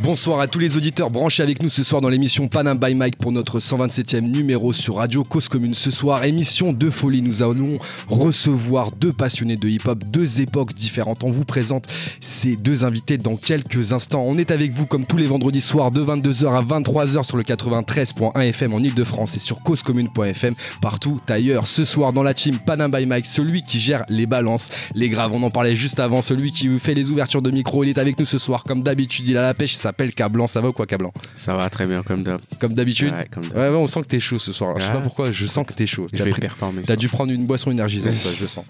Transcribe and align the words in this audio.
Bonsoir 0.00 0.38
à 0.38 0.46
tous 0.46 0.60
les 0.60 0.76
auditeurs 0.76 1.08
branchés 1.08 1.42
avec 1.42 1.60
nous 1.60 1.68
ce 1.68 1.82
soir 1.82 2.00
dans 2.00 2.08
l'émission 2.08 2.46
Panam 2.46 2.78
by 2.78 2.94
Mike 2.94 3.18
pour 3.18 3.32
notre 3.32 3.58
127e 3.58 4.20
numéro 4.20 4.72
sur 4.72 4.94
Radio 4.94 5.24
Cause 5.24 5.48
Commune. 5.48 5.74
Ce 5.74 5.90
soir, 5.90 6.22
émission 6.22 6.72
de 6.72 6.88
folie. 6.88 7.20
Nous 7.20 7.42
allons 7.42 7.78
recevoir 8.08 8.92
deux 8.92 9.10
passionnés 9.10 9.56
de 9.56 9.68
hip-hop, 9.68 9.98
deux 10.04 10.40
époques 10.40 10.72
différentes. 10.72 11.24
On 11.24 11.32
vous 11.32 11.44
présente 11.44 11.88
ces 12.20 12.54
deux 12.54 12.84
invités 12.84 13.18
dans 13.18 13.34
quelques 13.36 13.92
instants. 13.92 14.22
On 14.24 14.38
est 14.38 14.52
avec 14.52 14.70
vous 14.70 14.86
comme 14.86 15.04
tous 15.04 15.16
les 15.16 15.26
vendredis 15.26 15.60
soirs 15.60 15.90
de 15.90 16.04
22h 16.04 16.46
à 16.46 16.62
23h 16.62 17.24
sur 17.24 17.36
le 17.36 17.42
93.1 17.42 18.40
FM 18.40 18.74
en 18.74 18.78
Ile-de-France 18.78 19.34
et 19.34 19.40
sur 19.40 19.64
causecommune.fm 19.64 20.54
partout 20.80 21.14
ailleurs. 21.28 21.66
Ce 21.66 21.82
soir 21.82 22.12
dans 22.12 22.22
la 22.22 22.34
team 22.34 22.60
Panam 22.64 22.92
by 22.92 23.04
Mike, 23.04 23.26
celui 23.26 23.64
qui 23.64 23.80
gère 23.80 24.04
les 24.08 24.26
balances, 24.26 24.68
les 24.94 25.08
graves. 25.08 25.32
On 25.32 25.42
en 25.42 25.50
parlait 25.50 25.74
juste 25.74 25.98
avant, 25.98 26.22
celui 26.22 26.52
qui 26.52 26.68
fait 26.78 26.94
les 26.94 27.10
ouvertures 27.10 27.42
de 27.42 27.50
micro. 27.50 27.82
Il 27.82 27.90
est 27.90 27.98
avec 27.98 28.16
nous 28.20 28.26
ce 28.26 28.38
soir 28.38 28.62
comme 28.62 28.84
d'habitude. 28.84 29.28
Il 29.28 29.36
a 29.36 29.42
la 29.42 29.54
pêche, 29.54 29.74
s'appelle 29.88 30.12
Cablan. 30.12 30.46
Ça 30.46 30.60
va 30.60 30.68
ou 30.68 30.72
quoi, 30.72 30.86
Cablan? 30.86 31.12
Ça 31.34 31.54
va 31.56 31.68
très 31.70 31.86
bien, 31.86 32.02
comme 32.02 32.22
d'hab. 32.22 32.40
Comme 32.60 32.74
d'habitude? 32.74 33.12
Ouais, 33.12 33.26
comme 33.30 33.44
d'hab. 33.44 33.56
Ouais, 33.56 33.68
ouais, 33.70 33.76
on 33.76 33.86
sent 33.86 34.00
que 34.02 34.06
t'es 34.06 34.20
chaud 34.20 34.38
ce 34.38 34.52
soir. 34.52 34.74
Je 34.78 34.84
sais 34.84 34.88
pas 34.90 34.96
Ouais. 34.96 35.00
pourquoi, 35.02 35.30
je 35.32 35.46
sens 35.46 35.64
que 35.66 35.72
t'es 35.72 35.86
chaud. 35.86 36.06
Je 36.12 36.18
T'as 36.18 36.24
vais 36.24 36.30
pris- 36.30 36.40
performer. 36.42 36.82
T'as 36.82 36.96
dû 36.96 37.08
prendre 37.08 37.32
une 37.32 37.44
boisson 37.44 37.70
énergisante, 37.70 38.10
ça, 38.12 38.30
je 38.34 38.42
le 38.42 38.48
sens. 38.48 38.66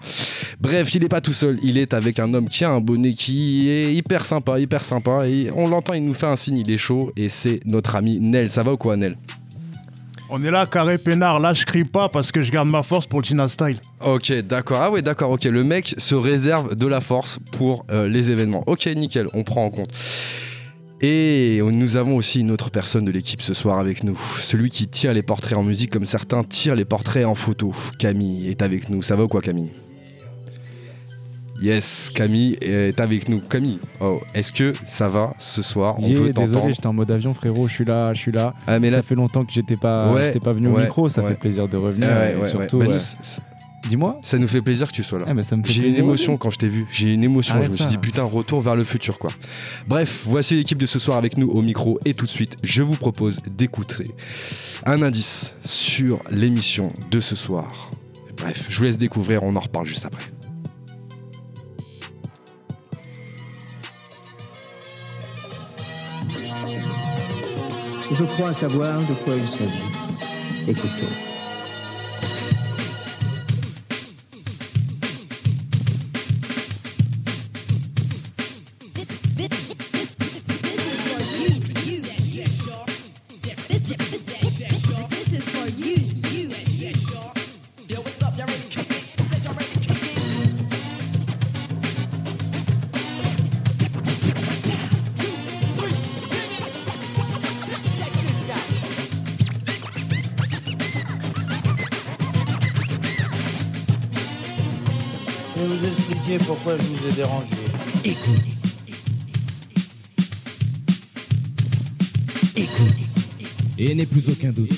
Bref, 0.59 0.93
il 0.95 1.03
est 1.03 1.07
pas 1.09 1.21
tout 1.21 1.33
seul. 1.33 1.55
Il 1.63 1.77
est 1.77 1.93
avec 1.93 2.19
un 2.19 2.33
homme 2.33 2.47
qui 2.47 2.63
a 2.65 2.69
un 2.71 2.79
bonnet 2.81 3.13
qui 3.13 3.69
est 3.69 3.93
hyper 3.93 4.25
sympa, 4.25 4.59
hyper 4.59 4.83
sympa. 4.85 5.27
Et 5.27 5.51
on 5.55 5.67
l'entend, 5.67 5.93
il 5.93 6.03
nous 6.03 6.13
fait 6.13 6.27
un 6.27 6.35
signe, 6.37 6.57
il 6.57 6.71
est 6.71 6.77
chaud. 6.77 7.11
Et 7.17 7.29
c'est 7.29 7.59
notre 7.65 7.95
ami 7.95 8.19
Nel. 8.19 8.49
Ça 8.49 8.61
va 8.63 8.73
ou 8.73 8.77
quoi, 8.77 8.95
Nel? 8.95 9.17
On 10.31 10.39
est 10.43 10.51
là, 10.51 10.67
carré 10.67 10.99
peinard. 10.99 11.39
Là, 11.39 11.53
je 11.53 11.65
crie 11.65 11.83
pas 11.85 12.07
parce 12.07 12.31
que 12.31 12.43
je 12.43 12.51
garde 12.51 12.69
ma 12.69 12.83
force 12.83 13.07
pour 13.07 13.19
le 13.19 13.25
Tina 13.25 13.47
Style. 13.47 13.77
Ok, 14.05 14.31
d'accord. 14.43 14.77
Ah 14.79 14.91
ouais, 14.91 15.01
d'accord. 15.01 15.31
Ok, 15.31 15.45
le 15.45 15.63
mec 15.63 15.95
se 15.97 16.13
réserve 16.13 16.75
de 16.75 16.85
la 16.85 17.01
force 17.01 17.39
pour 17.57 17.83
euh, 17.91 18.07
les 18.07 18.29
événements. 18.29 18.63
Ok, 18.67 18.85
nickel, 18.95 19.27
on 19.33 19.43
prend 19.43 19.65
en 19.65 19.71
compte. 19.71 19.89
Et 21.01 21.61
nous 21.63 21.95
avons 21.95 22.17
aussi 22.17 22.41
une 22.41 22.51
autre 22.51 22.69
personne 22.71 23.05
de 23.05 23.11
l'équipe 23.11 23.41
ce 23.41 23.53
soir 23.53 23.79
avec 23.79 24.03
nous. 24.03 24.19
Celui 24.41 24.69
qui 24.69 24.87
tire 24.87 25.13
les 25.13 25.23
portraits 25.23 25.57
en 25.57 25.63
musique 25.63 25.91
comme 25.91 26.05
certains 26.05 26.43
tirent 26.43 26.75
les 26.75 26.85
portraits 26.85 27.25
en 27.25 27.35
photo. 27.35 27.73
Camille 27.99 28.49
est 28.49 28.61
avec 28.61 28.89
nous. 28.89 29.01
Ça 29.01 29.15
va 29.15 29.23
ou 29.23 29.27
quoi, 29.27 29.41
Camille? 29.41 29.69
Yes, 31.61 32.09
Camille 32.13 32.57
est 32.61 32.99
avec 33.01 33.27
nous. 33.27 33.39
Camille, 33.41 33.79
oh, 33.99 34.21
est-ce 34.33 34.51
que 34.53 34.71
ça 34.85 35.07
va 35.07 35.33
ce 35.39 35.61
soir? 35.61 35.95
On 35.99 36.07
Yeah, 36.07 36.19
veut 36.21 36.29
désolé, 36.29 36.71
j'étais 36.73 36.87
en 36.87 36.93
mode 36.93 37.11
avion, 37.11 37.33
frérot. 37.33 37.67
Je 37.67 37.73
suis 37.73 37.85
là, 37.85 38.13
je 38.13 38.19
suis 38.19 38.31
là. 38.31 38.53
Ah, 38.65 38.79
mais 38.79 38.89
là, 38.89 38.97
ça 38.97 39.03
fait 39.03 39.15
longtemps 39.15 39.43
que 39.43 39.51
j'étais 39.51 39.75
pas, 39.75 40.13
Ouais, 40.13 40.31
pas 40.39 40.53
venu 40.53 40.69
ouais, 40.69 40.73
au 40.73 40.79
micro. 40.79 41.09
Ça 41.09 41.21
ouais. 41.21 41.33
fait 41.33 41.39
plaisir 41.39 41.67
de 41.67 41.75
revenir. 41.75 42.07
et 42.23 42.45
surtout. 42.45 42.79
Bah, 42.79 42.85
nous, 42.87 42.93
dis-moi. 43.87 44.19
ça 44.23 44.37
nous 44.37 44.47
fait 44.47 44.61
plaisir 44.61 44.87
que 44.87 44.93
tu 44.93 45.03
sois 45.03 45.19
là. 45.19 45.25
Ah, 45.29 45.33
me 45.33 45.41
fait 45.41 45.55
J'ai 45.67 45.87
une 45.87 45.95
émotion 45.95 46.37
quand 46.37 46.49
je 46.49 46.59
t'ai 46.59 46.69
vu. 46.69 46.85
J'ai 46.91 47.13
une 47.13 47.23
émotion. 47.23 47.55
Arrête 47.55 47.67
je 47.67 47.71
me 47.71 47.75
suis 47.77 47.85
ça. 47.85 47.89
dit 47.89 47.97
putain, 47.97 48.23
retour 48.23 48.61
vers 48.61 48.75
le 48.75 48.83
futur 48.83 49.19
quoi. 49.19 49.29
Bref, 49.87 50.23
voici 50.25 50.55
l'équipe 50.55 50.77
de 50.77 50.85
ce 50.85 50.99
soir 50.99 51.17
avec 51.17 51.37
nous 51.37 51.49
au 51.49 51.61
micro 51.61 51.99
et 52.05 52.13
tout 52.13 52.25
de 52.25 52.31
suite, 52.31 52.55
je 52.63 52.83
vous 52.83 52.95
propose 52.95 53.41
d'écouter 53.43 54.05
un 54.85 55.01
indice 55.01 55.53
sur 55.63 56.21
l'émission 56.31 56.87
de 57.11 57.19
ce 57.19 57.35
soir. 57.35 57.89
Bref, 58.37 58.65
je 58.69 58.77
vous 58.77 58.83
laisse 58.85 58.97
découvrir, 58.97 59.43
on 59.43 59.55
en 59.55 59.59
reparle 59.59 59.85
juste 59.85 60.05
après. 60.05 60.25
Je 68.11 68.23
crois 68.25 68.53
savoir 68.53 68.99
de 69.01 69.13
quoi 69.23 69.35
il 69.35 69.47
s'agit. 69.47 70.69
Écoutons. 70.69 71.28
Pourquoi 106.37 106.77
je 106.77 106.83
vous 106.83 107.07
ai 107.07 107.11
dérangé. 107.13 107.55
Écoute. 108.05 108.45
Écoute. 112.55 112.93
Et 113.77 113.95
n'est 113.95 114.05
plus 114.05 114.29
aucun 114.29 114.51
doute. 114.51 114.69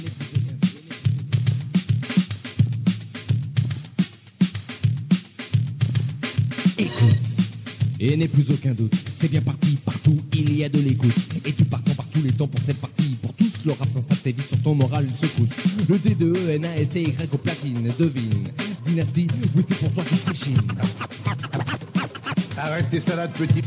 Écoute. 6.78 7.08
Et 8.00 8.16
n'est 8.16 8.28
plus 8.28 8.50
aucun 8.52 8.72
doute. 8.72 8.94
C'est 9.14 9.30
bien 9.30 9.42
parti, 9.42 9.78
partout 9.84 10.18
il 10.34 10.56
y 10.56 10.64
a 10.64 10.70
de 10.70 10.80
l'écoute. 10.80 11.14
Et 11.46 11.54
tu 11.54 11.66
partant 11.66 11.94
par 11.94 12.08
tous 12.08 12.22
les 12.22 12.32
temps 12.32 12.48
pour 12.48 12.62
cette 12.62 12.80
partie. 12.80 13.18
Pour 13.22 13.34
tous, 13.34 13.52
le 13.66 13.74
rap 13.74 13.90
s'installe, 13.94 14.18
c'est 14.24 14.32
vite 14.32 14.48
sur 14.48 14.62
ton 14.62 14.74
moral, 14.74 15.06
une 15.06 15.16
secousse. 15.16 15.50
Le 15.90 15.98
D, 16.00 16.16
de 16.16 16.34
E, 16.34 16.50
N, 16.52 16.66
A, 16.66 16.78
S, 16.78 16.90
T, 16.90 17.02
Y 17.02 17.34
au 17.34 17.38
platine, 17.38 17.92
devine. 18.00 18.48
Dynastie, 18.86 19.28
oui, 19.56 19.64
c'est 19.68 19.78
pour 19.78 19.92
toi 19.92 20.04
qui 20.04 20.16
s'échine. 20.16 20.58
Arrête 22.64 22.92
tes 22.92 23.00
salades, 23.00 23.32
petit. 23.32 23.64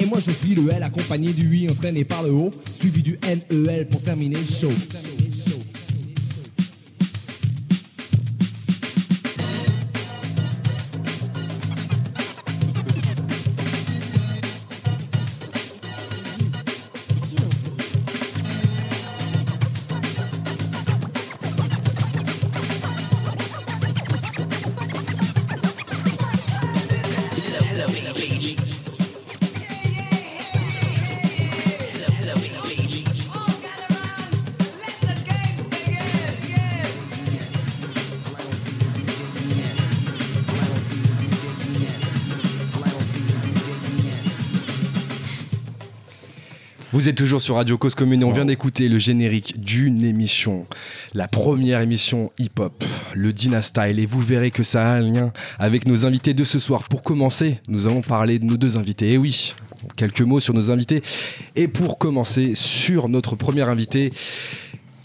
Et 0.00 0.04
moi 0.04 0.18
je 0.24 0.30
suis 0.30 0.54
le 0.54 0.70
L 0.70 0.82
accompagné 0.82 1.32
du 1.32 1.56
I 1.56 1.70
entraîné 1.70 2.04
par 2.04 2.22
le 2.22 2.30
O, 2.30 2.50
suivi 2.78 3.02
du 3.02 3.18
N, 3.26 3.40
E, 3.50 3.66
L 3.70 3.88
pour 3.88 4.02
terminer 4.02 4.36
le 4.36 4.44
show. 4.44 4.70
Vous 46.98 47.08
êtes 47.08 47.14
toujours 47.14 47.40
sur 47.40 47.54
Radio 47.54 47.78
Cause 47.78 47.94
Commune 47.94 48.22
et 48.22 48.24
on 48.24 48.32
vient 48.32 48.44
d'écouter 48.44 48.88
le 48.88 48.98
générique 48.98 49.60
d'une 49.60 50.02
émission, 50.02 50.66
la 51.14 51.28
première 51.28 51.80
émission 51.80 52.32
hip-hop, 52.40 52.82
le 53.14 53.32
Dina 53.32 53.62
Style. 53.62 54.00
Et 54.00 54.04
vous 54.04 54.20
verrez 54.20 54.50
que 54.50 54.64
ça 54.64 54.82
a 54.82 54.96
un 54.96 54.98
lien 54.98 55.32
avec 55.60 55.86
nos 55.86 56.06
invités 56.06 56.34
de 56.34 56.42
ce 56.42 56.58
soir. 56.58 56.88
Pour 56.88 57.02
commencer, 57.02 57.60
nous 57.68 57.86
allons 57.86 58.02
parler 58.02 58.40
de 58.40 58.46
nos 58.46 58.56
deux 58.56 58.78
invités. 58.78 59.12
Et 59.12 59.16
oui, 59.16 59.52
quelques 59.96 60.22
mots 60.22 60.40
sur 60.40 60.54
nos 60.54 60.72
invités. 60.72 61.00
Et 61.54 61.68
pour 61.68 61.98
commencer, 61.98 62.56
sur 62.56 63.08
notre 63.08 63.36
premier 63.36 63.62
invité, 63.62 64.10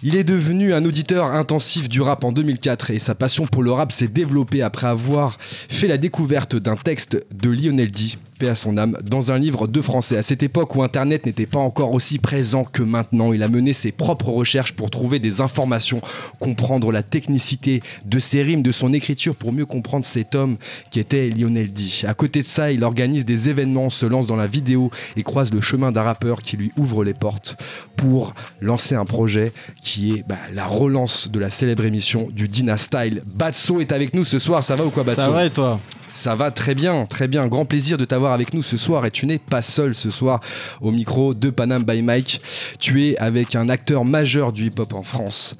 il 0.05 0.17
est 0.17 0.25
devenu 0.25 0.73
un 0.73 0.83
auditeur 0.83 1.27
intensif 1.27 1.87
du 1.87 2.01
rap 2.01 2.25
en 2.25 2.33
2004 2.33 2.91
et 2.91 2.99
sa 2.99 3.15
passion 3.15 3.45
pour 3.45 3.63
le 3.63 3.71
rap 3.71 3.93
s'est 3.93 4.09
développée 4.09 4.61
après 4.61 4.87
avoir 4.87 5.37
fait 5.39 5.87
la 5.87 5.97
découverte 5.97 6.57
d'un 6.57 6.75
texte 6.75 7.25
de 7.33 7.49
Lionel 7.49 7.89
D, 7.89 8.15
paix 8.37 8.49
à 8.49 8.55
son 8.55 8.77
âme, 8.77 8.97
dans 9.09 9.31
un 9.31 9.37
livre 9.37 9.65
de 9.65 9.81
français. 9.81 10.17
À 10.17 10.21
cette 10.21 10.43
époque 10.43 10.75
où 10.75 10.83
Internet 10.83 11.25
n'était 11.25 11.45
pas 11.45 11.59
encore 11.59 11.93
aussi 11.93 12.19
présent 12.19 12.65
que 12.65 12.83
maintenant, 12.83 13.31
il 13.31 13.43
a 13.43 13.47
mené 13.47 13.71
ses 13.71 13.93
propres 13.93 14.29
recherches 14.29 14.73
pour 14.73 14.91
trouver 14.91 15.19
des 15.19 15.39
informations, 15.39 16.01
comprendre 16.41 16.91
la 16.91 17.01
technicité 17.01 17.79
de 18.05 18.19
ses 18.19 18.41
rimes, 18.41 18.61
de 18.61 18.73
son 18.73 18.91
écriture 18.91 19.35
pour 19.35 19.53
mieux 19.53 19.65
comprendre 19.65 20.05
cet 20.05 20.35
homme 20.35 20.57
qui 20.91 20.99
était 20.99 21.29
Lionel 21.29 21.71
D. 21.71 21.85
À 22.05 22.13
côté 22.13 22.41
de 22.41 22.47
ça, 22.47 22.73
il 22.73 22.83
organise 22.83 23.25
des 23.25 23.47
événements, 23.47 23.89
se 23.89 24.05
lance 24.05 24.25
dans 24.25 24.35
la 24.35 24.47
vidéo 24.47 24.89
et 25.15 25.23
croise 25.23 25.53
le 25.53 25.61
chemin 25.61 25.93
d'un 25.93 26.03
rappeur 26.03 26.41
qui 26.41 26.57
lui 26.57 26.71
ouvre 26.77 27.05
les 27.05 27.13
portes 27.13 27.55
pour 27.95 28.31
lancer 28.59 28.95
un 28.95 29.05
projet 29.05 29.53
qui 29.81 29.92
est 30.17 30.23
bah, 30.27 30.37
la 30.53 30.65
relance 30.65 31.29
de 31.29 31.39
la 31.39 31.49
célèbre 31.49 31.85
émission 31.85 32.27
du 32.31 32.47
Dina 32.47 32.77
Style. 32.77 33.21
Batso 33.37 33.79
est 33.81 33.91
avec 33.91 34.13
nous 34.13 34.25
ce 34.25 34.39
soir, 34.39 34.63
ça 34.63 34.75
va 34.75 34.85
ou 34.85 34.89
quoi 34.89 35.03
Batso 35.03 35.21
Ça 35.21 35.29
va 35.29 35.45
et 35.45 35.49
toi? 35.49 35.79
Ça 36.15 36.35
va 36.35 36.51
très 36.51 36.75
bien, 36.75 37.05
très 37.05 37.27
bien. 37.27 37.47
Grand 37.47 37.65
plaisir 37.65 37.97
de 37.97 38.05
t'avoir 38.05 38.33
avec 38.33 38.53
nous 38.53 38.61
ce 38.61 38.77
soir 38.77 39.05
et 39.05 39.11
tu 39.11 39.25
n'es 39.25 39.39
pas 39.39 39.61
seul 39.63 39.95
ce 39.95 40.11
soir 40.11 40.41
au 40.81 40.91
micro 40.91 41.33
de 41.33 41.49
Panam 41.49 41.83
by 41.83 42.01
Mike. 42.03 42.39
Tu 42.79 43.07
es 43.09 43.17
avec 43.17 43.55
un 43.55 43.67
acteur 43.69 44.05
majeur 44.05 44.51
du 44.53 44.67
hip-hop 44.67 44.93
en 44.93 45.01
France. 45.03 45.55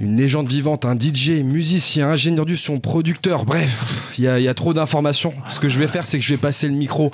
Une 0.00 0.16
légende 0.16 0.48
vivante, 0.48 0.84
un 0.84 0.96
DJ, 0.98 1.42
musicien, 1.44 2.10
ingénieur 2.10 2.44
du 2.46 2.56
son, 2.56 2.78
producteur, 2.78 3.44
bref, 3.44 3.70
il 4.18 4.24
y, 4.24 4.28
a- 4.28 4.38
il 4.40 4.44
y 4.44 4.48
a 4.48 4.54
trop 4.54 4.72
d'informations. 4.74 5.32
Ce 5.48 5.60
que 5.60 5.68
je 5.68 5.78
vais 5.78 5.86
faire, 5.86 6.06
c'est 6.06 6.18
que 6.18 6.24
je 6.24 6.32
vais 6.34 6.38
passer 6.40 6.66
le 6.66 6.74
micro 6.74 7.10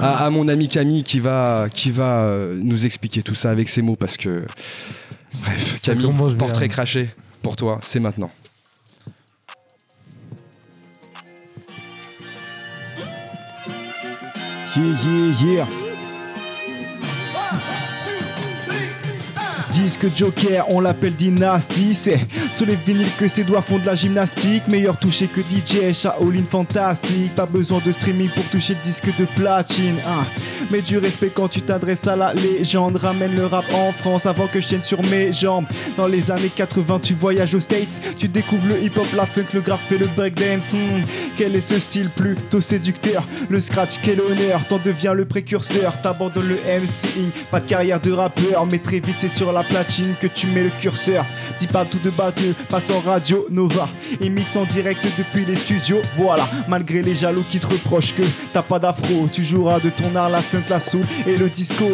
à, 0.00 0.24
à 0.24 0.30
mon 0.30 0.46
ami 0.48 0.68
Camille 0.68 1.02
qui 1.04 1.18
va, 1.20 1.66
qui 1.72 1.90
va 1.90 2.24
euh, 2.24 2.56
nous 2.62 2.84
expliquer 2.86 3.22
tout 3.22 3.34
ça 3.34 3.50
avec 3.50 3.68
ses 3.68 3.82
mots 3.82 3.96
parce 3.96 4.16
que. 4.16 4.44
Bref, 5.34 5.80
Camille, 5.82 6.36
portrait 6.38 6.68
craché 6.68 7.14
pour 7.42 7.56
toi, 7.56 7.78
c'est 7.82 8.00
maintenant. 8.00 8.30
Yeah, 14.76 14.94
yeah, 15.02 15.64
yeah. 15.64 15.66
Disque 19.88 20.14
Joker, 20.14 20.66
on 20.68 20.80
l'appelle 20.80 21.14
Dynasty. 21.14 21.94
C'est 21.94 22.20
sur 22.50 22.66
les 22.66 22.76
vinyles 22.76 23.06
que 23.18 23.26
ses 23.26 23.42
doigts 23.42 23.62
font 23.62 23.78
de 23.78 23.86
la 23.86 23.94
gymnastique. 23.94 24.68
Meilleur 24.68 24.98
touché 24.98 25.28
que 25.28 25.40
DJ, 25.40 25.94
Shaolin 25.94 26.42
fantastique. 26.50 27.34
Pas 27.34 27.46
besoin 27.46 27.80
de 27.82 27.90
streaming 27.90 28.28
pour 28.28 28.44
toucher 28.50 28.74
le 28.74 28.80
disque 28.84 29.16
de 29.16 29.24
platine. 29.24 29.96
hein. 30.06 30.26
Mais 30.70 30.82
du 30.82 30.98
respect 30.98 31.30
quand 31.34 31.48
tu 31.48 31.62
t'adresses 31.62 32.06
à 32.06 32.16
la 32.16 32.34
légende. 32.34 32.96
Ramène 32.96 33.34
le 33.34 33.46
rap 33.46 33.64
en 33.72 33.90
France 33.92 34.26
avant 34.26 34.46
que 34.46 34.60
je 34.60 34.66
tienne 34.66 34.82
sur 34.82 35.02
mes 35.06 35.32
jambes. 35.32 35.64
Dans 35.96 36.06
les 36.06 36.30
années 36.30 36.52
80, 36.54 37.00
tu 37.02 37.14
voyages 37.14 37.54
aux 37.54 37.60
States. 37.60 37.98
Tu 38.18 38.28
découvres 38.28 38.66
le 38.68 38.82
hip-hop, 38.82 39.06
la 39.16 39.24
funk, 39.24 39.46
le 39.54 39.62
graph 39.62 39.80
et 39.90 39.96
le 39.96 40.06
breakdance. 40.08 40.74
Hmm, 40.74 41.00
Quel 41.38 41.56
est 41.56 41.62
ce 41.62 41.78
style 41.80 42.10
plutôt 42.10 42.60
séducteur? 42.60 43.24
Le 43.48 43.58
scratch, 43.58 43.94
quel 44.02 44.20
honneur, 44.20 44.60
t'en 44.68 44.78
deviens 44.84 45.14
le 45.14 45.24
précurseur. 45.24 45.98
T'abandonnes 46.02 46.48
le 46.48 46.56
MCing, 46.82 47.30
pas 47.50 47.60
de 47.60 47.66
carrière 47.66 48.00
de 48.00 48.12
rappeur. 48.12 48.66
Mais 48.70 48.78
très 48.78 49.00
vite, 49.00 49.16
c'est 49.16 49.30
sur 49.30 49.50
la 49.50 49.62
que 50.20 50.26
tu 50.26 50.46
mets 50.48 50.64
le 50.64 50.70
curseur. 50.70 51.24
Dis 51.60 51.66
pas 51.66 51.84
tout 51.84 51.98
de 51.98 52.10
battle, 52.10 52.54
passe 52.68 52.90
en 52.90 53.00
radio 53.00 53.46
Nova. 53.50 53.88
Et 54.20 54.28
mixe 54.28 54.56
en 54.56 54.64
direct 54.64 55.04
depuis 55.16 55.44
les 55.44 55.54
studios. 55.54 56.00
Voilà, 56.16 56.48
malgré 56.68 57.02
les 57.02 57.14
jaloux 57.14 57.44
qui 57.48 57.60
te 57.60 57.66
reprochent 57.66 58.14
que 58.14 58.22
t'as 58.52 58.62
pas 58.62 58.78
d'afro, 58.78 59.28
tu 59.32 59.44
joueras 59.44 59.80
de 59.80 59.90
ton 59.90 60.14
art 60.16 60.30
la 60.30 60.40
funk, 60.40 60.64
la 60.68 60.80
soul 60.80 61.04
et 61.26 61.36
le 61.36 61.48
disco. 61.48 61.86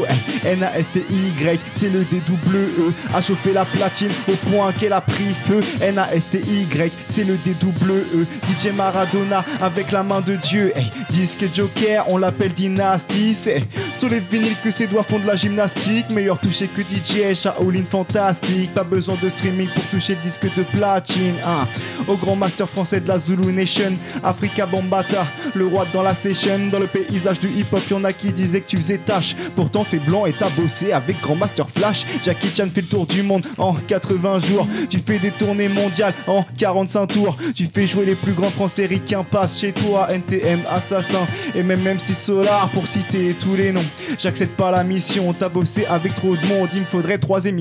Eh, 0.45 0.49
N-A-S-T-Y, 0.49 1.59
c'est 1.75 1.93
le 1.93 2.01
D-double-E. 2.05 2.93
A 3.15 3.21
chauffé 3.21 3.53
la 3.53 3.65
platine 3.65 4.09
au 4.29 4.37
point 4.49 4.73
qu'elle 4.73 4.93
a 4.93 5.01
pris 5.01 5.35
feu. 5.47 5.61
N-A-S-T-Y, 5.81 6.93
c'est 7.07 7.25
le 7.25 7.37
D-double-E. 7.45 8.27
DJ 8.49 8.75
Maradona 8.75 9.45
avec 9.61 9.93
la 9.93 10.03
main 10.03 10.21
de 10.21 10.37
Dieu. 10.37 10.73
Hey, 10.75 10.91
disque 11.11 11.45
Joker, 11.55 12.05
on 12.09 12.17
l'appelle 12.17 12.53
Dynasty. 12.53 13.35
C'est 13.35 13.63
sur 13.93 14.09
les 14.09 14.21
vinyles 14.21 14.57
que 14.63 14.71
ses 14.71 14.87
doigts 14.87 15.03
font 15.03 15.19
de 15.19 15.27
la 15.27 15.37
gymnastique. 15.37 16.11
Meilleur 16.11 16.39
touché 16.39 16.69
que 16.69 16.83
DJ, 16.83 17.35
Shaolin 17.65 17.85
fantastique. 17.91 18.75
Pas 18.75 18.85
besoin 18.85 19.17
de 19.23 19.29
streaming 19.31 19.69
pour 19.69 19.85
toucher 19.85 20.17
disque 20.23 20.45
de 20.55 20.63
platine. 20.63 21.35
hein. 21.45 21.67
Au 22.07 22.17
grand 22.17 22.37
master 22.37 22.69
français 22.69 23.01
de 23.01 23.09
la 23.09 23.19
Zulu 23.19 23.53
Nation, 23.53 23.93
Africa 24.23 24.67
Bombata, 24.67 25.27
le 25.55 25.67
roi 25.67 25.87
dans 25.93 26.03
la 26.03 26.15
session. 26.15 26.59
Dans 26.71 26.79
le 26.79 26.87
paysage 26.87 27.41
du 27.41 27.49
hip-hop, 27.49 27.81
y'en 27.91 28.05
a 28.05 28.13
qui 28.13 28.33
disaient 28.33 28.61
que 28.61 28.67
tu 28.67 28.77
faisais 28.77 28.99
tâche. 28.99 29.35
Pourtant, 29.57 29.85
t'es 29.89 29.99
blanc 29.99 30.27
et 30.27 30.33
t'as 30.33 30.51
bossé 30.51 30.93
avec 30.93 31.21
Grand 31.21 31.37
Master 31.37 31.67
Flash. 31.71 32.05
Jackie 32.23 32.49
Chan 32.55 32.69
fait 32.75 32.83
le 32.83 32.87
tour 32.89 33.07
du 33.07 33.23
monde 33.23 33.47
en 33.59 33.75
80 33.75 34.41
jours. 34.41 34.67
Tu 34.91 34.99
fais 34.99 35.19
des 35.19 35.31
tournées 35.31 35.69
mondiales 35.69 36.13
en 36.27 36.45
45 36.59 37.07
tours. 37.07 37.37
Tu 37.55 37.69
fais 37.73 37.87
jouer 37.87 38.05
les 38.05 38.15
plus 38.15 38.33
grands 38.33 38.51
français 38.51 38.87
ricains 38.87 39.25
passent 39.25 39.59
chez 39.61 39.73
toi. 39.73 40.09
NTM, 40.11 40.61
Assassin 40.71 41.27
et 41.55 41.63
même 41.63 41.83
MC 41.83 42.15
Solar 42.15 42.69
pour 42.71 42.87
citer 42.87 43.35
tous 43.41 43.57
les 43.57 43.73
noms. 43.73 43.85
J'accepte 44.19 44.57
pas 44.57 44.71
la 44.71 44.85
mission. 44.85 45.33
T'as 45.33 45.49
bossé 45.49 45.87
avec 45.87 46.15
trop 46.15 46.37
de 46.37 46.47
monde, 46.47 46.69
il 46.75 46.81
me 46.81 46.87
faudrait 46.87 47.19
trois 47.19 47.45
émissions. 47.47 47.54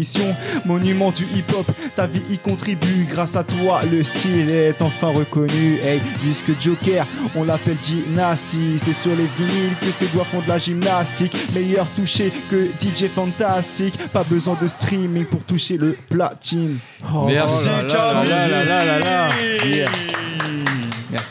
Monument 0.65 1.11
du 1.11 1.23
hip-hop, 1.23 1.65
ta 1.95 2.07
vie 2.07 2.21
y 2.31 2.37
contribue. 2.37 3.07
Grâce 3.09 3.35
à 3.35 3.43
toi, 3.43 3.79
le 3.91 4.03
style 4.03 4.49
est 4.49 4.81
enfin 4.81 5.07
reconnu. 5.07 5.79
Hey, 5.81 6.01
disque 6.21 6.51
Joker, 6.61 7.05
on 7.35 7.43
l'appelle 7.43 7.77
Dynasty. 7.83 8.79
C'est 8.79 8.93
sur 8.93 9.11
les 9.11 9.27
vinyles 9.37 9.75
que 9.79 9.85
ses 9.85 10.07
doigts 10.07 10.25
font 10.25 10.41
de 10.41 10.49
la 10.49 10.57
gymnastique. 10.57 11.35
Meilleur 11.53 11.87
touché 11.95 12.31
que 12.49 12.65
DJ 12.81 13.07
Fantastic. 13.13 13.97
Pas 14.11 14.23
besoin 14.23 14.57
de 14.61 14.67
streaming 14.67 15.25
pour 15.25 15.41
toucher 15.43 15.77
le 15.77 15.97
platine. 16.09 16.77
Merci 17.27 17.69
Camille 17.89 18.29
là 18.29 18.47
là 18.47 18.63
là 18.63 18.85
là 18.85 18.99
là. 18.99 19.29
Yeah. 19.65 19.89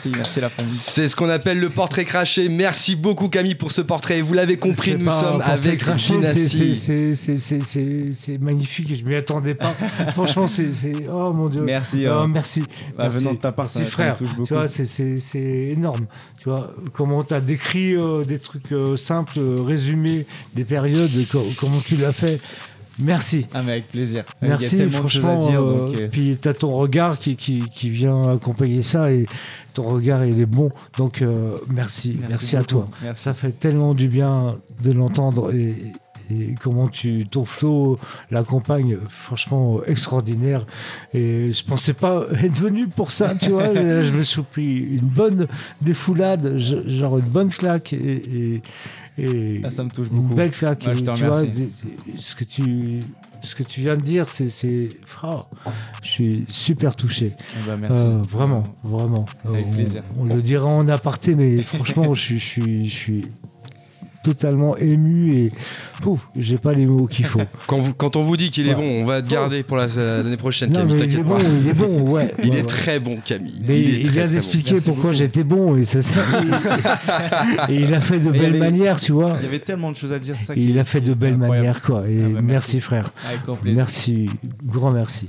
Merci, 0.05 0.17
merci 0.17 0.41
la 0.41 0.49
famille. 0.49 0.73
C'est 0.73 1.07
ce 1.07 1.15
qu'on 1.15 1.29
appelle 1.29 1.59
le 1.59 1.69
portrait 1.69 2.03
craché. 2.05 2.49
Merci 2.49 2.95
beaucoup 2.95 3.29
Camille 3.29 3.55
pour 3.55 3.71
ce 3.71 3.81
portrait. 3.81 4.21
Vous 4.21 4.33
l'avez 4.33 4.57
compris, 4.57 4.91
C'est 4.91 4.97
nous 4.97 5.09
sommes 5.09 5.41
avec 5.41 5.79
craché, 5.79 6.13
c'est- 6.23 6.33
Dynasty. 6.33 6.75
c'est- 6.75 7.15
c'est- 7.15 7.37
c'est- 7.37 7.59
C'est 7.63 8.09
c'est 8.13 8.37
magnifique, 8.39 8.93
je 8.95 9.03
m'y 9.03 9.15
attendais 9.15 9.53
pas. 9.53 9.73
Franchement, 10.13 10.47
c'est. 10.47 10.71
c'est- 10.73 10.91
Oh 11.13 11.31
mon 11.33 11.47
dieu. 11.47 11.61
Merci, 11.61 12.05
Oh, 12.07 12.11
hein. 12.11 12.27
merci. 12.27 12.61
Bah, 12.97 13.03
merci. 13.03 13.19
venant 13.19 13.31
de 13.31 13.37
ta 13.37 13.51
part, 13.51 13.65
Merci, 13.65 13.73
ça- 13.77 13.79
ça 13.79 13.85
me 13.85 13.89
frère. 13.91 14.15
touche 14.15 14.31
beaucoup. 14.31 14.47
Tu 14.47 14.53
vois, 14.53 14.67
c'est- 14.67 14.85
c'est 14.85 15.19
c'est 15.19 15.39
énorme. 15.73 16.05
Tu 16.41 16.49
vois, 16.49 16.73
comment 16.91 17.23
tu 17.23 17.33
as 17.33 17.41
décrit 17.41 17.95
euh, 17.95 18.23
des 18.23 18.39
trucs 18.39 18.71
euh, 18.71 18.97
simples, 18.97 19.39
euh, 19.39 19.61
résumés, 19.61 20.25
des 20.55 20.63
périodes, 20.65 21.11
co- 21.31 21.45
comment 21.57 21.79
tu 21.79 21.95
l'as 21.95 22.13
fait. 22.13 22.39
Merci. 22.99 23.47
Ah, 23.53 23.63
mais 23.63 23.71
avec 23.73 23.89
plaisir. 23.89 24.23
Merci, 24.41 24.75
Il 24.75 24.79
y 24.79 24.81
a 24.81 24.85
tellement 24.85 25.03
de 25.05 25.09
choses 25.09 25.25
à 25.25 25.29
franchement. 25.31 25.49
dire. 25.49 25.61
euh, 25.61 25.87
donc, 25.91 26.01
euh, 26.01 26.07
Puis 26.11 26.37
t'as 26.39 26.53
ton 26.53 26.73
regard 26.75 27.17
qui, 27.17 27.35
qui, 27.35 27.59
qui 27.59 27.89
vient 27.89 28.21
accompagner 28.21 28.83
ça 28.83 29.11
et 29.11 29.25
ton 29.73 29.87
regard 29.87 30.25
il 30.25 30.39
est 30.39 30.45
bon. 30.45 30.69
Donc 30.97 31.21
euh, 31.21 31.55
merci, 31.69 32.17
merci, 32.29 32.55
à 32.55 32.63
toi. 32.63 32.87
Merci. 33.03 33.23
Ça 33.23 33.33
fait 33.33 33.51
tellement 33.51 33.93
du 33.93 34.07
bien 34.07 34.45
de 34.83 34.91
l'entendre 34.91 35.53
et, 35.55 35.73
et 36.31 36.53
comment 36.61 36.87
tu 36.89 37.25
ton 37.27 37.45
flow 37.45 37.97
l'accompagne, 38.31 38.97
franchement 39.05 39.81
extraordinaire. 39.85 40.61
Et 41.13 41.51
je 41.51 41.63
pensais 41.65 41.93
pas 41.93 42.25
être 42.43 42.57
venu 42.59 42.87
pour 42.87 43.11
ça, 43.11 43.35
tu 43.35 43.49
vois. 43.49 43.73
Je 43.73 44.11
me 44.11 44.23
suis 44.23 44.41
pris 44.41 44.77
une 44.95 45.07
bonne 45.07 45.47
défoulade, 45.81 46.57
genre 46.57 47.17
une 47.17 47.27
bonne 47.31 47.49
claque 47.49 47.93
et, 47.93 48.21
et, 48.57 48.61
et 49.17 49.57
Ah, 49.63 49.69
ça 49.69 49.83
me 49.83 49.89
touche 49.89 50.07
une 50.11 50.21
beaucoup. 50.23 50.35
belle 50.35 50.51
claque. 50.51 50.83
Ouais, 50.87 50.93
je 50.93 50.99
tu 51.01 51.25
vois, 51.25 51.43
ce 52.17 52.35
que 52.35 52.43
tu 52.43 52.99
ce 53.41 53.55
que 53.55 53.63
tu 53.63 53.81
viens 53.81 53.95
de 53.95 54.01
dire, 54.01 54.29
c'est 54.29 54.47
c'est 54.47 54.87
fra- 55.05 55.45
je 56.01 56.07
suis 56.07 56.45
super 56.47 56.95
touché. 56.95 57.33
Bah, 57.67 57.77
merci. 57.79 57.99
Euh, 57.99 58.21
vraiment, 58.29 58.63
vraiment. 58.83 59.25
Avec 59.45 59.65
on, 59.69 59.73
plaisir. 59.73 60.01
On 60.17 60.23
le 60.25 60.41
dira 60.41 60.67
en 60.67 60.87
aparté, 60.87 61.35
mais 61.35 61.61
franchement, 61.61 62.13
je 62.13 62.35
suis 62.37 63.21
totalement 64.23 64.75
ému 64.77 65.33
et 65.33 65.51
pouf, 66.01 66.19
j'ai 66.37 66.57
pas 66.57 66.71
les 66.73 66.85
mots 66.85 67.07
qu'il 67.07 67.25
faut. 67.25 67.39
Quand, 67.67 67.79
vous- 67.79 67.93
quand 67.93 68.15
on 68.15 68.21
vous 68.21 68.37
dit 68.37 68.49
qu'il 68.49 68.67
est 68.67 68.73
Ouais. 68.73 68.81
bon, 68.81 69.01
on 69.01 69.05
va 69.05 69.21
te 69.21 69.29
garder 69.29 69.63
pour 69.63 69.77
la- 69.77 69.87
l'année 69.87 70.37
prochaine, 70.37 70.71
non, 70.71 70.79
Camille, 70.79 70.97
mais 70.99 71.05
il 71.05 71.19
est 71.19 71.23
bon, 71.23 71.37
il 71.61 71.67
est 71.69 71.73
bon, 71.73 72.01
ouais. 72.11 72.33
Il 72.43 72.49
ouais, 72.49 72.57
est 72.57 72.61
ouais. 72.61 72.67
très 72.67 72.99
bon, 72.99 73.17
Camille. 73.25 73.61
Mais 73.67 73.79
il, 73.81 74.09
vient 74.09 74.25
bon. 74.25 74.31
d'expliquer 74.31 74.75
pourquoi 74.83 75.11
j'étais 75.11 75.43
bon 75.43 75.77
et 75.77 75.85
ça, 75.85 76.01
ça 76.01 76.21
et, 77.69 77.75
il 77.75 77.93
a 77.93 78.01
fait 78.01 78.19
de 78.19 78.31
belles 78.31 78.45
avait- 78.45 78.59
manières, 78.59 78.99
tu 78.99 79.11
vois. 79.11 79.35
Il 79.39 79.45
y 79.45 79.47
avait 79.47 79.59
tellement 79.59 79.91
de 79.91 79.97
choses 79.97 80.13
à 80.13 80.19
dire. 80.19 80.37
ça 80.37 80.53
Et 80.55 80.59
il 80.59 80.79
a 80.79 80.83
fait 80.83 81.01
de 81.01 81.13
belles 81.13 81.37
manières, 81.37 81.81
quoi. 81.81 82.01
Et 82.09 82.17
Ah 82.19 82.23
bah, 82.23 82.27
merci. 82.41 82.45
merci, 82.45 82.79
frère. 82.81 83.11
Merci, 83.65 84.25
grand 84.65 84.91
merci. 84.91 85.27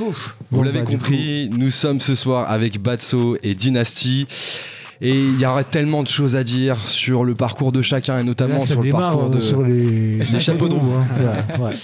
Ouf. 0.00 0.36
Vous 0.50 0.58
Bon, 0.58 0.62
l'avez 0.64 0.80
bah, 0.80 0.90
compris, 0.90 1.48
nous 1.56 1.70
sommes 1.70 2.00
ce 2.00 2.14
soir 2.14 2.50
avec 2.50 2.80
Batso 2.82 3.36
et 3.42 3.54
Dynasty. 3.54 4.26
Et 5.04 5.10
il 5.10 5.38
y 5.38 5.44
aurait 5.46 5.64
tellement 5.64 6.02
de 6.02 6.08
choses 6.08 6.34
à 6.34 6.42
dire 6.42 6.78
sur 6.78 7.24
le 7.24 7.34
parcours 7.34 7.72
de 7.72 7.82
chacun 7.82 8.18
et 8.18 8.24
notamment 8.24 8.54
là, 8.54 8.60
sur 8.60 8.82
le 8.82 8.90
parcours 8.90 9.24
euh, 9.26 9.34
de. 9.36 9.40
sur 9.40 9.62
les, 9.62 10.16
les 10.16 10.40
chapeaux 10.40 10.68
de 10.68 10.74
roue. 10.74 10.92
hein. 10.94 11.60
Ouais. 11.60 11.74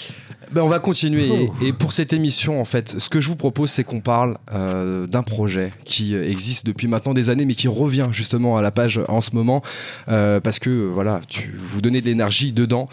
Ben, 0.52 0.62
on 0.62 0.68
va 0.68 0.80
continuer. 0.80 1.28
Oh. 1.48 1.54
Et, 1.62 1.68
et 1.68 1.72
pour 1.72 1.92
cette 1.92 2.12
émission, 2.12 2.58
en 2.58 2.64
fait, 2.64 2.98
ce 2.98 3.08
que 3.08 3.20
je 3.20 3.28
vous 3.28 3.36
propose, 3.36 3.70
c'est 3.70 3.84
qu'on 3.84 4.00
parle 4.00 4.34
euh, 4.52 5.06
d'un 5.06 5.22
projet 5.22 5.70
qui 5.84 6.16
euh, 6.16 6.24
existe 6.24 6.66
depuis 6.66 6.88
maintenant 6.88 7.14
des 7.14 7.30
années, 7.30 7.44
mais 7.44 7.54
qui 7.54 7.68
revient 7.68 8.08
justement 8.10 8.56
à 8.56 8.60
la 8.60 8.72
page 8.72 9.00
en 9.06 9.20
ce 9.20 9.36
moment, 9.36 9.62
euh, 10.08 10.40
parce 10.40 10.58
que 10.58 10.68
voilà, 10.70 11.20
tu 11.28 11.54
vous 11.56 11.80
donnez 11.80 12.00
de 12.00 12.06
l'énergie 12.06 12.50
dedans. 12.50 12.88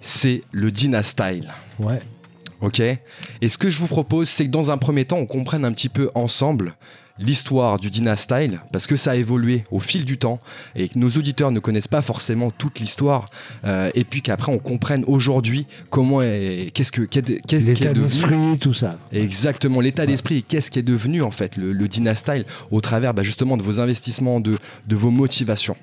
C'est 0.00 0.42
le 0.52 0.70
Dynastyle. 0.70 1.52
Ouais. 1.80 1.98
Ok? 2.60 2.78
Et 2.78 3.48
ce 3.48 3.58
que 3.58 3.68
je 3.68 3.80
vous 3.80 3.88
propose, 3.88 4.28
c'est 4.28 4.44
que 4.46 4.50
dans 4.50 4.70
un 4.70 4.78
premier 4.78 5.04
temps, 5.04 5.16
on 5.18 5.26
comprenne 5.26 5.64
un 5.64 5.72
petit 5.72 5.88
peu 5.88 6.08
ensemble 6.14 6.76
l'histoire 7.18 7.78
du 7.78 7.90
Dynastyle, 7.90 8.58
parce 8.72 8.86
que 8.86 8.96
ça 8.96 9.12
a 9.12 9.16
évolué 9.16 9.64
au 9.70 9.80
fil 9.80 10.04
du 10.04 10.18
temps, 10.18 10.34
et 10.76 10.88
que 10.88 10.98
nos 10.98 11.10
auditeurs 11.10 11.50
ne 11.52 11.60
connaissent 11.60 11.88
pas 11.88 12.02
forcément 12.02 12.50
toute 12.50 12.80
l'histoire, 12.80 13.26
euh, 13.64 13.90
et 13.94 14.04
puis 14.04 14.22
qu'après 14.22 14.52
on 14.52 14.58
comprenne 14.58 15.04
aujourd'hui 15.06 15.66
comment 15.90 16.20
est, 16.22 16.70
qu'est-ce 16.74 16.92
que, 16.92 17.02
qu'est, 17.02 17.22
qu'est-ce 17.46 17.64
qui 17.64 17.70
est 17.70 17.74
L'état 17.74 17.92
devenu. 17.92 18.06
d'esprit, 18.06 18.58
tout 18.58 18.74
ça. 18.74 18.98
Exactement, 19.12 19.80
l'état 19.80 20.06
d'esprit 20.06 20.38
et 20.38 20.42
qu'est-ce 20.42 20.70
qui 20.70 20.78
est 20.78 20.82
devenu 20.82 21.22
en 21.22 21.30
fait 21.30 21.56
le, 21.56 21.72
le 21.72 21.88
Dynastyle 21.88 22.44
au 22.70 22.80
travers 22.80 23.14
bah, 23.14 23.22
justement 23.22 23.56
de 23.56 23.62
vos 23.62 23.80
investissements, 23.80 24.40
de, 24.40 24.56
de 24.88 24.96
vos 24.96 25.10
motivations. 25.10 25.76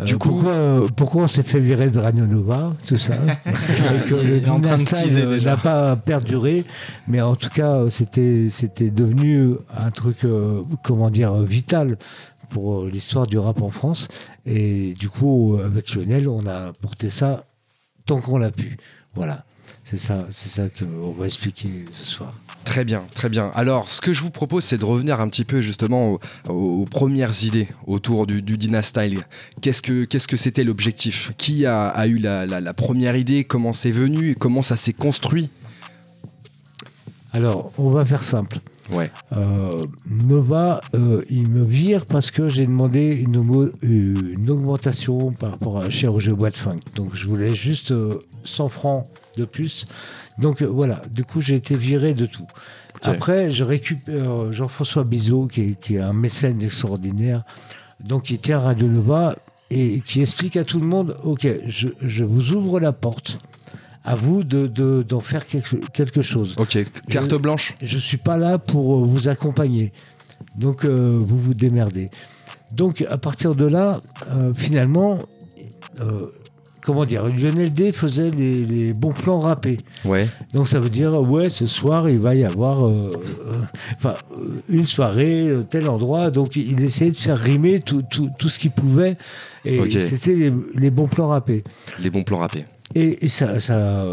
Euh, 0.00 0.04
Du 0.04 0.16
coup- 0.16 0.28
pourquoi, 0.30 0.50
euh, 0.52 0.88
pourquoi 0.96 1.22
on 1.24 1.26
s'est 1.28 1.42
fait 1.42 1.60
virer 1.60 1.90
de 1.90 1.98
Radio 1.98 2.26
Nova, 2.26 2.70
tout 2.86 2.98
ça 2.98 3.14
Et 3.46 4.08
que 4.08 4.14
le 4.14 4.40
teaser 4.84 5.22
euh, 5.22 5.40
n'a 5.40 5.56
pas 5.56 5.96
perduré, 5.96 6.64
mais 7.08 7.20
en 7.20 7.34
tout 7.36 7.48
cas, 7.50 7.84
c'était 7.90 8.48
c'était 8.48 8.90
devenu 8.90 9.54
un 9.76 9.90
truc, 9.90 10.24
euh, 10.24 10.62
comment 10.84 11.10
dire, 11.10 11.34
vital 11.42 11.96
pour 12.48 12.84
l'histoire 12.86 13.26
du 13.26 13.38
rap 13.38 13.60
en 13.62 13.70
France. 13.70 14.08
Et 14.46 14.94
du 14.98 15.08
coup, 15.08 15.58
avec 15.64 15.94
Lionel, 15.94 16.28
on 16.28 16.46
a 16.46 16.72
porté 16.80 17.10
ça 17.10 17.44
tant 18.06 18.20
qu'on 18.20 18.38
l'a 18.38 18.50
pu. 18.50 18.76
Voilà. 19.14 19.44
C'est 19.84 19.98
ça, 19.98 20.18
c'est 20.30 20.48
ça 20.48 20.62
qu'on 20.68 21.10
va 21.10 21.26
expliquer 21.26 21.84
ce 21.92 22.04
soir. 22.04 22.34
Très 22.64 22.84
bien, 22.84 23.04
très 23.14 23.28
bien. 23.28 23.50
Alors, 23.54 23.88
ce 23.88 24.00
que 24.00 24.12
je 24.12 24.22
vous 24.22 24.30
propose, 24.30 24.62
c'est 24.64 24.78
de 24.78 24.84
revenir 24.84 25.18
un 25.20 25.28
petit 25.28 25.44
peu 25.44 25.60
justement 25.60 26.18
aux, 26.48 26.84
premières 26.84 27.42
idées 27.42 27.66
autour 27.86 28.26
du, 28.26 28.42
du 28.42 28.56
Dynastyle. 28.56 29.20
Qu'est-ce 29.62 29.82
que 29.82 30.04
qu'est-ce 30.04 30.28
que 30.28 30.36
c'était 30.36 30.62
l'objectif? 30.62 31.32
Qui 31.38 31.66
a, 31.66 31.84
a 31.86 32.06
eu 32.06 32.18
la, 32.18 32.46
la- 32.46 32.60
la 32.60 32.74
première 32.74 33.16
idée? 33.16 33.42
Comment 33.44 33.72
c'est 33.72 33.90
venu? 33.90 34.30
Et 34.30 34.34
comment 34.34 34.62
ça 34.62 34.76
s'est 34.76 34.92
construit? 34.92 35.48
Alors, 37.32 37.68
on 37.78 37.88
va 37.88 38.04
faire 38.04 38.22
simple. 38.22 38.58
Ouais. 38.92 39.10
Euh, 39.32 39.82
Nova, 40.08 40.80
euh, 40.94 41.22
il 41.30 41.48
me 41.50 41.64
vire 41.64 42.04
parce 42.06 42.30
que 42.30 42.48
j'ai 42.48 42.66
demandé 42.66 43.10
une, 43.10 43.36
augmentation 44.50 45.32
par 45.32 45.52
rapport 45.52 45.78
à 45.78 45.88
Boîte 46.32 46.56
Funk. 46.56 46.80
Donc 46.94 47.14
je 47.14 47.26
voulais 47.26 47.54
juste 47.54 47.90
euh, 47.92 48.18
100 48.44 48.68
francs 48.68 49.04
de 49.36 49.44
plus. 49.44 49.86
Donc 50.38 50.62
euh, 50.62 50.66
voilà, 50.66 51.00
du 51.12 51.22
coup 51.22 51.40
j'ai 51.40 51.54
été 51.54 51.76
viré 51.76 52.14
de 52.14 52.26
tout. 52.26 52.46
Après, 53.02 53.50
je 53.50 53.64
récupère 53.64 54.40
euh, 54.40 54.52
Jean-François 54.52 55.04
Bizot, 55.04 55.46
qui 55.46 55.60
est, 55.60 55.80
qui 55.80 55.96
est 55.96 56.00
un 56.00 56.12
mécène 56.12 56.60
extraordinaire, 56.62 57.44
donc 58.00 58.24
qui 58.24 58.38
tient 58.38 58.58
Radio 58.58 58.88
Nova 58.88 59.34
et 59.70 60.00
qui 60.00 60.20
explique 60.20 60.56
à 60.56 60.64
tout 60.64 60.80
le 60.80 60.86
monde, 60.86 61.16
ok, 61.22 61.46
je, 61.66 61.88
je 62.00 62.24
vous 62.24 62.52
ouvre 62.52 62.80
la 62.80 62.92
porte, 62.92 63.38
à 64.10 64.14
vous 64.14 64.42
de- 64.42 64.66
de- 64.66 65.02
d'en 65.10 65.20
faire 65.20 65.46
quelque, 65.46 65.76
quelque 65.92 66.22
chose. 66.22 66.54
Ok, 66.58 66.78
carte 67.08 67.30
Je- 67.30 67.36
blanche 67.36 67.74
Je 67.82 67.98
suis 67.98 68.16
pas 68.16 68.36
là 68.36 68.58
pour 68.58 68.98
euh, 68.98 69.04
vous 69.04 69.28
accompagner. 69.28 69.92
Donc 70.56 70.84
euh, 70.84 71.12
vous 71.28 71.38
vous 71.38 71.54
démerdez. 71.54 72.06
Donc 72.74 73.04
à 73.08 73.18
partir 73.18 73.54
de 73.54 73.66
là, 73.66 74.00
euh, 74.30 74.52
finalement, 74.54 75.18
euh, 76.00 76.22
comment 76.82 77.04
dire, 77.04 77.24
Lionel 77.26 77.72
D 77.72 77.92
faisait 77.92 78.30
les, 78.30 78.64
les 78.64 78.92
bons 78.92 79.12
plans 79.12 79.40
râpés. 79.40 79.76
Ouais. 80.04 80.28
Donc 80.54 80.68
ça 80.68 80.80
veut 80.80 80.88
dire 80.88 81.12
ouais, 81.30 81.50
ce 81.50 81.66
soir 81.66 82.08
il 82.08 82.18
va 82.20 82.34
y 82.34 82.44
avoir 82.44 82.86
euh, 82.86 83.10
euh, 83.16 83.52
euh, 84.06 84.14
une 84.68 84.86
soirée 84.86 85.42
euh, 85.48 85.62
tel 85.62 85.88
endroit. 85.90 86.30
Donc 86.30 86.56
il 86.56 86.80
essayait 86.82 87.10
de 87.10 87.16
faire 87.16 87.38
rimer 87.38 87.80
tout, 87.80 88.02
tout, 88.10 88.30
tout 88.38 88.48
ce 88.48 88.58
qu'il 88.58 88.70
pouvait 88.70 89.16
et 89.64 89.90
c'était 90.00 90.34
les, 90.34 90.52
les 90.76 90.90
bons 90.90 91.08
plans 91.08 91.28
râpés. 91.28 91.62
Les 91.98 92.10
bons 92.10 92.24
plans 92.24 92.38
râpés. 92.38 92.64
Et, 92.94 93.24
et 93.24 93.28
ça, 93.28 93.60
ça 93.60 94.12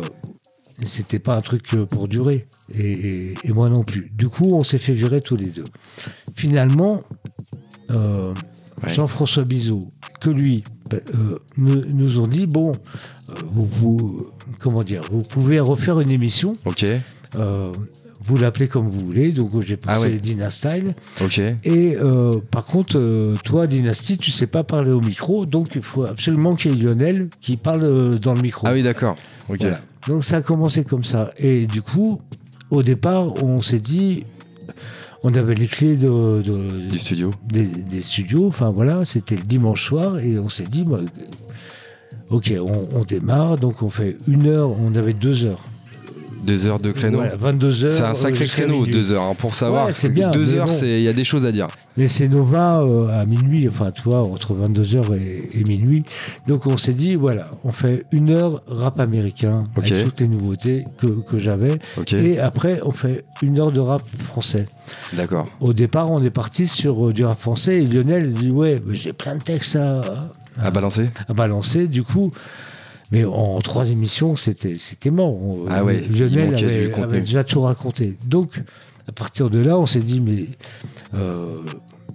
c'était 0.84 1.20
pas 1.20 1.36
un 1.36 1.42
truc 1.42 1.68
pour 1.90 2.08
durer. 2.08 2.48
Et, 2.78 2.92
et- 2.92 3.34
et 3.46 3.52
moi 3.52 3.68
non 3.70 3.84
plus. 3.84 4.12
Du 4.14 4.30
coup, 4.30 4.52
on 4.54 4.62
s'est 4.64 4.78
fait 4.78 4.92
virer 4.94 5.22
tous 5.22 5.36
les 5.36 5.48
deux. 5.48 5.64
Finalement, 6.36 7.02
euh, 7.92 8.34
Ouais. 8.84 8.94
Jean-François 8.94 9.44
Bizot, 9.44 9.80
que 10.20 10.30
lui, 10.30 10.64
bah, 10.90 10.98
euh, 11.14 11.38
nous, 11.58 11.84
nous 11.94 12.20
ont 12.20 12.28
dit 12.28 12.48
bon, 12.48 12.72
euh, 12.72 13.34
vous, 13.52 13.66
vous- 13.78 14.28
comment 14.60 14.82
dire, 14.84 15.02
vous 15.12 15.22
pouvez 15.22 15.60
refaire 15.60 16.00
une 16.00 16.10
émission. 16.12 16.58
Ok, 16.66 16.86
euh, 17.36 17.72
vous 18.24 18.38
l'appelez 18.38 18.68
comme 18.68 18.90
vous 18.90 19.06
voulez. 19.06 19.32
Donc 19.32 19.52
j'ai 19.64 19.78
pensé 19.78 19.94
Ah 19.96 20.02
ouais. 20.02 20.10
Dynastyle. 20.18 20.96
ok. 21.24 21.40
Et 21.64 21.96
par 22.52 22.66
contre, 22.66 23.34
toi, 23.44 23.68
Dynasty, 23.68 24.18
tu 24.18 24.32
sais 24.32 24.48
pas 24.48 24.64
parler 24.64 24.92
au 24.92 25.02
micro, 25.02 25.46
donc 25.46 25.76
il 25.76 25.84
faut 25.84 26.04
absolument 26.04 26.56
qu'il 26.56 26.72
y 26.78 26.82
ait 26.82 26.84
Lionel 26.90 27.30
qui 27.42 27.58
parle 27.58 28.18
dans 28.20 28.34
le 28.34 28.42
micro. 28.42 28.66
Ah 28.68 28.74
oui, 28.74 28.82
d'accord. 28.84 29.16
Ok. 29.50 29.58
Voilà. 29.62 29.80
Donc 30.08 30.26
ça 30.26 30.38
a 30.38 30.42
commencé 30.42 30.84
comme 30.84 31.04
ça. 31.04 31.30
Et 31.38 31.68
du 31.68 31.82
coup, 31.82 32.20
au 32.72 32.82
départ, 32.82 33.44
on 33.44 33.62
s'est 33.62 33.80
dit, 33.80 34.26
on 35.24 35.34
avait 35.34 35.56
les 35.56 35.68
clés 35.68 35.98
de, 35.98 36.42
des, 36.42 37.66
des 37.66 38.02
studios. 38.02 38.48
Enfin 38.48 38.72
voilà, 38.72 39.06
c'était 39.06 39.36
le 39.36 39.44
dimanche 39.44 39.86
soir 39.88 40.20
et 40.20 40.38
on 40.40 40.50
s'est 40.50 40.64
dit, 40.64 40.84
bah, 40.84 41.00
ok, 42.30 42.54
on, 42.60 43.00
on 43.00 43.04
démarre. 43.04 43.58
Donc 43.58 43.82
on 43.82 43.90
fait 43.90 44.18
une 44.28 44.48
heure. 44.48 44.72
On 44.84 44.94
avait 44.94 45.14
deux 45.14 45.44
heures. 45.44 45.62
Deux 46.44 46.66
heures 46.68 46.80
de 46.80 46.92
créneau. 46.92 47.18
Voilà, 47.18 47.36
22 47.36 47.84
heures. 47.86 47.92
C'est 47.92 48.04
un 48.04 48.14
sacré 48.14 48.46
créneau, 48.46 48.80
minuit. 48.82 48.92
deux 48.92 49.12
heures, 49.12 49.24
hein, 49.24 49.36
pour 49.38 49.56
savoir. 49.56 49.88
Ouais, 49.88 49.94
c'est 49.94 50.10
bien, 50.10 50.32
Deux 50.32 50.54
heures, 50.54 50.68
bon. 50.68 50.80
il 50.82 51.02
y 51.02 51.08
a 51.08 51.14
des 51.14 51.24
choses 51.24 51.46
à 51.46 51.52
dire. 51.52 51.68
Mais 51.98 52.08
c'est 52.08 52.28
Nova 52.28 52.82
euh, 52.82 53.08
à 53.10 53.26
minuit, 53.26 53.68
enfin, 53.68 53.92
tu 53.92 54.04
vois, 54.04 54.22
entre 54.24 54.54
22h 54.54 55.16
et, 55.16 55.60
et 55.60 55.64
minuit. 55.64 56.04
Donc, 56.48 56.68
on 56.68 56.78
s'est 56.78 56.94
dit, 56.94 57.16
voilà, 57.16 57.50
on 57.64 57.72
fait 57.72 58.06
une 58.12 58.30
heure 58.30 58.62
rap 58.68 59.00
américain, 59.00 59.60
avec 59.76 60.04
toutes 60.06 60.20
les 60.22 60.28
nouveautés 60.28 60.84
que, 60.98 61.08
que 61.08 61.38
j'avais. 61.38 61.78
Et 62.12 62.40
après, 62.40 62.80
on 62.86 62.92
fait 62.92 63.26
une 63.42 63.60
heure 63.60 63.72
de 63.72 63.80
rap 63.80 64.02
français. 64.18 64.68
d'accord. 65.14 65.48
Au 65.60 65.74
départ, 65.74 66.12
on 66.12 66.24
est 66.24 66.34
parti 66.34 66.68
sur 66.68 67.08
euh, 67.08 67.12
du 67.12 67.26
rap 67.26 67.40
français 67.40 67.82
et 67.82 67.86
Lionel 67.86 68.32
dit, 68.32 68.52
ouais, 68.52 68.78
j'ai 68.92 69.14
plein 69.14 69.36
de 69.36 69.44
textes 69.44 69.76
à, 69.76 70.02
À 70.62 70.72
balancer 70.72 71.06
à 71.28 71.34
balancer. 71.34 71.88
Du 71.88 72.04
coup, 72.04 72.32
mais 73.12 73.26
en 73.26 73.60
trois 73.62 73.90
émissions, 73.90 74.36
c'était 74.36 74.76
c'était 74.76 75.12
mort. 75.12 75.38
Ah 75.70 75.84
ouais, 75.84 76.04
il 76.10 76.18
Lionel 76.18 76.56
avait, 76.98 77.20
déjà 77.20 77.44
tout 77.44 77.62
raconté. 77.62 78.14
Donc, 78.26 78.62
à 79.08 79.12
partir 79.12 79.50
de 79.50 79.62
là, 79.62 79.78
on 79.78 79.86
s'est 79.86 80.00
dit, 80.00 80.20
mais 80.20 80.46
euh, 81.14 81.46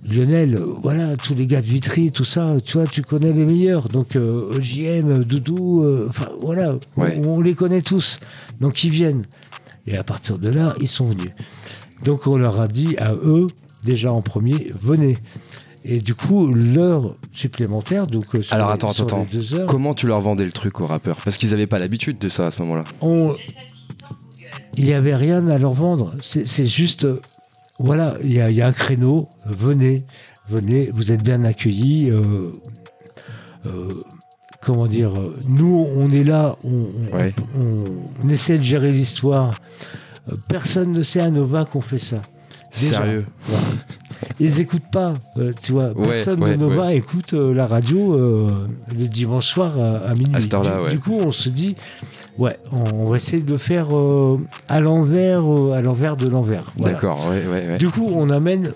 Lionel, 0.05 0.57
euh, 0.57 0.75
voilà, 0.83 1.17
tous 1.17 1.35
les 1.35 1.47
gars 1.47 1.61
de 1.61 1.67
Vitry, 1.67 2.11
tout 2.11 2.25
ça, 2.25 2.57
tu 2.63 2.77
vois, 2.77 2.87
tu 2.87 3.03
connais 3.03 3.33
les 3.33 3.45
meilleurs. 3.45 3.89
Donc, 3.89 4.17
euh, 4.17 4.61
JM, 4.61 5.23
Doudou, 5.23 5.85
euh, 5.85 6.07
enfin, 6.11 6.29
voilà, 6.41 6.77
on, 6.97 7.41
les 7.41 7.55
connaît 7.55 7.83
tous. 7.83 8.19
Donc, 8.61 8.83
ils 8.83 8.91
viennent. 8.91 9.25
Et 9.87 9.97
à 9.97 10.03
partir 10.03 10.39
de 10.39 10.49
là, 10.49 10.75
ils 10.81 10.89
sont 10.89 11.07
venus. 11.07 11.31
Donc, 12.05 12.27
on 12.27 12.37
leur 12.37 12.61
a 12.61 12.67
dit 12.67 12.97
à 12.99 13.15
eux, 13.15 13.47
déjà 13.85 14.13
en 14.13 14.21
premier, 14.21 14.71
venez. 14.81 15.17
Et 15.85 16.01
du 16.01 16.15
coup, 16.15 16.47
l'heure 16.53 17.17
supplémentaire, 17.33 18.07
donc 18.07 18.35
euh, 18.35 18.43
sur 18.43 18.55
Alors, 18.55 18.69
les- 18.69 18.75
attends, 18.75 18.93
sur 18.93 19.05
attends, 19.05 19.19
les 19.21 19.25
deux 19.27 19.55
heures, 19.55 19.67
Comment 19.67 19.95
tu 19.95 20.07
leur 20.07 20.21
vendais 20.21 20.45
le 20.45 20.53
truc 20.53 20.81
aux 20.81 20.87
rappeurs? 20.87 21.17
Parce 21.25 21.37
qu'ils 21.37 21.53
avaient 21.55 21.67
pas 21.67 21.79
l'habitude 21.81 22.19
de 22.19 22.29
ça 22.29 22.47
à 22.47 22.51
ce 22.53 22.63
moment-là. 22.63 22.85
on... 23.01 23.35
il 24.77 24.85
n'y 24.85 24.95
avait 24.95 25.15
rien 25.17 25.47
à 25.49 25.59
leur 25.59 25.73
vendre. 25.75 26.15
C'est 26.23 26.67
juste, 26.67 27.05
euh, 27.05 27.21
voilà, 27.79 28.15
il 28.23 28.33
y, 28.33 28.41
a- 28.41 28.49
il 28.51 28.57
y 28.57 28.63
a 28.63 28.67
un 28.69 28.73
créneau, 28.73 29.29
venez, 29.47 30.05
venez, 30.49 30.91
vous 30.93 31.11
êtes 31.13 31.23
bien 31.25 31.43
accueillis. 31.45 32.11
euh, 32.11 32.23
euh, 33.67 33.89
comment 34.61 34.87
dire, 34.87 35.13
nous, 35.49 35.87
on 35.99 36.09
est 36.11 36.25
là, 36.25 36.55
on, 36.65 37.17
Ouais. 37.17 37.35
on- 37.57 37.85
on 38.25 38.29
essaie 38.29 38.59
de 38.59 38.63
gérer 38.63 38.93
l'histoire. 38.93 39.51
Personne 40.49 40.93
ne 40.93 41.03
sait 41.03 41.21
à 41.21 41.31
Nova 41.31 41.65
qu'on 41.65 41.81
fait 41.81 41.99
ça. 41.99 42.21
Déjà. 42.81 42.99
Sérieux. 43.05 43.25
Ils 44.41 44.55
n'écoutent 44.57 44.91
pas, 44.93 45.13
euh, 45.39 45.53
tu 45.63 45.73
vois. 45.73 45.91
Ouais, 45.93 46.09
Personne 46.09 46.43
ouais, 46.43 46.53
de 46.53 46.57
Nova 46.57 46.95
écoute 46.95 47.35
euh, 47.35 47.55
la 47.55 47.65
radio 47.65 48.17
euh, 48.19 48.47
le 48.97 49.07
dimanche 49.07 49.47
soir 49.47 49.77
à, 49.79 49.91
à 50.11 50.15
minuit. 50.15 50.35
À 50.35 50.41
cette 50.41 50.55
heure-là, 50.55 50.77
du, 50.77 50.83
ouais. 50.83 50.91
du 50.91 50.99
coup, 50.99 51.19
on 51.25 51.33
se 51.33 51.49
dit, 51.49 51.77
ouais, 52.39 52.53
on, 52.73 53.05
va 53.05 53.17
essayer 53.17 53.43
de 53.43 53.51
le 53.51 53.59
faire 53.59 53.89
à 54.69 54.81
l'envers, 54.81 55.41
à 55.75 55.81
l'envers 55.83 56.17
de 56.17 56.29
l'envers. 56.29 56.65
Voilà. 56.77 56.95
D'accord, 56.95 57.29
ouais, 57.31 57.47
ouais, 57.47 57.69
ouais. 57.69 57.79
Du 57.79 57.89
coup, 57.89 58.11
on 58.15 58.29
amène 58.29 58.73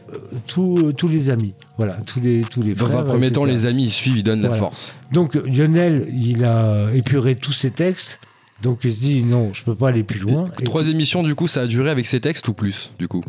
tous- 0.48 0.92
tous 0.96 1.08
les 1.08 1.30
amis, 1.30 1.54
voilà, 1.78 1.94
tous 2.06 2.20
les 2.20 2.40
tous 2.42 2.62
les 2.62 2.72
Dans 2.74 2.86
frères, 2.86 3.00
un 3.00 3.02
premier 3.04 3.30
temps, 3.30 3.44
les 3.44 3.66
amis, 3.66 3.84
ils 3.84 3.90
suivent, 3.90 4.16
ils 4.18 4.22
donnent 4.22 4.42
la 4.42 4.50
force. 4.52 4.92
Donc 5.12 5.34
Lionel, 5.34 6.06
il 6.18 6.44
a 6.44 6.88
épuré 6.94 7.34
tous 7.36 7.52
ses 7.52 7.70
textes, 7.70 8.20
donc 8.62 8.80
il 8.84 8.92
se 8.92 9.00
dit 9.00 9.22
non, 9.24 9.52
je 9.52 9.62
peux 9.64 9.74
pas 9.74 9.88
aller 9.88 10.02
plus 10.02 10.20
loin. 10.20 10.44
Et 10.60 10.64
Trois 10.64 10.86
émissions, 10.86 11.22
du 11.22 11.34
coup, 11.34 11.48
ça 11.48 11.62
a 11.62 11.66
duré 11.66 11.90
avec 11.90 12.06
ces 12.06 12.20
textes 12.20 12.48
ou 12.48 12.52
plus, 12.54 12.92
du 12.98 13.08
coup? 13.08 13.22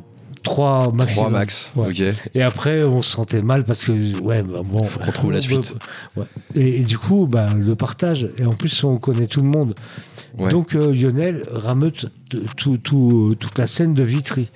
Trois 0.47 0.91
maximum. 0.91 1.25
Trois 1.25 1.29
max. 1.29 1.71
Ouais. 1.75 1.87
Ok. 1.87 2.15
Et 2.35 2.41
après, 2.41 2.83
on 2.83 3.01
se 3.01 3.11
sentait 3.11 3.41
mal 3.41 3.63
parce 3.63 3.83
que, 3.85 3.91
ouais, 4.21 4.43
bah, 4.43 4.61
bon. 4.63 4.83
Faut 4.83 4.99
qu'on 4.99 5.11
trouve 5.11 5.31
la 5.31 5.41
suite. 5.41 5.75
Ouais. 6.15 6.25
Et, 6.55 6.81
et 6.81 6.83
du 6.83 6.97
coup, 6.97 7.25
bah, 7.25 7.45
le 7.57 7.75
partage, 7.75 8.27
et 8.37 8.45
en 8.45 8.49
plus, 8.49 8.83
on 8.83 8.95
connaît 8.97 9.27
tout 9.27 9.41
le 9.41 9.49
monde. 9.49 9.75
Ouais. 10.39 10.49
Donc, 10.51 10.75
euh, 10.75 10.93
Lionel 10.93 11.43
rameute 11.51 12.05
tout, 12.57 12.77
tout, 12.77 13.33
toute 13.39 13.57
la 13.57 13.67
scène 13.67 13.91
de 13.91 14.03
Vitry. 14.03 14.49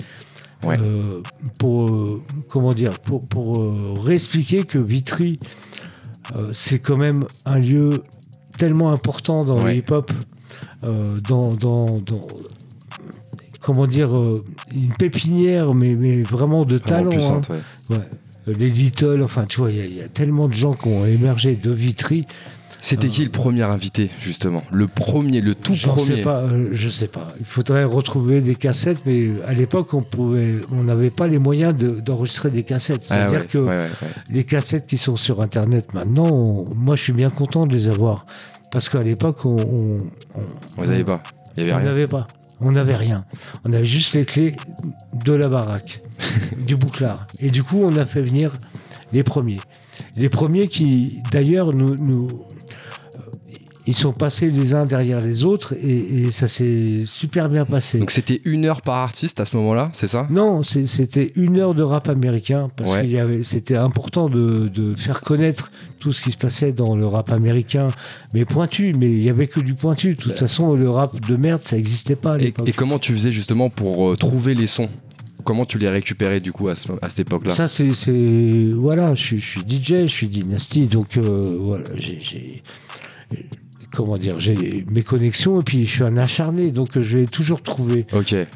Euh, 0.63 1.24
pour, 1.60 1.88
euh, 1.89 2.21
comment 2.48 2.74
dire, 2.74 2.91
pour, 3.00 3.25
pour 3.25 3.60
euh, 3.60 3.74
réexpliquer 4.00 4.63
que 4.63 4.77
Vitry, 4.77 5.39
euh, 6.36 6.45
c'est 6.51 6.77
quand 6.77 6.98
même 6.98 7.25
un 7.45 7.57
lieu 7.57 8.03
tellement 8.60 8.91
important 8.91 9.43
dans 9.43 9.63
le 9.63 9.74
hip-hop, 9.74 10.12
euh, 10.86 11.03
dans, 11.27 11.53
dans, 11.53 11.86
dans- 11.86 12.27
comment 13.62 13.88
dire, 13.88 14.18
euh, 14.18 14.44
une 14.74 14.94
pépinière, 14.94 15.74
mais, 15.74 15.96
mais 15.96 16.22
vraiment 16.24 16.63
de 16.65 16.77
Vraiment 16.77 16.86
talent. 17.06 17.10
puissante, 17.12 17.48
hein. 17.51 17.58
ouais. 17.91 17.98
Ouais. 17.98 18.53
Les 18.58 18.70
Little, 18.70 19.22
enfin, 19.24 19.46
tu 19.46 19.60
vois, 19.60 19.72
il 19.72 19.77
y 19.77 19.82
a- 19.82 19.86
il 19.86 19.96
y, 19.98 20.01
a 20.01 20.08
tellement 20.08 20.48
de 20.48 20.53
gens 20.53 20.74
qui 20.74 20.88
ont 20.89 21.06
émergé 21.06 21.56
de 21.56 21.72
Vitry. 21.72 22.25
C'était 22.84 23.10
qui 23.10 23.24
le 23.24 23.30
premier 23.30 23.62
invité, 23.62 24.10
justement? 24.20 24.63
Le 24.72 24.88
premier, 24.88 25.39
le 25.39 25.53
tout 25.53 25.75
Je 25.75 25.86
premier 25.86 26.15
sais 26.15 26.22
pas, 26.22 26.39
euh, 26.48 26.68
je 26.72 26.89
sais 26.89 27.06
pas. 27.06 27.27
Il 27.39 27.46
faudrait 27.46 27.84
retrouver 27.84 28.41
des 28.41 28.56
cassettes, 28.56 29.03
mais 29.06 29.39
à 29.46 29.53
l'époque, 29.53 29.94
on 29.94 30.01
pouvait, 30.01 30.56
on 30.72 30.84
n'avait 30.86 31.12
pas 31.12 31.27
les 31.27 31.38
moyens 31.38 31.75
de- 31.77 32.00
d'enregistrer 32.00 32.50
des 32.50 32.63
cassettes. 32.63 33.06
Ah 33.12 33.30
C'est-à-dire 33.30 33.39
ouais, 33.41 33.46
que 33.46 33.58
ouais, 33.60 33.68
ouais, 33.68 33.75
ouais. 33.77 34.08
les 34.32 34.44
cassettes 34.46 34.88
qui 34.88 34.98
sont 34.98 35.15
sur 35.18 35.41
Internet 35.44 35.94
maintenant, 35.94 36.25
on- 36.32 36.65
moi, 36.75 36.96
je 36.96 37.03
suis 37.03 37.13
bien 37.13 37.30
content 37.30 37.68
de 37.68 37.75
les 37.75 37.88
avoir, 37.88 38.25
parce 38.72 38.89
qu'à 38.89 39.03
l'époque, 39.03 39.46
on, 39.46 39.56
on, 40.80 40.82
n'avez 40.84 41.03
pas 41.03 41.22
Il 41.56 41.60
y 41.60 41.63
avait 41.65 41.74
on 41.74 41.77
rien. 41.77 41.86
n'avait 41.86 42.08
pas. 42.08 42.25
On 42.62 42.72
n'avait 42.72 42.96
rien. 42.96 43.25
On 43.65 43.74
avait 43.74 43.86
juste 43.86 44.13
les 44.13 44.25
clés 44.25 44.56
de 45.25 45.34
la 45.34 45.50
baraque, 45.50 46.01
du 46.65 46.75
bouclard. 46.75 47.25
Et 47.39 47.50
du 47.50 47.63
coup, 47.63 47.77
on 47.84 47.96
a 47.98 48.06
fait 48.06 48.22
venir 48.22 48.51
les 49.12 49.24
premiers. 49.24 49.60
Les 50.15 50.30
premiers 50.30 50.68
qui, 50.68 51.22
d'ailleurs, 51.32 51.74
nous, 51.74 51.96
nous- 51.96 52.27
ils 53.88 53.96
sont 53.96 54.14
passés 54.14 54.52
les 54.52 54.74
uns 54.76 54.86
derrière 54.86 55.20
les 55.22 55.44
autres 55.44 55.74
et, 55.74 56.24
et 56.24 56.32
ça 56.32 56.48
s'est 56.48 57.02
super 57.06 57.50
bien 57.50 57.66
passé. 57.66 57.98
Donc 58.00 58.12
c'était 58.12 58.42
une 58.46 58.66
heure 58.66 58.82
par 58.82 58.98
artiste 58.98 59.40
à 59.40 59.46
ce 59.46 59.56
moment-là, 59.58 59.90
c'est 59.94 60.08
ça? 60.08 60.28
Non, 60.30 60.62
c'était 60.64 61.32
une 61.36 61.58
heure 61.58 61.74
de 61.74 61.82
rap 61.84 62.08
américain 62.10 62.68
parce 62.76 62.92
Ouais. 62.92 63.02
qu'il 63.02 63.12
y 63.14 63.18
avait, 63.20 63.44
c'était 63.44 63.76
important 63.78 64.30
de, 64.30 64.68
de 64.68 64.96
faire 64.96 65.22
connaître 65.22 65.72
tout 66.00 66.12
ce 66.14 66.22
qui 66.22 66.32
se 66.32 66.38
passait 66.38 66.72
dans 66.74 66.96
le 66.96 67.06
rap 67.06 67.32
américain, 67.32 67.88
mais 68.34 68.46
pointu. 68.46 68.94
Mais 69.00 69.10
il 69.10 69.22
y 69.24 69.30
avait 69.30 69.48
que 69.48 69.60
du 69.60 69.74
pointu. 69.74 70.16
De 70.16 70.22
toute 70.22 70.38
façon, 70.40 70.74
le 70.76 70.90
rap 70.90 71.20
de 71.28 71.36
merde, 71.36 71.62
ça 71.64 71.76
n'existait 71.76 72.16
pas 72.16 72.34
à 72.34 72.38
et, 72.38 72.44
l'époque. 72.46 72.68
et 72.70 72.74
comment 72.74 73.00
tu 73.00 73.14
faisais 73.14 73.32
justement 73.32 73.70
pour 73.70 74.12
euh, 74.12 74.16
trouver 74.16 74.54
les 74.54 74.68
sons? 74.68 74.86
Comment 75.44 75.66
tu 75.66 75.80
les 75.80 75.90
récupérais 75.90 76.40
du 76.40 76.52
coup 76.52 76.70
à, 76.70 76.76
ce- 76.76 76.92
à 77.02 77.10
cette 77.10 77.22
époque-là? 77.22 77.54
Ça, 77.54 77.68
c'est. 77.68 77.88
Voilà, 78.74 79.14
je, 79.16 79.24
suis- 79.24 79.42
je 79.42 79.46
suis 79.50 79.62
DJ, 79.62 80.02
je 80.04 80.06
suis 80.08 80.28
Dynasty, 80.28 80.86
donc 80.86 81.18
euh, 81.18 81.58
voilà, 81.60 81.86
j'ai. 81.96 82.62
Comment 83.91 84.17
dire, 84.17 84.39
j'ai 84.39 84.86
mes 84.89 85.03
connexions 85.03 85.60
et 85.60 85.63
puis 85.63 85.86
je 85.86 85.91
suis 85.91 86.03
un 86.03 86.17
acharné, 86.17 86.71
donc 86.71 86.95
euh, 86.95 87.01
je 87.01 87.17
vais 87.17 87.25
toujours 87.25 87.62
trouver. 87.62 88.05
Ok. 88.13 88.33
Euh, 88.33 88.48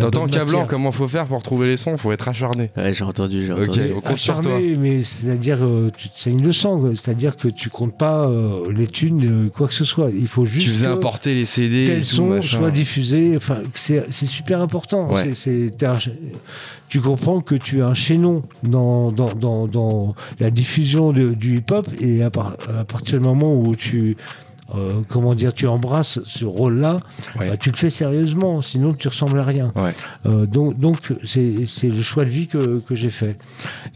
T'entends 0.00 0.26
Cablan, 0.26 0.66
comment 0.66 0.92
faut 0.92 1.08
faire 1.08 1.26
pour 1.26 1.42
trouver 1.42 1.66
les 1.68 1.76
sons? 1.76 1.96
Faut 1.96 2.12
être 2.12 2.28
acharné. 2.28 2.70
Ouais, 2.76 2.92
j'ai 2.92 3.04
entendu, 3.04 3.44
j'ai 3.44 3.52
entendu. 3.52 3.80
on 3.96 4.00
compte 4.00 4.18
sur 4.18 4.40
toi. 4.40 4.52
acharné, 4.52 4.76
mais 4.76 5.02
c'est-à-dire, 5.02 5.58
euh, 5.64 5.90
tu 5.96 6.08
te 6.08 6.16
saignes 6.18 6.42
le 6.42 6.52
sang, 6.52 6.76
quoi. 6.76 6.90
c'est-à-dire 6.94 7.36
que 7.36 7.48
tu 7.48 7.70
comptes 7.70 7.96
pas 7.96 8.22
euh, 8.26 8.64
les 8.72 8.86
thunes, 8.86 9.46
euh, 9.46 9.48
quoi 9.48 9.68
que 9.68 9.74
ce 9.74 9.84
soit. 9.84 10.08
Il 10.10 10.28
faut 10.28 10.46
juste. 10.46 10.66
Tu 10.66 10.72
faisais 10.72 10.86
importer 10.86 11.34
les 11.34 11.44
CD 11.44 11.84
et 11.84 11.86
tel 11.86 11.98
tout, 12.00 12.04
son 12.06 12.26
machin. 12.26 12.58
soit 12.60 12.70
diffusé. 12.70 13.36
Enfin, 13.36 13.58
c'est 13.74 14.04
super 14.10 14.60
important. 14.60 15.08
Ouais. 15.12 15.30
Un- 15.84 15.92
tu 16.88 17.00
comprends 17.00 17.40
que 17.40 17.54
tu 17.54 17.78
es 17.78 17.82
un 17.82 17.94
chaînon 17.94 18.42
dans, 18.64 19.10
dans, 19.10 19.32
dans, 19.32 19.66
dans 19.66 20.08
la 20.40 20.50
diffusion 20.50 21.12
de- 21.12 21.32
du 21.32 21.56
hip-hop 21.56 21.86
et 22.00 22.22
à, 22.22 22.28
par- 22.28 22.56
à 22.78 22.84
partir 22.84 23.18
du 23.18 23.26
moment 23.26 23.54
où 23.54 23.74
tu 23.74 24.14
euh, 24.74 25.02
comment 25.08 25.34
dire, 25.34 25.54
tu 25.54 25.66
embrasses 25.66 26.20
ce 26.24 26.44
rôle-là, 26.44 26.96
Ouais. 27.38 27.48
bah, 27.50 27.56
tu 27.56 27.70
le 27.70 27.76
fais 27.76 27.90
sérieusement, 27.90 28.62
sinon 28.62 28.94
tu 28.94 29.08
ressembles 29.08 29.38
à 29.40 29.44
rien. 29.44 29.66
Ouais. 29.76 29.92
Euh, 30.26 30.46
donc, 30.46 30.78
donc 30.78 31.12
c'est 31.24 31.66
c'est 31.66 31.88
le 31.90 32.02
choix 32.02 32.24
de 32.24 32.30
vie 32.30 32.46
que, 32.46 32.80
que 32.84 32.94
j'ai 32.94 33.10
fait. 33.10 33.36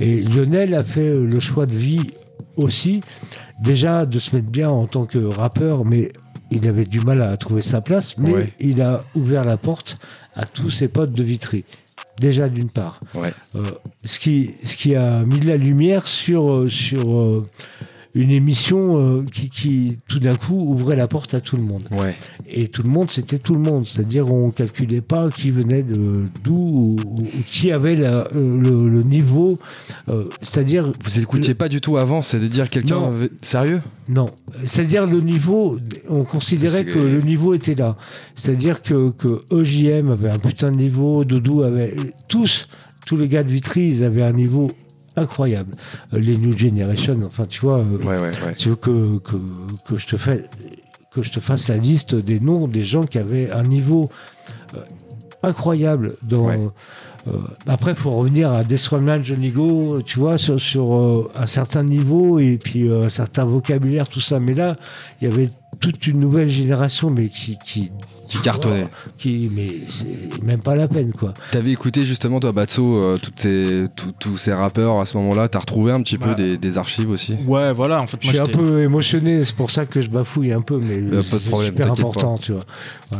Et 0.00 0.22
Lionel 0.22 0.74
a 0.74 0.84
fait 0.84 1.14
le 1.14 1.40
choix 1.40 1.66
de 1.66 1.74
vie 1.74 2.10
aussi, 2.56 3.00
déjà 3.62 4.06
de 4.06 4.18
se 4.18 4.34
mettre 4.36 4.50
bien 4.50 4.68
en 4.68 4.86
tant 4.86 5.06
que 5.06 5.18
rappeur, 5.24 5.84
mais 5.84 6.12
il 6.50 6.66
avait 6.68 6.84
du 6.84 7.00
mal 7.00 7.22
à 7.22 7.36
trouver 7.36 7.60
sa 7.62 7.80
place, 7.80 8.16
mais 8.18 8.32
Ouais. 8.32 8.52
il 8.60 8.80
a 8.82 9.04
ouvert 9.14 9.44
la 9.44 9.56
porte 9.56 9.96
à 10.34 10.44
tous 10.46 10.70
ses 10.70 10.88
potes 10.88 11.12
de 11.12 11.22
Vitry. 11.22 11.64
Déjà 12.18 12.48
d'une 12.48 12.70
part. 12.70 12.98
Euh, 13.16 13.28
ce, 14.04 14.18
qui, 14.18 14.54
ce 14.62 14.76
qui 14.76 14.94
a 14.96 15.20
mis 15.26 15.38
de 15.38 15.46
la 15.48 15.56
lumière 15.58 16.06
sur, 16.06 16.60
euh, 16.60 16.66
sur 16.66 17.20
euh, 17.20 17.38
une 18.16 18.30
émission 18.30 18.98
euh, 18.98 19.22
qui, 19.30 19.50
qui, 19.50 19.98
tout 20.08 20.18
d'un 20.18 20.34
coup, 20.34 20.54
ouvrait 20.58 20.96
la 20.96 21.06
porte 21.06 21.34
à 21.34 21.40
tout 21.40 21.56
le 21.56 21.62
monde. 21.62 21.84
Ouais. 21.92 22.14
Et 22.48 22.68
tout 22.68 22.82
le 22.82 22.88
monde, 22.88 23.10
c'était 23.10 23.38
tout 23.38 23.52
le 23.54 23.60
monde. 23.60 23.86
C'est-à-dire, 23.86 24.32
on 24.32 24.48
calculait 24.48 25.00
pas 25.02 25.28
qui 25.28 25.50
venait 25.50 25.84
d'où 26.42 26.54
ou, 26.54 26.96
ou 27.04 27.22
qui 27.46 27.70
avait 27.72 27.94
la- 27.96 28.26
euh, 28.34 28.58
le, 28.58 28.88
le 28.88 29.02
niveau. 29.02 29.58
euh, 30.08 30.24
C'est-à-dire, 30.40 30.90
Vous 31.04 31.18
écoutiez 31.18 31.54
pas 31.54 31.68
du 31.68 31.80
tout 31.80 31.96
avant, 31.98 32.22
c'est 32.22 32.38
de 32.38 32.48
dire 32.48 32.70
quelqu'un 32.70 33.12
sérieux? 33.42 33.82
Non. 34.08 34.26
C'est-à-dire, 34.64 35.06
le 35.06 35.20
niveau, 35.20 35.76
on 36.08 36.24
considérait 36.24 36.84
que 36.84 36.98
le 36.98 37.20
niveau 37.20 37.52
était 37.54 37.74
là. 37.74 37.96
C'est-à-dire 38.34 38.80
que, 38.82 39.10
que 39.10 39.42
EJM 39.52 40.10
avait 40.10 40.30
un 40.30 40.38
putain 40.38 40.70
de 40.70 40.76
niveau, 40.76 41.24
Doudou 41.24 41.62
avait. 41.62 41.94
Tous, 42.28 42.68
tous 43.06 43.16
les 43.16 43.28
gars 43.28 43.42
de 43.42 43.50
Vitry, 43.50 43.88
ils 43.88 44.04
avaient 44.04 44.22
un 44.22 44.32
niveau 44.32 44.68
incroyable. 45.16 45.72
Euh, 46.14 46.18
Les 46.18 46.36
New 46.38 46.56
Generation, 46.56 47.16
enfin, 47.24 47.46
tu 47.46 47.60
vois. 47.60 47.78
euh, 47.82 47.98
Ouais, 47.98 48.18
ouais, 48.18 48.30
ouais. 48.44 48.52
tu 48.56 48.68
veux 48.70 48.76
que, 48.76 49.18
que, 49.18 49.36
que 49.88 49.96
je 49.96 50.06
te 50.06 50.16
fais 50.16 50.44
que 51.12 51.22
je 51.22 51.30
te 51.32 51.40
fasse 51.40 51.68
la 51.68 51.76
liste 51.76 52.14
des 52.14 52.40
noms 52.40 52.68
des 52.68 52.82
gens 52.82 53.02
qui 53.04 53.16
avaient 53.18 53.50
un 53.50 53.62
niveau 53.62 54.04
euh, 54.74 54.80
incroyable 55.42 56.12
dans 56.28 56.50
après 57.66 57.92
il 57.92 57.96
faut 57.96 58.10
revenir 58.12 58.50
à 58.52 58.62
Destroyman 58.64 59.22
Johnny 59.24 59.50
Go 59.50 60.00
tu 60.04 60.18
vois 60.18 60.38
sur, 60.38 60.60
sur, 60.60 60.94
euh, 60.94 61.30
un 61.36 61.46
certain 61.46 61.82
niveau 61.82 62.38
et 62.38 62.58
puis 62.62 62.88
euh, 62.88 63.02
un 63.04 63.10
certain 63.10 63.44
vocabulaire 63.44 64.08
tout 64.08 64.20
ça 64.20 64.38
mais 64.40 64.54
là 64.54 64.76
il 65.20 65.28
y 65.28 65.32
avait 65.32 65.48
toute 65.80 66.06
une 66.06 66.18
nouvelle 66.20 66.48
génération 66.50 67.10
mais 67.10 67.28
qui 67.28 67.58
qui 67.64 67.90
Qui 68.28 68.38
cartonnait. 68.40 68.86
qui 69.18 69.46
mais 69.54 69.66
c'est 69.88 70.42
même 70.42 70.60
pas 70.60 70.74
la 70.74 70.88
peine 70.88 71.12
quoi 71.12 71.32
T'avais 71.52 71.70
écouté 71.70 72.04
justement, 72.04 72.40
toi, 72.40 72.50
Batso, 72.50 72.96
euh, 72.96 73.18
toutes 73.22 73.38
ces- 73.38 73.84
tous- 73.94 74.12
tous 74.18 74.36
ces 74.36 74.52
rappeurs 74.52 74.98
à 75.00 75.06
ce 75.06 75.16
moment-là. 75.18 75.46
T'as 75.48 75.60
retrouvé 75.60 75.92
un 75.92 76.02
petit 76.02 76.18
peu 76.18 76.34
des, 76.34 76.56
des 76.56 76.76
archives 76.78 77.08
aussi 77.10 77.36
Ouais, 77.46 77.72
voilà, 77.72 78.00
en 78.02 78.06
fait, 78.08 78.16
je 78.20 78.26
suis 78.28 78.38
un 78.40 78.46
peu 78.46 78.82
émotionné 78.82 79.44
c'est 79.44 79.54
pour 79.54 79.70
ça 79.70 79.86
que 79.86 80.00
je 80.00 80.08
bafouille 80.08 80.52
un 80.52 80.60
peu 80.62 80.78
mais 80.78 81.00
pas 81.02 81.08
de 81.18 81.22
c'est 81.22 81.38
super 81.66 81.92
important 81.92 82.36
tu 82.36 82.50
vois 82.52 82.62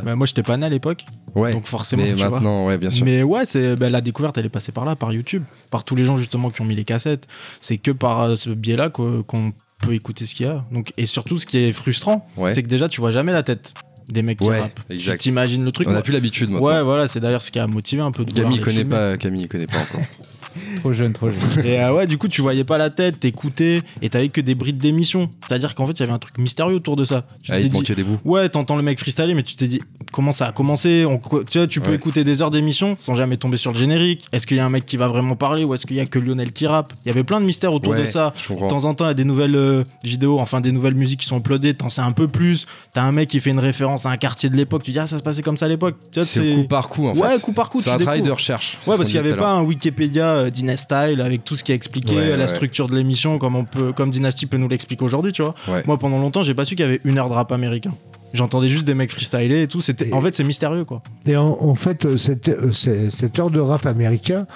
bah, 0.04 0.14
moi 0.16 0.26
j'étais 0.26 0.42
pas 0.42 0.56
né 0.56 0.66
à 0.66 0.70
l'époque, 0.70 1.04
Ouais. 1.36 1.52
donc 1.52 1.66
forcément, 1.66 2.02
Mais 2.02 2.10
tu 2.14 2.16
vois. 2.16 2.30
maintenant, 2.30 2.66
ouais, 2.66 2.78
bien 2.78 2.88
sûr. 2.90 3.04
Mais 3.04 3.22
ouais, 3.22 3.44
c'est 3.44 3.76
bah, 3.76 3.90
la 3.96 4.00
découverte, 4.00 4.38
elle 4.38 4.46
est 4.46 4.50
passée 4.50 4.72
par 4.72 4.84
là, 4.84 4.96
par 4.96 5.12
YouTube, 5.12 5.42
par 5.70 5.84
tous 5.84 5.96
les 5.96 6.04
gens 6.04 6.16
justement 6.16 6.50
qui 6.50 6.60
ont 6.62 6.64
mis 6.64 6.74
les 6.76 6.84
cassettes. 6.84 7.26
C'est 7.60 7.78
que 7.78 7.90
par 7.90 8.20
euh, 8.22 8.36
ce 8.36 8.50
biais-là 8.50 8.90
qu'o- 8.90 9.22
qu'on 9.24 9.52
peut 9.82 9.92
écouter 9.94 10.24
ce 10.26 10.34
qu'il 10.34 10.46
y 10.46 10.48
a. 10.48 10.64
Donc, 10.72 10.92
et 10.96 11.06
surtout, 11.06 11.38
ce 11.38 11.46
qui 11.46 11.58
est 11.58 11.72
frustrant, 11.72 12.26
Ouais. 12.36 12.54
c'est 12.54 12.62
que 12.62 12.68
déjà, 12.68 12.88
tu 12.88 13.00
vois 13.00 13.10
jamais 13.10 13.32
la 13.32 13.42
tête 13.42 13.74
des 14.08 14.22
mecs 14.22 14.38
qui 14.38 14.44
Ouais, 14.44 14.60
rappent. 14.60 14.80
exact. 14.88 15.18
Tu 15.18 15.28
t'imagines 15.30 15.64
le 15.64 15.72
truc. 15.72 15.86
On 15.88 15.90
a 15.90 15.94
moi- 15.94 16.02
plus 16.02 16.12
l'habitude. 16.12 16.50
Ouais, 16.54 16.82
voilà, 16.82 17.08
c'est 17.08 17.18
d'ailleurs 17.20 17.42
ce 17.42 17.50
qui 17.50 17.58
a 17.58 17.66
motivé 17.66 18.02
un 18.02 18.12
peu 18.12 18.24
de 18.24 18.32
Camille 18.32 18.60
connaît 18.60 18.84
pas, 18.84 19.16
Camille 19.16 19.48
connaît 19.48 19.66
pas 19.66 19.78
encore. 19.80 20.00
Trop 20.80 20.92
jeune, 20.92 21.12
trop 21.12 21.26
jeune. 21.30 21.64
Et 21.64 21.80
euh, 21.80 21.92
ouais, 21.94 22.06
du 22.06 22.18
coup, 22.18 22.28
tu 22.28 22.40
voyais 22.42 22.64
pas 22.64 22.78
la 22.78 22.90
tête, 22.90 23.20
t'écoutais, 23.20 23.82
et 24.02 24.08
t'avais 24.08 24.28
que 24.28 24.40
des 24.40 24.54
brides 24.54 24.78
d'émissions. 24.78 25.28
C'est-à-dire 25.46 25.74
qu'en 25.74 25.86
fait, 25.86 25.92
il 25.92 26.00
y 26.00 26.02
avait 26.04 26.12
un 26.12 26.18
truc 26.18 26.38
mystérieux 26.38 26.76
autour 26.76 26.96
de 26.96 27.04
ça. 27.04 27.24
Tu 27.42 27.52
Ah, 27.52 27.60
il 27.60 27.68
dit, 27.68 27.80
des 27.94 28.02
bouts. 28.02 28.16
Ouais, 28.24 28.48
t'entends 28.48 28.76
le 28.76 28.82
mec 28.82 28.98
freestyler, 28.98 29.34
mais 29.34 29.42
tu 29.42 29.56
t'es 29.56 29.66
dit 29.68 29.80
comment 30.12 30.32
ça 30.32 30.46
a 30.48 30.52
commencé? 30.52 31.04
On- 31.06 31.18
Tu 31.48 31.58
vois, 31.58 31.66
tu 31.66 31.80
peux 31.80 31.90
Ouais. 31.90 31.96
écouter 31.96 32.24
des 32.24 32.42
heures 32.42 32.50
d'émission 32.50 32.96
sans 33.00 33.14
jamais 33.14 33.36
tomber 33.36 33.56
sur 33.56 33.72
le 33.72 33.78
générique. 33.78 34.24
Est-ce 34.32 34.46
qu'il 34.46 34.56
y 34.56 34.60
a 34.60 34.66
un 34.66 34.70
mec 34.70 34.86
qui 34.86 34.96
va 34.96 35.08
vraiment 35.08 35.34
parler 35.36 35.64
ou 35.64 35.74
est-ce 35.74 35.86
qu'il 35.86 35.96
y 35.96 36.00
a 36.00 36.06
que 36.06 36.18
Lionel 36.18 36.52
qui 36.52 36.66
rappe? 36.66 36.92
Il 37.04 37.08
y 37.08 37.10
avait 37.10 37.24
plein 37.24 37.40
de 37.40 37.46
mystères 37.46 37.72
autour 37.74 37.92
Ouais, 37.92 38.00
de 38.02 38.06
ça. 38.06 38.32
De 38.48 38.68
temps 38.68 38.84
en 38.84 38.94
temps, 38.94 39.04
il 39.04 39.08
y 39.08 39.10
a 39.10 39.14
des 39.14 39.24
nouvelles 39.24 39.56
euh, 39.56 39.82
vidéos, 40.04 40.38
enfin 40.38 40.60
des 40.60 40.72
nouvelles 40.72 40.94
musiques 40.94 41.20
qui 41.20 41.26
sont 41.26 41.38
uploadées, 41.38 41.74
t'en 41.74 41.88
sais 41.88 42.00
un 42.00 42.12
peu 42.12 42.28
plus. 42.28 42.66
T'as 42.92 43.02
un 43.02 43.12
mec 43.12 43.28
qui 43.28 43.40
fait 43.40 43.50
une 43.50 43.58
référence 43.58 44.06
à 44.06 44.10
un 44.10 44.16
quartier 44.16 44.48
de 44.48 44.56
l'époque, 44.56 44.82
tu 44.82 44.92
dis 44.92 44.98
ah 44.98 45.06
ça 45.06 45.18
se 45.18 45.22
passait 45.22 45.42
comme 45.42 45.56
ça 45.56 45.66
à 45.66 45.68
l'époque. 45.68 45.96
C'est 46.24 46.54
coup 46.54 46.64
par 46.64 46.88
coup, 46.88 47.06
en 47.08 47.14
fait. 47.14 47.20
Ouais, 47.20 47.40
coup 47.40 47.52
par 47.52 47.68
coup, 47.70 47.80
C'est 47.80 47.90
un 47.90 47.98
travail 47.98 48.22
de 48.22 48.30
recherche. 48.30 48.78
Ouais, 48.86 48.92
ce 48.94 48.98
parce 48.98 49.10
qu'il 49.10 49.20
n'y 49.20 49.26
avait 49.26 49.36
pas 49.36 49.52
un 49.52 49.62
Wikipédia 49.62 50.45
euh, 50.46 50.50
Dynastyle 50.50 51.20
avec 51.20 51.44
tout 51.44 51.56
ce 51.56 51.64
qui 51.64 51.72
est 51.72 51.74
expliqué, 51.74 52.14
Ouais, 52.16 52.30
la 52.36 52.44
ouais. 52.44 52.48
structure 52.48 52.88
de 52.88 52.96
l'émission, 52.96 53.38
comme 53.38 53.56
on 53.56 53.64
peut, 53.64 53.92
comme 53.92 54.10
Dynasty 54.10 54.46
peut 54.46 54.56
nous 54.56 54.68
l'expliquer 54.68 55.04
aujourd'hui, 55.04 55.32
tu 55.32 55.42
vois. 55.42 55.54
Ouais. 55.68 55.82
Moi, 55.86 55.98
pendant 55.98 56.18
longtemps, 56.18 56.42
j'ai 56.42 56.54
pas 56.54 56.64
su 56.64 56.74
qu'il 56.76 56.84
y 56.86 56.88
avait 56.88 57.00
une 57.04 57.18
heure 57.18 57.28
de 57.28 57.34
rap 57.34 57.52
américain. 57.52 57.90
J'entendais 58.32 58.68
juste 58.68 58.84
des 58.84 58.94
mecs 58.94 59.12
freestyler 59.12 59.62
et 59.62 59.68
tout. 59.68 59.80
C'était, 59.80 60.12
en 60.12 60.20
fait, 60.20 60.34
c'est 60.34 60.44
mystérieux, 60.44 60.84
quoi. 60.84 61.02
Et 61.26 61.36
en, 61.36 61.46
en 61.60 61.74
fait, 61.74 62.04
euh, 62.04 62.16
cette, 62.16 62.48
euh, 62.48 62.70
cette 63.08 63.38
heure 63.38 63.50
de 63.50 63.60
rap 63.60 63.86
américain, 63.86 64.46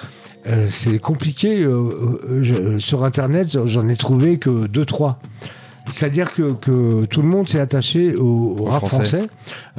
euh, 0.49 0.67
c'est 0.69 0.99
compliqué. 0.99 1.63
euh, 1.63 1.89
je- 2.43 2.79
sur 2.79 3.05
Internet, 3.05 3.57
j'en 3.67 3.89
ai 3.89 3.97
trouvé 3.97 4.39
que 4.39 4.67
deux, 4.67 4.85
trois. 4.85 5.19
C'est-à-dire 5.91 6.33
que, 6.35 6.53
que 6.53 7.07
tout 7.07 7.23
le 7.23 7.29
monde 7.29 7.49
s'est 7.49 7.59
attaché 7.61 8.15
au, 8.15 8.25
au 8.25 8.61
Au 8.61 8.65
rap 8.65 8.85
français. 8.87 9.19
français, 9.19 9.29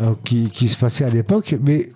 euh, 0.04 0.14
qui, 0.26 0.50
qui 0.50 0.68
se 0.68 0.78
passait 0.78 1.06
à 1.06 1.10
l'époque, 1.10 1.56
mais 1.64 1.88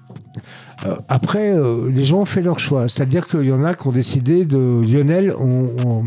euh, 0.86 0.96
après, 1.08 1.54
euh, 1.56 1.90
les 1.92 2.04
gens 2.04 2.20
ont 2.22 2.26
fait 2.26 2.42
leur 2.42 2.60
choix. 2.60 2.88
C'est-à-dire 2.90 3.28
qu'il 3.28 3.44
y 3.46 3.52
en 3.52 3.64
a 3.64 3.74
qui 3.76 3.88
ont 3.88 3.92
décidé 3.92 4.46
de 4.46 4.82
Lionel. 4.86 5.34
On, 5.40 5.66
on- 5.86 5.98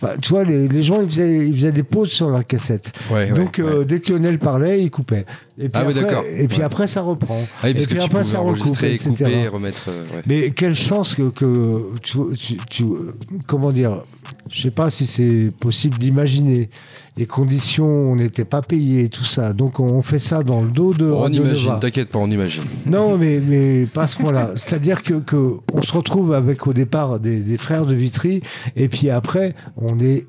enfin, 0.00 0.14
tu 0.20 0.30
vois, 0.30 0.44
les, 0.44 0.68
les 0.68 0.82
gens, 0.82 1.00
ils 1.02 1.08
faisaient, 1.08 1.32
ils 1.32 1.54
faisaient 1.54 1.72
des 1.72 1.82
pauses 1.82 2.10
sur 2.10 2.30
la 2.30 2.42
cassette. 2.44 2.92
Ouais, 3.10 3.30
Donc, 3.30 3.58
ouais. 3.58 3.64
euh, 3.64 3.84
dès 3.84 4.00
que 4.00 4.12
Lionel 4.12 4.38
parlait, 4.38 4.82
il 4.82 4.90
coupait. 4.90 5.26
Et 5.58 5.68
puis, 5.68 5.70
Ah 5.74 5.82
oui, 5.86 5.90
après, 5.92 6.02
d'accord. 6.02 6.24
et 6.34 6.46
puis 6.48 6.62
après, 6.62 6.86
ça 6.86 7.02
reprend. 7.02 7.38
Ah 7.62 7.66
oui, 7.66 7.74
parce 7.74 7.84
et 7.84 7.86
que 7.86 7.90
puis 7.90 7.98
tu 7.98 8.04
après, 8.04 8.24
ça 8.24 8.38
recoupe, 8.38 8.82
etc. 8.82 9.08
couper, 9.10 9.48
remettre. 9.48 9.90
ouais. 9.90 10.22
Mais 10.26 10.50
quelle 10.52 10.74
chance 10.76 11.14
que, 11.14 11.22
que 11.24 11.92
tu, 12.02 12.18
tu- 12.36 12.56
tu- 12.70 12.84
comment 13.46 13.72
dire, 13.72 14.00
je 14.52 14.62
sais 14.62 14.70
pas 14.70 14.90
si 14.90 15.06
c'est 15.06 15.48
possible 15.58 15.96
d'imaginer 15.96 16.68
les 17.16 17.26
conditions, 17.26 17.88
on 17.88 18.16
n'était 18.16 18.44
pas 18.44 18.60
payé, 18.60 19.08
tout 19.08 19.24
ça. 19.24 19.52
Donc 19.52 19.80
on 19.80 20.02
fait 20.02 20.18
ça 20.18 20.42
dans 20.42 20.60
le 20.60 20.68
dos 20.68 20.92
de 20.92 21.06
On 21.06 21.28
imagine, 21.28 21.78
t'inquiète 21.80 22.10
pas, 22.10 22.18
on 22.18 22.30
imagine. 22.30 22.62
Non, 22.86 23.16
mais, 23.16 23.40
mais 23.46 23.86
pas 23.86 24.02
à 24.02 24.06
ce 24.06 24.16
point-là. 24.18 24.50
C'est-à-dire 24.56 25.02
que, 25.02 25.14
que 25.14 25.48
on 25.72 25.80
se 25.82 25.92
retrouve 25.92 26.34
avec 26.34 26.66
au 26.66 26.74
départ 26.74 27.18
des, 27.18 27.42
des 27.42 27.58
frères 27.58 27.86
de 27.86 27.94
Vitry, 27.94 28.40
et 28.76 28.88
puis 28.88 29.08
après, 29.08 29.54
on 29.76 29.98
est 29.98 30.26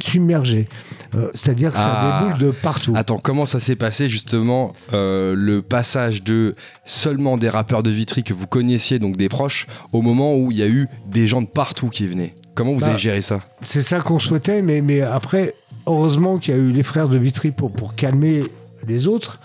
submergé. 0.00 0.68
Euh, 1.16 1.28
C'est-à-dire 1.34 1.72
que 1.72 1.78
ça 1.78 1.92
Ah. 1.96 2.22
déboule 2.34 2.46
de 2.46 2.50
partout. 2.52 2.92
Attends, 2.96 3.18
comment 3.18 3.46
ça 3.46 3.60
s'est 3.60 3.76
passé 3.76 4.08
justement 4.08 4.72
euh, 4.92 5.34
le 5.34 5.62
passage 5.62 6.22
de 6.22 6.52
seulement 6.84 7.36
des 7.36 7.48
rappeurs 7.48 7.82
de 7.82 7.90
Vitry 7.90 8.22
que 8.24 8.32
vous 8.34 8.46
connaissiez, 8.46 8.98
donc 8.98 9.16
des 9.16 9.28
proches, 9.28 9.66
au 9.92 10.02
moment 10.02 10.34
où 10.36 10.50
il 10.50 10.58
y 10.58 10.62
a 10.62 10.68
eu 10.68 10.86
des 11.10 11.26
gens 11.26 11.42
de 11.42 11.48
partout 11.48 11.88
qui 11.88 12.06
venaient? 12.06 12.34
Comment 12.54 12.72
vous 12.74 12.80
Bah, 12.80 12.88
avez 12.88 12.98
géré 12.98 13.20
ça? 13.20 13.38
C'est 13.62 13.82
ça 13.82 14.00
qu'on 14.00 14.18
souhaitait, 14.18 14.62
mais, 14.62 14.80
mais 14.82 15.00
après, 15.00 15.52
heureusement 15.86 16.38
qu'il 16.38 16.54
y 16.54 16.58
a 16.58 16.60
eu 16.60 16.72
les 16.72 16.82
frères 16.82 17.08
de 17.08 17.18
Vitry 17.18 17.50
pour, 17.50 17.72
pour 17.72 17.94
calmer 17.94 18.40
les 18.86 19.06
autres. 19.08 19.40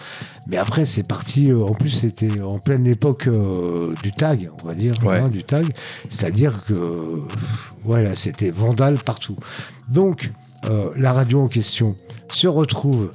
Mais 0.48 0.58
après, 0.58 0.86
c'est 0.86 1.08
parti. 1.08 1.52
euh, 1.52 1.64
en 1.64 1.74
plus, 1.74 1.90
c'était 1.90 2.42
en 2.42 2.60
pleine 2.60 2.86
époque 2.88 3.28
euh, 3.28 3.94
du 4.04 4.12
tag, 4.12 4.50
on 4.64 4.68
va 4.68 4.74
dire, 4.74 4.94
Ouais. 5.06 5.20
hein, 5.20 5.30
du 5.30 5.44
tag. 5.44 5.66
C'est-à-dire 6.10 6.64
que, 6.66 7.22
voilà, 7.84 8.14
c'était 8.16 8.52
vandale 8.52 8.96
partout. 9.00 9.36
Donc, 9.90 10.32
euh, 10.70 10.90
la 10.98 11.14
radio 11.14 11.42
en 11.42 11.48
question 11.48 11.96
se 12.32 12.48
retrouve. 12.48 13.10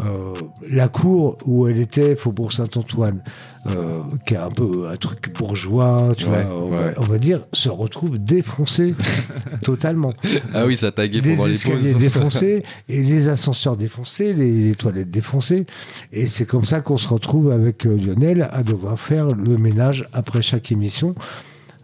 Euh, 0.00 0.32
la 0.70 0.88
cour 0.88 1.36
où 1.46 1.68
elle 1.68 1.78
était, 1.78 2.16
Faubourg 2.16 2.52
Saint-Antoine, 2.52 3.22
euh, 3.70 4.00
qui 4.26 4.34
est 4.34 4.38
un 4.38 4.48
peu 4.48 4.88
un 4.90 4.96
truc 4.96 5.32
bourgeois, 5.38 6.14
tu 6.16 6.24
Ouais, 6.24 6.42
vois, 6.42 6.56
on, 6.64 6.70
ouais. 6.70 6.78
va, 6.78 6.92
on 6.96 7.02
va 7.02 7.18
dire, 7.18 7.40
se 7.52 7.68
retrouve 7.68 8.18
défoncée 8.18 8.94
totalement 9.62 10.12
Ah 10.54 10.64
oui, 10.66 10.76
ça 10.76 10.92
taguait 10.92 11.20
les 11.20 11.34
pendant 11.36 11.46
les 11.48 11.54
escaliers 11.54 11.94
défoncés 11.94 12.64
et 12.88 13.02
les 13.02 13.28
ascenseurs 13.28 13.76
défoncés, 13.76 14.32
les, 14.32 14.50
les 14.50 14.74
toilettes 14.74 15.10
défoncées. 15.10 15.66
Et 16.12 16.26
c'est 16.26 16.46
comme 16.46 16.64
ça 16.64 16.80
qu'on 16.80 16.98
se 16.98 17.08
retrouve 17.08 17.50
avec 17.52 17.86
euh, 17.86 17.96
Lionel 17.96 18.48
à 18.50 18.62
devoir 18.62 18.98
faire 18.98 19.26
le 19.26 19.58
ménage 19.58 20.08
après 20.12 20.42
chaque 20.42 20.72
émission 20.72 21.14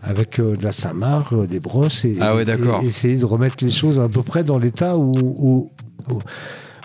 avec 0.02 0.38
euh, 0.40 0.56
de 0.56 0.62
la 0.62 0.72
Saint-Marc, 0.72 1.32
euh, 1.32 1.46
des 1.46 1.60
brosses 1.60 2.04
et, 2.04 2.16
Ah 2.20 2.34
ouais, 2.34 2.44
et 2.48 2.86
essayer 2.86 3.16
de 3.16 3.24
remettre 3.24 3.56
les 3.62 3.70
choses 3.70 4.00
à 4.00 4.08
peu 4.08 4.22
près 4.22 4.44
dans 4.44 4.58
l'état 4.58 4.96
où, 4.96 5.12
où- 5.16 5.70
où- 6.08 6.18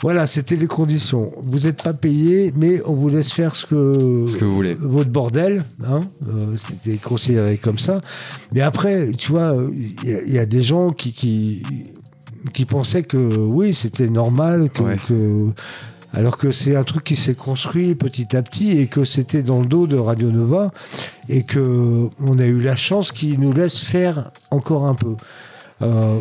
Voilà, 0.02 0.28
c'était 0.28 0.56
les 0.56 0.68
conditions. 0.68 1.32
Vous 1.42 1.60
n'êtes 1.62 1.82
pas 1.82 1.94
payé, 1.94 2.52
mais 2.56 2.82
on 2.86 2.94
vous 2.94 3.10
laisse 3.10 3.32
faire 3.32 3.56
ce 3.56 3.66
que, 3.66 4.28
Ce 4.28 4.38
que 4.38 4.46
vous 4.46 4.56
voulez. 4.56 4.74
votre 4.76 5.10
bordel. 5.10 5.64
Hein, 5.88 6.02
euh, 6.28 6.54
c'était 6.56 6.98
considéré 6.98 7.58
comme 7.58 7.78
ça. 7.80 8.02
Mais 8.54 8.62
après, 8.62 9.12
tu 9.12 9.32
vois, 9.32 9.56
il 10.04 10.10
y, 10.10 10.14
a- 10.14 10.22
il 10.24 10.34
y 10.34 10.40
a 10.40 10.46
des 10.46 10.62
gens 10.62 10.92
qui, 10.92 11.14
qui, 11.14 11.64
qui 12.54 12.66
pensaient 12.66 13.04
que 13.04 13.18
oui, 13.18 13.74
c'était 13.74 14.10
normal, 14.10 14.70
que, 14.70 14.84
Ouais. 14.84 14.96
que- 15.08 15.38
alors 16.12 16.38
que 16.38 16.52
c'est 16.52 16.76
un 16.76 16.84
truc 16.84 17.04
qui 17.06 17.16
s'est 17.16 17.34
construit 17.36 17.96
petit 17.96 18.36
à 18.36 18.42
petit 18.44 18.72
et 18.78 18.88
que 18.88 19.04
c'était 19.06 19.42
dans 19.42 19.62
le 19.62 19.66
dos 19.66 19.88
de 19.88 19.98
Radio 20.00 20.30
Nova 20.32 20.72
et 21.30 21.42
que 21.42 22.04
on 22.20 22.38
a 22.38 22.46
eu 22.46 22.60
la 22.60 22.76
chance 22.76 23.12
qu'ils 23.12 23.40
nous 23.40 23.52
laissent 23.54 23.80
faire 23.80 24.30
encore 24.52 24.86
un 24.86 24.94
peu. 24.96 25.16
Euh, 25.82 26.20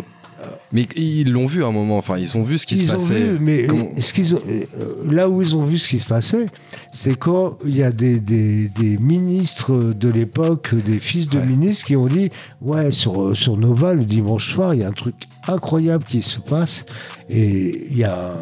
Mais 0.73 0.87
ils 0.97 1.31
l'ont 1.33 1.47
vu 1.47 1.63
à 1.65 1.69
un 1.69 1.73
moment, 1.73 1.97
enfin, 1.97 2.19
ils 2.19 2.37
ont 2.37 2.43
vu 2.43 2.59
ce 2.59 2.67
qui 2.67 2.77
ils 2.77 2.87
se 2.87 2.93
ont 2.93 2.97
passait. 2.97 3.15
vu, 3.15 3.39
mais 3.41 3.65
Comment- 3.65 3.89
ce 4.01 4.13
qu'ils 4.13 4.35
ont- 4.35 4.39
euh, 4.49 4.65
là 5.11 5.29
où 5.29 5.43
ils 5.43 5.55
ont 5.57 5.63
vu 5.63 5.79
ce 5.79 5.89
qui 5.89 5.99
se 5.99 6.07
passait, 6.07 6.47
c'est 6.93 7.17
quand 7.19 7.51
il 7.65 7.77
y 7.77 7.83
a 7.83 7.91
des, 7.91 8.19
des- 8.21 8.69
des 8.69 8.97
ministres 8.99 9.77
de 9.93 10.09
l'époque, 10.09 10.75
des 10.75 10.99
fils 11.01 11.29
de 11.29 11.39
Ouais. 11.39 11.47
ministres 11.47 11.87
qui 11.87 11.97
ont 11.97 12.07
dit 12.09 12.29
Ouais, 12.61 12.91
sur, 12.91 13.23
euh, 13.23 13.35
sur 13.35 13.57
Nova, 13.59 13.95
le 13.95 14.05
dimanche 14.05 14.53
soir, 14.55 14.75
il 14.75 14.81
y 14.81 14.85
a 14.85 14.89
un 14.89 14.93
truc 14.93 15.15
incroyable 15.49 16.05
qui 16.05 16.23
se 16.23 16.39
passe. 16.41 16.85
Et 17.31 17.89
il 17.91 17.97
y 17.99 18.05
a. 18.05 18.33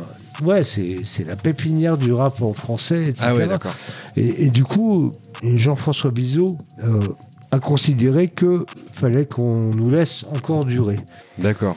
Ouais, 0.42 0.64
c'est 0.64 0.96
la 1.26 1.36
pépinière 1.36 1.98
du 1.98 2.14
rap 2.14 2.40
en 2.40 2.54
français, 2.54 3.02
etc. 3.08 3.26
Ah 3.28 3.34
ouais, 3.34 3.46
d'accord. 3.46 3.74
Et, 4.16 4.44
et 4.46 4.48
du 4.50 4.64
coup, 4.64 5.12
Jean-François 5.42 6.10
Bizot 6.10 6.56
euh, 6.82 6.98
a 7.50 7.58
considéré 7.58 8.28
que 8.28 8.64
fallait 8.94 9.26
qu'on 9.26 9.70
nous 9.70 9.90
laisse 9.90 10.24
encore 10.34 10.64
durer. 10.64 10.96
D'accord. 11.38 11.76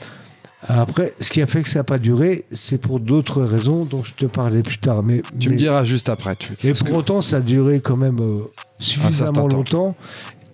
Après, 0.66 1.14
ce 1.20 1.30
qui 1.30 1.42
a 1.42 1.46
fait 1.48 1.62
que 1.62 1.70
ça 1.70 1.80
n'a 1.80 1.84
pas 1.84 1.98
duré, 2.00 2.46
c'est 2.52 2.80
pour 2.80 3.00
d'autres 3.02 3.42
raisons 3.44 3.84
dont 3.84 4.02
je 4.04 4.14
te 4.14 4.26
parlais 4.26 4.62
plus 4.62 4.78
tard. 4.78 5.04
Mais, 5.04 5.22
Tu 5.38 5.50
mais, 5.50 5.56
me 5.56 5.60
diras 5.60 5.84
juste 5.84 6.08
après. 6.08 6.36
Tu... 6.38 6.56
parce 6.56 6.84
pour 6.84 6.94
que- 6.94 7.00
autant, 7.00 7.22
ça 7.22 7.38
a 7.38 7.42
duré 7.42 7.82
quand 7.82 7.98
même 7.98 8.20
euh, 8.22 8.36
suffisamment 8.80 9.48
temps. 9.48 9.58
longtemps. 9.58 9.96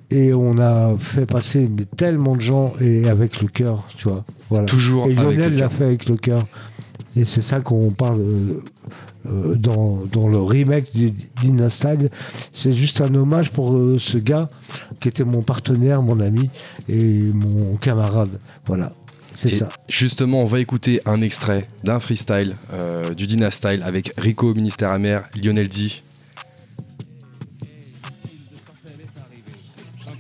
Et 0.09 0.33
on 0.33 0.57
a 0.57 0.95
fait 0.97 1.29
passer 1.31 1.69
mais, 1.71 1.85
tellement 1.85 2.35
de 2.35 2.41
gens 2.41 2.71
et 2.81 3.07
avec 3.07 3.39
le 3.41 3.47
cœur, 3.47 3.85
tu 3.95 4.07
vois. 4.09 4.25
Voilà. 4.49 4.65
Toujours 4.65 5.05
Et 5.07 5.13
Lionel 5.13 5.55
l'a 5.55 5.69
fait 5.69 5.83
avec 5.85 6.09
le 6.09 6.15
cœur. 6.17 6.43
Et 7.15 7.25
c'est 7.25 7.43
ça 7.43 7.59
qu'on 7.59 7.91
parle 7.91 8.21
euh, 8.21 8.63
euh, 9.25 9.55
dans, 9.55 9.89
dans 10.11 10.29
le 10.29 10.37
remake 10.41 10.93
du 10.93 11.11
Dynastyle. 11.41 12.09
C'est 12.53 12.71
juste 12.71 13.01
un 13.01 13.13
hommage 13.13 13.51
pour 13.51 13.75
euh, 13.75 13.97
ce 13.99 14.17
gars 14.17 14.47
qui 14.99 15.09
était 15.09 15.25
mon 15.25 15.41
partenaire, 15.41 16.01
mon 16.01 16.19
ami 16.19 16.49
et 16.87 17.19
mon 17.33 17.75
camarade. 17.77 18.39
Voilà, 18.65 18.93
c'est 19.33 19.49
ça. 19.49 19.67
Justement, 19.87 20.41
on 20.41 20.45
va 20.45 20.59
écouter 20.59 21.01
un 21.05 21.21
extrait 21.21 21.67
d'un 21.83 21.99
freestyle 21.99 22.55
euh, 22.73 23.13
du 23.13 23.27
Dina 23.27 23.51
Style 23.51 23.83
avec 23.85 24.13
Rico, 24.17 24.53
ministère 24.53 24.91
amer, 24.91 25.29
Lionel 25.35 25.67
D. 25.67 25.91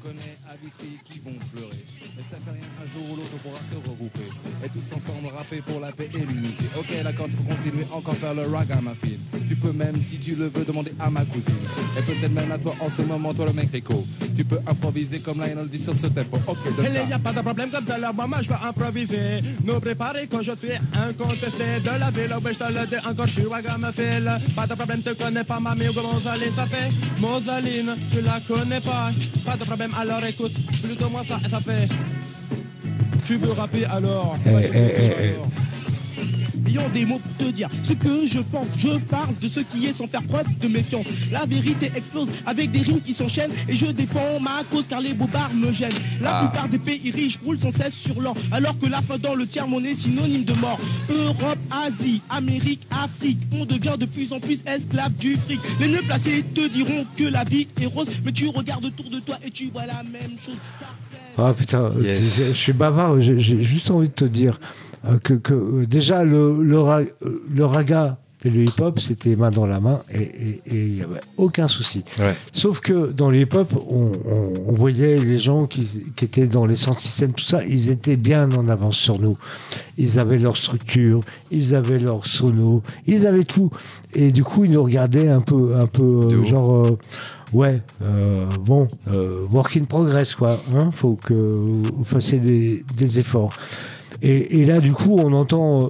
connais 0.09 0.37
à 0.47 0.55
Vitry 0.55 0.97
qui 1.05 1.19
vont 1.19 1.37
pleurer. 1.53 1.85
Mais 2.17 2.23
ça 2.23 2.37
fait 2.37 2.51
rien, 2.51 2.69
un 2.81 2.87
jour 2.87 3.11
ou 3.11 3.15
l'autre 3.17 3.29
on 3.35 3.37
pourra 3.37 3.59
se 3.59 3.75
regrouper. 3.75 4.29
Et 4.65 4.69
tous 4.69 4.93
ensemble 4.93 5.27
rapper 5.35 5.61
pour 5.61 5.79
la 5.79 5.91
paix 5.91 6.09
et 6.13 6.25
l'unité. 6.25 6.65
Ok, 6.77 7.03
d'accord, 7.03 7.27
tu 7.27 7.35
peux 7.35 7.53
continuer 7.53 7.85
encore 7.91 8.15
faire 8.15 8.33
le 8.33 8.47
ragamuffin. 8.47 9.28
Peux 9.61 9.73
même, 9.73 9.95
si 10.01 10.17
tu 10.17 10.35
le 10.35 10.47
veux, 10.47 10.63
demander 10.63 10.93
à 10.99 11.09
ma 11.09 11.25
cousine. 11.25 11.53
Et 11.97 12.01
peut-être 12.01 12.31
même 12.31 12.51
à 12.51 12.57
toi 12.57 12.73
en 12.79 12.89
ce 12.89 13.01
moment, 13.01 13.33
toi 13.33 13.45
le 13.47 13.53
mec 13.53 13.69
Rico. 13.73 14.05
Tu 14.35 14.45
peux 14.45 14.59
improviser 14.65 15.19
comme 15.19 15.39
Lionel 15.39 15.67
dit 15.67 15.79
sur 15.79 15.93
ce 15.93 16.07
tempo. 16.07 16.37
Ok, 16.47 16.57
de 16.77 16.83
Il 16.83 17.07
n'y 17.07 17.13
a 17.13 17.19
pas 17.19 17.33
de 17.33 17.41
problème 17.41 17.69
comme 17.69 17.83
de 17.83 18.01
la 18.01 18.13
moi 18.13 18.27
je 18.41 18.49
vais 18.49 18.55
improviser. 18.67 19.41
Nous 19.65 19.79
préparer 19.79 20.27
quand 20.27 20.41
je 20.41 20.53
suis 20.55 20.71
incontesté 20.93 21.79
de 21.83 21.99
la 21.99 22.11
ville. 22.11 22.35
Oui, 22.43 22.51
je 22.53 22.59
te 22.59 22.71
le 22.71 22.87
dis 22.87 23.07
encore, 23.07 23.27
je 23.27 23.33
suis 23.33 23.45
ragamuffin. 23.45 24.39
Pas 24.55 24.67
de 24.67 24.75
problème, 24.75 25.01
tu 25.05 25.15
connais 25.15 25.43
pas 25.43 25.59
ma 25.59 25.75
mère 25.75 25.91
Mosaline, 25.93 26.55
ça 26.55 26.65
fait 26.65 26.91
Mosaline, 27.19 27.95
tu 28.09 28.21
la 28.21 28.39
connais 28.47 28.81
pas. 28.81 29.11
Pas 29.45 29.57
de 29.57 29.63
problème, 29.65 29.91
alors 29.99 30.23
écoute, 30.23 30.53
plutôt 30.81 31.09
moi 31.09 31.23
ça, 31.27 31.39
ça 31.49 31.59
fait. 31.59 31.87
Tu 33.25 33.37
veux 33.37 33.51
rapper 33.51 33.85
alors? 33.85 34.35
Eh, 34.45 34.49
eh, 34.49 34.69
eh, 34.73 35.33
alors. 36.77 36.79
Ayant 36.85 36.89
des 36.93 37.05
mots 37.05 37.19
pour 37.19 37.47
te 37.47 37.51
dire 37.51 37.67
ce 37.83 37.93
que 37.93 38.25
je 38.25 38.39
pense. 38.39 38.67
Je 38.77 38.97
parle 38.99 39.35
de 39.41 39.47
ce 39.47 39.59
qui 39.61 39.85
est 39.87 39.93
sans 39.93 40.07
faire 40.07 40.23
preuve 40.23 40.45
de 40.59 40.67
méfiance. 40.67 41.05
La 41.31 41.45
vérité 41.45 41.91
explose 41.95 42.27
avec 42.45 42.71
des 42.71 42.79
rimes 42.79 43.01
qui 43.01 43.13
s'enchaînent 43.13 43.51
et 43.67 43.75
je 43.75 43.87
défends 43.87 44.39
ma 44.41 44.63
cause 44.71 44.87
car 44.87 45.01
les 45.01 45.13
bobards 45.13 45.53
me 45.53 45.71
gênent. 45.71 45.89
La 46.21 46.39
Ah. 46.39 46.47
plupart 46.47 46.69
des 46.69 46.77
pays 46.79 47.11
riches 47.11 47.39
roulent 47.43 47.59
sans 47.59 47.71
cesse 47.71 47.95
sur 47.95 48.21
l'or 48.21 48.35
alors 48.51 48.77
que 48.79 48.85
la 48.87 49.01
faim 49.01 49.17
dans 49.21 49.35
le 49.35 49.45
tiers-monde 49.47 49.85
est 49.85 49.93
synonyme 49.95 50.43
de 50.43 50.53
mort. 50.53 50.79
Europe, 51.09 51.57
Asie, 51.85 52.21
Amérique, 52.29 52.81
Afrique, 52.91 53.39
on 53.51 53.65
devient 53.65 53.95
de 53.99 54.05
plus 54.05 54.31
en 54.31 54.39
plus 54.39 54.59
esclave 54.65 55.13
du 55.13 55.35
fric. 55.35 55.59
Les 55.79 55.87
mieux 55.87 56.01
placés 56.01 56.43
te 56.53 56.67
diront 56.67 57.05
que 57.15 57.23
la 57.23 57.43
vie 57.43 57.67
est 57.81 57.85
rose, 57.85 58.07
mais 58.23 58.31
tu 58.31 58.47
regardes 58.47 58.85
autour 58.85 59.09
de 59.09 59.19
toi 59.19 59.37
et 59.45 59.49
tu 59.51 59.69
vois 59.71 59.85
la 59.85 60.03
même 60.03 60.37
chose. 60.45 60.55
Ah 61.37 61.53
putain, 61.57 61.91
Yes. 62.03 62.49
je 62.49 62.53
suis 62.53 62.73
bavard, 62.73 63.19
j'ai 63.21 63.39
juste 63.39 63.89
envie 63.91 64.09
de 64.09 64.13
te 64.13 64.25
dire 64.25 64.59
que, 65.23 65.33
que, 65.33 65.53
euh, 65.53 65.85
déjà 65.85 66.23
le, 66.23 66.61
le, 66.63 66.79
ra- 66.79 66.99
euh, 67.01 67.41
le 67.53 67.65
raga 67.65 68.17
et 68.45 68.49
le 68.49 68.63
hip-hop, 68.63 68.97
c'était 69.01 69.35
main 69.35 69.49
dans 69.51 69.65
la 69.65 69.81
main 69.81 69.95
et 70.15 70.61
il 70.71 70.93
n'y 70.95 71.01
avait 71.01 71.19
aucun 71.35 71.67
souci. 71.67 72.03
Ouais. 72.19 72.33
Sauf 72.53 72.79
que 72.79 73.11
dans 73.11 73.29
le 73.29 73.39
hip-hop, 73.41 73.73
on, 73.91 74.11
on- 74.25 74.53
on 74.67 74.73
voyait 74.73 75.17
les 75.17 75.37
gens 75.37 75.65
qui, 75.67 75.85
qui 76.15 76.23
étaient 76.23 76.47
dans 76.47 76.65
les 76.65 76.77
centres 76.77 77.01
systèmes, 77.01 77.33
tout 77.33 77.43
ça, 77.43 77.65
ils 77.65 77.89
étaient 77.89 78.15
bien 78.15 78.49
en 78.53 78.69
avance 78.69 78.95
sur 78.95 79.19
nous. 79.19 79.33
Ils 79.97 80.19
avaient 80.19 80.37
leur 80.37 80.55
structure, 80.55 81.19
ils 81.51 81.75
avaient 81.75 81.99
leur 81.99 82.25
sono, 82.25 82.81
ils 83.07 83.27
avaient 83.27 83.43
tout. 83.43 83.69
Et 84.13 84.31
du 84.31 84.45
coup, 84.45 84.63
ils 84.63 84.71
nous 84.71 84.83
regardaient 84.83 85.27
un 85.27 85.41
peu, 85.41 85.75
un 85.75 85.85
peu 85.87 86.03
euh, 86.23 86.43
genre, 86.43 86.85
euh, 86.87 86.97
ouais, 87.51 87.81
euh, 88.03 88.39
bon, 88.61 88.87
euh, 89.13 89.45
work 89.51 89.75
in 89.75 89.83
progress, 89.83 90.33
quoi. 90.33 90.57
Hein, 90.73 90.87
faut 90.95 91.15
que 91.21 91.33
vous 91.33 92.05
fassiez 92.05 92.39
des, 92.39 92.83
des 92.97 93.19
efforts. 93.19 93.51
Et, 94.21 94.59
et 94.61 94.65
là, 94.65 94.79
du 94.79 94.91
coup, 94.93 95.15
on 95.19 95.33
entend. 95.33 95.79
euh, 95.79 95.89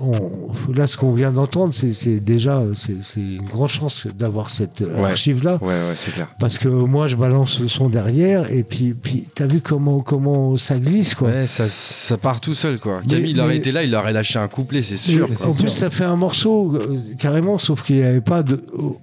on- 0.00 0.72
là, 0.72 0.86
ce 0.86 0.96
qu'on 0.96 1.12
vient 1.12 1.32
d'entendre, 1.32 1.72
c'est 1.74 2.20
déjà 2.20 2.60
c'est 2.74 3.20
une 3.20 3.42
grande 3.42 3.66
chance 3.68 4.06
d'avoir 4.16 4.48
cette 4.48 4.82
euh, 4.82 4.94
Ouais. 4.94 5.06
archive-là. 5.06 5.58
Ouais, 5.60 5.74
ouais, 5.74 5.94
c'est 5.96 6.12
clair. 6.12 6.28
Parce 6.38 6.56
que 6.56 6.68
moi, 6.68 7.08
je 7.08 7.16
balance 7.16 7.58
le 7.58 7.66
son 7.66 7.88
derrière, 7.88 8.48
et 8.52 8.62
puis, 8.62 8.94
puis 8.94 9.26
t'as 9.34 9.46
vu 9.46 9.60
comment, 9.60 9.98
comment 10.00 10.54
ça 10.54 10.78
glisse, 10.78 11.14
quoi. 11.16 11.28
Ouais, 11.30 11.46
ça, 11.48 11.68
ça 11.68 12.16
part 12.16 12.40
tout 12.40 12.54
seul, 12.54 12.78
quoi. 12.78 13.00
Mais- 13.06 13.14
Camille, 13.14 13.30
il 13.32 13.40
aurait 13.40 13.48
mais- 13.50 13.56
été 13.56 13.72
là, 13.72 13.82
il 13.82 13.92
aurait 13.96 14.12
lâché 14.12 14.38
un 14.38 14.46
couplet, 14.46 14.82
c'est 14.82 14.94
Et 14.94 14.98
sûr. 14.98 15.28
en 15.44 15.52
plus, 15.52 15.68
ça 15.70 15.90
fait 15.90 16.04
un 16.04 16.16
morceau 16.16 16.76
euh, 16.76 17.00
carrément, 17.18 17.58
sauf 17.58 17.82
qu'il 17.82 17.96
n'y 17.96 18.04
avait 18.04 18.20
pas 18.20 18.44
de. 18.44 18.62
oh, 18.78 18.98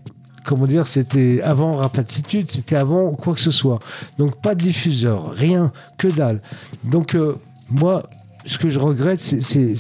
comment 0.46 0.66
dire, 0.66 0.88
c'était 0.88 1.42
avant 1.42 1.72
Rapatitude, 1.72 2.50
c'était 2.50 2.78
avant 2.78 3.12
quoi 3.16 3.34
que 3.34 3.42
ce 3.42 3.52
soit. 3.52 3.80
Donc 4.18 4.40
pas 4.42 4.56
de 4.56 4.62
diffuseur, 4.62 5.28
rien, 5.34 5.68
que 5.98 6.08
dalle. 6.08 6.40
Donc 6.86 7.16
euh, 7.16 7.34
moi, 7.72 8.04
ce 8.46 8.58
que 8.58 8.70
je 8.70 8.80
regrette, 8.80 9.20
c'est- 9.22 9.76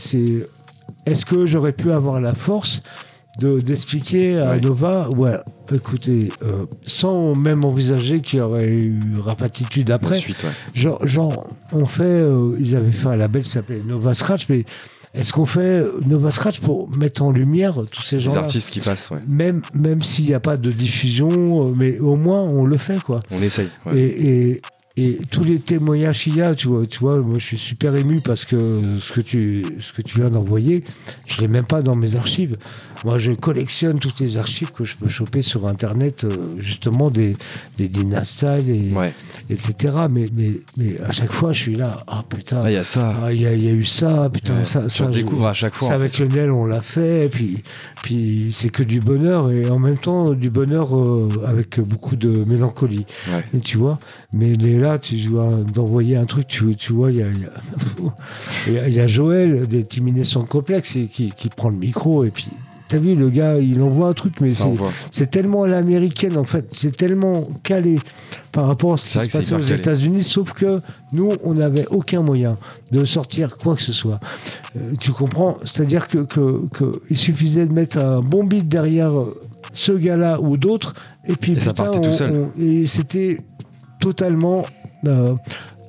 est-ce 1.05 1.25
que 1.25 1.45
j'aurais 1.45 1.71
pu 1.71 1.91
avoir 1.91 2.19
la 2.19 2.33
force 2.33 2.81
de 3.39 3.59
d'expliquer 3.59 4.37
à 4.37 4.51
Ouais. 4.51 4.61
Nova, 4.61 5.09
ouais, 5.17 5.35
écoutez, 5.73 6.29
euh, 6.41 6.65
sans 6.85 7.35
même 7.35 7.65
envisager 7.65 8.21
qu'il 8.21 8.39
y 8.39 8.41
aurait 8.41 8.71
eu 8.71 8.97
Rapatitude 9.19 9.91
après, 9.91 10.17
suite, 10.17 10.41
ouais. 10.43 10.49
Genre, 10.73 11.05
genre, 11.05 11.47
on 11.73 11.85
fait, 11.85 12.03
euh, 12.05 12.55
ils 12.59 12.75
avaient 12.75 12.91
fait 12.93 13.07
un 13.07 13.17
label 13.17 13.43
qui 13.43 13.49
s'appelait 13.49 13.81
Nova 13.85 14.13
Scratch, 14.13 14.45
mais 14.47 14.63
est-ce 15.13 15.33
qu'on 15.33 15.45
fait 15.45 15.83
Nova 16.07 16.31
Scratch 16.31 16.61
pour 16.61 16.89
mettre 16.97 17.23
en 17.23 17.31
lumière 17.31 17.73
tous 17.91 18.01
ces 18.03 18.15
Les 18.15 18.21
gens-là 18.23 18.39
artistes 18.41 18.71
qui 18.71 18.79
passent, 18.79 19.11
ouais. 19.11 19.19
Même, 19.27 19.61
même 19.73 20.01
s'il 20.01 20.25
n'y 20.25 20.33
a 20.33 20.39
pas 20.39 20.55
de 20.55 20.69
diffusion, 20.71 21.27
euh, 21.29 21.71
mais 21.77 21.99
au 21.99 22.15
moins 22.15 22.41
on 22.41 22.65
le 22.65 22.77
fait, 22.77 23.01
quoi. 23.01 23.17
On 23.31 23.41
essaye. 23.41 23.67
ouais. 23.85 23.99
Et, 23.99 24.49
et, 24.51 24.61
et 24.97 25.19
tous 25.29 25.43
les 25.43 25.59
témoignages 25.59 26.23
qu'il 26.23 26.37
y 26.37 26.41
a, 26.41 26.55
tu 26.55 26.67
vois, 26.67 26.85
tu 26.85 26.99
vois, 26.99 27.19
moi 27.21 27.37
je 27.37 27.45
suis 27.45 27.57
super 27.57 27.95
ému 27.95 28.21
parce 28.21 28.45
que 28.45 28.97
ce 28.99 29.11
que 29.11 29.21
tu, 29.21 29.63
ce 29.81 29.91
que 29.91 30.01
tu 30.01 30.19
viens 30.19 30.29
d'envoyer, 30.29 30.83
je 31.27 31.41
l'ai 31.41 31.49
même 31.49 31.65
pas 31.65 31.81
dans 31.81 31.95
mes 31.95 32.15
archives. 32.15 32.55
Moi, 33.05 33.19
je 33.19 33.31
collectionne 33.33 33.99
toutes 33.99 34.19
les 34.19 34.37
archives 34.39 34.71
que 34.71 34.83
je 34.83 34.95
peux 34.95 35.07
choper 35.09 35.43
sur 35.43 35.67
Internet, 35.67 36.23
euh, 36.23 36.29
justement 36.57 37.11
des 37.11 37.33
des 37.77 37.85
et 37.87 38.91
Ouais. 38.93 39.13
etc. 39.49 39.93
Mais, 40.09 40.25
mais, 40.33 40.49
mais 40.77 40.99
à 41.01 41.11
chaque 41.11 41.31
fois, 41.31 41.51
je 41.51 41.59
suis 41.61 41.75
là, 41.75 42.03
ah 42.07 42.23
putain, 42.27 42.61
Ah, 42.63 42.71
il 42.71 42.73
y 42.73 42.77
a 42.77 42.83
ça. 42.83 43.15
ah, 43.21 43.31
il 43.31 43.39
y, 43.41 43.43
y 43.43 43.47
a 43.47 43.53
eu 43.73 43.85
ça, 43.85 44.27
putain, 44.33 44.57
Ouais. 44.57 44.63
ça, 44.65 44.81
tu 44.83 44.89
ça, 44.89 45.05
à 45.49 45.53
chaque 45.53 45.75
fois. 45.75 45.89
ça 45.89 45.93
avec 45.93 46.15
fait. 46.15 46.25
Lionel, 46.27 46.51
on 46.51 46.65
l'a 46.65 46.81
fait, 46.81 47.29
puis, 47.29 47.61
puis 48.01 48.49
c'est 48.51 48.69
que 48.69 48.81
du 48.81 48.99
bonheur, 48.99 49.51
et 49.51 49.69
en 49.69 49.77
même 49.77 49.99
temps 49.99 50.31
du 50.31 50.49
bonheur 50.49 50.97
euh, 50.97 51.29
avec 51.45 51.79
beaucoup 51.79 52.15
de 52.15 52.43
mélancolie, 52.45 53.05
Ouais. 53.31 53.59
tu 53.61 53.77
vois. 53.77 53.99
Mais, 54.33 54.53
mais 54.59 54.79
là, 54.79 54.97
tu 54.97 55.15
vois, 55.27 55.49
d'envoyer 55.73 56.17
un 56.17 56.25
truc, 56.25 56.47
tu, 56.47 56.75
tu 56.75 56.91
vois, 56.93 57.11
il 57.11 57.17
y 57.19 57.21
a, 57.21 57.27
y 57.27 57.45
a- 58.79 58.87
y 58.89 59.07
Joël 59.07 59.67
des 59.67 59.83
Timinations 59.83 60.43
Complexes 60.43 60.95
et 60.95 61.05
qui, 61.07 61.29
qui 61.29 61.49
prend 61.49 61.69
le 61.69 61.77
micro, 61.77 62.23
et 62.25 62.31
puis. 62.31 62.47
T'as 62.87 62.97
vu, 62.97 63.15
le 63.15 63.29
gars, 63.29 63.57
il 63.57 63.81
envoie 63.81 64.09
un 64.09 64.13
truc, 64.13 64.35
mais 64.41 64.49
c'est- 64.49 64.63
tellement 65.31 65.63
à 65.63 65.67
l'américaine, 65.67 66.37
en 66.37 66.43
fait. 66.43 66.67
C'est 66.75 66.95
tellement 66.95 67.33
calé 67.63 67.95
par 68.51 68.67
rapport 68.67 68.93
à 68.93 68.97
ce 68.97 69.05
qui 69.05 69.09
se 69.13 69.19
passait 69.37 69.53
aux. 69.55 69.57
États-Unis, 69.79 70.23
sauf 70.23 70.53
que 70.53 70.81
nous, 71.13 71.31
on 71.43 71.55
n'avait 71.55 71.87
aucun 71.87 72.21
moyen 72.21 72.53
de 72.91 73.03
sortir 73.03 73.57
quoi 73.57 73.75
que 73.75 73.81
ce 73.81 73.91
soit. 73.91 74.19
Euh, 74.77 74.81
tu 74.99 75.11
comprends? 75.11 75.57
C'est-à-dire 75.65 76.07
que, 76.07 76.19
que- 76.19 76.67
que 76.67 76.91
il 77.09 77.17
suffisait 77.17 77.65
de 77.65 77.73
mettre 77.73 77.97
un 77.97 78.21
bon 78.21 78.43
beat 78.43 78.67
derrière 78.67 79.17
euh, 79.19 79.31
ce 79.73 79.91
gars-là 79.91 80.39
ou 80.39 80.55
d'autres, 80.57 80.93
et 81.27 81.35
puis 81.35 81.53
Et 81.53 81.59
ça 81.59 81.73
tout 81.73 82.13
seul. 82.13 82.51
on- 82.55 82.61
et 82.61 82.85
c'était 82.87 83.37
totalement 83.99 84.63
euh, 85.07 85.33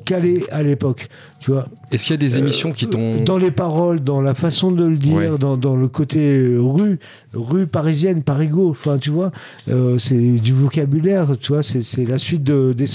calé 0.05 0.45
à 0.51 0.63
l'époque. 0.63 1.09
Tu 1.47 1.53
vois 1.53 1.65
Est-ce 1.93 2.03
qu'il 2.07 2.11
y 2.11 2.15
a 2.15 2.17
des 2.29 2.39
émissions 2.39 2.73
qui 2.73 2.89
t'ont. 2.89 2.99
Euh, 2.99 3.25
dans 3.25 3.39
les 3.39 3.53
paroles, 3.53 4.01
dans 4.01 4.21
la 4.21 4.35
façon 4.35 4.73
de 4.73 4.85
le 4.85 4.97
dire, 4.97 5.15
Ouais. 5.15 5.31
dans, 5.39 5.57
dans 5.57 5.77
le 5.77 5.87
côté 5.87 6.19
euh, 6.39 6.59
rue, 6.61 6.99
rue 7.35 7.69
parisienne, 7.69 8.25
parigo, 8.25 8.69
enfin 8.69 8.99
tu 8.99 9.11
vois, 9.11 9.31
euh, 9.69 9.97
c'est 9.97 10.17
du 10.19 10.53
vocabulaire, 10.53 11.37
tu 11.41 11.53
vois, 11.53 11.63
c'est 11.63 12.09
la 12.09 12.19
suite 12.19 12.43
de, 12.43 12.73
des 12.77 12.89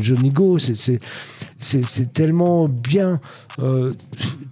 Johnny 0.00 0.30
Go, 0.30 0.56
c'est- 0.58 0.76
tellement 2.12 2.66
bien 2.68 3.18
euh, 3.58 3.90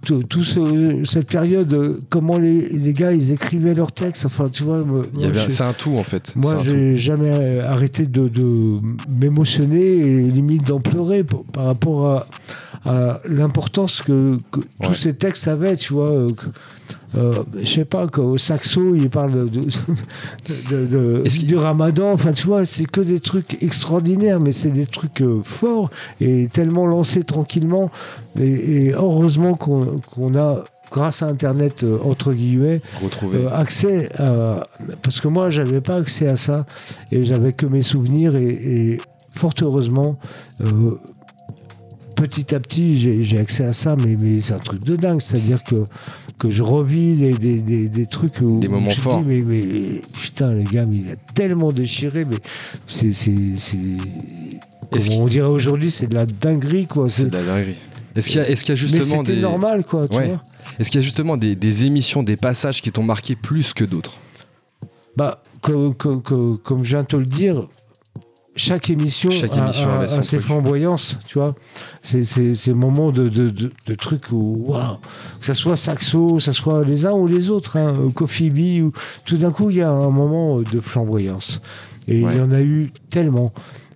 tout, 0.05 0.21
tout 0.29 0.43
ce- 0.43 1.05
cette 1.05 1.29
période, 1.29 1.73
euh, 1.73 1.97
comment 2.09 2.37
les, 2.37 2.67
les 2.67 2.91
gars 2.91 3.13
ils 3.13 3.31
écrivaient 3.31 3.73
leurs 3.73 3.93
textes, 3.93 4.25
enfin 4.25 4.49
tu 4.49 4.63
vois, 4.63 4.81
moi, 4.85 5.01
Il 5.13 5.21
y 5.21 5.25
avait- 5.25 5.45
je- 5.45 5.49
C'est 5.49 5.63
un 5.63 5.71
tout 5.73 5.95
en 5.97 6.03
fait. 6.03 6.33
moi, 6.35 6.57
j'ai 6.67 6.97
jamais 6.97 7.31
euh, 7.31 7.65
arrêté 7.69 8.03
de, 8.05 8.27
de 8.27 8.75
m'émotionner 9.21 9.79
et 9.99 10.17
limite 10.23 10.67
d'en 10.67 10.81
pleurer 10.81 11.23
pour- 11.23 11.45
par 11.45 11.65
rapport 11.67 12.05
à, 12.07 12.27
à 12.85 13.19
l'importance 13.27 14.01
que, 14.01 14.37
que 14.51 14.59
tous 14.81 14.95
ces 14.95 15.13
textes 15.13 15.47
avaient, 15.47 15.75
tu 15.75 15.93
vois. 15.93 16.11
euh, 16.11 16.29
euh, 17.15 17.33
je 17.61 17.67
sais 17.67 17.85
pas, 17.85 18.07
qu'au 18.07 18.37
saxo, 18.37 18.95
il 18.95 19.09
parle 19.09 19.49
de, 19.49 19.59
de- 20.69 20.85
de- 20.85 21.21
Est-ce 21.25 21.39
qu'il- 21.39 21.47
du 21.47 21.57
ramadan, 21.57 22.11
enfin, 22.11 22.31
tu 22.31 22.45
vois, 22.47 22.65
c'est 22.65 22.85
que 22.85 23.01
des 23.01 23.19
trucs 23.19 23.61
extraordinaires, 23.63 24.39
mais 24.39 24.51
c'est 24.51 24.69
des 24.69 24.85
trucs 24.85 25.21
euh, 25.21 25.41
forts 25.43 25.89
et 26.21 26.47
tellement 26.47 26.85
lancés 26.85 27.23
tranquillement. 27.23 27.89
Et, 28.39 28.85
et 28.87 28.93
heureusement 28.93 29.55
qu'on 29.55 30.35
a, 30.35 30.63
grâce 30.91 31.21
à 31.23 31.27
Internet, 31.27 31.83
euh, 31.83 31.97
entre 32.03 32.31
guillemets, 32.33 32.81
euh, 33.37 33.49
accès 33.51 34.09
à... 34.19 34.67
Parce 35.01 35.19
que 35.19 35.27
moi, 35.27 35.49
j'avais 35.49 35.81
pas 35.81 35.97
accès 35.97 36.27
à 36.27 36.37
ça 36.37 36.65
et 37.11 37.23
j'avais 37.23 37.53
que 37.53 37.65
mes 37.65 37.81
souvenirs 37.83 38.35
et, 38.35 38.47
et 38.93 38.97
fort 39.31 39.53
heureusement, 39.61 40.17
euh, 40.61 40.97
petit 42.21 42.53
à 42.55 42.59
petit, 42.59 42.95
j'ai 43.23 43.39
accès 43.39 43.63
à 43.65 43.73
ça, 43.73 43.95
mais, 44.05 44.17
mais 44.21 44.41
c'est 44.41 44.53
un 44.53 44.59
truc 44.59 44.83
de 44.83 44.95
dingue. 44.95 45.21
C'est-à-dire 45.21 45.63
que, 45.63 45.83
que 46.37 46.49
je 46.49 46.63
revis 46.63 47.15
des, 47.15 47.33
des, 47.33 47.59
des, 47.59 47.89
des 47.89 48.05
trucs 48.07 48.41
où 48.41 48.59
Des 48.59 48.67
moments 48.67 48.93
te 48.93 48.99
forts. 48.99 49.23
dis, 49.23 49.25
mais, 49.27 49.41
mais 49.41 50.01
putain, 50.21 50.53
les 50.53 50.63
gars, 50.63 50.85
mais 50.89 50.97
il 50.97 51.11
a 51.11 51.15
tellement 51.33 51.71
déchiré, 51.71 52.23
mais 52.29 52.37
c'est... 52.87 53.11
Comment 54.91 55.23
on 55.23 55.27
dirait 55.27 55.47
aujourd'hui, 55.47 55.91
c'est 55.91 56.07
de 56.07 56.15
la 56.15 56.25
dinguerie, 56.25 56.87
quoi. 56.87 57.09
C'est 57.09 57.25
de 57.25 57.37
la 57.37 57.43
dinguerie. 57.43 57.77
Est-ce 58.15 58.29
qu'il 58.29 58.41
y, 58.41 58.43
qu'il 58.43 58.69
y 58.69 58.71
a 58.71 58.71
Mais 58.71 58.75
justement 58.75 59.19
c'était 59.23 59.35
des. 59.35 59.41
normal, 59.41 59.85
quoi, 59.85 60.05
Ouais. 60.13 60.33
Est-ce 60.79 60.89
qu'il 60.89 60.99
y 60.99 61.03
a 61.03 61.05
justement 61.05 61.37
des, 61.37 61.55
des 61.55 61.85
émissions, 61.85 62.23
des 62.23 62.37
passages 62.37 62.81
qui 62.81 62.91
t'ont 62.91 63.03
marqué 63.03 63.35
plus 63.35 63.73
que 63.73 63.83
d'autres? 63.83 64.17
Bah, 65.15 65.41
comme, 65.61 65.93
comme, 65.93 66.21
comme- 66.23 66.57
comme 66.57 66.83
je 66.83 66.89
viens 66.89 67.03
de 67.03 67.07
te 67.07 67.15
le 67.17 67.25
dire, 67.25 67.67
chaque 68.59 68.89
émission, 68.89 69.29
Chaque 69.31 69.53
a- 69.57 69.63
émission 69.63 69.89
a, 69.99 70.07
son 70.07 70.19
a 70.19 70.23
ses 70.23 70.39
flamboyances, 70.39 71.17
tu 71.25 71.39
vois. 71.39 71.55
C'est 72.03 72.21
c'est- 72.23 72.53
ces 72.53 72.73
moments 72.73 73.11
de, 73.11 73.29
de, 73.29 73.49
de, 73.49 73.71
de 73.87 73.95
trucs 73.95 74.31
où, 74.31 74.65
waouh, 74.67 74.97
que 75.39 75.45
ça 75.45 75.53
soit 75.53 75.77
Saxo, 75.77 76.35
que 76.35 76.39
ça 76.41 76.53
soit 76.53 76.83
les 76.83 77.05
uns 77.05 77.13
ou 77.13 77.25
les 77.27 77.49
autres, 77.49 77.77
hein, 77.77 77.93
Coffee 78.13 78.49
Bee, 78.49 78.81
ou, 78.83 78.87
tout 79.25 79.37
d'un 79.37 79.51
coup, 79.51 79.69
il 79.69 79.77
y 79.77 79.81
a 79.81 79.89
un 79.89 80.09
moment 80.09 80.59
de 80.61 80.79
flamboyance. 80.79 81.61
Et 82.07 82.23
Ouais. 82.23 82.31
il 82.33 82.37
y 82.37 82.41
en 82.41 82.51
a 82.51 82.61
eu 82.61 82.91
tellement. 83.09 83.51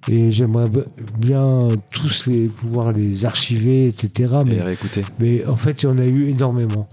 Et 0.10 0.32
j'aimerais 0.32 0.70
bien 1.18 1.48
tous 1.94 2.26
les, 2.28 2.48
pouvoir 2.48 2.92
les 2.92 3.26
archiver, 3.26 3.88
etc. 3.88 4.34
Et 4.42 4.46
Mais, 4.46 4.62
réécouter. 4.62 5.02
mais 5.20 5.46
en 5.48 5.56
fait, 5.56 5.82
il 5.84 5.86
y 5.86 5.90
en 5.90 5.98
a 5.98 6.06
eu 6.06 6.28
énormément. 6.28 6.88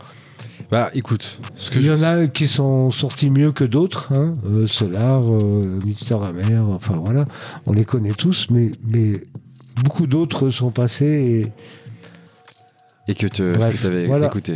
Bah 0.70 0.90
écoute, 0.94 1.40
ce 1.56 1.70
que 1.70 1.76
Il 1.80 1.82
y 1.82 1.84
je. 1.86 1.92
en 1.92 2.02
a 2.02 2.26
qui 2.28 2.46
sont 2.46 2.90
sortis 2.90 3.28
mieux 3.30 3.50
que 3.50 3.64
d'autres, 3.64 4.12
hein. 4.14 4.32
Euh, 4.48 4.66
Solar, 4.66 5.20
euh, 5.22 5.58
Mister 5.84 6.14
Amer, 6.22 6.62
enfin 6.68 7.00
voilà, 7.04 7.24
on 7.66 7.72
les 7.72 7.84
connaît 7.84 8.12
tous, 8.12 8.46
mais, 8.52 8.70
mais 8.86 9.12
beaucoup 9.84 10.06
d'autres 10.06 10.48
sont 10.50 10.70
passés 10.70 11.42
et 13.08 13.10
Et 13.12 13.14
que 13.16 13.26
tu 13.26 13.42
avais 13.42 14.06
voilà. 14.06 14.26
écouté. 14.26 14.54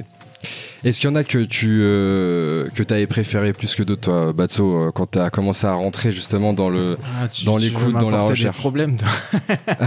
Est-ce 0.85 1.01
qu'il 1.01 1.09
y 1.09 1.13
en 1.13 1.17
a 1.17 1.25
que 1.25 1.39
tu 1.39 1.81
euh, 1.83 2.69
que 2.75 2.83
avais 2.93 3.07
préféré 3.07 3.53
plus 3.55 3.75
que 3.75 3.83
d'autres, 3.83 4.03
toi, 4.03 4.33
Batso, 4.35 4.79
euh, 4.85 4.91
quand 4.95 5.11
tu 5.13 5.19
as 5.19 5.31
commencé 5.31 5.67
à 5.67 5.73
rentrer 5.73 6.13
justement 6.13 6.53
dans 6.53 6.69
le. 6.69 6.99
Ah, 7.21 7.27
tu- 7.27 7.47
Dans 7.47 7.57
l'écoute, 7.57 7.95
dans 7.99 8.11
la 8.11 8.23
recherche. 8.23 8.57
problèmes. 8.59 8.97
toi. 8.97 9.09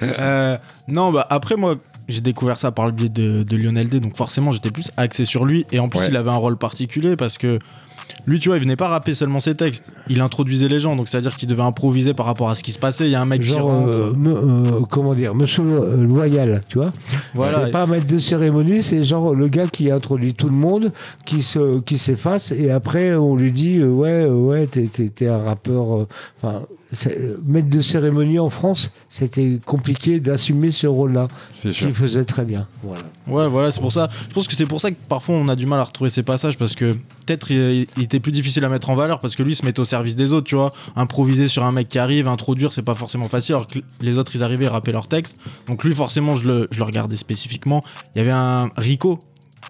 Euh, 0.00 0.56
non, 0.86 1.10
bah 1.10 1.26
après 1.28 1.56
moi, 1.56 1.74
j'ai 2.08 2.20
découvert 2.20 2.58
ça 2.58 2.70
par 2.72 2.86
le 2.86 2.92
biais 2.92 3.08
de, 3.08 3.42
de 3.42 3.56
Lionel 3.56 3.88
D, 3.88 4.00
donc 4.00 4.16
forcément 4.16 4.52
j'étais 4.52 4.70
plus 4.70 4.90
axé 4.96 5.24
sur 5.24 5.44
lui. 5.44 5.66
Et 5.72 5.78
en 5.78 5.88
plus, 5.88 5.98
Ouais. 6.00 6.06
il 6.08 6.16
avait 6.16 6.30
un 6.30 6.36
rôle 6.36 6.56
particulier 6.56 7.14
parce 7.16 7.36
que 7.38 7.58
lui, 8.26 8.38
tu 8.38 8.48
vois, 8.48 8.56
il 8.56 8.62
venait 8.62 8.76
pas 8.76 8.88
rapper 8.88 9.14
seulement 9.14 9.40
ses 9.40 9.54
textes, 9.54 9.92
il 10.08 10.20
introduisait 10.22 10.68
les 10.68 10.80
gens, 10.80 10.96
donc 10.96 11.08
c'est 11.08 11.18
à 11.18 11.20
dire 11.20 11.36
qu'il 11.36 11.48
devait 11.48 11.62
improviser 11.62 12.14
par 12.14 12.24
rapport 12.26 12.48
à 12.48 12.54
ce 12.54 12.62
qui 12.62 12.72
se 12.72 12.78
passait. 12.78 13.04
Il 13.04 13.10
y 13.10 13.14
a 13.14 13.20
un 13.20 13.26
mec 13.26 13.42
qui 13.42 13.52
rentre. 13.52 13.86
euh, 13.88 14.12
me- 14.14 14.34
euh, 14.34 14.80
comment 14.90 15.14
dire, 15.14 15.34
Monsieur 15.34 15.64
euh, 15.70 16.06
Loyal, 16.06 16.62
tu 16.68 16.78
vois. 16.78 16.90
voilà. 17.34 17.66
C'est 17.66 17.70
pas 17.70 17.82
un 17.82 17.86
maître 17.86 18.06
de 18.06 18.18
cérémonie, 18.18 18.82
c'est 18.82 19.02
genre 19.02 19.34
le 19.34 19.48
gars 19.48 19.66
qui 19.66 19.90
introduit 19.90 20.32
tout 20.34 20.46
le 20.48 20.54
monde, 20.54 20.88
qui 21.26 21.42
se, 21.42 21.80
qui 21.80 21.98
s'efface, 21.98 22.52
et 22.52 22.70
après 22.70 23.14
on 23.14 23.36
lui 23.36 23.52
dit, 23.52 23.78
euh, 23.78 23.88
ouais, 23.90 24.24
ouais, 24.24 24.66
t'es, 24.66 24.86
t'es- 24.86 25.08
t'es 25.10 25.26
un 25.28 25.42
rappeur. 25.42 26.06
Enfin, 26.42 26.62
euh, 26.87 26.87
maître 27.44 27.68
de 27.68 27.82
cérémonie 27.82 28.38
en 28.38 28.50
France, 28.50 28.90
c'était 29.08 29.58
compliqué 29.64 30.20
d'assumer 30.20 30.70
ce 30.70 30.86
rôle-là. 30.86 31.28
C'est 31.50 31.72
sûr. 31.72 31.86
qu'il 31.86 31.94
faisait 31.94 32.24
très 32.24 32.44
bien. 32.44 32.62
Voilà. 32.82 33.02
Ouais, 33.26 33.48
voilà, 33.48 33.70
c'est 33.70 33.80
pour 33.80 33.92
ça. 33.92 34.08
Je 34.28 34.34
pense 34.34 34.48
que 34.48 34.54
c'est 34.54 34.66
pour 34.66 34.80
ça 34.80 34.90
que 34.90 34.96
parfois 35.08 35.34
on 35.36 35.48
a 35.48 35.56
du 35.56 35.66
mal 35.66 35.80
à 35.80 35.84
retrouver 35.84 36.10
ces 36.10 36.22
passages 36.22 36.56
parce 36.56 36.74
que 36.74 36.92
peut-être 36.92 37.50
il, 37.50 37.86
il 37.96 38.02
était 38.02 38.20
plus 38.20 38.32
difficile 38.32 38.64
à 38.64 38.68
mettre 38.68 38.90
en 38.90 38.94
valeur 38.94 39.18
parce 39.18 39.36
que 39.36 39.42
lui 39.42 39.52
il 39.52 39.56
se 39.56 39.66
mettait 39.66 39.80
au 39.80 39.84
service 39.84 40.16
des 40.16 40.32
autres, 40.32 40.46
tu 40.46 40.54
vois. 40.54 40.72
Improviser 40.96 41.48
sur 41.48 41.64
un 41.64 41.72
mec 41.72 41.88
qui 41.88 41.98
arrive, 41.98 42.28
introduire, 42.28 42.72
c'est 42.72 42.82
pas 42.82 42.94
forcément 42.94 43.28
facile 43.28 43.54
alors 43.56 43.68
que 43.68 43.78
les 44.00 44.18
autres 44.18 44.34
ils 44.34 44.42
arrivaient 44.42 44.66
à 44.66 44.70
rapper 44.70 44.92
leur 44.92 45.08
texte. 45.08 45.38
Donc 45.66 45.84
lui, 45.84 45.94
forcément, 45.94 46.36
je 46.36 46.46
le, 46.48 46.68
je 46.70 46.78
le 46.78 46.84
regardais 46.84 47.16
spécifiquement. 47.16 47.84
Il 48.14 48.18
y 48.18 48.22
avait 48.22 48.30
un 48.30 48.70
Rico 48.76 49.18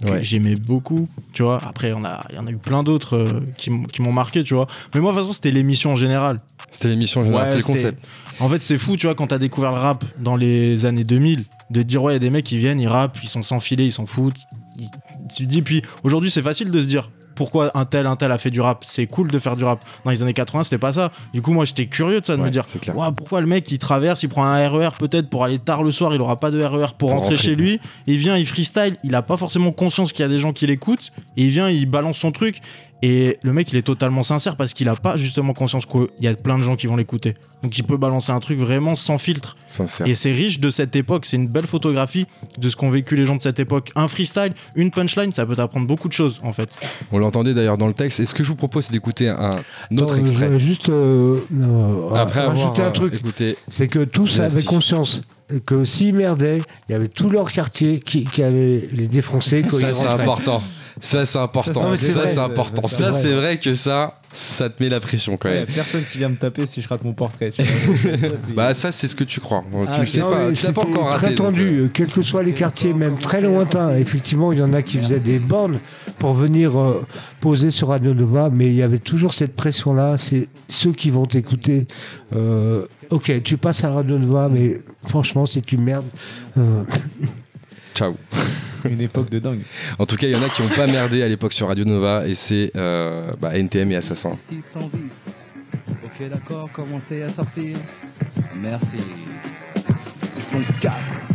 que 0.05 0.11
Ouais. 0.11 0.23
j'aimais 0.25 0.55
beaucoup, 0.55 1.09
tu 1.33 1.43
vois. 1.43 1.59
Après, 1.67 1.91
a- 1.91 2.21
il 2.31 2.37
y 2.37 2.39
en 2.39 2.47
a 2.47 2.51
eu 2.51 2.57
plein 2.57 2.83
d'autres 2.83 3.15
euh, 3.19 3.41
qui, 3.57 3.71
m'ont- 3.71 3.85
qui 3.85 4.01
m'ont 4.03 4.13
marqué, 4.13 4.45
tu 4.45 4.55
vois. 4.55 4.67
Mais 4.95 5.01
moi, 5.01 5.11
de 5.13 5.17
toute 5.17 5.25
façon, 5.25 5.33
c'était 5.33 5.51
l'émission 5.51 5.91
en 5.93 5.97
général. 5.97 6.37
C'était 6.71 6.89
l'émission 6.89 7.23
générale, 7.23 7.45
Ouais, 7.47 7.51
c'est 7.51 7.57
le 7.57 7.63
c'était- 7.63 7.73
concept. 7.79 8.09
En 8.41 8.49
fait, 8.49 8.63
c'est 8.63 8.79
fou, 8.79 8.97
tu 8.97 9.07
vois, 9.07 9.15
quand 9.15 9.27
t'as 9.29 9.39
découvert 9.39 9.71
le 9.73 9.79
rap 9.79 10.05
dans 10.21 10.37
les 10.37 10.87
années 10.87 11.05
2000, 11.05 11.45
de 11.71 11.83
dire, 11.83 12.03
ouais, 12.03 12.13
il 12.13 12.15
y 12.15 12.17
a 12.17 12.21
des 12.21 12.31
mecs 12.31 12.45
qui 12.45 12.59
viennent, 12.59 12.81
ils 12.81 12.89
rappent, 12.89 13.19
ils 13.23 13.29
sont 13.29 13.43
sans 13.43 13.61
filet, 13.61 13.85
ils 13.87 13.93
s'en 13.93 14.07
foutent. 14.07 14.37
Ils- 14.79 14.87
Tu 15.35 15.45
te 15.45 15.49
dis, 15.51 15.61
puis 15.63 15.83
aujourd'hui, 16.05 16.31
c'est 16.31 16.41
facile 16.43 16.71
de 16.71 16.81
se 16.81 16.87
dire, 16.87 17.11
pourquoi 17.39 17.71
un 17.79 17.85
tel, 17.85 18.07
un 18.07 18.17
tel 18.17 18.33
a 18.33 18.37
fait 18.39 18.51
du 18.51 18.61
rap 18.61 18.83
C'est 18.85 19.07
cool 19.07 19.29
de 19.29 19.39
faire 19.39 19.55
du 19.55 19.63
rap. 19.63 19.79
Dans 20.05 20.11
les 20.11 20.21
années 20.23 20.33
80, 20.33 20.65
c'était 20.65 20.77
pas 20.77 20.93
ça. 20.93 21.13
Du 21.33 21.41
coup, 21.41 21.53
moi, 21.53 21.65
j'étais 21.65 21.87
curieux 21.87 22.21
de 22.21 22.27
ça, 22.27 22.35
de 22.35 22.41
Ouais, 22.41 22.49
me 22.49 22.51
dire, 22.51 22.65
pourquoi 23.17 23.41
le 23.41 23.47
mec, 23.47 23.71
il 23.71 23.79
traverse, 23.79 24.25
il 24.25 24.29
prend 24.29 24.45
un 24.45 24.69
RER 24.69 24.91
peut-être 24.99 25.31
pour 25.31 25.45
aller 25.45 25.61
tard 25.61 25.85
le 25.85 25.93
soir, 25.93 26.13
il 26.13 26.21
aura 26.21 26.37
pas 26.37 26.51
de 26.51 26.61
RER 26.61 26.89
pour, 26.99 27.11
rentrer, 27.11 27.29
rentrer. 27.29 27.39
chez 27.39 27.55
lui, 27.55 27.81
il 28.07 28.17
vient, 28.17 28.37
il 28.37 28.45
freestyle, 28.45 28.97
il 29.05 29.15
a 29.15 29.23
pas 29.23 29.37
forcément 29.37 29.71
conscience 29.71 30.11
qu'il 30.11 30.23
y 30.23 30.25
a 30.25 30.29
des 30.29 30.41
gens 30.41 30.53
qui 30.53 30.67
l'écoutent, 30.67 31.13
et 31.37 31.45
il 31.45 31.51
vient, 31.51 31.71
il 31.71 31.87
balance 31.87 32.19
son 32.19 32.33
truc. 32.33 32.61
Et 33.03 33.39
le 33.43 33.53
mec, 33.53 33.71
il 33.73 33.79
est 33.79 33.83
totalement 33.83 34.23
sincère 34.25 34.57
parce 34.57 34.75
qu'il 34.75 34.89
a 34.89 34.95
pas 34.97 35.17
justement 35.17 35.53
conscience 35.53 35.87
qu'il 35.87 36.07
y 36.21 36.27
a 36.27 36.35
plein 36.35 36.59
de 36.59 36.63
gens 36.65 36.75
qui 36.77 36.87
vont 36.89 36.97
l'écouter. 36.97 37.35
Donc 37.63 37.77
il 37.79 37.85
peut 37.85 37.97
balancer 37.97 38.33
un 38.33 38.41
truc 38.41 38.59
vraiment 38.59 38.97
sans 38.97 39.19
filtre. 39.19 39.57
Sincère. 39.69 40.07
Et 40.07 40.15
c'est 40.15 40.33
riche 40.33 40.59
de 40.59 40.71
cette 40.71 40.97
époque. 40.97 41.25
C'est 41.27 41.37
une 41.37 41.49
belle 41.53 41.67
photographie 41.67 42.27
de 42.59 42.69
ce 42.69 42.77
qu'ont 42.77 42.91
vécu 42.91 43.15
les 43.15 43.25
gens 43.25 43.37
de 43.37 43.43
cette 43.43 43.61
époque. 43.61 43.91
Un 43.95 44.09
freestyle, 44.09 44.53
une 44.75 44.91
punchline, 44.91 45.33
ça 45.33 45.47
peut 45.47 45.55
t'apprendre 45.57 45.87
beaucoup 45.87 46.09
de 46.09 46.13
choses 46.13 46.39
en 46.43 46.53
fait. 46.53 46.71
On 47.13 47.19
l'entendait 47.19 47.55
d'ailleurs 47.55 47.79
dans 47.79 47.87
le 47.89 47.95
texte. 47.95 48.21
Et 48.21 48.27
ce 48.27 48.35
que 48.35 48.43
je 48.43 48.49
vous 48.49 48.57
propose, 48.57 48.87
c'est 48.87 48.93
d'écouter 48.93 49.29
un 49.29 49.59
autre 49.97 50.15
Attends, 50.15 50.15
je 50.17 50.21
extrait. 50.21 50.59
juste 50.59 50.89
euh, 50.89 51.41
euh, 51.55 52.11
Après 52.15 52.41
avoir 52.41 52.57
rajouter 52.57 52.83
un 52.83 52.87
euh, 52.87 52.91
truc. 52.93 53.15
écouté. 53.15 53.57
C'est 53.69 53.87
que 53.87 54.01
tous 54.05 54.39
Merci. 54.39 54.57
avaient 54.57 54.65
conscience 54.65 55.23
que 55.67 55.85
s'ils 55.85 56.15
merdaient, 56.15 56.59
il 56.89 56.93
y 56.93 56.95
avait 56.95 57.09
tout 57.09 57.31
leur 57.31 57.51
quartier 57.53 58.01
qui, 58.01 58.25
qui 58.25 58.43
allait 58.43 58.87
les 58.93 59.07
défoncer 59.07 59.63
quand 59.63 59.79
Ça, 59.79 59.89
ils 59.91 59.95
c'est 59.95 60.07
important. 60.07 60.63
Ça, 61.03 61.27
c'est 61.27 61.39
important. 61.39 61.97
Ça, 61.97 62.27
c'est 62.27 62.39
important. 62.39 62.87
Ça, 62.89 63.11
vrai. 63.11 63.21
c'est 63.23 63.33
vrai 63.33 63.59
que 63.59 63.75
ça, 63.75 64.09
ça 64.33 64.69
te 64.69 64.83
met 64.83 64.89
la 64.89 65.01
pression 65.01 65.37
quand 65.37 65.49
Ouais, 65.49 65.61
même. 65.61 65.67
personne 65.67 66.05
qui 66.11 66.19
vient 66.19 66.29
me 66.29 66.37
taper 66.37 66.67
si 66.67 66.81
je 66.81 66.89
rate 66.89 67.05
mon 67.05 67.13
portrait. 67.13 67.51
tu 67.51 67.63
vois. 67.65 67.97
Ça, 67.97 68.19
c'est- 68.47 68.53
Bah, 68.55 68.75
ça, 68.75 68.93
c'est 68.93 69.09
ce 69.09 69.17
que 69.17 69.25
tu 69.25 69.41
crois. 69.41 69.63
Ah, 69.87 69.95
tu 69.95 70.01
le 70.01 70.07
sais 70.07 70.21
Non, 70.21 70.31
pas. 70.31 70.53
Tu 70.53 70.73
pas 70.73 70.83
encore 70.83 71.05
raté. 71.07 71.19
Très 71.19 71.35
donc, 71.35 71.47
tendu, 71.49 71.63
euh, 71.81 71.89
quels 71.93 72.11
que 72.13 72.23
soient 72.23 72.43
les 72.43 72.53
quartiers, 72.53 72.93
même 72.93 73.19
très 73.19 73.41
lointains. 73.41 73.97
Effectivement, 73.97 74.53
il 74.53 74.59
y 74.59 74.63
en 74.63 74.73
a 74.73 74.83
qui 74.83 74.99
faisaient 74.99 75.21
des 75.21 75.39
bornes 75.39 75.79
pour 76.19 76.35
venir 76.35 76.79
euh, 76.79 77.07
poser 77.41 77.71
sur 77.71 77.89
Radio 77.89 78.15
Nova, 78.15 78.51
mais 78.53 78.67
il 78.67 78.75
y 78.75 78.83
avait 78.83 78.99
toujours 78.99 79.35
cette 79.35 79.55
pression-là. 79.57 80.17
C'est 80.17 80.49
ceux 80.69 80.93
qui 80.93 81.11
vont 81.11 81.27
t'écouter. 81.27 81.87
euh, 82.35 82.87
ok, 83.11 83.43
tu 83.43 83.57
passes 83.57 83.85
à 83.85 83.91
Radio 83.91 84.19
Nova, 84.19 84.49
mais 84.53 84.81
franchement, 85.07 85.47
c'est 85.47 85.73
une 85.73 85.83
merde. 85.83 86.07
Euh, 86.59 86.83
Ciao. 87.95 88.15
Une 88.91 89.01
époque 89.01 89.31
de 89.31 89.39
dingue. 89.39 89.63
En 89.99 90.07
tout 90.07 90.17
cas, 90.17 90.27
il 90.27 90.33
y 90.33 90.37
en 90.37 90.43
a 90.43 90.49
qui 90.49 90.63
ont 90.63 90.69
pas 90.69 90.87
merdé 90.87 91.23
à 91.23 91.29
l'époque 91.29 91.53
sur 91.53 91.69
Radio 91.69 91.85
Nova 91.85 92.27
et 92.27 92.35
c'est 92.35 92.71
euh, 92.77 93.31
bah, 93.41 93.57
NTM 93.57 93.93
et 93.93 93.97
Assassin. 93.97 94.35
600 94.37 94.91
vis. 94.95 95.53
Ok, 96.05 96.29
d'accord, 96.29 96.69
commencez 96.73 97.23
à 97.23 97.31
sortir. 97.31 97.77
Merci. 98.57 98.99
Ils 100.37 100.45
sont 100.45 100.73
quatre, 100.81 100.95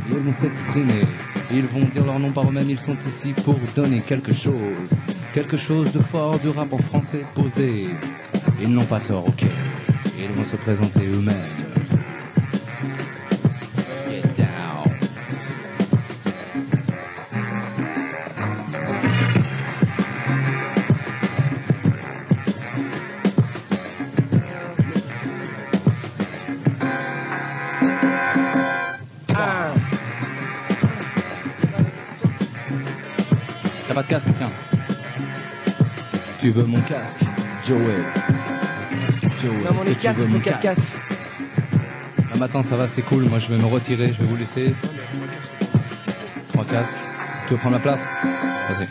ils 0.09 0.17
vont 0.17 0.33
s'exprimer. 0.33 1.05
Ils 1.51 1.65
vont 1.65 1.85
dire 1.85 2.05
leur 2.05 2.19
nom 2.19 2.31
par 2.31 2.49
eux-mêmes, 2.49 2.69
ils 2.69 2.79
sont 2.79 2.97
ici 3.07 3.33
pour 3.43 3.55
donner 3.75 3.99
quelque 3.99 4.33
chose. 4.33 4.89
Quelque 5.33 5.57
chose 5.57 5.91
de 5.91 5.99
fort, 5.99 6.39
du 6.39 6.49
rap 6.49 6.71
en 6.73 6.77
français 6.77 7.21
posé. 7.35 7.87
Ils 8.61 8.69
n'ont 8.69 8.85
pas 8.85 8.99
tort, 8.99 9.27
ok. 9.27 9.43
Ils 10.17 10.29
vont 10.29 10.43
se 10.43 10.55
présenter 10.55 11.01
eux-mêmes. 11.01 11.82
T'as 33.93 34.01
pas 34.01 34.03
de 34.03 34.07
casque, 34.07 34.27
tiens. 34.37 34.49
Tu 36.41 36.49
veux 36.49 36.63
mon 36.63 36.81
casque, 36.81 37.19
Joey 37.63 37.77
Joey, 39.39 39.53
Non, 39.63 39.73
mon 39.75 39.83
est-ce 39.83 39.89
que 39.89 39.89
tu 39.89 39.95
casque, 39.99 40.17
veux 40.17 40.25
faut 40.25 40.33
mon 40.33 40.39
quel 40.39 40.53
casque 40.53 40.63
casque 40.63 40.87
Ah, 42.17 42.35
mais 42.35 42.45
attends, 42.45 42.63
ça 42.63 42.75
va, 42.75 42.87
c'est 42.87 43.03
cool. 43.03 43.25
Moi, 43.25 43.37
je 43.37 43.49
vais 43.49 43.57
me 43.61 43.67
retirer, 43.67 44.11
je 44.11 44.19
vais 44.19 44.25
vous 44.25 44.35
laisser. 44.35 44.73
Trois 46.53 46.65
casques. 46.65 46.91
Tu 47.47 47.53
veux 47.53 47.59
prendre 47.59 47.75
ma 47.75 47.81
place? 47.83 47.99
Vas-y. 48.23 48.87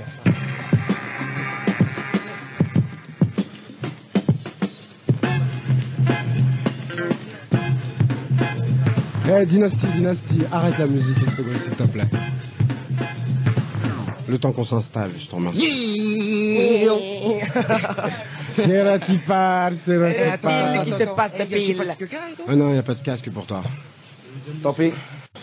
Eh, 9.37 9.47
Dynasty, 9.47 9.87
Dynasty, 9.88 10.43
arrête 10.53 10.79
la 10.79 10.87
musique 10.87 11.17
une 11.19 11.33
seconde, 11.33 11.57
s'il 11.65 11.73
te 11.75 11.83
plaît. 11.91 12.32
Le 14.33 14.38
temps 14.38 14.53
qu'on 14.53 14.64
s'installe, 14.64 15.11
je 15.18 15.27
t'en 15.27 15.37
remercie. 15.37 16.88
C'est 18.49 18.83
là 18.83 18.99
qui 18.99 19.18
parle, 19.18 19.75
c'est 19.75 19.99
là 19.99 20.85
qui 20.85 20.90
se 20.90 21.05
passe 21.14 21.37
de 21.37 21.45
pile 21.45 21.85
Ah 22.49 22.57
non, 22.57 22.73
y 22.75 22.79
a 22.79 22.83
pas 22.83 22.95
de 22.95 23.01
casque 23.01 23.31
pour 23.31 23.45
toi. 23.45 23.62
Tant 24.62 24.73
pis. 24.73 24.92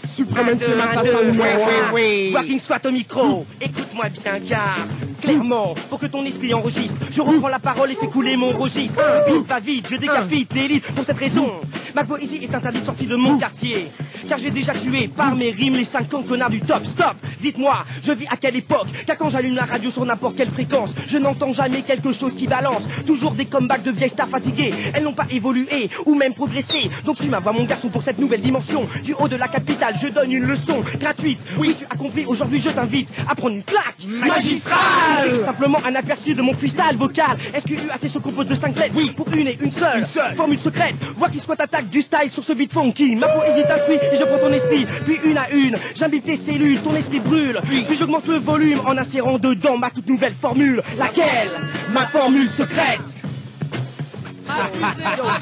Supremacy 0.07 0.63
Assassin 0.63 1.23
numéro 1.23 1.65
1 1.93 2.33
Walking 2.33 2.59
Squat 2.59 2.83
au 2.87 2.91
micro. 2.91 3.45
Écoute-moi 3.61 4.09
bien 4.09 4.39
car 4.47 4.87
Clairement, 5.21 5.75
pour 5.89 5.99
que 5.99 6.07
ton 6.07 6.25
esprit 6.25 6.53
enregistre 6.53 6.99
Je 7.11 7.21
reprends 7.21 7.49
la 7.49 7.59
parole 7.59 7.91
et 7.91 7.95
fais 7.95 8.07
couler 8.07 8.37
mon 8.37 8.57
registre. 8.57 9.01
Vite, 9.27 9.47
va 9.47 9.59
vite, 9.59 9.87
je 9.89 9.97
décapite 9.97 10.53
l'élite. 10.55 10.91
Pour 10.93 11.05
cette 11.05 11.19
raison, 11.19 11.51
ma 11.93 12.03
poésie 12.03 12.39
est 12.43 12.55
interdite 12.55 12.85
sortie 12.85 13.05
de 13.05 13.15
mon 13.15 13.37
quartier 13.37 13.87
car 14.27 14.37
j'ai 14.37 14.51
déjà 14.51 14.73
tué 14.73 15.07
par 15.07 15.35
mes 15.35 15.51
rimes 15.51 15.75
les 15.75 15.83
50 15.83 16.27
connards 16.27 16.49
du 16.49 16.61
top. 16.61 16.85
Stop 16.85 17.15
Dites-moi, 17.39 17.85
je 18.03 18.11
vis 18.11 18.27
à 18.27 18.37
quelle 18.37 18.55
époque? 18.55 18.87
Car 19.05 19.17
quand 19.17 19.29
j'allume 19.29 19.55
la 19.55 19.65
radio 19.65 19.89
sur 19.89 20.05
n'importe 20.05 20.35
quelle 20.35 20.49
fréquence, 20.49 20.93
je 21.07 21.17
n'entends 21.17 21.53
jamais 21.53 21.81
quelque 21.81 22.11
chose 22.11 22.35
qui 22.35 22.47
balance. 22.47 22.87
Toujours 23.05 23.31
des 23.31 23.45
comebacks 23.45 23.83
de 23.83 23.91
vieilles 23.91 24.09
stars 24.09 24.27
fatiguées. 24.27 24.73
Elles 24.93 25.03
n'ont 25.03 25.13
pas 25.13 25.27
évolué 25.31 25.89
ou 26.05 26.15
même 26.15 26.33
progressé. 26.33 26.89
Donc 27.05 27.17
suis 27.17 27.29
ma 27.29 27.39
voix, 27.39 27.53
mon 27.53 27.63
garçon, 27.63 27.89
pour 27.89 28.03
cette 28.03 28.19
nouvelle 28.19 28.41
dimension. 28.41 28.87
Du 29.03 29.13
haut 29.13 29.27
de 29.27 29.35
la 29.35 29.47
capitale, 29.47 29.95
je 30.01 30.09
donne 30.09 30.31
une 30.31 30.45
leçon 30.45 30.83
gratuite. 30.99 31.39
Oui, 31.57 31.75
tu 31.77 31.85
as 31.85 31.95
compris, 31.95 32.25
aujourd'hui 32.25 32.59
je 32.59 32.69
t'invite 32.69 33.09
à 33.27 33.35
prendre 33.35 33.55
une 33.55 33.63
claque 33.63 34.03
magistrale. 34.05 35.39
Simplement 35.43 35.79
un 35.85 35.95
aperçu 35.95 36.33
de 36.33 36.41
mon 36.41 36.53
freestyle 36.53 36.97
vocal. 36.97 37.37
SQUAT 37.57 38.07
se 38.07 38.19
compose 38.19 38.47
de 38.47 38.55
5 38.55 38.75
lettres. 38.77 38.95
Oui, 38.95 39.11
pour 39.15 39.27
une 39.33 39.47
et 39.47 39.57
une 39.61 39.71
seule. 39.71 40.05
Formule 40.35 40.59
secrète. 40.59 40.95
Vois 41.15 41.29
qui 41.29 41.39
soit 41.39 41.59
attaque 41.59 41.89
du 41.89 42.01
style 42.01 42.31
sur 42.31 42.43
ce 42.43 42.53
beat 42.53 42.71
funky. 42.71 43.15
Ma 43.15 43.27
poésie 43.27 43.63
t'instruit 43.67 43.97
et 44.11 44.17
je 44.17 44.23
prends 44.23 44.37
ton 44.39 44.51
esprit. 44.53 44.85
Puis 45.05 45.19
une 45.25 45.37
à 45.37 45.49
une, 45.51 45.75
j'imbibe 45.95 46.23
tes 46.23 46.35
cellules, 46.35 46.79
ton 46.81 46.95
esprit 46.95 47.19
brûle. 47.19 47.59
Puis 47.63 47.85
j'augmente 47.97 48.27
le 48.27 48.35
volume 48.37 48.79
en 48.85 48.97
insérant 48.97 49.37
dedans 49.37 49.77
ma 49.77 49.89
toute 49.89 50.07
nouvelle 50.07 50.33
formule. 50.33 50.81
Laquelle? 50.97 51.49
Ma 51.93 52.05
formule 52.07 52.47
secrète. 52.47 52.99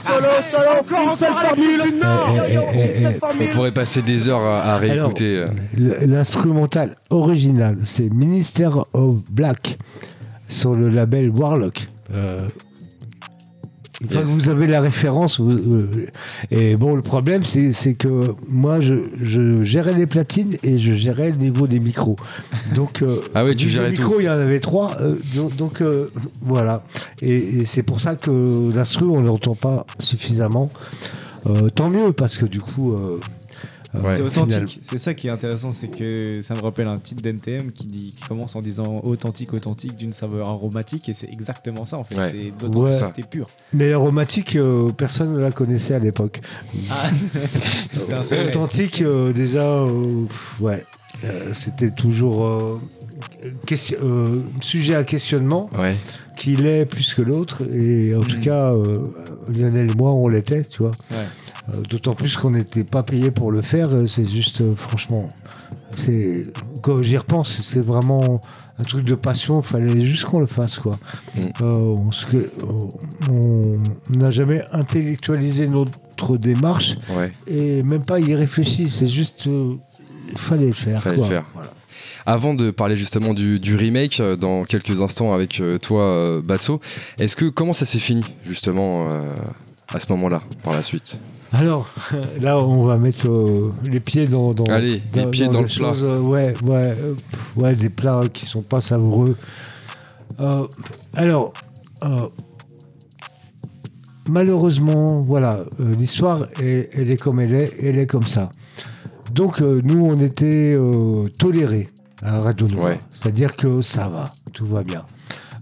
solo, 0.06 0.28
solo, 0.52 0.80
encore 0.82 1.12
une 1.12 1.16
seule 1.18 1.34
formule. 1.34 1.82
Non, 2.02 2.36
Eh, 2.48 2.54
eh, 2.54 2.98
une 2.98 3.02
seule 3.04 3.12
eh, 3.14 3.16
On 3.16 3.20
formule. 3.20 3.50
pourrait 3.52 3.72
passer 3.72 4.02
des 4.02 4.28
heures 4.28 4.42
à, 4.44 4.74
à 4.74 4.78
réécouter. 4.78 5.38
euh. 5.46 5.48
L'instrumental 6.06 6.96
original, 7.10 7.78
c'est 7.84 8.10
Minister 8.14 8.70
of 8.94 9.18
Black 9.32 9.78
sur 10.48 10.76
le 10.76 10.90
label 10.90 11.30
Warlock. 11.30 11.88
Euh, 12.14 12.38
une 14.02 14.08
fois 14.10 14.22
Yes. 14.22 14.26
que 14.30 14.34
vous 14.36 14.50
avez 14.50 14.68
la 14.68 14.80
référence, 14.82 15.40
vous- 15.40 15.50
euh, 15.52 15.90
et 16.52 16.76
bon, 16.76 16.96
le 16.96 17.02
problème, 17.02 17.44
c'est 17.44 17.94
que 17.96 18.36
moi, 18.48 18.80
je, 18.80 18.94
je 19.24 19.64
gérais 19.64 19.94
les 19.96 20.06
platines 20.06 20.56
et 20.64 20.78
je 20.78 20.92
gérais 20.92 21.32
le 21.32 21.38
niveau 21.38 21.66
des 21.68 21.80
micros. 21.80 22.16
Donc, 22.76 23.02
euh, 23.02 23.20
Ah 23.34 23.44
oui, 23.44 23.56
tu 23.56 23.70
gérais 23.70 23.90
les 23.90 23.96
tout. 23.96 24.04
micros, 24.04 24.20
il 24.20 24.26
y 24.26 24.30
en 24.30 24.34
avait 24.34 24.60
trois. 24.60 24.96
euh, 25.02 25.16
donc, 25.36 25.56
donc, 25.56 25.82
euh, 25.82 26.08
voilà. 26.44 26.84
Et, 27.24 27.36
et 27.36 27.66
c'est 27.66 27.82
pour 27.84 28.00
ça 28.02 28.16
que 28.16 28.72
l'instru, 28.74 29.06
on 29.06 29.22
ne 29.22 29.28
l'entend 29.28 29.56
pas 29.56 29.86
suffisamment. 30.00 30.70
Euh, 31.48 31.70
tant 31.70 31.90
mieux, 31.90 32.12
parce 32.12 32.38
que 32.38 32.46
du 32.46 32.60
coup. 32.60 32.92
C'est 34.16 34.22
au 34.22 34.26
authentique. 34.26 34.80
C'est 34.82 34.98
ça 34.98 35.14
qui 35.14 35.28
est 35.28 35.32
intéressant, 35.32 35.72
c'est 35.72 35.88
que 35.88 36.42
ça 36.42 36.54
me 36.54 36.62
rappelle 36.62 36.88
un 36.88 36.98
titre 36.98 37.22
d'NTM 37.22 37.72
qui, 37.72 37.88
dit, 37.88 38.14
qui 38.16 38.28
commence 38.28 38.56
en 38.56 38.62
disant 38.62 38.94
authentique, 39.04 39.54
authentique 39.54 39.96
d'une 39.96 40.10
saveur 40.12 40.48
aromatique, 40.48 41.10
et 41.10 41.14
c'est 41.14 41.28
exactement 41.30 41.86
ça 41.86 41.98
en 42.00 42.04
fait. 42.04 42.16
Ouais. 42.16 42.32
C'est 42.38 42.68
de 42.68 42.74
l'authenticité 42.74 43.22
pure. 43.30 43.48
Mais 43.74 43.90
l'aromatique, 43.90 44.56
euh, 44.56 44.90
personne 44.96 45.34
ne 45.34 45.40
la 45.40 45.52
connaissait 45.52 45.96
à 45.96 46.00
l'époque. 46.00 46.42
Ah. 46.90 47.10
C'était 47.98 48.14
un 48.14 48.22
secret. 48.24 48.48
Authentique, 48.50 49.02
euh, 49.02 49.32
déjà, 49.34 49.68
euh, 49.68 50.26
ouais. 50.60 50.84
Euh, 51.24 51.54
C'était 51.56 51.90
toujours 51.90 52.46
euh, 52.46 52.78
question- 53.66 53.98
euh, 54.04 54.44
sujet 54.62 54.94
à 54.96 55.04
questionnement, 55.04 55.68
Ouais. 55.78 55.96
Qui 56.38 56.56
l'est 56.56 56.86
plus 56.86 57.14
que 57.14 57.22
l'autre. 57.22 57.64
Et 57.74 58.16
en 58.16 58.22
tout 58.22 58.40
cas, 58.40 58.70
euh, 58.72 58.84
Lionel 59.50 59.92
et 59.92 59.96
moi, 59.96 60.14
on 60.14 60.28
l'était, 60.28 60.64
tu 60.64 60.84
vois. 60.84 60.92
Ouais. 61.12 61.24
Euh, 61.76 61.82
D'autant 61.90 62.14
plus 62.16 62.38
qu'on 62.38 62.52
n'était 62.52 62.84
pas 62.86 63.04
payé 63.04 63.32
pour 63.32 63.52
le 63.52 63.62
faire. 63.62 63.90
euh, 63.94 64.06
C'est 64.06 64.26
juste, 64.30 64.62
euh, 64.62 64.68
franchement, 64.74 65.28
c'est 65.98 66.44
quand 66.84 67.02
j'y 67.02 67.18
repense, 67.18 67.60
c'est 67.62 67.84
vraiment 67.84 68.40
un 68.80 68.84
truc 68.84 69.04
de 69.06 69.16
passion. 69.16 69.60
Il 69.62 69.66
fallait 69.66 70.02
juste 70.02 70.26
qu'on 70.26 70.40
le 70.40 70.46
fasse, 70.46 70.78
quoi. 70.80 70.94
Mm. 71.36 71.64
On 73.30 73.80
n'a 74.12 74.32
jamais 74.32 74.62
intellectualisé 74.72 75.68
notre 75.68 76.38
démarche 76.38 76.96
Ouais. 77.18 77.32
et 77.48 77.84
même 77.84 78.04
pas 78.06 78.20
y 78.20 78.36
réfléchir. 78.36 78.88
C'est 78.90 79.08
juste, 79.08 79.46
il 79.48 80.38
fallait 80.38 80.68
le 80.68 80.74
faire. 80.74 81.02
Fallait 81.02 81.16
le 81.18 81.22
quoi. 81.22 81.30
faire. 81.30 81.46
Voilà. 81.54 81.72
Avant 82.30 82.54
de 82.54 82.72
parler 82.72 82.96
justement 82.96 83.34
du, 83.34 83.60
du 83.60 83.76
remake 83.76 84.20
euh, 84.20 84.36
dans 84.36 84.66
quelques 84.66 85.02
instants 85.02 85.34
avec 85.34 85.62
euh, 85.62 85.78
toi, 85.78 86.16
euh, 86.16 86.42
Batso, 86.42 86.80
est-ce 87.20 87.38
que 87.38 87.46
comment 87.46 87.74
ça 87.74 87.86
s'est 87.86 88.00
fini 88.00 88.24
justement 88.46 89.06
à 89.94 90.00
ce 90.00 90.06
moment-là 90.10 90.42
par 90.64 90.74
la 90.74 90.84
suite? 90.84 91.20
Alors, 91.54 91.90
là, 92.40 92.58
on 92.58 92.86
va 92.86 92.98
mettre 92.98 93.30
euh, 93.30 93.72
les 93.90 94.00
pieds 94.00 94.26
dans, 94.26 94.54
dans, 94.54 94.66
Allez, 94.66 95.02
les 95.16 95.28
pieds 95.28 95.48
dans 95.48 95.62
le 95.62 95.68
plat. 95.68 95.94
choses, 95.94 96.04
euh, 96.04 96.20
ouais, 96.20 96.54
ouais, 96.64 96.96
euh, 97.00 97.14
pff, 97.32 97.58
ouais, 97.58 97.76
des 97.76 97.90
plats 97.90 98.22
qui 98.34 98.46
sont 98.46 98.62
pas 98.62 98.82
savoureux. 98.82 99.36
Alors, 101.16 101.54
malheureusement, 104.30 105.22
voilà, 105.28 105.60
l'histoire, 105.80 106.44
elle 106.62 107.10
est 107.10 107.20
comme 107.20 107.40
elle 107.40 107.56
est, 107.56 107.76
elle 107.82 107.98
est 107.98 108.06
comme 108.06 108.24
ça. 108.24 108.52
Donc, 109.34 109.62
nous, 109.62 110.06
on 110.06 110.20
était 110.20 110.78
tolérés 111.40 111.90
à 112.24 112.38
Radio 112.42 112.68
Nova. 112.68 112.86
Ouais. 112.86 113.00
C'est-à-dire 113.10 113.56
que 113.56 113.82
ça 113.82 114.04
va, 114.08 114.26
tout 114.54 114.66
va 114.66 114.84
bien. 114.84 115.06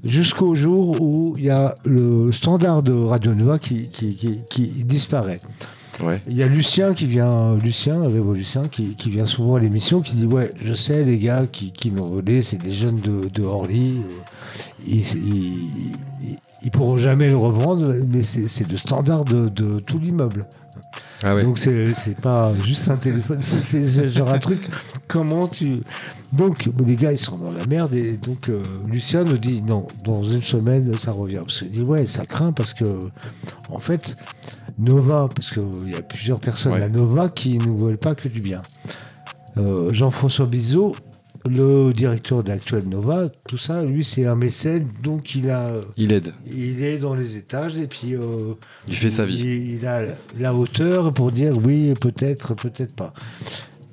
Jusqu'au 0.03 0.55
jour 0.55 1.01
où 1.01 1.33
il 1.37 1.45
y 1.45 1.49
a 1.49 1.73
le 1.83 2.31
standard 2.31 2.83
de 2.83 2.93
Radio 2.93 3.33
Nova 3.33 3.57
qui, 3.59 3.83
qui- 3.89 4.13
qui- 4.13 4.41
qui 4.49 4.83
disparaît. 4.83 5.39
Ouais. 6.03 6.21
Il 6.27 6.37
y 6.37 6.43
a 6.43 6.47
Lucien 6.47 6.93
qui 6.93 7.05
vient, 7.07 7.55
Lucien, 7.63 7.99
qui, 8.69 8.95
qui 8.95 9.09
vient 9.09 9.25
souvent 9.25 9.55
à 9.55 9.59
l'émission, 9.61 9.99
qui 9.99 10.15
dit 10.15 10.25
Ouais, 10.25 10.49
je 10.59 10.73
sais, 10.73 11.03
les 11.05 11.17
gars 11.17 11.47
qui, 11.47 11.71
qui 11.71 11.89
l'ont 11.91 12.07
volé, 12.07 12.43
c'est 12.43 12.57
des 12.57 12.71
jeunes 12.73 12.99
de, 12.99 13.29
de 13.29 13.43
Orly. 13.45 14.03
euh, 14.07 14.11
Ils, 14.85 14.99
ils, 15.15 16.37
ils- 16.65 16.71
pourront 16.71 16.97
jamais 16.97 17.29
le 17.29 17.37
revendre, 17.37 17.93
mais 18.09 18.21
c'est 18.21 18.69
le 18.71 18.77
standard 18.77 19.23
de, 19.25 19.47
de 19.47 19.79
tout 19.79 19.99
l'immeuble. 19.99 20.45
Ah 21.23 21.33
ouais. 21.33 21.43
Donc 21.43 21.57
c'est 21.57 22.21
pas 22.21 22.53
juste 22.59 22.89
un 22.89 22.97
téléphone, 22.97 23.39
c'est- 23.61 24.11
genre 24.11 24.29
un 24.33 24.39
truc. 24.39 24.67
Comment 25.07 25.47
tu. 25.47 25.71
Donc 26.33 26.69
les 26.85 26.95
gars 26.95 27.11
ils 27.13 27.17
sont 27.17 27.37
dans 27.37 27.53
la 27.53 27.65
merde 27.67 27.93
et 27.95 28.17
donc 28.17 28.49
euh, 28.49 28.61
Lucien 28.89 29.23
nous 29.23 29.37
dit 29.37 29.63
non, 29.63 29.87
dans 30.03 30.23
une 30.23 30.41
semaine 30.41 30.93
ça 30.93 31.11
revient. 31.13 31.37
Parce 31.39 31.59
qu'il 31.59 31.69
dit 31.71 31.81
ouais, 31.83 32.05
ça 32.05 32.25
craint 32.25 32.51
parce 32.51 32.73
que 32.73 32.85
en 33.69 33.79
fait 33.79 34.13
Nova, 34.77 35.29
parce 35.33 35.51
qu'il 35.51 35.89
y 35.91 35.95
a 35.95 36.01
plusieurs 36.01 36.39
personnes 36.41 36.73
Ouais. 36.73 36.81
à 36.81 36.89
Nova 36.89 37.29
qui 37.29 37.57
ne 37.59 37.81
veulent 37.81 37.97
pas 37.97 38.13
que 38.13 38.27
du 38.27 38.41
bien. 38.41 38.61
Euh, 39.57 39.87
Jean-François 39.93 40.47
Bizot, 40.47 40.93
le 41.47 41.93
directeur 41.93 42.43
d'Actuel 42.43 42.87
Nova, 42.87 43.29
tout 43.47 43.57
ça, 43.57 43.83
lui 43.83 44.03
c'est 44.03 44.25
un 44.25 44.35
mécène, 44.35 44.87
donc 45.03 45.35
il 45.35 45.49
a. 45.49 45.79
Il 45.97 46.11
aide. 46.11 46.33
Il 46.51 46.83
est 46.83 46.97
dans 46.97 47.13
les 47.13 47.37
étages 47.37 47.77
et 47.77 47.87
puis. 47.87 48.15
euh, 48.15 48.53
Il 48.87 48.95
fait 48.95 49.09
sa 49.11 49.25
vie. 49.25 49.39
Il, 49.39 49.75
il 49.75 49.85
a 49.87 50.05
la 50.39 50.53
hauteur 50.55 51.09
pour 51.11 51.31
dire 51.31 51.53
oui, 51.63 51.93
peut-être, 52.01 52.53
peut-être 52.55 52.95
pas. 52.95 53.13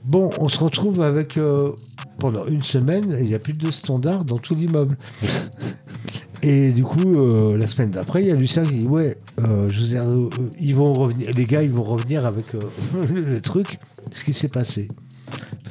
Bon, 0.05 0.31
on 0.41 0.49
se 0.49 0.59
retrouve 0.59 1.01
avec. 1.01 1.37
euh, 1.37 1.73
pendant 2.19 2.47
une 2.47 2.61
semaine, 2.63 3.19
il 3.21 3.27
n'y 3.29 3.35
a 3.35 3.39
plus 3.41 3.53
de 3.53 3.71
standard 3.73 4.25
dans 4.25 4.39
tout 4.39 4.55
l'immeuble. 4.55 4.97
Et 6.45 6.73
du 6.73 6.83
coup, 6.83 7.17
euh, 7.21 7.57
la 7.57 7.67
semaine 7.69 7.91
d'après, 7.91 8.23
il 8.23 8.29
y 8.29 8.31
a 8.33 8.35
Lucien 8.35 8.63
qui 8.65 8.83
dit 8.83 8.89
Ouais, 8.89 9.17
euh, 9.49 9.69
je 9.69 9.79
vous 9.81 9.95
ai- 9.95 9.99
euh, 10.01 10.29
ils 10.61 10.75
vont 10.75 10.93
revenir, 10.93 11.31
les 11.35 11.45
gars, 11.45 11.63
ils 11.63 11.73
vont 11.73 11.85
revenir 11.85 12.25
avec 12.27 12.47
le 13.09 13.41
truc, 13.41 13.79
ce 14.11 14.25
qui 14.25 14.33
s'est 14.33 14.49
passé. 14.49 14.89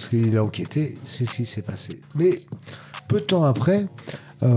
Parce 0.02 0.10
qu'il 0.10 0.36
a 0.36 0.42
enquêté, 0.44 0.96
c'est 1.06 1.26
ce 1.26 1.36
qui 1.36 1.46
s'est 1.46 1.62
passé. 1.62 2.02
Mais 2.16 2.32
peu 3.08 3.18
de 3.20 3.26
temps 3.26 3.44
après, 3.44 3.86
euh, 4.42 4.50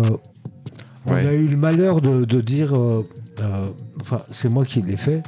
on 1.06 1.12
Ouais. 1.12 1.26
a 1.26 1.34
eu 1.34 1.46
le 1.48 1.56
malheur 1.58 2.00
de, 2.00 2.24
de 2.24 2.40
dire, 2.40 2.72
euh, 2.72 3.04
euh, 3.42 3.56
enfin, 4.00 4.16
c'est 4.30 4.48
moi 4.48 4.64
qui 4.64 4.80
l'ai 4.80 4.96
fait. 4.96 5.22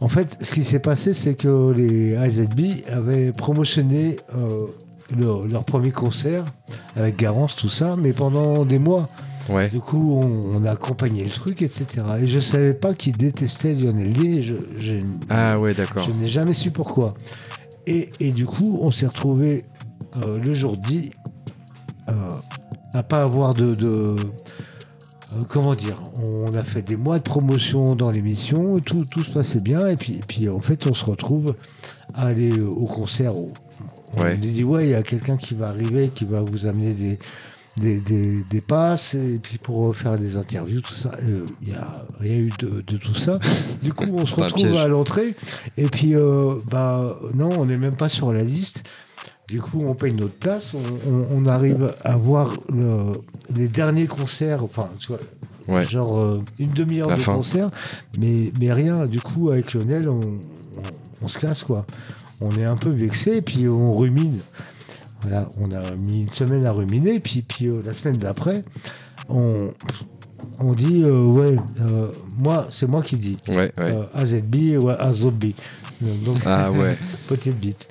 En 0.00 0.06
fait, 0.06 0.38
ce 0.40 0.54
qui 0.54 0.62
s'est 0.62 0.78
passé, 0.78 1.12
c'est 1.12 1.34
que 1.34 1.72
les 1.72 2.14
AZB 2.14 2.84
avaient 2.92 3.32
promotionné 3.32 4.14
leur, 5.18 5.62
premier 5.62 5.90
concert 5.90 6.44
avec 6.94 7.16
Garance, 7.16 7.56
tout 7.56 7.68
ça, 7.68 7.96
mais 7.98 8.12
pendant 8.12 8.64
des 8.64 8.78
mois. 8.78 9.08
Ouais. 9.48 9.70
Du 9.70 9.80
coup, 9.80 10.20
on, 10.22 10.40
on 10.56 10.62
a 10.64 10.70
accompagné 10.70 11.24
le 11.24 11.30
truc, 11.30 11.62
etc. 11.62 11.86
Et 12.20 12.28
je 12.28 12.38
savais 12.38 12.74
pas 12.74 12.94
qu'ils 12.94 13.16
détestaient 13.16 13.74
Lionel. 13.74 14.14
Je, 14.16 14.54
je- 14.78 14.98
Ah 15.30 15.58
ouais, 15.58 15.74
d'accord. 15.74 16.04
je 16.06 16.12
n'ai 16.12 16.26
jamais 16.26 16.52
su 16.52 16.70
pourquoi. 16.70 17.08
Et, 17.88 18.10
et 18.20 18.32
du 18.32 18.44
coup, 18.46 18.76
on 18.80 18.90
s'est 18.90 19.06
retrouvé 19.06 19.62
euh, 20.24 20.38
le 20.40 20.52
jour 20.54 20.76
dit 20.76 21.10
euh, 22.10 22.12
à 22.94 23.02
pas 23.02 23.22
avoir 23.22 23.54
de. 23.54 23.74
de- 23.74 24.16
euh, 25.36 25.42
comment 25.48 25.74
dire 25.74 26.02
On 26.30 26.54
a 26.54 26.62
fait 26.64 26.82
des 26.82 26.96
mois 26.96 27.18
de 27.18 27.22
promotion 27.24 27.94
dans 27.94 28.10
l'émission, 28.10 28.74
tout, 28.76 29.04
tout 29.10 29.22
se 29.22 29.30
passait 29.30 29.60
bien, 29.60 29.86
et 29.88 29.96
puis, 29.96 30.14
et 30.14 30.20
puis 30.26 30.48
en 30.48 30.60
fait, 30.60 30.86
on 30.86 30.94
se 30.94 31.04
retrouve 31.04 31.54
à 32.14 32.26
aller 32.26 32.58
au 32.60 32.86
concert. 32.86 33.32
On 33.36 33.50
Ouais. 34.22 34.36
nous 34.36 34.40
dit 34.50 34.64
Ouais, 34.64 34.84
il 34.84 34.90
y 34.90 34.94
a 34.94 35.02
quelqu'un 35.02 35.36
qui 35.36 35.54
va 35.54 35.68
arriver, 35.68 36.08
qui 36.08 36.24
va 36.24 36.40
vous 36.42 36.66
amener 36.66 36.94
des. 36.94 37.18
Des, 37.78 37.98
des- 38.00 38.42
des 38.50 38.60
passes 38.60 39.14
et 39.14 39.38
puis 39.42 39.58
pour 39.58 39.94
faire 39.94 40.18
des 40.18 40.36
interviews 40.36 40.80
tout 40.80 40.94
ça 40.94 41.12
Euh, 41.28 41.44
il 41.62 41.68
n'y 41.68 41.74
a 41.74 42.04
rien 42.18 42.38
eu 42.38 42.50
de, 42.58 42.80
de 42.80 42.96
tout 42.96 43.14
ça 43.14 43.38
du 43.82 43.92
coup 43.92 44.06
on 44.12 44.26
se 44.26 44.34
retrouve 44.40 44.74
à 44.76 44.88
l'entrée 44.88 45.34
et 45.76 45.84
puis, 45.84 46.16
euh, 46.16 46.56
bah, 46.70 47.06
non, 47.34 47.48
on 47.58 47.66
n'est 47.66 47.76
même 47.76 47.94
pas 47.94 48.08
sur 48.08 48.32
la 48.32 48.42
liste. 48.42 48.82
Du 49.46 49.60
coup, 49.62 49.82
on 49.86 49.94
paye 49.94 50.12
notre 50.12 50.34
place. 50.34 50.72
On, 50.74 51.10
on- 51.10 51.24
on 51.30 51.46
arrive 51.46 51.86
à 52.04 52.16
voir 52.16 52.52
le- 52.74 53.12
les 53.54 53.68
derniers 53.68 54.06
concerts, 54.06 54.64
enfin, 54.64 54.88
tu 54.98 55.08
vois, 55.08 55.20
Ouais. 55.68 55.84
genre 55.84 56.18
euh, 56.18 56.42
une 56.58 56.70
demi-heure 56.70 57.08
de 57.08 57.14
fin. 57.16 57.34
concert, 57.34 57.70
mais, 58.18 58.52
mais 58.60 58.72
rien. 58.72 59.06
Du 59.06 59.20
coup, 59.20 59.50
avec 59.50 59.72
Lionel, 59.72 60.08
on, 60.08 60.18
on- 60.20 61.22
on 61.22 61.28
se 61.28 61.38
casse, 61.38 61.62
quoi. 61.62 61.86
On 62.40 62.50
est 62.58 62.64
un 62.64 62.76
peu 62.76 62.90
vexé, 62.90 63.36
et 63.36 63.42
puis 63.42 63.68
on 63.68 63.94
rumine. 63.94 64.38
Voilà, 65.22 65.48
on 65.60 65.72
a 65.72 65.94
mis 65.96 66.20
une 66.20 66.32
semaine 66.32 66.66
à 66.66 66.72
ruminer, 66.72 67.20
puis, 67.20 67.42
puis 67.42 67.66
euh, 67.66 67.82
la 67.84 67.92
semaine 67.92 68.16
d'après, 68.16 68.64
on, 69.28 69.72
on 70.60 70.72
dit, 70.72 71.02
euh, 71.04 71.24
ouais, 71.24 71.56
euh, 71.80 72.08
moi, 72.36 72.66
c'est 72.70 72.88
moi 72.88 73.02
qui 73.02 73.16
dis. 73.16 73.36
Ouais, 73.48 73.72
ouais. 73.78 73.94
AZB 74.14 74.82
ou 74.82 74.88
AZB. 74.88 75.54
Donc, 76.24 76.38
Ah 76.46 76.70
ouais. 76.70 76.96
petite 77.28 77.58
bite. 77.58 77.88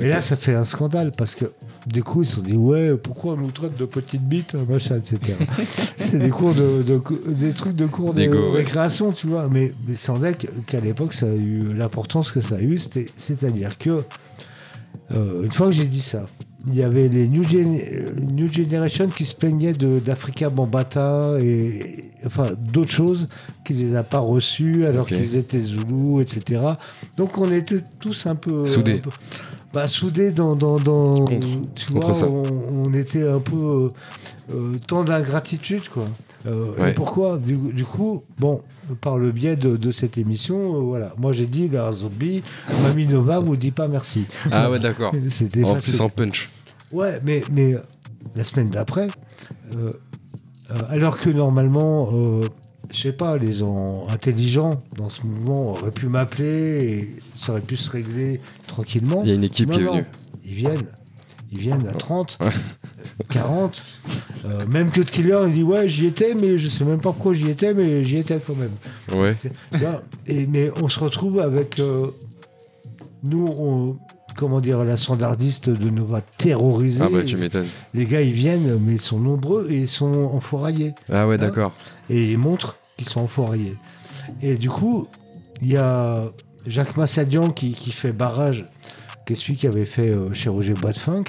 Et 0.00 0.08
là, 0.08 0.20
ça 0.20 0.36
fait 0.36 0.54
un 0.54 0.64
scandale 0.64 1.10
parce 1.16 1.34
que 1.34 1.46
du 1.86 2.02
coup, 2.02 2.22
ils 2.22 2.28
se 2.28 2.36
sont 2.36 2.42
dit 2.42 2.56
Ouais, 2.56 2.96
pourquoi 2.96 3.32
on 3.32 3.38
nous 3.38 3.50
traite 3.50 3.76
de 3.76 3.84
petite 3.84 4.22
bite, 4.22 4.54
machin, 4.54 4.94
etc. 4.96 5.18
c'est 5.96 6.18
des 6.18 6.28
cours 6.28 6.54
de, 6.54 6.80
des 7.28 7.52
trucs 7.52 7.74
de 7.74 7.86
cours 7.86 8.14
de 8.14 8.28
ouais. 8.28 8.56
récréation, 8.56 9.10
tu 9.12 9.26
vois. 9.26 9.48
Mais, 9.48 9.72
mais 9.86 9.94
sans 9.94 10.20
qu'à 10.20 10.80
l'époque, 10.80 11.14
ça 11.14 11.26
a 11.26 11.34
eu 11.34 11.74
l'importance 11.74 12.30
que 12.30 12.40
ça 12.40 12.56
a 12.56 12.60
eu. 12.60 12.78
C'est-à-dire 13.16 13.76
que, 13.76 14.04
euh, 15.14 15.42
une 15.42 15.52
fois 15.52 15.66
que 15.66 15.72
j'ai 15.72 15.86
dit 15.86 16.02
ça, 16.02 16.26
il 16.66 16.74
y 16.74 16.82
avait 16.82 17.06
les 17.08 17.28
New, 17.28 17.44
Gen- 17.44 17.80
New 18.32 18.52
Generation 18.52 19.08
qui 19.08 19.24
se 19.24 19.34
plaignaient 19.34 19.72
d'Africa 19.72 20.50
Bambata 20.50 21.36
et, 21.40 21.44
et- 21.46 22.00
enfin 22.26 22.42
d'autres 22.72 22.90
choses 22.90 23.26
qui 23.64 23.74
les 23.74 23.94
a 23.94 24.02
pas 24.02 24.18
reçus 24.18 24.84
alors 24.84 25.06
qu'ils 25.06 25.36
étaient 25.36 25.60
Zoulous, 25.60 26.20
etc. 26.20 26.60
Donc 27.16 27.38
on 27.38 27.50
était 27.52 27.82
tous 28.00 28.26
un 28.26 28.34
peu 28.34 28.66
Soudés. 28.66 28.94
un 28.94 28.98
peu- 28.98 29.10
bah, 29.72 29.86
soudés 29.86 30.32
dans, 30.32 30.54
dans, 30.54 30.76
dans 30.76 31.14
Contre- 31.14 31.46
tu 31.74 31.92
contre 31.92 32.06
vois, 32.06 32.14
ça. 32.14 32.26
On, 32.28 32.42
on 32.86 32.92
était 32.94 33.28
un 33.28 33.38
peu 33.40 33.54
euh, 33.56 33.88
euh, 34.54 34.72
tant 34.86 35.04
d'ingratitude 35.04 35.88
quoi. 35.90 36.06
Euh, 36.46 36.88
et 36.88 36.94
pourquoi? 36.94 37.36
Du, 37.38 37.56
du 37.56 37.84
coup, 37.84 38.22
bon, 38.38 38.62
par 39.00 39.18
le 39.18 39.32
biais 39.32 39.56
de, 39.56 39.76
de 39.76 39.90
cette 39.90 40.18
émission, 40.18 40.76
euh, 40.76 40.80
voilà, 40.80 41.14
moi 41.18 41.32
j'ai 41.32 41.46
dit 41.46 41.68
la 41.68 41.90
zombie, 41.92 42.42
Mamie 42.82 43.06
Nova 43.08 43.38
vous 43.40 43.56
dit 43.56 43.70
pas 43.70 43.88
merci. 43.88 44.26
Ah 44.50 44.70
ouais, 44.70 44.78
d'accord. 44.78 45.12
C'était 45.28 45.64
En 45.64 45.74
plus 45.74 46.00
en 46.00 46.08
punch. 46.08 46.50
Ouais, 46.92 47.18
mais, 47.26 47.42
mais 47.52 47.76
euh, 47.76 47.82
la 48.34 48.44
semaine 48.44 48.68
d'après, 48.70 49.08
euh, 49.76 49.90
euh, 50.70 50.74
alors 50.88 51.18
que 51.18 51.30
normalement, 51.30 52.08
euh, 52.12 52.40
je 52.92 53.00
sais 53.02 53.12
pas, 53.12 53.36
les 53.38 53.52
gens 53.54 54.06
intelligents 54.08 54.70
dans 54.96 55.08
ce 55.08 55.22
mouvement 55.22 55.62
auraient 55.72 55.90
pu 55.90 56.06
m'appeler 56.08 56.48
et 56.82 57.16
ça 57.20 57.52
aurait 57.52 57.60
pu 57.60 57.76
se 57.76 57.90
régler 57.90 58.40
tranquillement. 58.66 59.20
Il 59.24 59.28
y 59.28 59.32
a 59.32 59.34
une 59.34 59.44
équipe 59.44 59.68
Non, 59.68 59.76
qui 59.76 59.82
est 59.82 59.84
non, 59.86 59.92
venue. 59.92 60.04
Ils 60.44 60.54
viennent. 60.54 60.86
Ils 61.50 61.58
viennent 61.60 61.86
à 61.88 61.92
30, 61.94 62.38
40. 63.30 63.82
Euh, 64.44 64.66
même 64.66 64.90
que 64.90 65.00
de 65.00 65.10
Killer, 65.10 65.40
il 65.46 65.52
dit 65.52 65.62
Ouais, 65.62 65.88
j'y 65.88 66.06
étais, 66.06 66.34
mais 66.34 66.58
je 66.58 66.68
sais 66.68 66.84
même 66.84 66.98
pas 66.98 67.10
pourquoi 67.12 67.32
j'y 67.32 67.50
étais, 67.50 67.72
mais 67.72 68.04
j'y 68.04 68.18
étais 68.18 68.40
quand 68.40 68.54
même. 68.54 68.70
Ouais. 69.18 69.34
Là, 69.80 70.02
et, 70.26 70.46
mais 70.46 70.70
on 70.82 70.88
se 70.88 71.00
retrouve 71.00 71.40
avec. 71.40 71.78
euh, 71.80 72.06
nous, 73.24 73.44
on- 73.58 73.96
comment 74.36 74.60
dire, 74.60 74.84
la 74.84 74.96
standardiste 74.96 75.68
de 75.68 75.90
Nova 75.90 76.20
terrorisée. 76.20 77.02
Ah 77.04 77.08
bah 77.10 77.24
tu 77.24 77.36
m'étonnes. 77.36 77.66
Les 77.92 78.04
gars, 78.04 78.20
ils 78.20 78.32
viennent, 78.32 78.76
mais 78.84 78.92
ils 78.92 79.00
sont 79.00 79.18
nombreux 79.18 79.66
et 79.68 79.74
ils 79.78 79.88
sont 79.88 80.12
enfouraillés. 80.12 80.94
Ah 81.10 81.26
ouais, 81.26 81.34
Hein 81.34 81.38
d'accord. 81.38 81.72
Et 82.08 82.30
ils 82.30 82.38
montrent 82.38 82.76
qu'ils 82.96 83.08
sont 83.08 83.20
enfouraillés. 83.22 83.76
Et 84.40 84.54
du 84.54 84.70
coup, 84.70 85.08
il 85.60 85.72
y 85.72 85.76
a 85.76 86.28
Jacques 86.68 86.96
Massadian 86.96 87.48
qui, 87.48 87.72
qui 87.72 87.90
fait 87.90 88.12
barrage, 88.12 88.64
qui 89.28 89.34
est 89.34 89.36
celui 89.36 89.56
qui 89.56 89.66
avait 89.66 89.84
fait 89.84 90.16
euh, 90.16 90.32
chez 90.32 90.48
Roger 90.48 90.72
Funk. 90.96 91.24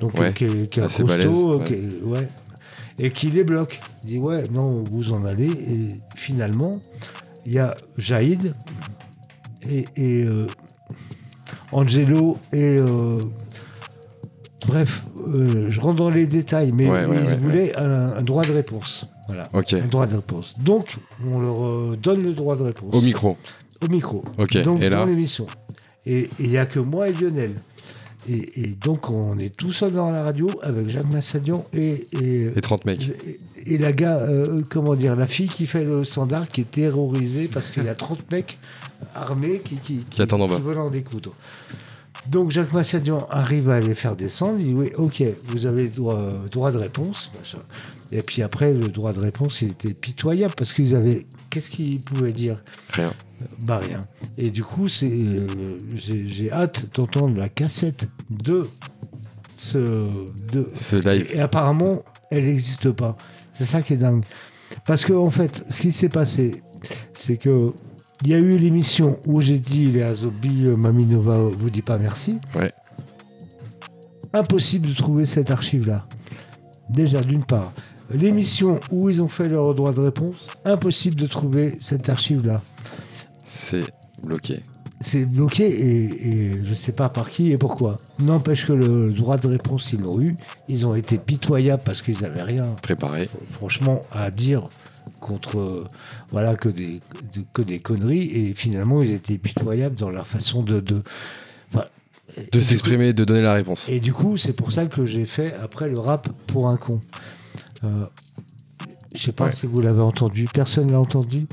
Donc, 0.00 0.14
Ouais, 0.18 0.28
euh, 0.28 0.32
qui 0.32 0.44
est, 0.44 0.70
qui 0.70 0.78
est 0.78 0.82
un 0.84 0.86
costaud, 0.86 1.04
balèze, 1.06 1.26
euh, 1.26 1.56
ouais. 1.58 1.66
qui 1.66 1.72
est- 1.74 2.02
ouais. 2.04 2.28
Et 3.00 3.10
qui 3.10 3.28
les 3.30 3.42
bloque. 3.42 3.80
Il 4.04 4.08
dit 4.10 4.18
Ouais, 4.18 4.44
non, 4.52 4.84
vous 4.90 5.10
en 5.12 5.24
allez. 5.24 5.50
Et 5.50 5.88
finalement, 6.14 6.70
il 7.44 7.52
y 7.54 7.58
a 7.58 7.74
Jaïd 7.98 8.52
et, 9.68 9.84
et, 9.96 10.24
euh, 10.24 10.46
Angelo 11.72 12.34
et. 12.52 12.78
euh, 12.78 13.18
bref, 14.66 15.04
euh, 15.28 15.68
je 15.68 15.80
rentre 15.80 15.96
dans 15.96 16.08
les 16.10 16.26
détails, 16.26 16.70
mais 16.76 16.88
Ouais, 16.88 17.02
ils 17.04 17.40
voulaient 17.40 17.76
un, 17.76 18.10
un 18.18 18.22
droit 18.22 18.44
de 18.44 18.52
réponse. 18.52 19.08
Voilà. 19.26 19.42
Ok. 19.54 19.72
Un 19.74 19.86
droit 19.86 20.06
de 20.06 20.16
réponse. 20.16 20.54
Donc, 20.60 20.96
on 21.26 21.40
leur 21.40 21.96
donne 21.96 22.22
le 22.22 22.32
droit 22.32 22.56
de 22.56 22.62
réponse. 22.62 22.94
Au 22.94 23.00
micro. 23.00 23.36
Au 23.82 23.88
micro. 23.90 24.22
Ok, 24.38 24.56
Donc, 24.62 24.80
et 24.82 24.88
là 24.88 25.04
l'émission. 25.04 25.46
Et 26.06 26.28
il 26.38 26.50
n'y 26.50 26.58
a 26.58 26.66
que 26.66 26.80
moi 26.80 27.08
et 27.08 27.12
Lionel. 27.12 27.54
Et, 28.28 28.48
et 28.62 28.66
donc, 28.68 29.10
on 29.10 29.38
est 29.38 29.54
tout 29.54 29.72
seul 29.72 29.92
dans 29.92 30.10
la 30.10 30.22
radio 30.22 30.48
avec 30.62 30.88
Jacques 30.88 31.12
Massadian 31.12 31.66
et, 31.74 31.92
et, 32.12 32.50
Et 32.56 32.60
30 32.62 32.86
mecs. 32.86 33.12
et 33.66 33.76
la 33.78 33.92
gars, 33.92 34.18
euh, 34.22 34.62
comment 34.70 34.94
dire, 34.94 35.14
la 35.14 35.26
fille 35.26 35.48
qui 35.48 35.66
fait 35.66 35.84
le 35.84 36.04
standard 36.04 36.48
qui 36.48 36.62
est 36.62 36.70
terrorisée 36.70 37.48
parce 37.48 37.68
qu'il 37.68 37.84
y 37.84 37.88
a 37.88 37.94
30 37.94 38.30
mecs 38.30 38.58
armés 39.14 39.60
qui, 39.60 39.76
qui, 39.76 39.98
Qui 40.04 40.22
attendent 40.22 40.42
en 40.42 40.46
bas. 40.46 40.58
veulent 40.58 40.78
en 40.78 40.88
découdre. 40.88 41.30
Donc 42.30 42.50
Jacques 42.50 42.72
Massadian 42.72 43.18
arrive 43.30 43.68
à 43.68 43.80
les 43.80 43.94
faire 43.94 44.16
descendre. 44.16 44.58
Il 44.58 44.64
dit 44.68 44.72
oui, 44.74 44.90
ok, 44.96 45.22
vous 45.48 45.66
avez 45.66 45.88
droit, 45.88 46.18
droit 46.50 46.70
de 46.72 46.78
réponse. 46.78 47.30
machin. 47.38 47.58
Et 48.12 48.22
puis 48.22 48.42
après, 48.42 48.72
le 48.72 48.88
droit 48.88 49.12
de 49.12 49.20
réponse, 49.20 49.62
il 49.62 49.70
était 49.72 49.94
pitoyable 49.94 50.54
parce 50.56 50.72
qu'ils 50.72 50.94
avaient. 50.94 51.26
Qu'est-ce 51.50 51.70
qu'ils 51.70 52.00
pouvaient 52.00 52.32
dire? 52.32 52.54
Rien. 52.92 53.12
Bah 53.64 53.78
rien. 53.78 54.00
Et 54.38 54.50
du 54.50 54.62
coup, 54.62 54.88
c'est, 54.88 55.10
euh, 55.10 55.46
j'ai 55.96 56.52
hâte 56.52 56.94
d'entendre 56.94 57.38
la 57.38 57.48
cassette 57.48 58.08
de 58.30 58.60
ce, 59.52 59.78
de, 60.52 60.66
Ce 60.74 60.96
live. 60.96 61.28
Et, 61.32 61.36
et 61.36 61.40
apparemment, 61.40 62.02
elle 62.30 62.44
n'existe 62.44 62.90
pas. 62.90 63.16
C'est 63.52 63.66
ça 63.66 63.82
qui 63.82 63.94
est 63.94 63.98
dingue. 63.98 64.24
Parce 64.86 65.04
que 65.04 65.12
en 65.12 65.28
fait, 65.28 65.64
ce 65.68 65.82
qui 65.82 65.92
s'est 65.92 66.08
passé, 66.08 66.62
c'est 67.12 67.36
que 67.36 67.72
il 68.22 68.30
y 68.30 68.34
a 68.34 68.38
eu 68.38 68.56
l'émission 68.56 69.10
où 69.26 69.40
j'ai 69.40 69.58
dit 69.58 69.86
les 69.86 70.02
Azobi, 70.02 70.66
euh, 70.66 70.76
Mamie 70.76 71.06
Nova 71.06 71.36
vous 71.36 71.70
dit 71.70 71.82
pas 71.82 71.98
merci. 71.98 72.38
Ouais. 72.54 72.72
Impossible 74.32 74.88
de 74.88 74.94
trouver 74.94 75.26
cette 75.26 75.50
archive-là. 75.50 76.06
Déjà, 76.88 77.20
d'une 77.20 77.44
part. 77.44 77.72
L'émission 78.10 78.78
où 78.90 79.08
ils 79.08 79.20
ont 79.22 79.28
fait 79.28 79.48
leur 79.48 79.74
droit 79.74 79.92
de 79.92 80.00
réponse, 80.00 80.46
impossible 80.64 81.16
de 81.16 81.26
trouver 81.26 81.72
cette 81.80 82.08
archive-là. 82.08 82.56
C'est 83.46 83.84
bloqué. 84.22 84.60
C'est 85.00 85.24
bloqué 85.24 85.64
et, 85.66 86.28
et 86.28 86.52
je 86.64 86.68
ne 86.68 86.74
sais 86.74 86.92
pas 86.92 87.08
par 87.08 87.30
qui 87.30 87.52
et 87.52 87.56
pourquoi. 87.56 87.96
N'empêche 88.20 88.66
que 88.66 88.72
le 88.72 89.10
droit 89.10 89.36
de 89.36 89.48
réponse, 89.48 89.92
ils 89.92 90.00
l'ont 90.00 90.20
eu. 90.20 90.34
Ils 90.68 90.86
ont 90.86 90.94
été 90.94 91.18
pitoyables 91.18 91.82
parce 91.84 92.00
qu'ils 92.02 92.20
n'avaient 92.20 92.42
rien, 92.42 92.74
Préparé. 92.82 93.28
franchement, 93.50 94.00
à 94.12 94.30
dire 94.30 94.62
contre 95.20 95.78
voilà 96.30 96.54
que 96.54 96.68
des, 96.68 97.00
de- 97.34 97.44
que 97.52 97.62
des 97.62 97.80
conneries. 97.80 98.30
Et 98.30 98.54
finalement, 98.54 99.02
ils 99.02 99.12
étaient 99.12 99.38
pitoyables 99.38 99.96
dans 99.96 100.10
leur 100.10 100.26
façon 100.26 100.62
de. 100.62 100.80
de 100.80 101.02
enfin, 101.74 101.84
De 102.52 102.60
s'exprimer, 102.60 103.12
de 103.12 103.24
donner 103.24 103.42
la 103.42 103.54
réponse. 103.54 103.88
et 103.88 103.98
du 104.00 104.12
coup, 104.12 104.36
c'est 104.36 104.52
pour 104.54 104.72
ça 104.72 104.86
que 104.86 105.04
j'ai 105.04 105.24
fait 105.26 105.54
après 105.54 105.88
le 105.88 105.98
rap 105.98 106.28
pour 106.46 106.68
un 106.68 106.76
con. 106.76 107.00
Euh, 107.84 107.88
je 109.14 109.20
sais 109.20 109.32
pas 109.32 109.46
Ouais. 109.46 109.52
si 109.52 109.66
vous 109.66 109.80
l'avez 109.80 110.00
entendu. 110.00 110.44
Personne 110.52 110.90
l'a 110.90 111.00
entendu 111.00 111.46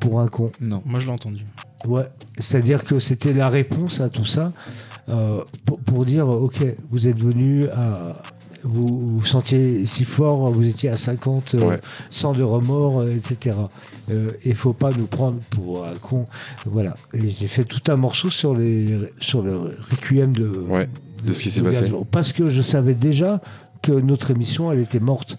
pour 0.00 0.20
un 0.20 0.28
con. 0.28 0.50
Non. 0.60 0.82
Moi, 0.84 1.00
je 1.00 1.06
l'ai 1.06 1.12
entendu. 1.12 1.44
Ouais, 1.86 2.08
c'est-à-dire 2.38 2.84
que 2.84 2.98
c'était 3.00 3.32
la 3.32 3.48
réponse 3.48 4.00
à 4.00 4.08
tout 4.08 4.24
ça 4.26 4.48
euh, 5.08 5.42
pour, 5.64 5.80
pour 5.80 6.04
dire 6.04 6.28
ok, 6.28 6.64
vous 6.90 7.06
êtes 7.08 7.20
venu 7.22 7.66
à. 7.68 8.12
Vous 8.64 9.04
vous 9.08 9.24
sentiez 9.26 9.86
si 9.86 10.04
fort, 10.04 10.52
vous 10.52 10.64
étiez 10.64 10.88
à 10.88 10.94
50, 10.96 11.56
euh, 11.56 11.66
Ouais. 11.70 11.76
sans 12.10 12.32
de 12.32 12.44
remords, 12.44 13.00
euh, 13.00 13.10
etc. 13.10 13.56
Euh, 14.10 14.28
Il 14.44 14.54
faut 14.54 14.72
pas 14.72 14.90
nous 14.96 15.08
prendre 15.08 15.40
pour 15.50 15.84
un 15.84 15.94
con. 15.94 16.24
Voilà. 16.66 16.94
Et 17.12 17.28
j'ai 17.28 17.48
fait 17.48 17.64
tout 17.64 17.80
un 17.90 17.96
morceau 17.96 18.30
sur, 18.30 18.54
les, 18.54 19.00
sur 19.20 19.42
le 19.42 19.56
requiem 19.90 20.32
de, 20.32 20.52
Ouais, 20.68 20.88
de 21.26 21.32
ce 21.32 21.42
qui 21.42 21.50
s'est 21.50 21.60
passé. 21.62 21.92
Parce 22.12 22.32
que 22.32 22.50
je 22.50 22.60
savais 22.62 22.94
déjà 22.94 23.40
que 23.82 23.92
notre 23.92 24.30
émission, 24.30 24.70
elle 24.70 24.80
était 24.80 25.00
morte. 25.00 25.36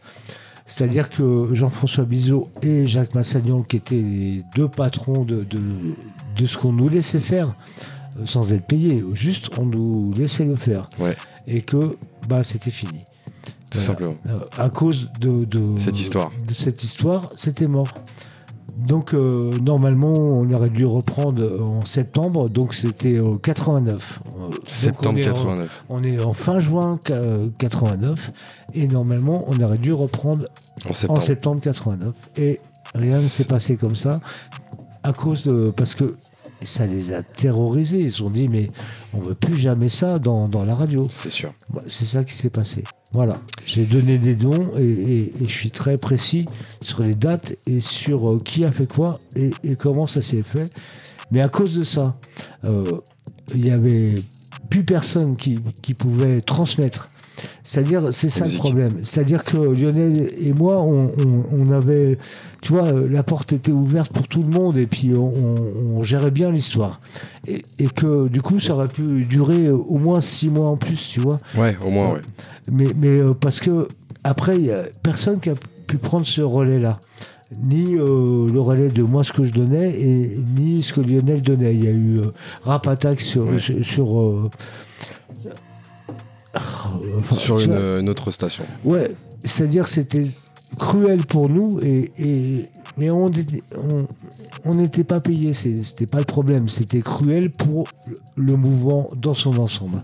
C'est-à-dire 0.66 1.10
que 1.10 1.54
Jean-François 1.54 2.06
Bizot 2.06 2.44
et 2.62 2.86
Jacques 2.86 3.14
Massagnon, 3.16 3.64
qui 3.64 3.76
étaient 3.78 3.96
les 4.02 4.44
deux 4.56 4.68
patrons 4.70 5.24
de, 5.26 5.36
de, 5.44 5.60
de 6.38 6.46
ce 6.46 6.58
qu'on 6.58 6.72
nous 6.72 6.88
laissait 6.90 7.20
faire, 7.20 7.54
euh, 8.20 8.26
sans 8.26 8.54
être 8.54 8.66
payés, 8.66 9.04
juste 9.14 9.50
on 9.60 9.66
nous 9.66 10.14
laissait 10.14 10.46
le 10.46 10.56
faire. 10.56 10.86
Ouais. 11.00 11.18
Et 11.48 11.62
que 11.62 11.98
bah, 12.30 12.44
c'était 12.44 12.72
fini. 12.72 13.02
Tout 13.72 13.80
Voilà. 13.80 13.86
simplement. 13.88 14.14
Euh, 14.30 14.40
à 14.58 14.70
cause 14.70 15.10
de, 15.20 15.44
de- 15.46 15.76
Cette 15.78 16.00
histoire. 16.00 16.32
de 16.48 16.54
cette 16.54 16.82
histoire, 16.84 17.30
c'était 17.38 17.68
mort. 17.68 17.90
Donc 18.78 19.14
euh, 19.14 19.52
normalement, 19.62 20.14
on 20.14 20.52
aurait 20.52 20.70
dû 20.70 20.86
reprendre 20.86 21.64
en 21.64 21.82
septembre, 21.86 22.50
donc 22.50 22.74
c'était 22.74 23.14
euh, 23.20 23.38
89. 23.38 24.20
Euh, 24.26 24.40
donc, 24.40 24.54
Septembre 24.68 25.16
on 25.16 25.22
est 25.22 25.30
en- 25.30 25.34
89. 25.34 25.84
on 25.90 26.04
est 26.04 26.20
en 26.24 26.34
fin 26.34 26.60
juin 26.60 27.00
ca- 27.06 27.14
euh, 27.16 27.46
89 27.60 28.32
et 28.74 28.88
normalement 28.88 29.42
on 29.48 29.62
aurait 29.62 29.78
dû 29.78 29.94
reprendre 29.94 30.46
En 30.90 30.94
septembre. 30.94 31.20
en 31.20 31.24
septembre 31.24 31.62
89 31.62 32.14
et 32.36 32.60
rien 32.96 33.18
ne 33.18 33.22
s'est 33.22 33.46
passé 33.46 33.78
comme 33.78 33.96
ça 33.96 34.22
à 35.04 35.14
cause 35.14 35.44
de 35.46 35.72
parce 35.76 35.94
que 35.94 36.16
ça 36.66 36.86
les 36.88 37.14
a 37.14 37.24
terrorisés. 37.24 38.00
Ils 38.02 38.12
se 38.12 38.18
sont 38.20 38.30
dit 38.30 38.48
mais 38.48 38.68
on 39.14 39.20
veut 39.20 39.36
plus 39.36 39.58
jamais 39.58 39.90
ça 39.90 40.20
dans, 40.20 40.48
dans 40.48 40.64
la 40.66 40.76
radio. 40.76 41.08
C'est 41.10 41.30
sûr. 41.30 41.54
Bah, 41.70 41.82
C'est 41.88 42.06
ça 42.06 42.24
qui 42.24 42.34
s'est 42.34 42.50
passé. 42.50 42.84
Voilà. 43.12 43.40
J'ai 43.66 43.86
donné 43.86 44.18
des 44.18 44.36
dons 44.36 44.72
et, 44.78 44.82
et- 44.86 45.44
et 45.44 45.48
je 45.48 45.52
suis 45.54 45.70
très 45.72 45.98
précis 45.98 46.48
sur 46.84 47.02
les 47.04 47.16
dates 47.16 47.56
et 47.68 47.80
sur 47.82 48.30
euh, 48.32 48.40
qui 48.44 48.66
a 48.66 48.70
fait 48.70 48.88
quoi 48.92 49.20
et, 49.36 49.52
et 49.64 49.76
comment 49.76 50.08
ça 50.08 50.22
s'est 50.22 50.42
fait. 50.44 50.70
Mais 51.32 51.42
à 51.42 51.50
cause 51.50 51.76
de 51.78 51.84
ça, 51.84 52.16
euh, 52.66 52.84
il 53.54 53.66
y 53.66 53.72
avait 53.72 54.16
plus 54.70 54.84
personne 54.84 55.36
qui, 55.38 55.56
qui 55.82 55.94
pouvait 55.94 56.42
transmettre. 56.42 57.10
C'est-à-dire, 57.64 58.10
c'est 58.14 58.30
ça 58.30 58.46
le 58.46 58.58
problème. 58.58 58.92
C'est-à-dire 59.04 59.46
que 59.46 59.56
Lionel 59.58 60.30
et 60.38 60.52
moi, 60.54 60.82
on, 60.82 60.98
on- 60.98 61.38
on 61.62 61.72
avait, 61.72 62.18
tu 62.62 62.74
vois, 62.74 62.92
la 62.92 63.24
porte 63.24 63.54
était 63.54 63.72
ouverte 63.72 64.12
pour 64.14 64.28
tout 64.28 64.44
le 64.44 64.50
monde 64.50 64.76
et 64.76 64.86
puis 64.86 65.14
on, 65.18 66.04
gérait 66.04 66.32
bien 66.32 66.52
l'histoire. 66.52 67.00
Et, 67.48 67.62
et 67.80 67.88
que 67.88 68.28
du 68.28 68.42
coup, 68.42 68.60
ça 68.60 68.74
aurait 68.76 68.90
pu 68.90 69.24
durer 69.24 69.70
au 69.70 69.98
moins 69.98 70.20
six 70.20 70.50
mois 70.50 70.68
en 70.68 70.76
plus, 70.76 71.10
tu 71.14 71.22
vois. 71.22 71.38
Ouais, 71.58 71.78
au 71.86 71.90
moins, 71.90 72.16
ouais. 72.16 72.22
Mais, 72.72 72.88
mais 72.98 73.10
euh, 73.20 73.34
parce 73.34 73.62
que 73.62 73.88
après, 74.26 74.58
il 74.58 74.66
y 74.66 74.72
a 74.72 74.84
personne 75.02 75.40
qui 75.40 75.50
a 75.50 75.54
pu 75.88 75.96
prendre 75.98 76.26
ce 76.26 76.42
relais-là. 76.42 77.00
Ni 77.68 77.96
euh, 77.96 78.48
le 78.52 78.60
relais 78.60 78.88
de 78.90 79.04
moi, 79.04 79.24
ce 79.24 79.32
que 79.32 79.46
je 79.46 79.52
donnais, 79.52 79.92
et 79.92 80.34
ni 80.60 80.82
ce 80.84 80.92
que 80.92 81.02
Lionel 81.02 81.42
donnait. 81.44 81.76
Il 81.76 81.84
y 81.84 81.88
a 81.88 81.92
eu 81.92 82.18
euh, 82.20 82.32
Rap 82.64 82.88
Attack 82.88 83.22
sur. 83.22 83.44
Ouais. 83.46 83.60
sur, 83.60 83.86
sur, 83.86 84.20
euh, 84.24 84.50
enfin, 84.50 85.13
Sur 87.34 87.60
une, 87.60 88.10
autre 88.10 88.32
station. 88.32 88.64
Ouais, 88.86 89.10
c'est-à-dire 89.44 89.88
c'était 89.88 90.28
cruel 90.78 91.26
pour 91.26 91.50
nous, 91.50 91.80
et, 91.82 92.12
et- 92.18 92.64
mais 92.98 93.10
on 93.10 93.28
était- 93.28 93.62
on 93.78 94.06
on 94.66 94.76
n'était 94.76 95.04
pas 95.04 95.20
payé, 95.20 95.52
c'était 95.54 96.06
pas 96.06 96.20
le 96.20 96.24
problème. 96.26 96.70
C'était 96.70 97.02
cruel 97.02 97.50
pour 97.52 97.84
le 98.38 98.56
mouvement 98.56 99.10
dans 99.18 99.34
son 99.36 99.58
ensemble. 99.60 100.02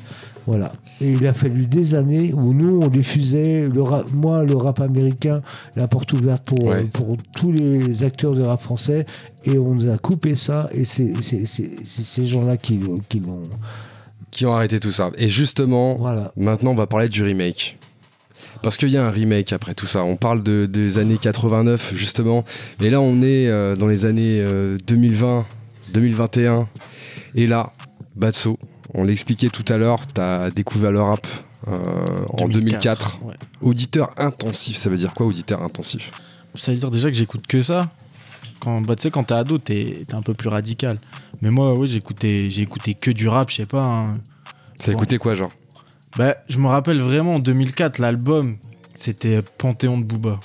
Voilà. 0.48 0.72
Et 1.00 1.12
il 1.12 1.26
a 1.28 1.34
fallu 1.34 1.66
des 1.66 1.96
années 1.96 2.34
où 2.34 2.54
nous, 2.54 2.80
on 2.84 2.88
diffusait, 2.90 3.64
le 3.64 3.82
rap- 3.82 4.10
moi, 4.12 4.44
le 4.44 4.56
rap 4.58 4.82
américain, 4.82 5.42
la 5.78 5.88
porte 5.88 6.12
ouverte 6.14 6.44
pour, 6.46 6.64
Ouais. 6.66 6.84
pour 6.84 7.16
tous 7.36 7.52
les 7.54 8.04
acteurs 8.04 8.34
de 8.36 8.44
rap 8.44 8.62
français, 8.62 9.06
et 9.46 9.58
on 9.58 9.74
nous 9.74 9.90
a 9.90 9.98
coupé 9.98 10.36
ça, 10.36 10.70
et 10.74 10.84
c'est 10.84 11.14
ces 11.46 12.26
gens-là 12.26 12.58
qui, 12.58 12.80
qui 13.08 13.20
l'ont. 13.22 13.42
Qui 14.32 14.46
ont 14.46 14.54
arrêté 14.54 14.80
tout 14.80 14.92
ça. 14.92 15.10
Et 15.18 15.28
justement, 15.30 15.96
Voilà. 15.98 16.32
maintenant, 16.38 16.72
on 16.72 16.76
va 16.76 16.88
parler 16.88 17.10
du 17.10 17.24
remake. 17.24 17.78
Parce 18.62 18.76
qu'il 18.78 18.90
y 18.90 18.98
a 18.98 19.06
un 19.06 19.10
remake 19.12 19.54
après 19.54 19.74
tout 19.74 19.88
ça. 19.88 20.04
On 20.04 20.18
parle 20.18 20.44
de, 20.44 20.66
des 20.66 20.98
années 20.98 21.18
89, 21.18 21.94
justement. 21.96 22.44
Mais 22.82 22.90
là, 22.90 23.00
on 23.00 23.22
est 23.22 23.48
euh, 23.48 23.76
dans 23.76 23.88
les 23.88 24.06
années 24.06 24.42
euh, 24.46 24.78
2020, 24.86 25.46
2021. 25.94 26.68
Et 27.36 27.48
là, 27.48 27.70
Batso, 28.16 28.58
on 28.94 29.04
l'expliquait 29.04 29.50
tout 29.50 29.66
à 29.72 29.78
l'heure, 29.78 30.06
tu 30.08 30.20
as 30.20 30.50
découvert 30.52 30.92
le 30.92 31.02
rap 31.02 31.26
euh, 31.68 31.76
en 32.38 32.48
2004. 32.50 33.20
ouais. 33.26 33.34
Auditeur 33.62 34.12
intensif, 34.18 34.76
ça 34.78 34.90
veut 34.90 34.98
dire 34.98 35.14
quoi, 35.14 35.26
auditeur 35.26 35.62
intensif? 35.62 36.12
Ça 36.56 36.72
veut 36.72 36.78
dire 36.78 36.92
déjà 36.92 37.10
que 37.10 37.16
j'écoute 37.16 37.46
que 37.48 37.62
ça? 37.62 37.90
Quand, 38.60 38.82
bah, 38.82 38.96
tu 38.96 39.04
sais, 39.04 39.12
quand 39.12 39.24
t'es 39.24 39.34
ado, 39.34 39.58
t'es 39.58 40.04
t'es 40.08 40.14
un 40.16 40.22
peu 40.22 40.34
plus 40.34 40.50
radical. 40.50 40.98
Mais 41.42 41.50
moi, 41.50 41.78
oui, 41.78 41.88
j'écoutais 41.90 42.48
j'ai 42.50 42.62
écouté 42.64 42.94
que 42.94 43.12
du 43.12 43.28
rap, 43.28 43.50
je 43.50 43.58
sais 43.58 43.66
pas. 43.66 43.84
hein. 43.84 44.14
Ça 44.80 44.92
écoutait 44.92 45.18
quoi, 45.18 45.36
genre? 45.36 45.52
Bah, 46.18 46.36
je 46.50 46.58
me 46.58 46.68
rappelle 46.68 47.00
vraiment 47.02 47.36
en 47.36 47.40
2004, 47.40 48.00
l'album, 48.00 48.56
c'était 48.96 49.42
Panthéon 49.58 49.98
de 50.00 50.04
Booba. 50.06 50.38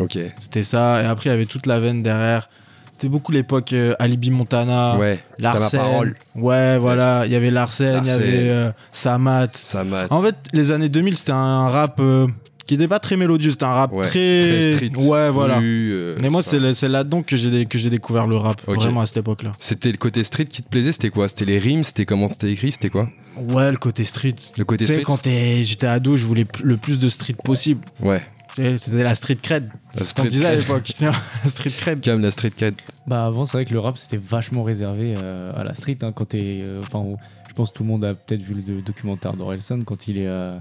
Ok. 0.00 0.18
C'était 0.40 0.62
ça. 0.62 1.02
Et 1.02 1.06
après, 1.06 1.28
il 1.28 1.32
y 1.32 1.34
avait 1.34 1.46
toute 1.46 1.66
la 1.66 1.78
veine 1.78 2.00
derrière. 2.02 2.46
C'était 2.92 3.08
beaucoup 3.08 3.32
l'époque 3.32 3.72
euh, 3.72 3.94
Alibi 3.98 4.30
Montana, 4.30 4.96
Ouais, 4.96 5.18
Larsen. 5.38 5.78
parole. 5.80 6.14
Ouais, 6.36 6.78
voilà. 6.78 7.22
Il 7.26 7.32
y 7.32 7.34
avait 7.34 7.50
Larsen, 7.50 8.00
il 8.04 8.08
y 8.08 8.10
avait 8.12 8.48
euh, 8.50 8.70
Samat. 8.90 9.48
Samat. 9.54 10.06
En 10.10 10.22
fait, 10.22 10.36
les 10.52 10.70
années 10.70 10.88
2000, 10.88 11.16
c'était 11.16 11.32
un 11.32 11.68
rap 11.68 11.98
euh, 12.00 12.26
qui 12.66 12.76
n'était 12.76 12.88
pas 12.88 12.98
très 13.00 13.16
mélodieux. 13.16 13.50
C'était 13.50 13.64
un 13.64 13.68
rap 13.68 13.92
Ouais, 13.92 14.02
très... 14.02 14.70
très 14.72 14.72
street. 14.88 14.90
Ouais, 14.96 15.30
voilà. 15.30 15.58
Euh, 15.60 16.16
Mais 16.20 16.30
moi, 16.30 16.42
c'est 16.42 16.58
là-dedans 16.88 17.22
que 17.22 17.36
j'ai 17.36 17.64
que 17.66 17.78
j'ai 17.78 17.90
découvert 17.90 18.26
le 18.26 18.36
rap. 18.36 18.60
Ok. 18.66 18.76
Vraiment 18.76 19.00
à 19.02 19.06
cette 19.06 19.18
époque-là. 19.18 19.50
C'était 19.58 19.90
le 19.92 19.98
côté 19.98 20.24
street 20.24 20.44
qui 20.46 20.62
te 20.62 20.68
plaisait 20.68 20.92
C'était 20.92 21.10
quoi? 21.10 21.28
C'était 21.28 21.44
les 21.44 21.58
rimes 21.58 21.84
C'était 21.84 22.04
comment 22.04 22.28
c'était 22.30 22.50
écrit 22.52 22.72
C'était 22.72 22.90
quoi? 22.90 23.06
Ouais, 23.50 23.70
le 23.70 23.76
côté 23.78 24.04
street. 24.04 24.34
Le 24.58 24.64
côté 24.64 24.84
Tu 24.84 24.88
sais, 24.88 24.92
street? 24.94 25.04
quand 25.04 25.22
t'es- 25.22 25.62
j'étais 25.62 25.86
ado, 25.86 26.16
je 26.16 26.24
voulais 26.24 26.46
le 26.62 26.76
plus 26.76 26.98
de 26.98 27.08
street 27.08 27.36
possible. 27.42 27.80
Ouais. 28.00 28.22
Sais, 28.56 28.76
C'était 28.78 29.02
la 29.02 29.14
street 29.14 29.38
cred. 29.42 29.70
C'est 29.94 30.04
ce 30.04 30.14
qu'on 30.14 30.24
disait 30.24 30.46
à 30.46 30.54
l'époque. 30.54 30.90
la 31.00 31.12
street 31.48 31.70
cred. 31.70 32.00
Cam, 32.00 32.20
la 32.20 32.30
street 32.30 32.50
cred. 32.50 32.74
Bah 33.06 33.24
avant 33.24 33.44
c'est 33.44 33.58
vrai 33.58 33.64
que 33.64 33.72
le 33.72 33.78
rap 33.78 33.98
c'était 33.98 34.16
vachement 34.16 34.62
réservé 34.62 35.14
euh, 35.18 35.52
à 35.56 35.64
la 35.64 35.74
street 35.74 35.98
hein, 36.02 36.12
quand 36.12 36.26
t'es 36.26 36.60
euh, 36.62 36.80
enfin 36.80 37.02
je 37.48 37.54
pense 37.54 37.70
que 37.70 37.74
tout 37.74 37.82
le 37.82 37.88
monde 37.88 38.04
a 38.04 38.14
peut-être 38.14 38.42
vu 38.42 38.54
le 38.54 38.80
documentaire 38.80 39.34
d'Orelsan 39.34 39.82
quand 39.84 40.08
il 40.08 40.18
est 40.18 40.28
euh, 40.28 40.56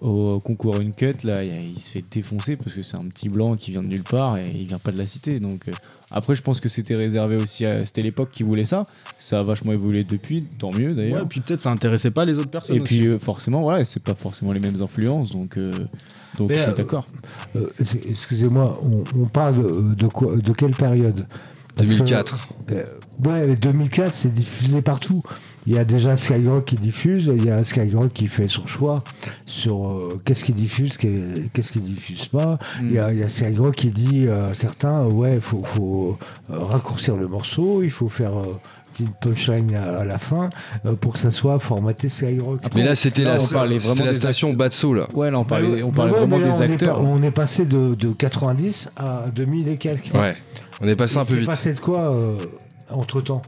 au 0.00 0.40
concours 0.40 0.76
Uncut, 0.80 1.24
là, 1.24 1.44
il, 1.44 1.78
se 1.78 1.90
fait 1.90 2.04
défoncer 2.10 2.56
parce 2.56 2.72
que 2.72 2.80
c'est 2.80 2.96
un 2.96 3.00
petit 3.00 3.28
blanc 3.28 3.56
qui 3.56 3.72
vient 3.72 3.82
de 3.82 3.88
nulle 3.88 4.04
part 4.04 4.38
et 4.38 4.46
il 4.46 4.66
vient 4.66 4.78
pas 4.78 4.90
de 4.90 4.98
la 4.98 5.06
cité. 5.06 5.38
Donc 5.38 5.66
après, 6.10 6.34
je 6.34 6.42
pense 6.42 6.60
que 6.60 6.68
c'était 6.68 6.94
réservé 6.94 7.36
aussi 7.36 7.64
à. 7.64 7.84
C'était 7.86 8.02
l'époque 8.02 8.30
qui 8.30 8.42
voulait 8.42 8.64
ça. 8.64 8.82
Ça 9.18 9.40
a 9.40 9.42
vachement 9.42 9.72
évolué 9.72 10.04
depuis, 10.04 10.44
tant 10.58 10.70
mieux 10.70 10.92
d'ailleurs. 10.92 11.22
Ouais, 11.22 11.28
puis 11.28 11.40
peut-être 11.40 11.60
ça 11.60 11.70
intéressait 11.70 12.10
pas 12.10 12.24
les 12.24 12.38
autres 12.38 12.50
personnes. 12.50 12.76
Et 12.76 12.80
aussi. 12.80 12.98
puis 12.98 13.06
euh, 13.06 13.18
forcément, 13.18 13.62
voilà, 13.62 13.84
c'est 13.84 14.02
pas 14.02 14.14
forcément 14.14 14.52
les 14.52 14.60
mêmes 14.60 14.80
influences, 14.82 15.30
donc, 15.30 15.56
euh, 15.56 15.72
donc 16.38 16.48
Mais, 16.48 16.56
je 16.56 16.62
suis 16.62 16.70
euh, 16.70 16.74
d'accord. 16.74 17.06
Euh, 17.56 17.68
Excusez-moi, 18.08 18.71
on, 18.84 19.04
on 19.20 19.24
parle 19.26 19.62
de, 19.90 19.94
de 19.94 20.06
quoi, 20.08 20.34
de 20.36 20.52
quelle 20.52 20.74
période? 20.74 21.26
Parce 21.74 21.88
que, 21.88 21.94
2004. 21.94 22.48
euh, 22.72 22.84
ouais, 23.24 23.46
mais 23.46 23.56
2004, 23.56 24.14
c'est 24.14 24.32
diffusé 24.32 24.82
partout. 24.82 25.22
Il 25.66 25.74
y 25.74 25.78
a 25.78 25.84
déjà 25.84 26.16
Skyrock 26.16 26.64
qui 26.66 26.74
diffuse, 26.74 27.32
il 27.34 27.44
y 27.46 27.50
a 27.50 27.62
Skyrock 27.64 28.12
qui 28.12 28.26
fait 28.28 28.48
son 28.48 28.66
choix 28.66 29.02
sur 29.46 29.90
euh, 29.92 30.20
qu'est-ce 30.24 30.44
qu'il 30.44 30.56
diffuse, 30.56 30.96
qu'est- 30.98 31.50
qu'est-ce 31.52 31.72
qu'il 31.72 31.82
diffuse 31.82 32.26
pas. 32.26 32.58
Mm. 32.80 32.86
Il 32.86 32.92
y, 32.92 32.98
a, 32.98 33.12
il 33.12 33.18
y 33.20 33.22
a 33.22 33.28
Skyrock 33.28 33.74
qui 33.76 33.90
dit 33.90 34.26
euh, 34.26 34.50
à 34.50 34.54
certains, 34.54 35.06
ouais, 35.06 35.34
il 35.36 35.40
faut, 35.40 35.62
faut, 35.62 36.16
euh, 36.50 36.58
raccourcir 36.58 37.16
le 37.16 37.26
morceau, 37.28 37.80
il 37.82 37.90
faut 37.92 38.08
faire 38.08 38.36
euh, 38.38 38.42
une 39.00 39.08
petite 39.08 39.20
punchline 39.20 39.74
à, 39.74 39.98
à 40.00 40.04
la 40.04 40.18
fin 40.18 40.50
euh, 40.86 40.94
pour 40.94 41.14
que 41.14 41.18
ça 41.18 41.30
soit 41.30 41.58
formaté 41.60 42.08
Skyrock. 42.08 42.60
Mais 42.74 42.84
là, 42.84 42.94
c'était 42.94 43.22
la, 43.22 43.38
on 43.40 43.46
parlait 43.46 43.76
c'était 43.76 43.86
vraiment 43.88 44.04
la 44.06 44.12
des 44.12 44.18
station 44.18 44.52
Batso, 44.52 44.94
là. 44.94 45.06
Ouais, 45.14 45.30
là, 45.30 45.38
on 45.38 45.44
parlait, 45.44 45.82
on 45.82 45.90
parlait 45.90 46.12
ouais, 46.12 46.18
vraiment 46.18 46.38
là, 46.38 46.46
des 46.48 46.52
on 46.52 46.60
est 46.62 46.72
acteurs. 46.72 46.96
pas- 46.96 47.02
on 47.02 47.22
est 47.22 47.30
passé 47.34 47.64
de, 47.64 47.94
de 47.94 48.12
90 48.12 48.90
à 48.96 49.24
2000 49.34 49.68
et 49.68 49.76
quelques. 49.76 50.12
Ouais, 50.14 50.34
on 50.80 50.88
est 50.88 50.96
passé 50.96 51.16
un 51.18 51.24
peu 51.24 51.34
vite. 51.34 51.46
passé 51.46 51.72
de 51.74 51.80
quoi 51.80 52.16
entre 52.90 53.20
temps 53.20 53.42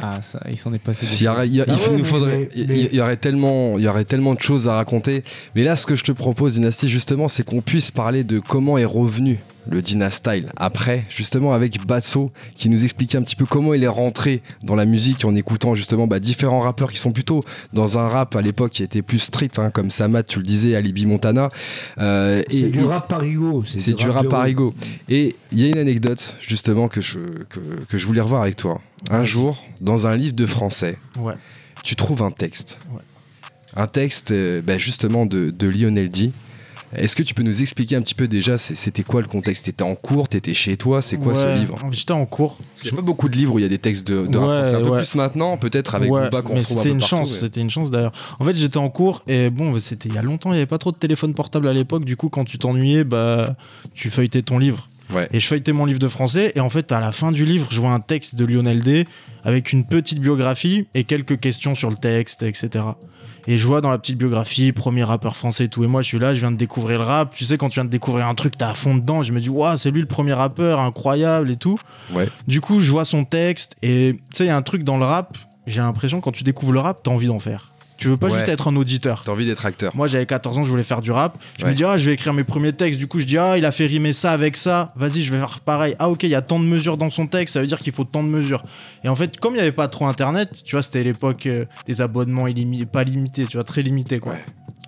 Ah, 0.00 0.20
ça, 0.22 0.40
il 0.48 0.56
s'en 0.56 0.72
est 0.72 0.82
passé 0.82 1.06
des 1.06 1.12
Il 1.16 1.22
y, 1.24 1.28
aurait, 1.28 1.46
il 1.48 1.54
y 1.54 1.60
a- 1.60 1.64
Ah 1.68 1.72
il 1.72 1.82
ouais, 1.82 1.90
nous 1.96 2.02
mais- 2.02 2.08
faudrait, 2.08 2.48
il 2.54 2.94
y 2.94 3.00
aurait 3.00 3.16
tellement, 3.16 3.78
il 3.78 3.84
y 3.84 3.88
aurait 3.88 4.04
tellement 4.04 4.34
de 4.34 4.40
choses 4.40 4.68
à 4.68 4.74
raconter. 4.74 5.22
Mais 5.56 5.64
là, 5.64 5.76
ce 5.76 5.86
que 5.86 5.94
je 5.94 6.04
te 6.04 6.12
propose, 6.12 6.54
Dynasty, 6.54 6.88
justement, 6.88 7.28
c'est 7.28 7.44
qu'on 7.44 7.60
puisse 7.62 7.90
parler 7.90 8.24
de 8.24 8.38
comment 8.40 8.78
est 8.78 8.84
revenu 8.84 9.38
le 9.70 9.82
Dynastyle 9.82 10.50
après, 10.56 11.04
justement, 11.10 11.52
avec 11.52 11.84
Basso, 11.86 12.30
qui 12.56 12.68
nous 12.68 12.84
expliquait 12.84 13.18
un 13.18 13.22
petit 13.22 13.36
peu 13.36 13.44
comment 13.46 13.74
il 13.74 13.84
est 13.84 13.88
rentré 13.88 14.42
dans 14.62 14.74
la 14.74 14.84
musique 14.84 15.24
en 15.24 15.34
écoutant 15.34 15.74
justement 15.74 16.06
bah, 16.06 16.20
différents 16.20 16.60
rappeurs 16.60 16.90
qui 16.90 16.98
sont 16.98 17.12
plutôt 17.12 17.42
dans 17.72 17.98
un 17.98 18.08
rap 18.08 18.34
à 18.36 18.42
l'époque 18.42 18.72
qui 18.72 18.82
était 18.82 19.02
plus 19.02 19.18
street, 19.18 19.50
hein, 19.58 19.70
comme 19.70 19.90
Samat, 19.90 20.22
tu 20.22 20.38
le 20.38 20.44
disais, 20.44 20.74
Alibi 20.74 21.06
Montana. 21.06 21.50
Euh, 21.98 22.42
C'est 22.50 22.70
du 22.70 22.84
rap 22.84 23.08
parigo. 23.08 23.64
c'est 23.66 23.92
du 23.94 24.08
rap 24.08 24.28
parigo. 24.28 24.74
Et 25.08 25.36
il 25.52 25.60
y 25.60 25.64
a 25.64 25.68
une 25.68 25.78
anecdote, 25.78 26.36
justement, 26.40 26.88
que 26.88 27.00
je, 27.00 27.18
que, 27.48 27.60
que 27.88 27.98
je 27.98 28.06
voulais 28.06 28.20
revoir 28.22 28.42
avec 28.42 28.56
toi. 28.56 28.80
Un 29.10 29.24
jour, 29.24 29.64
dans 29.80 30.06
un 30.06 30.16
livre 30.16 30.34
de 30.34 30.46
français, 30.46 30.96
Ouais. 31.20 31.34
tu 31.84 31.94
trouves 31.94 32.22
un 32.22 32.30
texte. 32.30 32.78
Ouais. 32.92 33.00
Un 33.76 33.86
texte, 33.86 34.30
euh, 34.32 34.62
bah, 34.62 34.78
justement, 34.78 35.26
de, 35.26 35.50
de 35.50 35.68
Lionel 35.68 36.08
D. 36.08 36.32
Est-ce 36.94 37.14
que 37.14 37.22
tu 37.22 37.34
peux 37.34 37.42
nous 37.42 37.60
expliquer 37.60 37.96
un 37.96 38.00
petit 38.00 38.14
peu 38.14 38.28
déjà, 38.28 38.56
c'était 38.58 39.02
quoi 39.02 39.20
le 39.20 39.28
contexte? 39.28 39.66
T'étais 39.66 39.82
en 39.82 39.94
cours, 39.94 40.26
t'étais 40.28 40.54
chez 40.54 40.76
toi, 40.76 41.02
c'est 41.02 41.16
quoi 41.18 41.34
ce 41.34 41.58
livre? 41.58 41.76
J'étais 41.90 42.12
en 42.12 42.24
cours. 42.24 42.56
A 42.90 42.94
pas 42.96 43.02
beaucoup 43.02 43.28
de 43.28 43.36
livres 43.36 43.54
où 43.54 43.58
il 43.58 43.62
y 43.62 43.66
a 43.66 43.68
des 43.68 43.78
textes 43.78 44.06
de, 44.06 44.26
de 44.26 44.38
Ouais. 44.38 44.74
Un 44.74 44.80
peu 44.80 44.90
ouais. 44.90 44.98
plus 44.98 45.14
maintenant, 45.14 45.56
peut-être 45.58 45.94
avec 45.94 46.10
Ouais, 46.10 46.24
Booba 46.24 46.42
qu'on 46.42 46.54
retrouve 46.54 46.78
un 46.78 46.82
peu 46.82 46.88
une 46.88 46.98
partout, 47.00 47.16
chance, 47.16 47.30
mais- 47.32 47.38
c'était 47.40 47.60
une 47.60 47.70
chance 47.70 47.90
d'ailleurs. 47.90 48.12
En 48.40 48.44
fait, 48.44 48.56
j'étais 48.56 48.78
en 48.78 48.88
cours 48.88 49.22
et 49.26 49.50
bon, 49.50 49.78
c'était 49.78 50.08
il 50.08 50.14
y 50.14 50.18
a 50.18 50.22
longtemps, 50.22 50.50
il 50.50 50.54
n'y 50.54 50.58
avait 50.60 50.66
pas 50.66 50.78
trop 50.78 50.90
de 50.92 50.96
téléphone 50.96 51.34
portable 51.34 51.68
à 51.68 51.72
l'époque. 51.74 52.04
Du 52.04 52.16
coup, 52.16 52.28
quand 52.30 52.44
tu 52.44 52.56
t'ennuyais, 52.58 53.04
bah, 53.04 53.54
tu 53.94 54.08
feuilletais 54.10 54.42
ton 54.42 54.58
livre. 54.58 54.86
Ouais. 55.14 55.28
Et 55.32 55.40
je 55.40 55.46
feuilletais 55.46 55.72
mon 55.72 55.84
livre 55.84 55.98
de 55.98 56.08
français 56.08 56.52
et 56.54 56.60
en 56.60 56.70
fait, 56.70 56.92
à 56.92 57.00
la 57.00 57.12
fin 57.12 57.32
du 57.32 57.44
livre, 57.44 57.68
je 57.70 57.80
vois 57.80 57.92
un 57.92 58.00
texte 58.00 58.34
de 58.34 58.44
Lionel 58.44 58.82
D 58.82 59.04
avec 59.44 59.72
une 59.72 59.86
petite 59.86 60.20
biographie 60.20 60.86
et 60.94 61.04
quelques 61.04 61.40
questions 61.40 61.74
sur 61.74 61.90
le 61.90 61.96
texte, 61.96 62.42
etc. 62.42 62.84
Et 63.46 63.56
je 63.56 63.66
vois 63.66 63.80
dans 63.80 63.90
la 63.90 63.98
petite 63.98 64.18
biographie, 64.18 64.72
premier 64.72 65.04
rappeur 65.04 65.34
français 65.34 65.64
et 65.64 65.68
tout. 65.68 65.82
Et 65.82 65.86
moi, 65.86 66.02
je 66.02 66.08
suis 66.08 66.18
là, 66.18 66.34
je 66.34 66.40
viens 66.40 66.52
de 66.52 66.58
découvrir 66.58 66.98
le 66.98 67.04
rap. 67.04 67.34
Tu 67.34 67.46
sais, 67.46 67.56
quand 67.56 67.70
tu 67.70 67.76
viens 67.76 67.86
de 67.86 67.90
découvrir 67.90 68.26
un 68.26 68.34
truc, 68.34 68.58
t'es 68.58 68.64
à 68.64 68.74
fond 68.74 68.94
dedans. 68.94 69.22
Je 69.22 69.32
me 69.32 69.40
dis, 69.40 69.48
waouh, 69.48 69.78
c'est 69.78 69.90
lui 69.90 70.00
le 70.00 70.06
premier 70.06 70.34
rappeur, 70.34 70.80
incroyable 70.80 71.50
et 71.50 71.56
tout. 71.56 71.78
Ouais. 72.12 72.28
Du 72.46 72.60
coup, 72.60 72.80
je 72.80 72.90
vois 72.90 73.06
son 73.06 73.24
texte 73.24 73.76
et 73.82 74.16
tu 74.30 74.36
sais, 74.36 74.44
il 74.44 74.48
y 74.48 74.50
a 74.50 74.56
un 74.56 74.62
truc 74.62 74.84
dans 74.84 74.98
le 74.98 75.04
rap. 75.04 75.38
J'ai 75.66 75.80
l'impression 75.80 76.20
quand 76.20 76.32
tu 76.32 76.44
découvres 76.44 76.72
le 76.72 76.80
rap, 76.80 77.02
t'as 77.02 77.10
envie 77.10 77.26
d'en 77.26 77.38
faire. 77.38 77.64
Tu 77.98 78.06
veux 78.08 78.16
pas 78.16 78.28
Ouais. 78.28 78.34
juste 78.34 78.48
être 78.48 78.68
un 78.68 78.76
auditeur. 78.76 79.22
T'as 79.26 79.32
envie 79.32 79.44
d'être 79.44 79.66
acteur. 79.66 79.94
Moi, 79.96 80.06
j'avais 80.06 80.24
14 80.24 80.56
ans, 80.56 80.62
je 80.64 80.70
voulais 80.70 80.84
faire 80.84 81.00
du 81.00 81.10
rap. 81.10 81.36
Je 81.58 81.64
Ouais. 81.64 81.70
me 81.70 81.74
dis, 81.74 81.82
ah, 81.84 81.98
je 81.98 82.06
vais 82.06 82.14
écrire 82.14 82.32
mes 82.32 82.44
premiers 82.44 82.72
textes. 82.72 82.98
Du 82.98 83.08
coup, 83.08 83.18
je 83.18 83.24
dis, 83.24 83.36
ah, 83.36 83.58
il 83.58 83.64
a 83.64 83.72
fait 83.72 83.86
rimer 83.86 84.12
ça 84.12 84.30
avec 84.32 84.56
ça. 84.56 84.86
Vas-y, 84.96 85.22
je 85.22 85.32
vais 85.32 85.38
faire 85.38 85.58
pareil. 85.60 85.96
Ah, 85.98 86.08
ok, 86.08 86.22
il 86.22 86.30
y 86.30 86.34
a 86.36 86.40
tant 86.42 86.60
de 86.60 86.64
mesures 86.64 86.96
dans 86.96 87.10
son 87.10 87.26
texte. 87.26 87.54
Ça 87.54 87.60
veut 87.60 87.66
dire 87.66 87.80
qu'il 87.80 87.92
faut 87.92 88.04
tant 88.04 88.22
de 88.22 88.28
mesures. 88.28 88.62
Et 89.02 89.08
en 89.08 89.16
fait, 89.16 89.38
comme 89.40 89.54
il 89.54 89.56
n'y 89.56 89.62
avait 89.62 89.72
pas 89.72 89.88
trop 89.88 90.06
internet, 90.06 90.62
tu 90.64 90.76
vois, 90.76 90.82
c'était 90.84 91.02
l'époque 91.02 91.44
euh, 91.46 91.64
des 91.86 92.00
abonnements 92.00 92.46
pas 92.92 93.02
limités, 93.04 93.44
tu 93.46 93.56
vois, 93.56 93.64
très 93.64 93.82
limités, 93.82 94.20
quoi. 94.20 94.34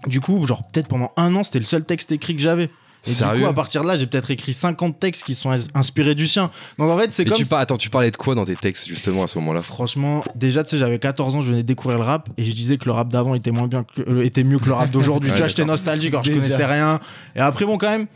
Du 0.06 0.20
coup, 0.20 0.46
genre, 0.46 0.62
peut-être 0.72 0.88
pendant 0.88 1.12
un 1.16 1.34
an, 1.34 1.42
c'était 1.44 1.58
le 1.58 1.64
seul 1.64 1.84
texte 1.84 2.12
écrit 2.12 2.34
que 2.36 2.40
j'avais. 2.42 2.70
Et 3.06 3.10
du 3.10 3.14
Sérieux 3.16 3.42
coup, 3.44 3.48
à 3.48 3.54
partir 3.54 3.82
de 3.82 3.88
là, 3.88 3.96
j'ai 3.96 4.06
peut-être 4.06 4.30
écrit 4.30 4.52
50 4.52 4.98
textes 4.98 5.24
qui 5.24 5.34
sont 5.34 5.50
ins- 5.50 5.66
inspirés 5.74 6.14
du 6.14 6.26
sien. 6.28 6.50
Donc 6.78 6.90
en 6.90 6.98
fait, 6.98 7.12
c'est 7.12 7.24
comme. 7.24 7.36
tu 7.36 7.46
par- 7.46 7.58
Attends, 7.60 7.78
tu 7.78 7.88
parlais 7.88 8.10
de 8.10 8.16
quoi 8.16 8.34
dans 8.34 8.44
tes 8.44 8.56
textes, 8.56 8.86
justement, 8.88 9.22
à 9.24 9.26
ce 9.26 9.38
moment-là? 9.38 9.60
Franchement, 9.60 10.22
déjà, 10.34 10.64
tu 10.64 10.70
sais, 10.70 10.78
j'avais 10.78 10.98
14 10.98 11.36
ans, 11.36 11.40
je 11.42 11.50
venais 11.50 11.62
découvrir 11.62 11.98
le 11.98 12.04
rap 12.04 12.28
et 12.36 12.44
je 12.44 12.52
disais 12.52 12.76
que 12.76 12.84
le 12.84 12.92
rap 12.92 13.08
d'avant 13.08 13.34
était 13.34 13.50
moins 13.52 13.68
bien, 13.68 13.84
que, 13.84 14.02
euh, 14.02 14.24
était 14.24 14.44
mieux 14.44 14.58
que 14.58 14.66
le 14.66 14.72
rap 14.74 14.90
d'aujourd'hui. 14.90 15.30
Ouais, 15.30 15.36
tu 15.36 15.40
vois, 15.40 15.48
j'étais 15.48 15.64
nostalgique, 15.64 16.10
alors 16.12 16.24
je 16.24 16.32
connaissais 16.32 16.66
rien. 16.66 17.00
Et 17.34 17.40
après, 17.40 17.64
bon, 17.64 17.78
quand 17.78 17.88
même, 17.88 18.06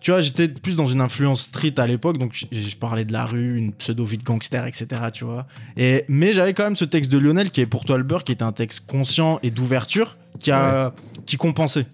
tu 0.00 0.12
vois, 0.12 0.20
j'étais 0.20 0.46
plus 0.46 0.76
dans 0.76 0.86
une 0.86 1.00
influence 1.00 1.42
street 1.42 1.74
à 1.78 1.86
l'époque, 1.88 2.18
donc 2.18 2.32
je, 2.52 2.76
parlais 2.76 3.02
de 3.02 3.12
la 3.12 3.24
rue, 3.24 3.58
une 3.58 3.72
pseudo 3.72 4.04
vie 4.04 4.18
de 4.18 4.22
gangster, 4.22 4.64
etc. 4.68 4.86
Tu 5.12 5.24
vois. 5.24 5.46
Et 5.76 6.04
mais 6.08 6.32
j'avais 6.32 6.54
quand 6.54 6.62
même 6.62 6.76
ce 6.76 6.84
texte 6.84 7.10
de 7.10 7.18
Lionel 7.18 7.50
qui 7.50 7.60
est 7.62 7.66
pour 7.66 7.84
toi 7.84 7.98
le 7.98 8.04
beurre, 8.04 8.22
qui 8.22 8.30
est 8.30 8.42
un 8.42 8.52
texte 8.52 8.82
conscient 8.86 9.40
et 9.42 9.50
d'ouverture, 9.50 10.12
qui 10.38 10.52
a, 10.52 10.92
qui 11.26 11.36
compensait 11.36 11.84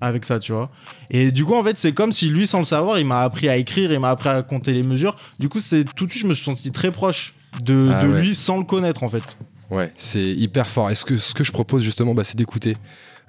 avec 0.00 0.24
ça, 0.24 0.38
tu 0.38 0.52
vois. 0.52 0.64
Et 1.10 1.32
du 1.32 1.44
coup, 1.44 1.54
en 1.54 1.62
fait, 1.62 1.78
c'est 1.78 1.92
comme 1.92 2.12
si 2.12 2.28
lui, 2.28 2.46
sans 2.46 2.60
le 2.60 2.64
savoir, 2.64 2.98
il 2.98 3.06
m'a 3.06 3.20
appris 3.20 3.48
à 3.48 3.56
écrire, 3.56 3.92
il 3.92 3.98
m'a 4.00 4.10
appris 4.10 4.28
à 4.28 4.42
compter 4.42 4.72
les 4.72 4.82
mesures. 4.82 5.16
Du 5.38 5.48
coup, 5.48 5.60
c'est 5.60 5.84
tout 5.84 6.06
de 6.06 6.10
suite, 6.10 6.22
je 6.22 6.28
me 6.28 6.34
suis 6.34 6.44
senti 6.44 6.70
très 6.72 6.90
proche 6.90 7.32
de, 7.62 7.90
Ah 7.94 8.04
de 8.04 8.08
ouais. 8.12 8.20
lui 8.20 8.34
sans 8.34 8.58
le 8.58 8.64
connaître, 8.64 9.02
en 9.02 9.08
fait. 9.08 9.24
Ouais, 9.70 9.90
c'est 9.98 10.22
hyper 10.22 10.66
fort. 10.66 10.90
Est-ce 10.90 11.04
que 11.04 11.16
ce 11.18 11.34
que 11.34 11.44
je 11.44 11.52
propose 11.52 11.82
justement, 11.82 12.14
bah, 12.14 12.24
c'est 12.24 12.36
d'écouter 12.36 12.74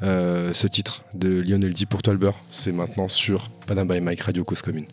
euh, 0.02 0.52
ce 0.54 0.68
titre 0.68 1.04
de 1.16 1.42
Lionel 1.42 1.74
D 1.74 1.86
pour 1.86 2.02
beurre. 2.02 2.36
C'est 2.50 2.72
maintenant 2.72 3.10
sur 3.10 3.50
Panam 3.68 3.88
by 3.88 4.00
Mike 4.00 4.22
Radio 4.22 4.44
Cause 4.44 4.62
Commune. 4.62 4.86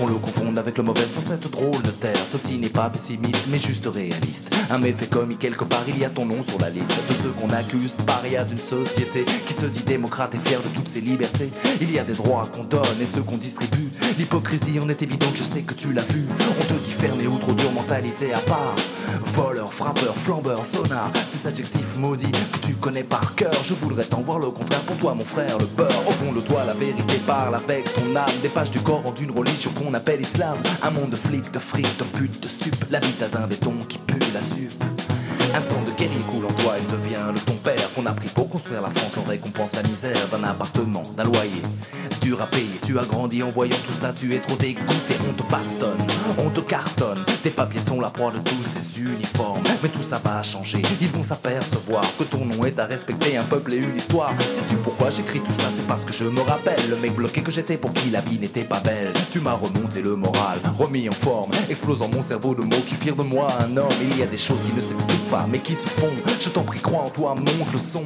Qu'on 0.00 0.06
le 0.06 0.14
confonde 0.14 0.58
avec 0.58 0.78
le 0.78 0.82
mauvais 0.82 1.06
sans 1.06 1.20
cette 1.20 1.50
drôle 1.50 1.82
de 1.82 1.90
terre. 1.90 2.16
Ceci 2.30 2.56
n'est 2.56 2.70
pas 2.70 2.88
pessimiste, 2.88 3.48
mais 3.50 3.58
juste 3.58 3.86
réaliste. 3.86 4.54
Un 4.70 4.78
méfait 4.78 5.06
commis 5.06 5.36
quelque 5.36 5.64
part, 5.64 5.84
il 5.88 5.98
y 5.98 6.04
a 6.06 6.10
ton 6.10 6.24
nom 6.24 6.42
sur 6.48 6.58
la 6.58 6.70
liste 6.70 6.92
de 7.08 7.12
ceux 7.12 7.30
qu'on 7.30 7.50
accuse, 7.50 7.96
paria 8.06 8.44
d'une 8.44 8.58
société 8.58 9.24
qui 9.46 9.52
se 9.52 9.66
dit 9.66 9.82
démocrate 9.82 10.34
et 10.34 10.48
fière 10.48 10.62
de 10.62 10.68
toutes 10.68 10.88
ses 10.88 11.02
libertés. 11.02 11.50
Il 11.82 11.92
y 11.92 11.98
a 11.98 12.04
des 12.04 12.14
droits 12.14 12.48
qu'on 12.54 12.64
donne 12.64 13.00
et 13.00 13.04
ceux 13.04 13.22
qu'on 13.22 13.36
distribue. 13.36 13.89
L'hypocrisie 14.18 14.78
en 14.80 14.88
est 14.88 15.02
évidente, 15.02 15.34
je 15.34 15.42
sais 15.42 15.62
que 15.62 15.74
tu 15.74 15.92
l'as 15.92 16.04
vu. 16.04 16.24
On 16.58 16.64
te 16.64 16.72
dit 16.72 16.92
fermé 16.92 17.26
ou 17.26 17.38
trop 17.38 17.52
dur, 17.52 17.72
mentalité 17.72 18.32
à 18.32 18.38
part. 18.40 18.74
Voleur, 19.34 19.72
frappeur, 19.72 20.14
flambeur, 20.16 20.64
sonar, 20.64 21.10
ces 21.28 21.46
adjectifs 21.48 21.96
maudits 21.96 22.32
que 22.52 22.58
tu 22.58 22.74
connais 22.74 23.04
par 23.04 23.34
cœur. 23.34 23.54
Je 23.64 23.74
voudrais 23.74 24.04
t'en 24.04 24.20
voir 24.20 24.38
le 24.38 24.50
contraire 24.50 24.82
pour 24.82 24.96
toi, 24.98 25.14
mon 25.14 25.24
frère, 25.24 25.58
le 25.58 25.66
beurre. 25.66 26.08
Au 26.08 26.12
fond 26.12 26.32
de 26.32 26.40
toi, 26.40 26.64
la 26.66 26.74
vérité 26.74 27.18
parle 27.26 27.54
avec 27.54 27.84
ton 27.94 28.14
âme. 28.16 28.30
Des 28.42 28.48
pages 28.48 28.70
du 28.70 28.80
Coran 28.80 29.12
d'une 29.12 29.30
religion 29.30 29.70
qu'on 29.72 29.94
appelle 29.94 30.20
islam. 30.20 30.56
Un 30.82 30.90
monde 30.90 31.10
de 31.10 31.16
flics, 31.16 31.50
de 31.52 31.58
fric, 31.58 31.86
de 31.98 32.04
putes, 32.04 32.42
de 32.42 32.48
stupes. 32.48 32.84
La 32.90 33.00
vie 33.00 33.14
d'un 33.32 33.46
béton 33.46 33.74
qui 33.88 33.98
pue 33.98 34.18
la 34.34 34.40
supe. 34.40 34.84
Un 35.52 35.60
sang 35.60 35.82
de 35.84 35.90
guerrier 35.98 36.22
coule 36.28 36.44
en 36.44 36.62
toi, 36.62 36.74
il 36.78 36.86
devient 36.86 37.26
le 37.34 37.40
ton 37.40 37.54
père 37.54 37.92
qu'on 37.94 38.06
a 38.06 38.12
pris 38.12 38.28
pour 38.28 38.39
construire 38.60 38.82
la 38.82 38.90
France 38.90 39.16
en 39.16 39.22
récompense 39.22 39.72
pense 39.72 39.76
la 39.76 39.88
misère 39.88 40.28
d'un 40.28 40.44
appartement, 40.44 41.02
d'un 41.16 41.24
loyer. 41.24 41.62
Dur 42.20 42.42
à 42.42 42.46
payer, 42.46 42.78
tu 42.84 42.98
as 42.98 43.04
grandi 43.04 43.42
en 43.42 43.50
voyant 43.50 43.76
tout 43.86 43.92
ça, 43.98 44.12
tu 44.12 44.34
es 44.34 44.38
trop 44.38 44.56
dégoûté, 44.56 45.14
on 45.28 45.32
te 45.32 45.50
bastonne, 45.50 45.96
on 46.38 46.50
te 46.50 46.60
cartonne. 46.60 47.18
Tes 47.42 47.50
papiers 47.50 47.80
sont 47.80 48.00
la 48.00 48.10
proie 48.10 48.32
de 48.32 48.38
tous 48.38 48.62
ces 48.74 49.00
uniformes, 49.00 49.62
mais 49.82 49.88
tout 49.88 50.02
ça 50.02 50.20
va 50.22 50.42
changer. 50.42 50.82
Ils 51.00 51.10
vont 51.10 51.22
s'apercevoir 51.22 52.04
que 52.18 52.24
ton 52.24 52.44
nom 52.44 52.64
est 52.64 52.78
à 52.78 52.86
respecter, 52.86 53.36
un 53.36 53.44
peuple 53.44 53.74
et 53.74 53.78
une 53.78 53.96
histoire. 53.96 54.32
Sais-tu 54.38 54.76
pourquoi 54.76 55.10
j'écris 55.10 55.40
tout 55.40 55.52
ça? 55.58 55.68
C'est 55.74 55.86
parce 55.86 56.04
que 56.04 56.12
je 56.12 56.24
me 56.24 56.40
rappelle 56.40 56.80
le 56.88 56.96
mec 56.96 57.14
bloqué 57.14 57.42
que 57.42 57.50
j'étais 57.50 57.76
pour 57.76 57.92
qui 57.92 58.10
la 58.10 58.20
vie 58.20 58.38
n'était 58.38 58.64
pas 58.64 58.80
belle. 58.80 59.12
Tu 59.30 59.40
m'as 59.40 59.54
remonté 59.54 60.02
le 60.02 60.16
moral, 60.16 60.60
remis 60.78 61.08
en 61.08 61.12
forme, 61.12 61.50
explosant 61.68 62.08
mon 62.08 62.22
cerveau 62.22 62.54
de 62.54 62.62
mots 62.62 62.84
qui 62.86 62.94
firent 62.94 63.16
de 63.16 63.22
moi 63.22 63.48
un 63.60 63.76
homme. 63.76 63.88
Il 64.02 64.18
y 64.18 64.22
a 64.22 64.26
des 64.26 64.38
choses 64.38 64.60
qui 64.66 64.74
ne 64.74 64.80
s'expliquent 64.80 65.30
pas, 65.30 65.46
mais 65.50 65.58
qui 65.58 65.74
se 65.74 65.88
font. 65.88 66.10
Je 66.40 66.48
t'en 66.48 66.62
prie, 66.62 66.80
crois 66.80 67.00
en 67.00 67.10
toi, 67.10 67.34
monte 67.34 67.72
le 67.72 67.78
son. 67.78 68.04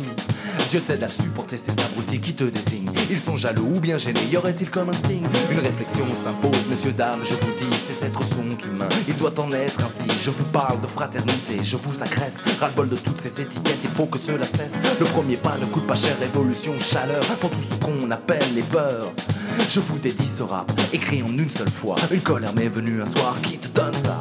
Dieu 0.70 0.81
t'aide 0.81 1.03
à 1.03 1.09
supporter 1.09 1.57
ces 1.57 1.79
abrutis 1.81 2.20
qui 2.20 2.33
te 2.33 2.45
désignent. 2.45 2.91
Ils 3.11 3.18
sont 3.18 3.37
jaloux 3.37 3.72
ou 3.77 3.81
bien 3.81 3.99
gênés, 3.99 4.27
y 4.31 4.37
aurait-il 4.37 4.70
comme 4.70 4.89
un 4.89 4.95
signe? 4.95 5.27
Une 5.51 5.59
réflexion 5.59 6.05
s'impose, 6.14 6.66
messieurs, 6.68 6.93
dames, 6.93 7.20
je 7.25 7.35
vous 7.35 7.53
dis, 7.59 7.77
ces 7.77 7.93
sont 8.23 8.69
humains. 8.69 8.89
Il 9.09 9.17
doit 9.17 9.33
en 9.39 9.51
être 9.53 9.81
ainsi. 9.85 10.05
Je 10.23 10.31
vous 10.31 10.45
parle 10.45 10.81
de 10.81 10.87
fraternité, 10.87 11.59
je 11.62 11.77
vous 11.77 12.03
agresse. 12.03 12.37
Ras-le-bol 12.61 12.89
de 12.89 12.97
toutes 12.97 13.21
ces 13.21 13.41
étiquettes, 13.41 13.81
il 13.83 13.91
faut 13.91 14.07
que 14.07 14.19
cela 14.19 14.45
cesse. 14.45 14.75
Le 14.99 15.07
premier 15.07 15.37
pas 15.37 15.57
ne 15.61 15.67
coûte 15.67 15.87
pas 15.87 15.97
cher, 15.97 16.17
révolution, 16.21 16.73
chaleur, 16.79 17.25
pour 17.41 17.51
tout 17.51 17.62
ce 17.62 17.77
qu'on 17.85 18.11
appelle 18.11 18.55
les 18.55 18.62
peurs. 18.62 19.12
Je 19.69 19.81
vous 19.81 19.99
dédie 19.99 20.29
ce 20.29 20.43
rap, 20.43 20.71
écrit 20.93 21.23
en 21.23 21.29
une 21.29 21.51
seule 21.51 21.71
fois. 21.71 21.97
Une 22.11 22.21
colère 22.21 22.55
m'est 22.55 22.69
venue 22.69 23.01
un 23.01 23.07
soir 23.07 23.41
qui 23.43 23.59
te 23.59 23.69
donne 23.69 23.95
ça. 23.95 24.21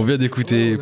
On 0.00 0.04
vient 0.04 0.16
d'écouter. 0.16 0.78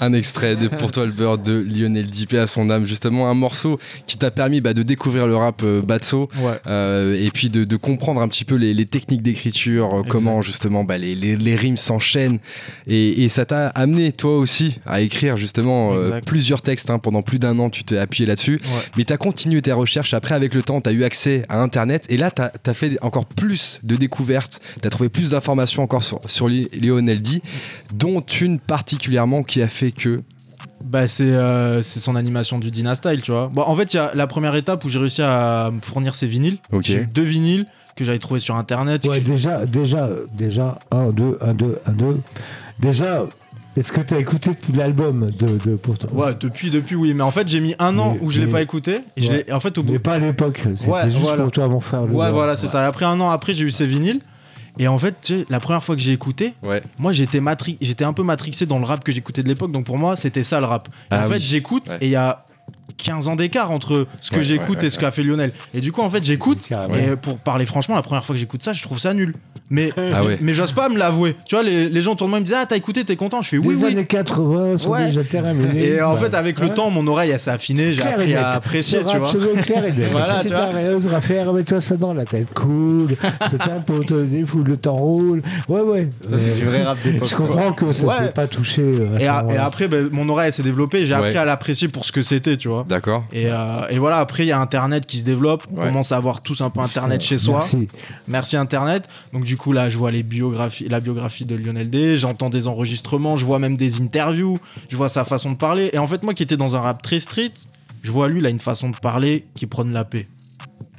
Un 0.00 0.12
extrait 0.12 0.56
de 0.56 0.68
Pour 0.68 0.92
toi 0.92 1.06
le 1.06 1.12
beurre 1.12 1.38
de 1.38 1.52
Lionel 1.60 2.06
Dipé 2.06 2.38
à 2.38 2.46
son 2.46 2.70
âme, 2.70 2.86
justement 2.86 3.28
un 3.28 3.34
morceau 3.34 3.78
qui 4.06 4.16
t'a 4.18 4.30
permis 4.30 4.60
bah, 4.60 4.74
de 4.74 4.82
découvrir 4.82 5.26
le 5.26 5.36
rap 5.36 5.62
euh, 5.64 5.80
Batso 5.80 6.28
Ouais. 6.40 6.52
euh, 6.66 7.18
et 7.22 7.30
puis 7.30 7.50
de, 7.50 7.64
de 7.64 7.76
comprendre 7.76 8.20
un 8.20 8.28
petit 8.28 8.44
peu 8.44 8.54
les, 8.56 8.74
les 8.74 8.86
techniques 8.86 9.22
d'écriture, 9.22 9.94
euh, 10.00 10.02
comment 10.08 10.42
justement 10.42 10.84
bah, 10.84 10.98
les, 10.98 11.14
les- 11.14 11.36
les 11.36 11.54
rimes 11.54 11.76
s'enchaînent. 11.76 12.38
Et, 12.86 13.24
et 13.24 13.28
ça 13.28 13.44
t'a 13.44 13.68
amené 13.68 14.12
toi 14.12 14.36
aussi 14.36 14.74
à 14.86 15.00
écrire 15.00 15.36
justement 15.36 15.94
euh, 15.94 16.20
plusieurs 16.26 16.62
textes 16.62 16.90
hein. 16.90 16.98
pendant 16.98 17.22
plus 17.22 17.38
d'un 17.38 17.58
an 17.58 17.70
tu 17.70 17.84
t'es 17.84 17.98
appuyé 17.98 18.26
là-dessus. 18.26 18.60
Ouais. 18.64 18.82
mais 18.96 19.04
tu 19.04 19.12
as 19.12 19.16
continué 19.16 19.62
tes 19.62 19.72
recherches. 19.72 20.14
Après 20.14 20.34
avec 20.34 20.54
le 20.54 20.62
temps 20.62 20.80
tu 20.80 20.88
as 20.88 20.92
eu 20.92 21.04
accès 21.04 21.44
à 21.48 21.60
internet. 21.60 22.06
Et 22.08 22.16
là 22.16 22.30
tu 22.30 22.42
as, 22.42 22.74
fait 22.74 22.98
encore 23.02 23.26
plus 23.26 23.78
de 23.84 23.96
découvertes. 23.96 24.60
Tu 24.80 24.86
as 24.86 24.90
trouvé 24.90 25.08
plus 25.08 25.30
d'informations 25.30 25.82
encore 25.82 26.02
sur, 26.02 26.20
sur 26.26 26.48
Li- 26.48 26.68
Lionel 26.80 27.22
D 27.22 27.40
dont 27.94 28.20
une 28.40 28.58
particulièrement 28.58 29.42
qui 29.42 29.62
a 29.62 29.68
fait 29.68 29.83
que 29.92 30.16
Bah 30.86 31.08
c'est 31.08 31.24
euh, 31.32 31.82
c'est 31.82 31.98
son 32.00 32.14
animation 32.14 32.58
du 32.58 32.70
Dynastyle, 32.70 33.22
tu 33.22 33.32
vois. 33.32 33.48
Bon, 33.52 33.62
en 33.62 33.74
fait, 33.74 33.94
il 33.94 33.96
y 33.96 34.00
a 34.00 34.12
la 34.14 34.26
première 34.26 34.54
étape 34.54 34.84
où 34.84 34.88
j'ai 34.88 34.98
réussi 34.98 35.22
à 35.22 35.70
me 35.72 35.80
fournir 35.80 36.14
ses 36.14 36.26
vinyles. 36.26 36.58
Ok. 36.72 36.84
J'ai 36.84 37.00
eu 37.00 37.06
deux 37.14 37.22
vinyles 37.22 37.64
que 37.96 38.04
j'avais 38.04 38.18
trouvé 38.18 38.38
sur 38.40 38.56
internet. 38.56 39.06
Ouais, 39.06 39.20
déjà, 39.20 39.64
déjà, 39.66 40.08
déjà, 40.36 40.78
1, 40.90 41.06
2, 41.12 41.38
1, 41.40 41.54
2, 41.54 41.78
1, 41.86 41.92
2. 41.92 42.14
Déjà, 42.80 43.24
est-ce 43.76 43.92
que 43.92 44.00
tu 44.02 44.14
as 44.14 44.18
écouté 44.18 44.50
l'album 44.74 45.30
de, 45.30 45.46
de 45.70 45.76
pour 45.76 45.96
toi? 45.98 46.10
Ouais, 46.12 46.34
depuis, 46.38 46.70
depuis, 46.70 46.96
oui. 46.96 47.14
Mais 47.14 47.22
en 47.22 47.30
fait, 47.30 47.48
j'ai 47.48 47.60
mis 47.60 47.74
un 47.78 47.96
an 47.98 48.12
Mais- 48.14 48.20
où 48.20 48.30
je 48.30 48.40
l'ai 48.40 48.46
pas 48.48 48.60
écouté. 48.62 49.00
Et 49.16 49.22
je 49.22 49.30
Ouais. 49.30 49.44
l'ai- 49.46 49.52
en 49.52 49.60
fait, 49.60 49.76
au 49.78 49.82
bout. 49.82 49.92
Mais 49.92 49.98
pas 49.98 50.14
à 50.14 50.18
l'époque, 50.18 50.60
c'était 50.76 50.90
Ouais, 50.90 51.04
juste 51.06 51.18
voilà. 51.18 51.42
pour 51.42 51.52
toi, 51.52 51.68
mon 51.68 51.80
frère. 51.80 52.04
le 52.04 52.12
Ouais, 52.14 52.30
voilà, 52.30 52.56
c'est 52.56 52.68
ça. 52.68 52.82
Et 52.82 52.86
après 52.86 53.04
un 53.06 53.18
an 53.20 53.30
après, 53.30 53.54
j'ai 53.54 53.64
eu 53.64 53.70
ces 53.70 53.86
vinyles. 53.86 54.20
Et 54.78 54.88
en 54.88 54.98
fait, 54.98 55.20
tu 55.22 55.38
sais, 55.40 55.46
la 55.50 55.60
première 55.60 55.82
fois 55.84 55.94
que 55.94 56.02
j'ai 56.02 56.12
écouté, 56.12 56.54
Ouais. 56.64 56.82
moi 56.98 57.12
j'étais 57.12 57.40
matri- 57.40 57.78
j'étais 57.80 58.04
un 58.04 58.12
peu 58.12 58.22
matrixé 58.24 58.66
dans 58.66 58.78
le 58.78 58.84
rap 58.84 59.04
que 59.04 59.12
j'écoutais 59.12 59.42
de 59.42 59.48
l'époque. 59.48 59.70
Donc 59.72 59.84
pour 59.86 59.98
moi, 59.98 60.16
c'était 60.16 60.42
ça 60.42 60.58
le 60.60 60.66
rap. 60.66 60.88
Et 60.88 60.92
Ah 61.10 61.24
en 61.24 61.28
fait, 61.28 61.34
oui. 61.36 61.40
j'écoute 61.40 61.88
Ouais. 61.88 61.98
et 62.00 62.06
il 62.06 62.10
y 62.10 62.16
a 62.16 62.44
15 62.96 63.28
ans 63.28 63.36
d'écart 63.36 63.70
entre 63.70 64.06
ce 64.20 64.30
que 64.30 64.36
Ouais, 64.36 64.42
j'écoute 64.44 64.70
ouais, 64.76 64.80
ouais, 64.82 64.86
et 64.86 64.90
ce 64.90 64.98
qu'a 64.98 65.10
fait 65.10 65.22
Lionel. 65.22 65.52
Et 65.74 65.80
du 65.80 65.92
coup, 65.92 66.00
en 66.00 66.10
fait, 66.10 66.24
j'écoute. 66.24 66.68
Et 66.94 67.16
pour 67.16 67.38
parler 67.38 67.66
franchement, 67.66 67.94
la 67.96 68.02
première 68.02 68.24
fois 68.24 68.34
que 68.34 68.40
j'écoute 68.40 68.62
ça, 68.62 68.72
je 68.72 68.82
trouve 68.82 68.98
ça 68.98 69.12
nul. 69.14 69.32
Mais, 69.70 69.90
Ah 69.96 70.22
ouais. 70.22 70.36
mais 70.42 70.52
j'ose 70.52 70.72
pas 70.72 70.88
me 70.90 70.98
l'avouer. 70.98 71.34
Tu 71.46 71.54
vois, 71.54 71.64
les, 71.64 71.88
les 71.88 72.02
gens 72.02 72.12
autour 72.12 72.26
de 72.26 72.30
moi 72.30 72.38
ils 72.38 72.42
me 72.42 72.46
disent 72.46 72.54
Ah, 72.58 72.66
t'as 72.66 72.76
écouté, 72.76 73.02
t'es 73.04 73.16
content 73.16 73.40
Je 73.40 73.48
fais 73.48 73.56
Oui, 73.58 73.74
Les 73.76 73.84
oui. 73.84 73.92
années 73.92 74.04
80 74.04 74.76
sont 74.76 74.90
Ouais. 74.90 75.06
déjà 75.06 75.24
terminées. 75.24 75.86
Et 75.86 76.02
en 76.02 76.12
Bah, 76.14 76.20
fait, 76.20 76.34
avec 76.34 76.60
le 76.60 76.66
ouais. 76.68 76.74
temps, 76.74 76.90
mon 76.90 77.06
oreille, 77.06 77.30
elle 77.30 77.40
s'est 77.40 77.50
affinée. 77.50 77.94
J'ai 77.94 78.02
appris 78.02 78.34
à 78.34 78.50
apprécier, 78.50 78.98
tu 79.04 79.16
vois. 79.16 79.32
se 79.32 79.38
veut 79.38 79.54
clair 79.62 79.84
et 79.86 79.92
net. 79.92 80.08
Voilà, 80.12 80.42
tu 80.44 80.48
vois. 80.52 81.16
à 81.16 81.20
faire, 81.22 81.52
mets-toi 81.52 81.80
ça 81.80 81.96
dans 81.96 82.12
la 82.12 82.24
tête. 82.26 82.52
Cool. 82.52 83.08
C'est 83.50 83.62
un 83.70 83.80
pote, 83.80 84.12
des 84.12 84.44
fous, 84.44 84.62
le 84.62 84.76
temps 84.76 84.96
roule. 84.96 85.40
Ouais, 85.68 85.80
ouais. 85.82 86.10
Ça, 86.28 86.36
c'est 86.36 86.54
du 86.56 86.64
vrai 86.64 86.82
rap 86.82 86.98
d'époque. 87.02 87.28
Je 87.28 87.34
comprends 87.34 87.72
que 87.72 87.92
ça 87.92 88.06
Ouais. 88.06 88.18
t'ait 88.28 88.32
pas 88.34 88.46
touché. 88.46 88.82
euh, 88.84 89.14
à 89.16 89.20
Et, 89.50 89.54
et 89.54 89.56
après, 89.56 89.88
ben, 89.88 90.08
mon 90.12 90.28
oreille 90.28 90.48
elle 90.48 90.52
s'est 90.52 90.62
développée. 90.62 91.06
J'ai 91.06 91.14
appris 91.14 91.30
Ouais. 91.30 91.36
à 91.36 91.44
l'apprécier 91.46 91.88
pour 91.88 92.04
ce 92.04 92.12
que 92.12 92.20
c'était, 92.22 92.56
tu 92.58 92.68
vois. 92.68 92.84
d'accord 92.88 93.24
Et, 93.32 93.46
euh, 93.46 93.54
et 93.88 93.98
voilà, 93.98 94.18
après, 94.18 94.44
il 94.44 94.48
y 94.48 94.52
a 94.52 94.60
Internet 94.60 95.06
qui 95.06 95.18
se 95.18 95.24
développe. 95.24 95.62
On 95.72 95.78
Ouais. 95.80 95.86
commence 95.86 96.12
à 96.12 96.16
avoir 96.18 96.42
tous 96.42 96.60
un 96.60 96.68
peu 96.70 96.80
Internet 96.80 97.22
chez 97.22 97.38
soi. 97.38 97.54
Merci. 97.60 97.86
Merci 98.28 98.56
Internet. 98.56 99.04
Donc, 99.32 99.44
du 99.44 99.53
coup, 99.56 99.72
là, 99.72 99.90
je 99.90 99.96
vois 99.98 100.10
les 100.10 100.22
biographies, 100.22 100.88
la 100.88 101.00
biographie 101.00 101.44
de 101.46 101.54
Lionel 101.54 101.90
D. 101.90 102.16
J'entends 102.16 102.50
des 102.50 102.66
enregistrements. 102.66 103.36
Je 103.36 103.44
vois 103.44 103.58
même 103.58 103.76
des 103.76 104.00
interviews. 104.00 104.56
Je 104.88 104.96
vois 104.96 105.08
sa 105.08 105.24
façon 105.24 105.50
de 105.50 105.56
parler. 105.56 105.90
Et 105.92 105.98
en 105.98 106.06
fait, 106.06 106.22
moi 106.24 106.34
qui 106.34 106.42
étais 106.42 106.56
dans 106.56 106.76
un 106.76 106.80
rap 106.80 107.02
très 107.02 107.18
street, 107.20 107.52
je 108.02 108.10
vois 108.10 108.28
lui, 108.28 108.40
il 108.40 108.46
a 108.46 108.50
une 108.50 108.60
façon 108.60 108.90
de 108.90 108.96
parler 108.96 109.46
qui 109.54 109.66
prône 109.66 109.92
la 109.92 110.04
paix. 110.04 110.28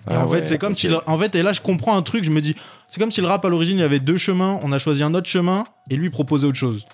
Et 0.08 0.14
Ah 0.14 0.26
en 0.26 0.28
ouais, 0.30 0.40
fait, 0.40 0.46
c'est 0.46 0.58
comme 0.58 0.76
si. 0.76 0.88
le- 0.88 1.00
En 1.08 1.18
fait, 1.18 1.34
et 1.36 1.42
là, 1.44 1.52
je 1.54 1.62
comprends 1.62 1.98
un 1.98 2.02
truc. 2.04 2.24
Je 2.24 2.30
me 2.32 2.40
dis, 2.42 2.56
c'est 2.88 3.00
comme 3.00 3.12
si 3.12 3.22
le 3.22 3.28
rap 3.28 3.44
à 3.46 3.50
l'origine, 3.50 3.78
il 3.78 3.82
y 3.82 3.84
avait 3.84 4.00
deux 4.00 4.18
chemins. 4.18 4.60
On 4.64 4.72
a 4.72 4.78
choisi 4.80 5.02
un 5.04 5.14
autre 5.16 5.28
chemin 5.28 5.64
et 5.90 5.96
lui 5.96 6.10
proposait 6.10 6.46
autre 6.46 6.58
chose. 6.58 6.86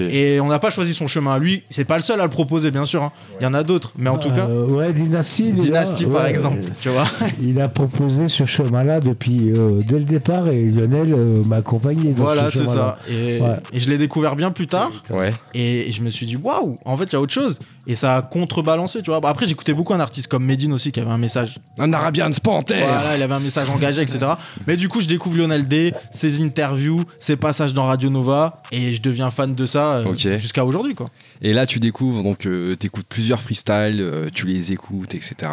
Et 0.00 0.40
on 0.40 0.48
n'a 0.48 0.58
pas 0.58 0.70
choisi 0.70 0.92
son 0.94 1.08
chemin. 1.08 1.38
Lui, 1.38 1.62
c'est 1.70 1.84
pas 1.84 1.96
le 1.96 2.02
seul 2.02 2.20
à 2.20 2.24
le 2.24 2.30
proposer, 2.30 2.70
bien 2.70 2.84
sûr. 2.84 3.02
hein. 3.02 3.12
Il 3.40 3.44
y 3.44 3.46
en 3.46 3.54
a 3.54 3.62
d'autres. 3.62 3.92
Mais 3.96 4.10
en 4.10 4.18
tout 4.18 4.30
cas, 4.30 4.46
Euh, 4.48 4.66
ouais, 4.68 4.92
Dynasty. 4.92 5.52
Dynasty 5.52 6.04
par 6.06 6.24
ouais, 6.24 6.30
exemple, 6.30 6.58
euh, 6.62 6.68
tu 6.80 6.88
vois. 6.90 7.06
Il 7.40 7.60
a 7.60 7.68
proposé 7.68 8.28
ce 8.28 8.44
chemin-là 8.44 9.00
depuis 9.00 9.50
euh, 9.52 9.80
dès 9.86 9.98
le 9.98 10.04
départ 10.04 10.48
et 10.48 10.64
Lionel 10.70 11.14
euh, 11.16 11.42
m'a 11.44 11.56
accompagné. 11.56 12.12
dans 12.12 12.24
Voilà, 12.24 12.50
ce 12.50 12.58
c'est 12.58 12.64
chemin-là. 12.64 12.98
ça. 13.00 13.10
Et, 13.10 13.40
Ouais. 13.40 13.52
et 13.72 13.78
je 13.78 13.88
l'ai 13.90 13.98
découvert 13.98 14.36
bien 14.36 14.50
plus 14.50 14.66
tard. 14.66 14.90
ouais 15.10 15.30
Et 15.54 15.90
je 15.92 16.02
me 16.02 16.10
suis 16.10 16.26
dit, 16.26 16.36
waouh, 16.36 16.74
en 16.84 16.96
fait, 16.96 17.04
il 17.04 17.12
y 17.14 17.16
a 17.16 17.20
autre 17.20 17.32
chose. 17.32 17.58
Et 17.86 17.96
ça 17.96 18.16
a 18.16 18.22
contrebalancé, 18.22 19.02
tu 19.02 19.10
vois. 19.10 19.20
Bah, 19.20 19.28
Après, 19.30 19.46
j'écoutais 19.46 19.74
beaucoup 19.74 19.92
un 19.92 20.00
artiste 20.00 20.28
comme 20.28 20.44
Medine 20.44 20.72
aussi 20.72 20.92
qui 20.92 21.00
avait 21.00 21.10
un 21.10 21.18
message. 21.18 21.56
un 21.78 21.92
Arabian 21.92 22.30
Panther 22.42 22.78
Voilà, 22.80 23.16
il 23.16 23.22
avait 23.22 23.34
un 23.34 23.40
message 23.40 23.68
engagé, 23.70 24.02
etc. 24.02 24.20
Mais 24.66 24.76
du 24.76 24.88
coup, 24.88 25.00
je 25.00 25.08
découvre 25.08 25.36
Lionel 25.38 25.66
D, 25.66 25.92
ses 26.12 26.40
interviews, 26.42 27.00
ses 27.16 27.36
passages 27.36 27.72
dans 27.72 27.86
Radio 27.86 28.08
Nova. 28.08 28.62
Et 28.70 28.92
je 28.92 29.02
deviens 29.02 29.30
fan 29.30 29.54
de 29.54 29.66
ça 29.66 29.96
euh, 29.98 30.16
jusqu'à 30.38 30.64
aujourd'hui, 30.64 30.94
quoi. 30.94 31.06
et 31.40 31.52
là 31.52 31.66
tu 31.66 31.80
découvres 31.80 32.22
donc 32.22 32.46
euh, 32.46 32.76
t'écoutes 32.76 33.06
plusieurs 33.08 33.40
freestyles 33.40 33.98
euh, 34.00 34.28
tu 34.32 34.46
les 34.46 34.70
écoutes 34.72 35.14
etc 35.14 35.50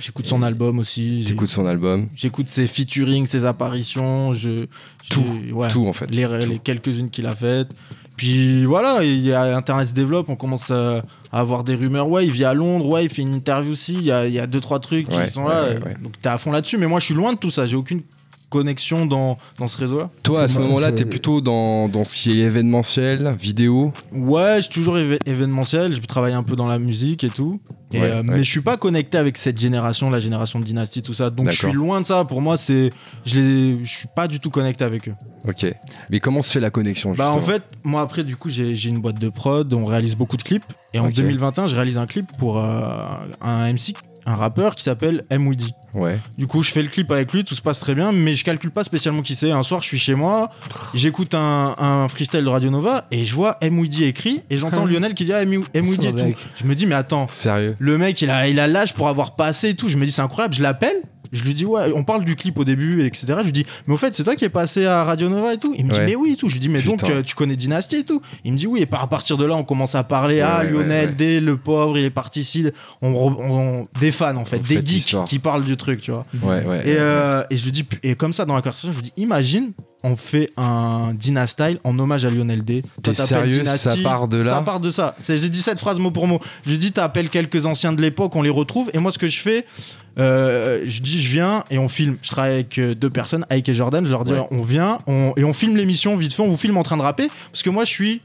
J'écoute 0.00 0.26
son 0.28 0.42
album 0.42 0.78
aussi. 0.78 1.24
t'écoutes 1.26 1.48
son 1.48 1.66
album 1.66 2.06
J'écoute 2.14 2.48
ses 2.48 2.66
featuring, 2.68 3.26
ses 3.26 3.44
apparitions. 3.44 4.32
Je, 4.32 4.64
Tout, 5.10 5.24
j'ai- 5.42 5.52
ouais, 5.52 5.68
tout 5.68 5.86
en 5.86 5.92
fait 5.92 6.08
les 6.14 6.58
quelques-unes 6.62 7.10
qu'il 7.10 7.26
a 7.26 7.34
faites. 7.34 7.72
Puis 8.18 8.64
voilà, 8.66 9.02
il 9.02 9.20
y 9.24 9.32
a 9.32 9.56
Internet 9.56 9.88
se 9.88 9.94
développe, 9.94 10.28
on 10.28 10.34
commence 10.36 10.70
à, 10.70 11.00
à 11.32 11.40
avoir 11.40 11.64
des 11.64 11.74
rumeurs. 11.76 12.10
Ouais, 12.10 12.26
il 12.26 12.30
vit 12.32 12.44
à 12.44 12.52
Londres, 12.52 12.86
ouais, 12.86 13.04
il 13.04 13.10
fait 13.10 13.22
une 13.22 13.34
interview 13.34 13.70
aussi. 13.72 13.94
Il 13.94 14.02
y 14.04 14.12
a, 14.12 14.26
il 14.26 14.32
y 14.34 14.40
a 14.40 14.46
deux, 14.46 14.60
trois 14.60 14.80
trucs 14.80 15.08
Ouais, 15.10 15.26
qui 15.28 15.32
sont 15.32 15.42
ouais, 15.42 15.48
là. 15.54 15.68
ouais. 15.86 15.96
Donc 16.02 16.20
t'es 16.20 16.28
à 16.28 16.36
fond 16.36 16.50
là-dessus. 16.50 16.76
Mais 16.78 16.86
moi, 16.86 17.00
je 17.00 17.06
suis 17.06 17.14
loin 17.14 17.32
de 17.32 17.38
tout 17.38 17.50
ça. 17.50 17.66
J'ai 17.66 17.76
aucune 17.76 18.02
connexion 18.48 19.06
dans, 19.06 19.34
dans 19.58 19.68
ce 19.68 19.78
réseau-là. 19.78 20.10
toi 20.24 20.42
à 20.42 20.48
ce 20.48 20.58
moment-là 20.58 20.92
t'es 20.92 21.04
plutôt 21.04 21.40
dans, 21.40 21.88
dans 21.88 22.04
ce 22.04 22.14
qui 22.16 22.40
est 22.40 22.44
événementiel 22.44 23.30
vidéo 23.38 23.92
Ouais, 24.16 24.56
je 24.56 24.62
suis 24.62 24.72
toujours 24.72 24.98
événementiel. 24.98 25.92
Je 25.94 26.00
travaille 26.00 26.32
un 26.32 26.42
peu 26.42 26.56
dans 26.56 26.66
la 26.66 26.78
musique 26.78 27.24
et 27.24 27.30
tout. 27.30 27.60
Et, 27.92 28.00
Ouais, 28.00 28.04
euh, 28.10 28.16
ouais. 28.16 28.22
Mais 28.22 28.38
je 28.44 28.50
suis 28.50 28.60
pas 28.60 28.76
connecté 28.76 29.16
avec 29.16 29.38
cette 29.38 29.56
génération, 29.58 30.10
la 30.10 30.20
génération 30.20 30.58
de 30.58 30.64
Dynasty, 30.64 31.00
tout 31.00 31.14
ça. 31.14 31.30
Donc 31.30 31.50
je 31.50 31.56
suis 31.56 31.72
loin 31.72 32.02
de 32.02 32.06
ça. 32.06 32.24
Pour 32.24 32.42
moi, 32.42 32.56
c'est, 32.58 32.90
je 33.24 33.78
suis 33.84 34.08
pas 34.14 34.28
du 34.28 34.40
tout 34.40 34.50
connecté 34.50 34.84
avec 34.84 35.08
eux. 35.08 35.14
ok 35.48 35.74
mais 36.10 36.20
comment 36.20 36.42
se 36.42 36.52
fait 36.52 36.60
la 36.60 36.70
connexion 36.70 37.12
Bah 37.14 37.32
en 37.32 37.40
fait, 37.40 37.62
moi 37.84 38.00
après 38.02 38.24
du 38.24 38.36
coup 38.36 38.48
j'ai 38.50 38.88
une 38.88 38.98
boîte 38.98 39.18
de 39.20 39.28
prod, 39.30 39.72
on 39.72 39.84
réalise 39.86 40.16
beaucoup 40.16 40.36
de 40.36 40.42
clips 40.42 40.64
et 40.94 40.98
en 40.98 41.06
Ok. 41.06 41.14
2021 41.14 41.66
je 41.66 41.74
réalise 41.76 41.98
un 41.98 42.06
clip 42.06 42.26
pour 42.38 42.58
euh, 42.58 43.06
un 43.40 43.72
MC, 43.72 43.94
un 44.28 44.34
rappeur 44.34 44.76
qui 44.76 44.84
s'appelle 44.84 45.22
M. 45.30 45.46
Woody. 45.46 45.72
ouais 45.94 46.20
Du 46.36 46.46
coup 46.46 46.62
je 46.62 46.70
fais 46.70 46.82
le 46.82 46.88
clip 46.88 47.10
avec 47.10 47.32
lui, 47.32 47.44
tout 47.44 47.54
se 47.54 47.62
passe 47.62 47.80
très 47.80 47.94
bien, 47.94 48.12
mais 48.12 48.34
je 48.34 48.44
calcule 48.44 48.70
pas 48.70 48.84
spécialement 48.84 49.22
qui 49.22 49.34
c'est. 49.34 49.50
Un 49.50 49.62
soir 49.62 49.80
je 49.82 49.86
suis 49.88 49.98
chez 49.98 50.14
moi, 50.14 50.50
j'écoute 50.94 51.34
un, 51.34 51.74
un 51.78 52.08
freestyle 52.08 52.44
de 52.44 52.48
Radio 52.48 52.70
Nova 52.70 53.06
et 53.10 53.24
je 53.24 53.34
vois 53.34 53.56
M. 53.62 53.78
Woody 53.78 54.04
écrit 54.04 54.42
et 54.50 54.58
j'entends 54.58 54.84
Lionel 54.86 55.14
qui 55.14 55.24
dit 55.24 55.32
ah, 55.32 55.42
M. 55.42 55.62
Woody 55.74 56.08
et 56.08 56.12
tout. 56.12 56.38
Je 56.56 56.64
me 56.66 56.74
dis 56.74 56.86
mais 56.86 56.94
attends, 56.94 57.26
sérieux 57.28 57.74
le 57.78 57.98
mec 57.98 58.20
il 58.20 58.30
a 58.30 58.48
il 58.48 58.60
a 58.60 58.66
l'âge 58.66 58.94
pour 58.94 59.08
avoir 59.08 59.34
passé 59.34 59.70
et 59.70 59.74
tout. 59.74 59.88
Je 59.88 59.96
me 59.96 60.04
dis 60.04 60.12
c'est 60.12 60.22
incroyable, 60.22 60.54
je 60.54 60.62
l'appelle. 60.62 61.00
Je 61.32 61.44
lui 61.44 61.54
dis, 61.54 61.64
ouais, 61.64 61.92
on 61.94 62.04
parle 62.04 62.24
du 62.24 62.36
clip 62.36 62.58
au 62.58 62.64
début, 62.64 63.04
etc. 63.04 63.26
Je 63.38 63.44
lui 63.44 63.52
dis, 63.52 63.64
mais 63.86 63.94
au 63.94 63.96
fait, 63.96 64.14
c'est 64.14 64.24
toi 64.24 64.34
qui 64.34 64.44
es 64.44 64.48
passé 64.48 64.86
à 64.86 65.04
Radio 65.04 65.28
Nova 65.28 65.54
et 65.54 65.58
tout. 65.58 65.74
Il 65.76 65.86
me 65.86 65.92
dit, 65.92 65.98
Ouais. 65.98 66.06
mais 66.06 66.16
oui 66.16 66.32
et 66.32 66.36
tout. 66.36 66.48
Je 66.48 66.54
lui 66.54 66.60
dis, 66.60 66.68
mais 66.68 66.82
donc, 66.82 67.04
euh, 67.04 67.22
tu 67.22 67.34
connais 67.34 67.56
Dynasty 67.56 67.96
et 67.96 68.04
tout. 68.04 68.20
Il 68.44 68.52
me 68.52 68.56
dit, 68.56 68.66
oui. 68.66 68.80
Et 68.82 68.86
par- 68.86 69.02
à 69.02 69.06
partir 69.08 69.36
de 69.36 69.44
là, 69.44 69.54
on 69.54 69.64
commence 69.64 69.94
à 69.94 70.04
parler, 70.04 70.40
ah, 70.40 70.60
Ouais, 70.60 70.66
ouais, 70.66 70.72
Lionel. 70.72 71.16
D, 71.16 71.40
le 71.40 71.56
pauvre, 71.56 71.98
il 71.98 72.04
est 72.04 72.10
parti 72.10 72.40
ici. 72.40 72.66
On, 73.02 73.82
des 74.00 74.12
fans, 74.12 74.36
en 74.36 74.44
fait, 74.44 74.60
des 74.60 74.84
geeks 74.84 75.16
qui 75.26 75.38
parlent 75.38 75.64
du 75.64 75.76
truc, 75.76 76.00
tu 76.00 76.10
vois. 76.10 76.22
Ouais, 76.42 76.66
ouais. 76.68 76.88
Et, 76.88 76.96
euh, 76.98 77.42
et 77.50 77.56
je 77.56 77.64
lui 77.64 77.72
dis, 77.72 77.86
et 78.02 78.14
comme 78.14 78.32
ça, 78.32 78.44
dans 78.44 78.54
la 78.54 78.62
conversation, 78.62 78.90
je 78.92 78.96
lui 78.98 79.04
dis, 79.04 79.12
imagine, 79.22 79.72
on 80.04 80.14
fait 80.14 80.48
un 80.56 81.12
Dynastyle 81.14 81.80
en 81.82 81.98
hommage 81.98 82.24
à 82.24 82.30
Lionel 82.30 82.64
D. 82.64 82.82
T'es 83.02 83.14
sérieux? 83.14 83.64
Ça 83.66 83.96
part 84.02 84.28
de 84.28 84.38
là? 84.38 84.50
Ça 84.56 84.62
part 84.62 84.78
de 84.80 84.90
ça. 84.90 85.16
J'ai 85.28 85.48
dit 85.48 85.60
cette 85.62 85.80
phrase 85.80 85.98
mot 85.98 86.10
pour 86.12 86.26
mot. 86.28 86.40
Je 86.64 86.70
lui 86.70 86.78
dis, 86.78 86.92
t'appelles 86.92 87.28
quelques 87.28 87.66
anciens 87.66 87.92
de 87.92 88.00
l'époque, 88.00 88.36
on 88.36 88.42
les 88.42 88.50
retrouve. 88.50 88.90
Et 88.94 88.98
moi, 88.98 89.10
ce 89.10 89.18
que 89.18 89.26
je 89.26 89.40
fais, 89.40 89.66
euh, 90.20 90.82
je 90.86 91.00
dis, 91.00 91.17
je 91.20 91.28
viens 91.28 91.64
et 91.70 91.78
on 91.78 91.88
filme. 91.88 92.16
Je 92.22 92.30
travaille 92.30 92.52
avec 92.54 92.78
euh, 92.78 92.94
deux 92.94 93.10
personnes, 93.10 93.44
Ike 93.50 93.68
et 93.68 93.74
Jordan. 93.74 94.04
Je 94.04 94.10
leur 94.10 94.24
dis, 94.24 94.32
Ouais. 94.32 94.46
on 94.50 94.62
vient 94.62 94.98
on- 95.06 95.32
et 95.36 95.44
on 95.44 95.52
filme 95.52 95.76
l'émission 95.76 96.16
vite 96.16 96.32
fait. 96.32 96.42
On 96.42 96.48
vous 96.50 96.56
filme 96.56 96.76
en 96.76 96.82
train 96.82 96.96
de 96.96 97.02
rapper. 97.02 97.28
Parce 97.50 97.62
que 97.62 97.70
moi, 97.70 97.84
je 97.84 97.90
suis 97.92 98.22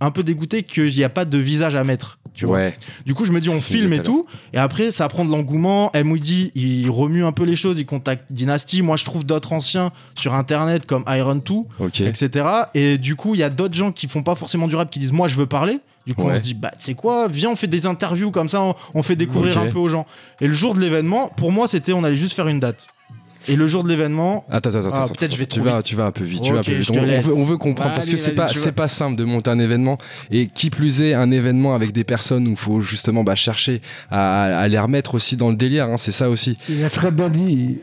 un 0.00 0.10
peu 0.10 0.22
dégoûté 0.22 0.62
qu'il 0.62 0.86
n'y 0.94 1.04
a 1.04 1.08
pas 1.08 1.24
de 1.24 1.38
visage 1.38 1.76
à 1.76 1.84
mettre. 1.84 2.18
Tu 2.32 2.46
vois. 2.46 2.56
Ouais. 2.58 2.76
Du 3.04 3.12
coup, 3.14 3.24
je 3.24 3.32
me 3.32 3.40
dis, 3.40 3.48
on 3.50 3.60
filme 3.60 3.92
et 3.92 4.02
tout. 4.02 4.24
Et 4.52 4.58
après, 4.58 4.92
ça 4.92 5.08
prend 5.08 5.24
de 5.24 5.30
l'engouement. 5.30 5.90
Moody, 6.04 6.50
il 6.54 6.88
remue 6.90 7.24
un 7.24 7.32
peu 7.32 7.44
les 7.44 7.56
choses. 7.56 7.78
Il 7.78 7.84
contacte 7.86 8.32
Dynasty. 8.32 8.82
Moi, 8.82 8.96
je 8.96 9.04
trouve 9.04 9.24
d'autres 9.24 9.52
anciens 9.52 9.90
sur 10.16 10.32
Internet 10.34 10.86
comme 10.86 11.04
Iron 11.08 11.34
2, 11.34 11.54
Ok. 11.80 12.00
etc. 12.02 12.46
Et 12.74 12.98
du 12.98 13.16
coup, 13.16 13.34
il 13.34 13.40
y 13.40 13.42
a 13.42 13.50
d'autres 13.50 13.74
gens 13.74 13.90
qui 13.92 14.06
font 14.08 14.22
pas 14.22 14.34
forcément 14.36 14.68
du 14.68 14.76
rap 14.76 14.90
qui 14.90 15.00
disent, 15.00 15.12
moi, 15.12 15.28
je 15.28 15.34
veux 15.36 15.46
parler. 15.46 15.78
Du 16.06 16.14
coup, 16.14 16.22
Ouais. 16.22 16.32
on 16.32 16.36
se 16.36 16.40
dit, 16.40 16.54
bah, 16.54 16.70
c'est 16.78 16.94
quoi 16.94 17.28
Viens, 17.28 17.50
on 17.50 17.56
fait 17.56 17.66
des 17.66 17.84
interviews 17.86 18.30
comme 18.30 18.48
ça, 18.48 18.62
on, 18.62 18.74
on 18.94 19.02
fait 19.02 19.16
découvrir 19.16 19.58
un 19.58 19.66
peu 19.66 19.78
aux 19.78 19.88
gens. 19.88 20.06
Et 20.40 20.46
le 20.46 20.54
jour 20.54 20.74
de 20.74 20.80
l'événement, 20.80 21.28
pour 21.36 21.52
moi, 21.52 21.68
c'était, 21.68 21.92
on 21.92 22.04
allait 22.04 22.16
juste 22.16 22.34
faire 22.34 22.48
une 22.48 22.60
date. 22.60 22.86
Et 23.48 23.56
le 23.56 23.66
jour 23.66 23.82
de 23.84 23.88
l'événement, 23.88 24.44
Attends, 24.50 24.70
attends, 24.70 24.78
attends. 24.80 24.90
Ah, 24.92 25.02
attends, 25.04 25.14
peut-être 25.14 25.32
je 25.32 25.38
vais 25.38 25.46
tu 25.46 25.60
vas, 25.60 25.82
tu 25.82 25.96
vas 25.96 26.06
un 26.06 26.10
peu 26.12 26.24
vite. 26.24 26.42
tu 26.42 26.52
vas 26.52 26.58
un 26.58 26.62
peu 26.62 26.72
vite. 26.72 26.90
On, 26.90 27.20
veut, 27.20 27.34
on 27.34 27.44
veut 27.44 27.56
comprendre 27.58 27.94
parce 27.94 28.06
Allez, 28.08 28.16
que 28.16 28.22
c'est 28.22 28.34
pas, 28.34 28.46
c'est 28.48 28.72
pas 28.74 28.88
simple 28.88 29.16
de 29.16 29.24
monter 29.24 29.50
un 29.50 29.58
événement 29.58 29.96
et 30.30 30.48
qui 30.48 30.70
plus 30.70 31.00
est 31.00 31.14
un 31.14 31.30
événement 31.30 31.74
avec 31.74 31.92
des 31.92 32.04
personnes 32.04 32.46
où 32.46 32.50
il 32.50 32.56
faut 32.56 32.80
justement 32.80 33.24
bah, 33.24 33.34
chercher 33.34 33.80
à, 34.10 34.42
à 34.58 34.68
les 34.68 34.78
remettre 34.78 35.14
aussi 35.14 35.36
dans 35.36 35.48
le 35.50 35.56
délire. 35.56 35.86
hein, 35.86 35.96
c'est 35.96 36.12
ça 36.12 36.28
aussi. 36.28 36.58
Il 36.68 36.84
a 36.84 36.90
très 36.90 37.10
bien 37.10 37.28
dit. 37.28 37.78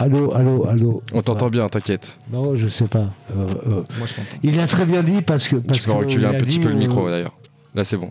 Allô, 0.00 0.34
allô, 0.34 0.66
allô. 0.66 0.96
On 1.12 1.20
t'entend 1.22 1.48
bien, 1.48 1.68
t'inquiète. 1.68 2.18
Non, 2.32 2.56
je 2.56 2.68
sais 2.68 2.86
pas. 2.88 3.04
Euh, 3.38 3.46
euh, 3.68 3.70
moi, 3.98 4.06
je 4.08 4.14
t'entends. 4.14 4.38
il 4.42 4.58
a 4.58 4.66
très 4.66 4.86
bien 4.86 5.02
dit 5.04 5.22
parce 5.22 5.46
que. 5.46 5.56
Parce 5.56 5.78
Tu 5.78 5.84
peux 5.84 5.92
que 5.92 5.98
reculer 5.98 6.26
un 6.26 6.34
petit 6.34 6.58
peu 6.58 6.68
le 6.68 6.74
euh, 6.74 6.78
micro 6.78 7.08
d'ailleurs. 7.08 7.36
Là, 7.76 7.84
c'est 7.84 7.96
bon. 7.96 8.10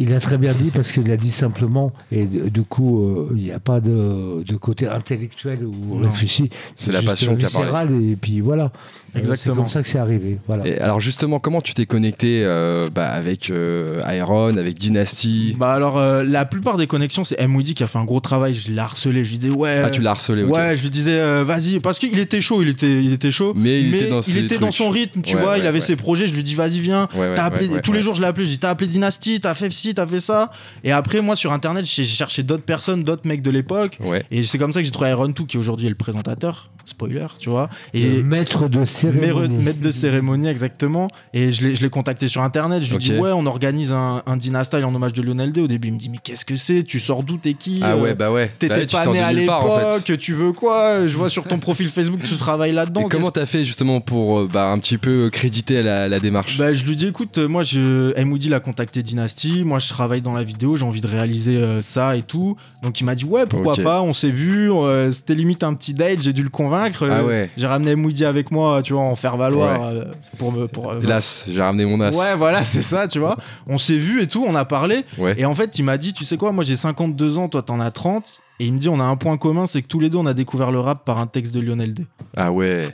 Il 0.00 0.12
a 0.14 0.20
très 0.20 0.38
bien 0.38 0.52
dit 0.52 0.70
parce 0.70 0.92
qu'il 0.92 1.10
a 1.10 1.16
dit 1.16 1.32
simplement, 1.32 1.92
et 2.12 2.24
du 2.24 2.62
coup, 2.62 3.02
euh, 3.02 3.32
il 3.36 3.42
n'y 3.42 3.50
a 3.50 3.58
pas 3.58 3.80
de, 3.80 4.44
de 4.44 4.56
côté 4.56 4.86
intellectuel 4.86 5.64
ou 5.66 5.96
réfléchi. 5.96 6.50
C'est 6.76 6.92
la 6.92 7.02
passion 7.02 7.34
qui 7.36 7.44
a 7.44 7.48
parlé. 7.48 8.12
Et 8.12 8.16
puis 8.16 8.40
voilà. 8.40 8.70
Exactement. 9.14 9.54
C'est 9.54 9.60
comme 9.60 9.68
ça 9.68 9.82
que 9.82 9.88
c'est 9.88 9.98
arrivé. 9.98 10.38
Voilà. 10.46 10.66
Et 10.66 10.78
alors 10.78 11.00
justement, 11.00 11.38
comment 11.38 11.60
tu 11.60 11.74
t'es 11.74 11.86
connecté 11.86 12.42
euh, 12.44 12.88
bah, 12.94 13.08
avec 13.08 13.50
euh, 13.50 14.02
Iron, 14.12 14.56
avec 14.56 14.74
Dynasty? 14.74 15.54
Bah 15.58 15.72
alors, 15.72 15.98
euh, 15.98 16.22
la 16.24 16.44
plupart 16.44 16.76
des 16.76 16.86
connexions, 16.86 17.24
c'est 17.24 17.36
M. 17.40 17.54
Woody 17.54 17.74
qui 17.74 17.82
a 17.82 17.86
fait 17.86 17.98
un 17.98 18.04
gros 18.04 18.20
travail. 18.20 18.54
Je 18.54 18.70
l'ai 18.70 18.78
harcelé. 18.78 19.24
Je 19.24 19.30
lui 19.30 19.38
disais, 19.38 19.52
ouais. 19.52 19.82
Ah, 19.84 19.90
tu 19.90 20.00
l'as 20.00 20.10
harcelé, 20.10 20.42
ok. 20.42 20.54
Ouais, 20.54 20.76
je 20.76 20.82
lui 20.82 20.90
disais, 20.90 21.18
euh, 21.18 21.44
vas-y, 21.44 21.80
parce 21.80 21.98
qu'il 21.98 22.18
était 22.18 22.40
chaud, 22.40 22.62
il 22.62 22.68
était, 22.68 23.02
il 23.02 23.12
était 23.12 23.30
chaud. 23.30 23.54
Mais 23.56 23.80
il 23.80 23.94
était 23.94 24.08
dans 24.08 24.22
ses 24.22 24.38
était 24.38 24.58
dans 24.58 24.70
son 24.70 24.90
rythme, 24.90 25.22
tu 25.22 25.34
Ouais, 25.36 25.40
vois, 25.42 25.50
ouais, 25.52 25.58
il 25.60 25.66
avait 25.66 25.78
ouais. 25.78 25.84
ses 25.84 25.96
projets. 25.96 26.26
Je 26.26 26.34
lui 26.34 26.42
dis, 26.42 26.54
vas-y, 26.54 26.80
viens. 26.80 27.08
Ouais, 27.14 27.20
ouais, 27.20 27.34
T'as 27.34 27.44
appelé, 27.44 27.66
ouais, 27.68 27.74
ouais, 27.74 27.80
tous 27.80 27.92
les 27.92 28.02
jours, 28.02 28.14
je 28.14 28.20
l'ai 28.20 28.26
appelé. 28.28 28.46
Je 28.46 28.50
dis, 28.50 28.58
t'as 28.58 28.70
appelé 28.70 28.88
Dynasty, 28.88 29.40
t'as 29.40 29.54
fait 29.54 29.70
ci, 29.70 29.94
t'as 29.94 30.06
fait 30.06 30.20
ça. 30.20 30.50
Et 30.84 30.92
après, 30.92 31.20
moi, 31.20 31.36
sur 31.36 31.52
internet, 31.52 31.84
j'ai 31.86 32.04
cherché 32.04 32.42
d'autres 32.42 32.66
personnes, 32.66 33.02
d'autres 33.02 33.26
mecs 33.26 33.42
de 33.42 33.50
l'époque. 33.50 33.98
Ouais. 34.00 34.24
Et 34.30 34.44
c'est 34.44 34.58
comme 34.58 34.72
ça 34.72 34.80
que 34.80 34.84
j'ai 34.86 34.92
trouvé 34.92 35.10
Iron 35.10 35.28
2, 35.28 35.44
qui 35.44 35.56
aujourd'hui 35.58 35.86
est 35.86 35.90
le 35.90 35.94
présentateur. 35.94 36.70
Spoiler, 36.84 37.26
tu 37.38 37.50
vois. 37.50 37.68
Et 37.92 38.22
Le 38.22 38.22
maître 38.22 38.68
de 38.68 38.84
cérémonie. 39.12 39.64
Maître- 39.64 39.80
de 39.80 39.90
cérémonie, 39.90 40.48
exactement. 40.48 41.08
Et 41.34 41.52
je 41.52 41.66
l'ai 41.66 41.74
je 41.74 41.82
l'ai 41.82 41.90
contacté 41.90 42.28
sur 42.28 42.42
internet. 42.42 42.82
Je 42.82 42.88
lui 42.90 42.96
Ok. 42.96 43.02
dis, 43.02 43.12
ouais, 43.18 43.30
on 43.32 43.46
organise 43.46 43.92
un, 43.92 44.22
un 44.26 44.36
Dynastyle 44.36 44.84
en 44.84 44.94
hommage 44.94 45.12
de 45.12 45.22
Lionel 45.22 45.52
D. 45.52 45.60
Au 45.62 45.66
début, 45.66 45.88
il 45.88 45.94
me 45.94 45.98
dit, 45.98 46.08
mais 46.08 46.18
qu'est-ce 46.22 46.44
que 46.44 46.56
c'est? 46.56 46.82
Tu 46.82 47.00
sors 47.00 47.22
d'où? 47.22 47.36
T'es 47.36 47.54
qui? 47.54 47.80
Ah 47.82 47.96
ouais, 47.96 48.14
bah 48.14 48.32
ouais. 48.32 48.46
Bah 48.46 48.52
T'étais 48.58 48.86
tu 48.86 48.96
pas 48.96 49.06
de 49.06 49.12
né 49.12 49.20
à 49.20 49.46
part, 49.46 49.64
en 49.64 49.78
fait. 49.78 49.84
l'époque, 50.08 50.18
tu 50.18 50.32
veux 50.32 50.52
quoi? 50.52 51.06
Je 51.06 51.16
vois 51.16 51.28
sur 51.28 51.44
ton 51.44 51.58
profil 51.58 51.88
Facebook 51.88 52.20
que 52.20 52.26
tu 52.26 52.36
travailles 52.36 52.72
là-dedans. 52.72 53.02
Et 53.02 53.08
comment 53.08 53.30
t'as 53.30 53.46
fait 53.46 53.64
justement 53.64 54.00
pour 54.00 54.40
euh, 54.40 54.48
bah, 54.52 54.66
un 54.70 54.78
petit 54.78 54.98
peu 54.98 55.30
créditer 55.30 55.82
la, 55.82 56.08
la 56.08 56.18
démarche? 56.20 56.56
Bah, 56.58 56.72
je 56.72 56.84
lui 56.84 56.96
dis 56.96 57.06
écoute, 57.06 57.38
euh, 57.38 57.48
moi 57.48 57.62
je 57.62 58.12
M. 58.16 58.32
Woody 58.32 58.48
l'a 58.48 58.60
contacté 58.60 59.02
Dynasty, 59.02 59.62
moi 59.64 59.78
je 59.78 59.88
travaille 59.88 60.20
dans 60.22 60.32
la 60.34 60.42
vidéo, 60.44 60.76
j'ai 60.76 60.84
envie 60.84 61.00
de 61.00 61.06
réaliser 61.06 61.58
euh, 61.58 61.82
ça 61.82 62.16
et 62.16 62.22
tout. 62.22 62.56
Donc 62.82 63.00
il 63.00 63.04
m'a 63.04 63.14
dit 63.14 63.24
ouais 63.24 63.44
pourquoi 63.48 63.76
pas, 63.76 64.02
on 64.02 64.12
s'est 64.14 64.30
vu, 64.30 64.72
euh, 64.72 65.12
c'était 65.12 65.34
limite 65.34 65.62
un 65.62 65.74
petit 65.74 65.94
date, 65.94 66.20
j'ai 66.22 66.32
dû 66.32 66.42
le 66.42 66.50
convaincre. 66.50 67.08
Ah 67.10 67.24
ouais. 67.24 67.50
J'ai 67.56 67.66
ramené 67.66 67.92
M. 67.92 68.04
Woody 68.04 68.24
avec 68.24 68.50
moi, 68.50 68.82
tu 68.88 68.94
vois, 68.94 69.02
en 69.02 69.16
faire 69.16 69.36
valoir 69.36 69.80
Ouais. 69.92 69.96
euh, 69.98 70.04
pour 70.38 70.50
me 70.50 70.66
pour. 70.66 70.90
euh, 70.90 70.98
L'as, 71.02 71.44
j'ai 71.46 71.60
ramené 71.60 71.84
mon 71.84 72.00
as. 72.00 72.16
Ouais, 72.16 72.34
voilà, 72.34 72.64
c'est 72.64 72.80
ça, 72.80 73.06
tu 73.06 73.18
vois. 73.18 73.36
On 73.68 73.76
s'est 73.76 73.98
vu 73.98 74.22
et 74.22 74.26
tout, 74.26 74.46
on 74.48 74.54
a 74.54 74.64
parlé. 74.64 75.04
Ouais. 75.18 75.34
Et 75.38 75.44
en 75.44 75.54
fait, 75.54 75.78
il 75.78 75.82
m'a 75.84 75.98
dit, 75.98 76.14
tu 76.14 76.24
sais 76.24 76.38
quoi, 76.38 76.52
moi 76.52 76.64
j'ai 76.64 76.74
52 76.76 77.36
ans, 77.36 77.50
toi 77.50 77.60
t'en 77.62 77.80
as 77.80 77.90
30. 77.90 78.40
Et 78.60 78.64
il 78.66 78.72
me 78.72 78.78
dit, 78.78 78.88
on 78.88 78.98
a 78.98 79.04
un 79.04 79.16
point 79.16 79.36
commun, 79.36 79.66
c'est 79.66 79.82
que 79.82 79.88
tous 79.88 80.00
les 80.00 80.08
deux, 80.08 80.16
on 80.16 80.24
a 80.24 80.32
découvert 80.32 80.70
le 80.72 80.80
rap 80.80 81.04
par 81.04 81.20
un 81.20 81.26
texte 81.26 81.52
de 81.52 81.60
Lionel 81.60 81.92
D. 81.92 82.06
Ah 82.34 82.50
ouais. 82.50 82.88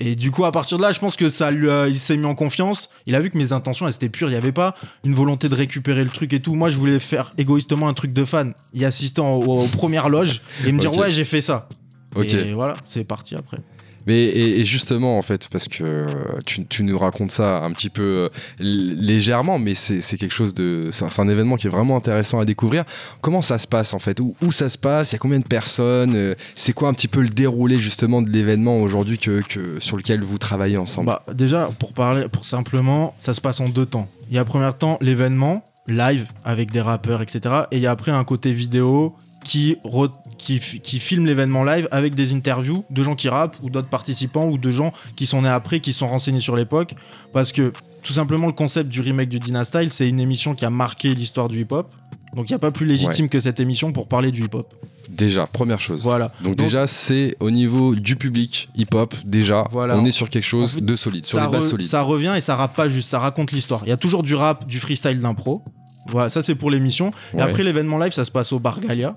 Et 0.00 0.16
du 0.16 0.30
coup, 0.32 0.44
à 0.44 0.50
partir 0.52 0.76
de 0.78 0.82
là, 0.82 0.90
je 0.90 0.98
pense 0.98 1.14
que 1.16 1.30
ça 1.30 1.50
lui 1.52 1.68
il 1.88 1.98
s'est 2.00 2.16
mis 2.16 2.26
en 2.26 2.34
confiance. 2.34 2.90
Il 3.06 3.14
a 3.14 3.20
vu 3.20 3.30
que 3.30 3.38
mes 3.38 3.52
intentions, 3.52 3.86
elles 3.86 3.94
étaient 3.94 4.08
pures. 4.10 4.28
Il 4.28 4.32
n'y 4.32 4.36
avait 4.36 4.50
pas 4.52 4.74
une 5.04 5.14
volonté 5.14 5.48
de 5.48 5.54
récupérer 5.54 6.02
le 6.02 6.10
truc 6.10 6.32
et 6.32 6.40
tout. 6.40 6.54
Moi, 6.56 6.68
je 6.70 6.76
voulais 6.76 6.98
faire 6.98 7.30
égoïstement 7.38 7.86
un 7.88 7.94
truc 7.94 8.12
de 8.12 8.24
fan. 8.24 8.52
Y 8.74 8.84
assister 8.84 9.20
en- 9.22 9.36
aux, 9.38 9.62
aux 9.64 9.68
premières 9.68 10.08
loges 10.08 10.42
et 10.66 10.72
me 10.72 10.80
dire, 10.80 10.94
ouais, 10.98 11.12
j'ai 11.12 11.24
fait 11.24 11.40
ça. 11.40 11.68
Ok. 12.16 12.34
Et 12.34 12.52
voilà, 12.52 12.74
c'est 12.84 13.04
parti 13.04 13.34
après. 13.36 13.58
Mais 14.06 14.20
et, 14.20 14.64
justement 14.64 15.18
en 15.18 15.22
fait 15.22 15.48
parce 15.50 15.68
que 15.68 15.84
euh, 15.84 16.06
tu, 16.44 16.82
nous 16.82 16.98
racontes 16.98 17.30
ça 17.30 17.62
un 17.62 17.72
petit 17.72 17.90
peu 17.90 18.02
euh, 18.02 18.28
légèrement 18.58 19.58
mais 19.58 19.74
c'est 19.74 20.00
quelque 20.16 20.34
chose 20.34 20.54
de 20.54 20.90
c'est 20.90 21.04
un, 21.20 21.28
événement 21.28 21.56
qui 21.56 21.66
est 21.66 21.70
vraiment 21.70 21.96
intéressant 21.96 22.38
à 22.38 22.44
découvrir 22.44 22.84
comment 23.20 23.42
ça 23.42 23.58
se 23.58 23.66
passe 23.66 23.94
en 23.94 23.98
fait? 23.98 24.20
Où, 24.20 24.52
ça 24.52 24.68
se 24.68 24.78
passe? 24.78 25.12
Il 25.12 25.14
y 25.14 25.16
a 25.16 25.18
combien 25.18 25.40
de 25.40 25.46
personnes? 25.46 26.14
Euh, 26.14 26.34
c'est 26.54 26.72
quoi 26.72 26.88
un 26.88 26.92
petit 26.92 27.08
peu 27.08 27.20
le 27.20 27.28
déroulé 27.28 27.76
justement 27.76 28.22
de 28.22 28.30
l'événement 28.30 28.76
aujourd'hui 28.76 29.18
que, 29.18 29.40
que 29.42 29.80
sur 29.80 29.96
lequel 29.96 30.22
vous 30.22 30.38
travaillez 30.38 30.76
ensemble? 30.76 31.08
Bah, 31.08 31.24
déjà, 31.34 31.68
pour 31.78 31.92
parler, 31.94 32.28
pour 32.28 32.44
simplement, 32.44 33.14
ça 33.18 33.34
se 33.34 33.40
passe 33.40 33.60
en 33.60 33.68
deux 33.68 33.86
temps. 33.86 34.08
Il 34.30 34.36
y 34.36 34.38
a 34.38 34.44
premier 34.44 34.70
temps 34.78 34.98
l'événement 35.00 35.62
live 35.88 36.26
avec 36.44 36.70
des 36.70 36.80
rappeurs, 36.80 37.22
etc. 37.22 37.62
Et 37.70 37.76
il 37.76 37.82
y 37.82 37.86
a 37.86 37.90
après 37.90 38.10
un 38.12 38.24
côté 38.24 38.52
vidéo 38.52 39.14
qui, 39.46 39.76
re- 39.84 40.12
qui, 40.38 40.58
qui 40.58 40.98
filme 40.98 41.26
l'événement 41.26 41.62
live 41.64 41.86
avec 41.92 42.14
des 42.14 42.32
interviews 42.34 42.84
de 42.90 43.04
gens 43.04 43.14
qui 43.14 43.28
rappent 43.28 43.56
ou 43.62 43.70
d'autres 43.70 43.88
participants 43.88 44.46
ou 44.46 44.58
de 44.58 44.72
gens 44.72 44.92
qui 45.14 45.24
sont 45.26 45.42
nés 45.42 45.48
après, 45.48 45.80
qui 45.80 45.92
sont 45.92 46.06
renseignés 46.08 46.40
sur 46.40 46.56
l'époque. 46.56 46.92
Parce 47.32 47.52
que 47.52 47.72
tout 48.02 48.12
simplement, 48.12 48.46
le 48.46 48.52
concept 48.52 48.88
du 48.90 49.00
remake 49.00 49.28
du 49.28 49.38
Dynastyle, 49.38 49.90
c'est 49.90 50.08
une 50.08 50.20
émission 50.20 50.54
qui 50.54 50.64
a 50.64 50.70
marqué 50.70 51.14
l'histoire 51.14 51.48
du 51.48 51.60
hip-hop. 51.62 51.92
Donc 52.34 52.50
il 52.50 52.52
n'y 52.52 52.56
a 52.56 52.60
pas 52.60 52.70
plus 52.70 52.86
légitime 52.86 53.28
que 53.28 53.40
cette 53.40 53.60
émission 53.60 53.92
pour 53.92 54.08
parler 54.08 54.30
du 54.32 54.42
hip-hop. 54.44 54.66
déjà 55.08 55.46
première 55.46 55.80
chose 55.80 56.02
Voilà. 56.02 56.26
donc, 56.42 56.56
Donc- 56.56 56.56
déjà 56.56 56.86
c'est 56.88 57.34
au 57.40 57.50
niveau 57.50 57.94
du 57.94 58.16
public 58.16 58.68
hip 58.76 58.88
hop 58.94 59.14
déjà 59.24 59.62
Voilà. 59.70 59.96
on 59.96 60.04
est 60.04 60.10
sur 60.10 60.28
quelque 60.28 60.44
chose 60.44 60.72
En 60.72 60.78
fait, 60.80 60.84
de 60.84 60.96
solide 60.96 61.24
sur 61.24 61.40
les 61.40 61.46
bases 61.48 61.70
solides 61.70 61.88
Ça 61.88 62.02
revient 62.02 62.34
et 62.36 62.40
ça 62.40 62.56
rappe 62.56 62.74
pas 62.74 62.88
juste, 62.88 63.08
ça 63.10 63.20
raconte 63.20 63.52
l'histoire. 63.52 63.82
Il 63.84 63.88
y 63.88 63.92
a 63.92 63.96
toujours 63.96 64.22
du 64.24 64.34
rap, 64.34 64.66
du 64.66 64.80
freestyle 64.80 65.20
d'impro. 65.20 65.62
Voilà, 66.10 66.28
ça 66.28 66.42
c'est 66.42 66.54
pour 66.54 66.70
l'émission. 66.70 67.10
Et 67.32 67.36
Ouais. 67.36 67.42
après 67.42 67.64
l'événement 67.64 67.98
live, 67.98 68.12
ça 68.12 68.24
se 68.24 68.30
passe 68.30 68.52
au 68.52 68.58
bar 68.58 68.78
Galia. 68.80 69.16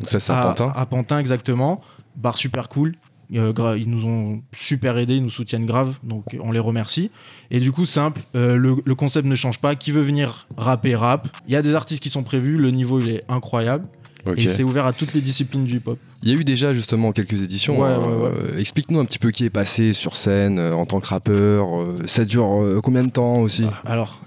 Donc 0.00 0.08
ça 0.08 0.20
c'est 0.20 0.32
à 0.32 0.42
Pantin 0.42 0.72
À 0.74 0.86
Pantin, 0.86 1.18
exactement. 1.18 1.80
Bar 2.16 2.36
super 2.36 2.68
cool. 2.68 2.94
Euh, 3.34 3.76
ils 3.78 3.90
nous 3.90 4.04
ont 4.04 4.42
super 4.52 4.98
aidés, 4.98 5.16
ils 5.16 5.22
nous 5.22 5.30
soutiennent 5.30 5.66
grave, 5.66 5.96
donc 6.02 6.36
on 6.40 6.52
les 6.52 6.58
remercie. 6.58 7.10
Et 7.50 7.58
du 7.58 7.72
coup, 7.72 7.84
simple, 7.86 8.20
euh, 8.36 8.56
le, 8.56 8.76
le 8.84 8.94
concept 8.94 9.26
ne 9.26 9.34
change 9.34 9.60
pas. 9.60 9.74
Qui 9.74 9.90
veut 9.90 10.02
venir 10.02 10.46
rapper, 10.56 10.94
rap? 10.94 11.28
Il 11.48 11.52
y 11.52 11.56
a 11.56 11.62
des 11.62 11.74
artistes 11.74 12.02
qui 12.02 12.10
sont 12.10 12.22
prévus, 12.22 12.56
le 12.58 12.70
niveau 12.70 13.00
il 13.00 13.08
est 13.08 13.20
incroyable. 13.28 13.86
Ok. 14.26 14.38
Et 14.38 14.48
c'est 14.48 14.62
ouvert 14.62 14.86
à 14.86 14.92
toutes 14.92 15.12
les 15.14 15.20
disciplines 15.20 15.64
du 15.64 15.76
hip-hop. 15.76 15.98
Il 16.22 16.32
y 16.32 16.36
a 16.36 16.40
eu 16.40 16.44
déjà 16.44 16.72
justement 16.72 17.12
quelques 17.12 17.42
éditions. 17.42 17.78
Ouais, 17.80 17.88
hein. 17.90 17.98
ouais, 17.98 18.24
ouais. 18.24 18.30
Euh, 18.54 18.58
Explique-nous 18.58 18.98
un 18.98 19.04
petit 19.04 19.18
peu 19.18 19.30
qui 19.30 19.44
est 19.44 19.50
passé 19.50 19.92
sur 19.92 20.16
scène 20.16 20.58
euh, 20.58 20.72
en 20.72 20.86
tant 20.86 21.00
que 21.00 21.06
rappeur. 21.08 21.78
euh, 21.80 21.94
ça 22.06 22.24
dure 22.24 22.62
euh, 22.62 22.80
combien 22.82 23.02
de 23.04 23.10
temps 23.10 23.40
aussi? 23.40 23.64
Alors, 23.84 24.20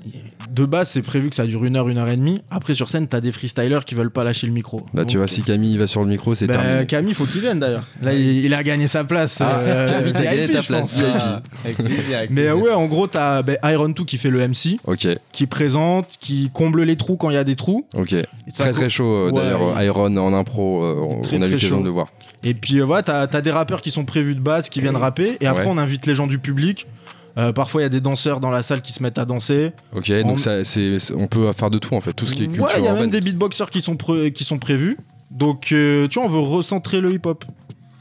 de 0.52 0.66
base, 0.66 0.90
c'est 0.90 1.02
prévu 1.02 1.30
que 1.30 1.36
ça 1.36 1.46
dure 1.46 1.66
une 1.66 1.76
heure, 1.76 1.90
une 1.90 1.98
heure 1.98 2.10
et 2.10 2.16
demie. 2.18 2.40
Après, 2.52 2.76
sur 2.76 2.90
scène, 2.90 3.08
t'as 3.08 3.20
des 3.22 3.32
freestylers 3.32 3.84
qui 3.86 3.96
veulent 3.96 4.12
pas 4.12 4.24
lâcher 4.24 4.46
le 4.48 4.54
micro. 4.54 4.78
Là, 4.94 5.06
tu 5.06 5.16
Donc, 5.16 5.26
vois, 5.26 5.28
si 5.28 5.42
Camille 5.42 5.78
va 5.78 5.88
sur 5.88 6.02
le 6.02 6.08
micro, 6.08 6.36
c'est 6.36 6.46
Bah, 6.48 6.56
terminé. 6.58 6.86
Camille, 6.86 7.14
faut 7.16 7.26
qu'il 7.26 7.42
vienne 7.42 7.60
d'ailleurs. 7.60 7.86
Là, 8.02 8.14
il, 8.14 8.46
il 8.46 8.54
a 8.54 8.62
gagné 8.64 8.88
sa 8.88 9.04
place. 9.04 9.42
Ah, 9.42 9.58
euh, 9.60 9.88
Camille, 9.90 10.14
t'as 10.14 10.24
gagné 10.24 10.48
ta 10.50 10.62
place. 10.62 11.02
Ah. 11.04 11.42
Avec 11.66 11.78
plaisir, 11.78 12.18
avec 12.20 12.30
Mais 12.30 12.48
euh, 12.48 12.56
ouais, 12.56 12.72
en 12.72 12.86
gros, 12.86 13.08
t'as 13.08 13.42
bah, 13.42 13.54
Iron 13.72 13.90
2 13.90 14.04
qui 14.06 14.18
fait 14.20 14.30
le 14.30 14.48
MC, 14.48 14.78
Ok, 14.86 15.08
qui 15.32 15.48
présente, 15.48 16.08
qui 16.20 16.50
comble 16.54 16.84
les 16.84 16.96
trous 16.96 17.18
quand 17.18 17.30
il 17.32 17.34
y 17.34 17.38
a 17.38 17.44
des 17.44 17.56
trous. 17.56 17.86
ok. 17.96 18.16
Très 18.56 18.72
très 18.72 18.90
chaud 18.90 19.16
euh, 19.16 19.32
Ouais, 19.32 19.34
d'ailleurs. 19.34 19.78
Iron 19.88 20.16
en 20.18 20.34
impro, 20.34 20.84
euh, 20.86 21.02
on, 21.04 21.22
Très, 21.22 21.38
on 21.38 21.42
a 21.42 21.48
l'occasion 21.48 21.80
de 21.80 21.86
le 21.86 21.90
voir. 21.92 22.08
Et 22.44 22.54
puis 22.54 22.80
euh, 22.80 22.86
voilà, 22.86 23.04
t'as 23.04 23.22
as 23.38 23.42
des 23.42 23.52
rappeurs 23.52 23.82
qui 23.82 23.92
sont 23.92 24.06
prévus 24.06 24.36
de 24.36 24.40
base, 24.40 24.70
qui 24.70 24.80
viennent 24.82 24.96
rapper. 24.96 25.38
Et 25.42 25.48
après, 25.48 25.64
Ouais. 25.66 25.72
on 25.72 25.78
invite 25.78 26.06
les 26.06 26.16
gens 26.16 26.28
du 26.28 26.40
public. 26.40 26.86
Euh, 27.38 27.52
parfois, 27.54 27.82
il 27.82 27.84
y 27.84 27.86
a 27.86 27.90
des 27.90 28.02
danseurs 28.02 28.40
dans 28.40 28.50
la 28.50 28.64
salle 28.64 28.82
qui 28.82 28.94
se 28.94 29.04
mettent 29.04 29.20
à 29.20 29.26
danser. 29.26 29.72
Ok, 29.96 30.10
En- 30.12 30.28
donc 30.28 30.40
ça, 30.40 30.54
on 31.16 31.26
peut 31.28 31.52
faire 31.54 31.70
de 31.70 31.78
tout 31.78 31.94
en 31.94 32.02
fait, 32.02 32.14
tout 32.14 32.26
ce 32.26 32.34
qui 32.34 32.44
est 32.44 32.48
culture. 32.48 32.64
Ouais, 32.66 32.72
il 32.80 32.84
y 32.84 32.88
a 32.88 32.94
même 32.94 33.10
des 33.12 33.22
beatboxers 33.22 33.70
qui 33.70 33.82
sont, 33.82 33.96
pré- 33.96 34.32
qui 34.32 34.44
sont 34.44 34.58
prévus. 34.58 34.98
Donc, 35.30 35.72
euh, 35.72 36.08
tu 36.08 36.18
vois, 36.20 36.28
on 36.28 36.32
veut 36.32 36.40
recentrer 36.40 37.00
le 37.02 37.14
hip-hop. 37.14 37.46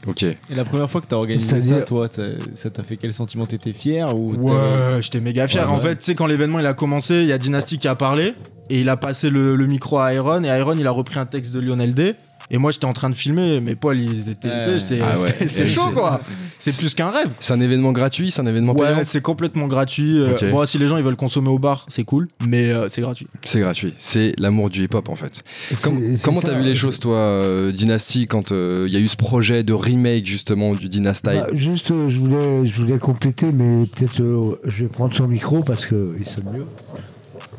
Ok. 0.07 0.23
Et 0.23 0.37
la 0.55 0.63
première 0.63 0.89
fois 0.89 1.01
que 1.01 1.07
t'as 1.07 1.17
organisé 1.17 1.61
ça, 1.61 1.81
toi, 1.81 2.07
ça 2.07 2.23
ça 2.55 2.69
t'a 2.69 2.81
fait 2.81 2.95
quel 2.97 3.13
sentiment? 3.13 3.45
T'étais 3.45 3.73
fier 3.73 4.15
ou 4.17 4.27
Ouais, 4.35 5.01
j'étais 5.01 5.19
méga 5.19 5.47
fier. 5.47 5.67
Ouais, 5.69 5.75
en 5.75 5.77
ouais. 5.79 5.89
fait, 5.89 5.97
tu 5.97 6.03
sais, 6.05 6.15
quand 6.15 6.25
l'événement 6.27 6.59
il 6.59 6.65
a 6.65 6.73
commencé, 6.73 7.15
il 7.21 7.27
y 7.27 7.33
a 7.33 7.37
Dynasty 7.37 7.77
qui 7.77 7.87
a 7.87 7.95
parlé 7.95 8.33
et 8.69 8.79
il 8.81 8.89
a 8.89 8.95
passé 8.97 9.29
le, 9.29 9.55
le 9.55 9.67
micro 9.67 9.99
à 9.99 10.13
Iron 10.13 10.43
et 10.43 10.47
Iron 10.47 10.73
il 10.77 10.87
a 10.87 10.91
repris 10.91 11.19
un 11.19 11.25
texte 11.25 11.51
de 11.51 11.59
Lionel 11.59 11.93
D. 11.93 12.15
Et 12.49 12.57
moi 12.57 12.71
j'étais 12.71 12.85
en 12.85 12.93
train 12.93 13.09
de 13.09 13.15
filmer, 13.15 13.59
mes 13.61 13.75
poils 13.75 13.99
ils 13.99 14.29
étaient. 14.29 14.77
J'étais- 14.79 14.99
Ah 15.01 15.19
ouais. 15.19 15.35
C'était 15.47 15.67
chaud 15.67 15.91
quoi. 15.93 16.21
C'est 16.57 16.75
plus 16.75 16.93
qu'un 16.95 17.09
rêve. 17.11 17.29
C'est 17.39 17.53
un 17.53 17.59
événement 17.61 17.91
gratuit, 17.91 18.31
c'est 18.31 18.41
un 18.41 18.45
événement 18.45 18.73
payant 18.73 18.97
Ouais, 18.97 19.05
c'est 19.05 19.21
complètement 19.21 19.67
gratuit. 19.67 20.19
Euh, 20.19 20.31
Ok. 20.31 20.49
Bon, 20.51 20.65
si 20.65 20.77
les 20.77 20.87
gens 20.87 20.97
ils 20.97 21.03
veulent 21.03 21.15
consommer 21.17 21.49
au 21.49 21.57
bar, 21.59 21.85
c'est 21.89 22.03
cool, 22.03 22.27
mais 22.47 22.69
euh, 22.71 22.87
c'est 22.89 23.01
gratuit. 23.01 23.27
C'est 23.41 23.59
gratuit. 23.59 23.93
C'est 23.97 24.33
l'amour 24.39 24.69
du 24.69 24.83
hip-hop 24.85 25.09
en 25.09 25.15
fait. 25.15 25.43
Com- 25.83 26.01
comment 26.23 26.41
t'as 26.41 26.53
vu 26.53 26.63
les 26.63 26.75
choses 26.75 26.99
toi, 26.99 27.17
euh, 27.17 27.71
Dynasty, 27.71 28.27
quand 28.27 28.51
euh, 28.51 28.85
il 28.87 28.93
y 28.93 28.97
a 28.97 28.99
eu 28.99 29.07
ce 29.07 29.17
projet 29.17 29.63
de 29.63 29.73
remake 29.73 30.25
justement 30.25 30.73
du 30.73 30.89
Dynasty? 30.89 31.27
Bah, 31.27 31.47
juste, 31.53 31.91
euh, 31.91 32.07
je 32.09 32.17
voulais, 32.19 32.65
je 32.65 32.81
voulais 32.81 32.97
compléter, 32.97 33.51
mais 33.51 33.83
peut-être 33.85 34.21
euh, 34.21 34.59
je 34.65 34.83
vais 34.83 34.87
prendre 34.87 35.13
son 35.15 35.27
micro 35.27 35.59
parce 35.61 35.85
qu'il 35.85 35.97
sonne 36.25 36.45
mieux. 36.55 36.65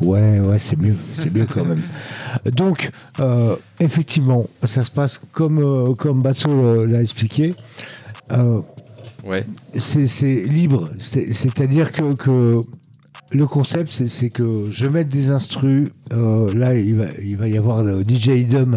Ouais, 0.01 0.39
ouais, 0.41 0.59
c'est 0.59 0.79
mieux, 0.79 0.95
c'est 1.17 1.33
mieux 1.35 1.47
quand 1.47 1.65
même. 1.65 1.83
Donc, 2.55 2.91
euh, 3.21 3.57
effectivement, 3.81 4.45
ça 4.63 4.85
se 4.85 4.91
passe 4.91 5.21
comme, 5.33 5.59
euh, 5.59 5.95
comme 5.95 6.23
Batso 6.23 6.49
euh, 6.51 6.87
l'a 6.87 7.01
expliqué. 7.03 7.55
Euh, 8.33 8.61
Ouais. 9.27 9.45
c'est 9.79 10.07
c'est 10.07 10.43
libre, 10.43 10.91
C'est- 10.99 11.35
c'est-à-dire 11.35 11.91
que, 11.93 12.15
que 12.15 12.61
le 13.33 13.47
concept, 13.47 13.93
c'est- 13.93 14.31
que 14.31 14.71
je 14.71 14.87
mette 14.87 15.09
des 15.09 15.31
instrus. 15.31 15.89
là, 16.13 16.75
il 16.75 16.95
va, 16.97 17.07
il 17.23 17.37
va 17.37 17.49
y 17.49 17.59
avoir 17.59 17.83
DJ 18.05 18.29
Idom 18.39 18.77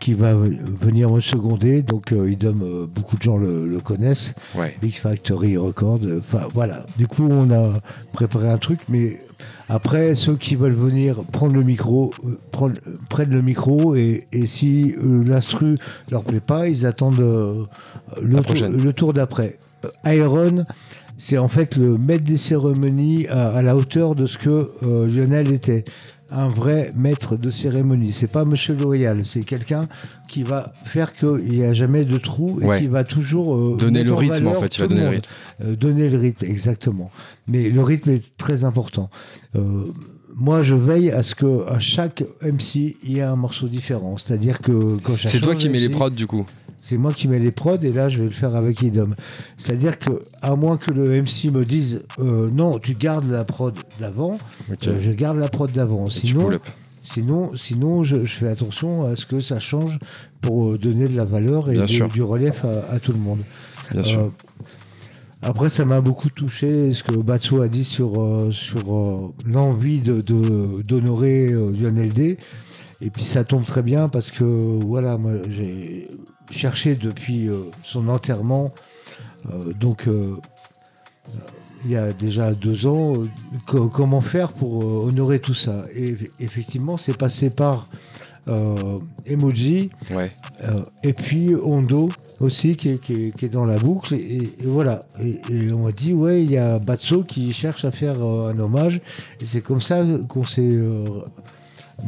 qui 0.00 0.14
va 0.14 0.34
venir 0.34 1.12
me 1.12 1.20
seconder. 1.20 1.82
Donc, 1.82 2.12
euh, 2.12 2.30
Idom, 2.30 2.52
euh, 2.62 2.86
beaucoup 2.86 3.16
de 3.16 3.22
gens 3.22 3.36
le, 3.36 3.66
le 3.68 3.80
connaissent. 3.80 4.34
Ouais. 4.56 4.76
Big 4.80 4.94
Factory 4.94 5.56
Record. 5.56 6.00
euh, 6.04 6.20
Enfin, 6.20 6.46
voilà. 6.54 6.78
Du 6.96 7.06
coup, 7.06 7.28
on 7.30 7.50
a 7.50 7.72
préparé 8.12 8.48
un 8.48 8.58
truc, 8.58 8.80
mais 8.88 9.18
après, 9.68 10.14
ceux 10.14 10.36
qui 10.36 10.54
veulent 10.56 10.72
venir 10.74 11.24
prendre 11.32 11.54
le 11.54 11.62
micro, 11.62 12.10
euh, 12.24 12.30
prendre- 12.50 12.74
euh, 12.86 12.94
prennent 13.10 13.32
le 13.32 13.42
micro, 13.42 13.94
et, 13.94 14.24
et 14.32 14.46
si 14.46 14.94
euh, 14.98 15.22
l'instru 15.24 15.78
leur 16.10 16.24
plaît 16.24 16.40
pas, 16.40 16.68
ils 16.68 16.84
attendent 16.86 17.20
euh, 17.20 17.52
le, 18.22 18.36
tour, 18.36 18.44
prochaine. 18.44 18.76
le 18.82 18.92
tour 18.92 19.12
d'après. 19.12 19.58
Iron, 20.06 20.64
c'est 21.18 21.38
en 21.38 21.48
fait 21.48 21.76
le 21.76 21.96
maître 21.98 22.24
des 22.24 22.38
cérémonies 22.38 23.26
à, 23.28 23.48
à 23.50 23.62
la 23.62 23.76
hauteur 23.76 24.14
de 24.14 24.26
ce 24.26 24.38
que 24.38 24.70
Lionel 25.06 25.52
était. 25.52 25.84
Un 26.34 26.46
vrai 26.48 26.90
maître 26.96 27.36
de 27.36 27.50
cérémonie. 27.50 28.12
C'est 28.12 28.26
pas 28.26 28.44
Monsieur 28.44 28.74
L'Oréal, 28.74 29.24
c'est 29.24 29.42
quelqu'un 29.42 29.82
qui 30.28 30.42
va 30.42 30.72
faire 30.84 31.12
qu'il 31.12 31.48
n'y 31.48 31.62
a 31.64 31.74
jamais 31.74 32.04
de 32.04 32.16
trou 32.16 32.58
et 32.60 32.64
Ouais. 32.66 32.80
qui 32.80 32.86
va 32.86 33.04
toujours 33.04 33.54
euh, 33.60 33.76
Donner 33.76 34.02
le 34.02 34.14
rythme, 34.14 34.46
en 34.46 34.54
fait, 34.54 34.76
il 34.76 34.80
va 34.80 34.86
donner 34.86 35.02
le 35.04 35.10
monde. 35.10 35.26
Euh, 35.64 35.76
donner 35.76 36.08
le 36.08 36.16
rythme, 36.18 36.44
exactement. 36.46 37.10
Mais 37.46 37.68
le 37.70 37.82
rythme 37.82 38.10
est 38.10 38.36
très 38.36 38.64
important. 38.64 39.10
Euh, 39.56 39.84
moi, 40.34 40.62
je 40.62 40.74
veille 40.74 41.10
à 41.10 41.22
ce 41.22 41.34
que 41.34 41.68
à 41.68 41.78
chaque 41.78 42.24
MC, 42.40 42.96
il 43.04 43.16
y 43.16 43.18
ait 43.18 43.22
un 43.22 43.34
morceau 43.34 43.68
différent. 43.68 44.16
C'est-à-dire 44.16 44.58
que 44.58 44.96
quand 45.04 45.14
C'est 45.18 45.40
toi 45.40 45.54
qui 45.54 45.68
mets 45.68 45.80
les 45.80 45.90
prods 45.90 46.08
du 46.10 46.26
coup. 46.26 46.46
C'est 46.84 46.98
moi 46.98 47.12
qui 47.12 47.28
mets 47.28 47.38
les 47.38 47.52
prods 47.52 47.76
et 47.82 47.92
là, 47.92 48.08
je 48.08 48.18
vais 48.18 48.24
le 48.24 48.32
faire 48.34 48.56
avec 48.56 48.82
Idom. 48.82 49.10
C'est-à-dire 49.56 50.00
que 50.00 50.20
à 50.42 50.56
moins 50.56 50.76
que 50.76 50.90
le 50.90 51.04
MC 51.22 51.52
me 51.52 51.64
dise 51.64 52.04
euh, 52.18 52.50
non, 52.50 52.72
tu 52.72 52.90
gardes 52.92 53.30
la 53.30 53.44
prod 53.44 53.72
d'avant, 54.00 54.36
euh, 54.90 55.00
je 55.00 55.12
garde 55.12 55.36
la 55.38 55.48
prod 55.48 55.70
d'avant. 55.70 56.06
Sinon, 56.06 56.48
sinon, 56.88 57.50
sinon 57.54 58.02
je, 58.02 58.24
je 58.24 58.34
fais 58.34 58.48
attention 58.48 59.06
à 59.06 59.14
ce 59.14 59.26
que 59.26 59.38
ça 59.38 59.60
change 59.60 59.98
pour 60.40 60.70
euh, 60.72 60.76
donner 60.76 61.06
de 61.06 61.16
la 61.16 61.24
valeur 61.24 61.70
et 61.70 61.76
du, 61.86 61.98
relief 62.22 62.64
à, 62.64 62.92
à 62.94 62.98
tout 62.98 63.12
le 63.12 63.20
monde. 63.20 63.42
Bien 63.92 64.02
sûr. 64.02 64.32
Après, 65.44 65.68
ça 65.70 65.84
m'a 65.84 66.00
beaucoup 66.00 66.30
touché 66.30 66.94
ce 66.94 67.02
que 67.04 67.16
Batso 67.16 67.60
a 67.62 67.68
dit 67.68 67.84
sur, 67.84 68.12
sur 68.52 69.32
l'envie 69.46 70.00
de, 70.00 70.20
de- 70.20 70.82
d'honorer 70.82 71.46
euh, 71.52 71.68
Lionel 71.72 72.12
D. 72.12 72.38
Et 73.04 73.10
puis 73.10 73.24
ça 73.24 73.42
tombe 73.44 73.64
très 73.64 73.82
bien 73.82 74.08
parce 74.08 74.30
que 74.30 74.44
voilà, 74.86 75.18
moi 75.18 75.32
j'ai 75.50 76.04
cherché 76.50 76.94
depuis 76.94 77.48
euh, 77.48 77.64
son 77.82 78.08
enterrement, 78.08 78.66
euh, 79.50 79.72
donc 79.74 80.06
euh, 80.06 80.36
il 81.84 81.90
y 81.90 81.96
a 81.96 82.12
déjà 82.12 82.52
deux 82.52 82.86
ans, 82.86 83.12
co- 83.66 83.88
comment 83.88 84.20
faire 84.20 84.52
pour 84.52 85.04
honorer 85.04 85.40
tout 85.40 85.54
ça? 85.54 85.82
Et 85.94 86.14
effectivement, 86.38 86.96
c'est 86.96 87.16
passé 87.18 87.50
par 87.50 87.88
Emoji, 89.26 89.90
Ouais. 90.12 90.30
et 91.02 91.12
puis 91.12 91.54
Hondo 91.54 92.08
aussi 92.40 92.76
qui 92.76 92.88
est, 92.90 93.00
qui 93.00 93.12
est- 93.12 93.30
qui 93.36 93.44
est 93.44 93.48
dans 93.48 93.64
la 93.66 93.76
boucle. 93.76 94.14
Et, 94.14 94.52
et 94.60 94.66
voilà. 94.66 94.98
Et, 95.20 95.40
et 95.50 95.72
on 95.72 95.84
m'a 95.84 95.92
dit, 95.92 96.12
ouais, 96.12 96.42
il 96.42 96.50
y 96.50 96.56
a 96.56 96.78
Batso 96.80 97.22
qui 97.22 97.52
cherche 97.52 97.84
à 97.84 97.92
faire 97.92 98.20
un 98.20 98.56
hommage. 98.58 98.96
Et 99.40 99.46
c'est 99.46 99.60
comme 99.60 99.80
ça 99.80 100.00
qu'on 100.28 100.42
s'est 100.42 100.72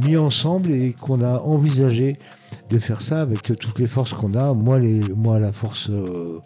mis 0.03 0.17
ensemble 0.17 0.73
et 0.73 0.93
qu'on 0.93 1.23
a 1.23 1.39
envisagé 1.41 2.19
de 2.71 2.79
faire 2.79 3.03
ça 3.03 3.21
avec 3.21 3.43
toutes 3.43 3.79
les 3.79 3.87
forces 3.89 4.13
qu'on 4.13 4.35
a. 4.35 4.55
Moi, 4.55 4.79
les, 4.79 5.01
moi 5.15 5.39
la 5.39 5.53
force 5.53 5.91
euh, 5.91 6.41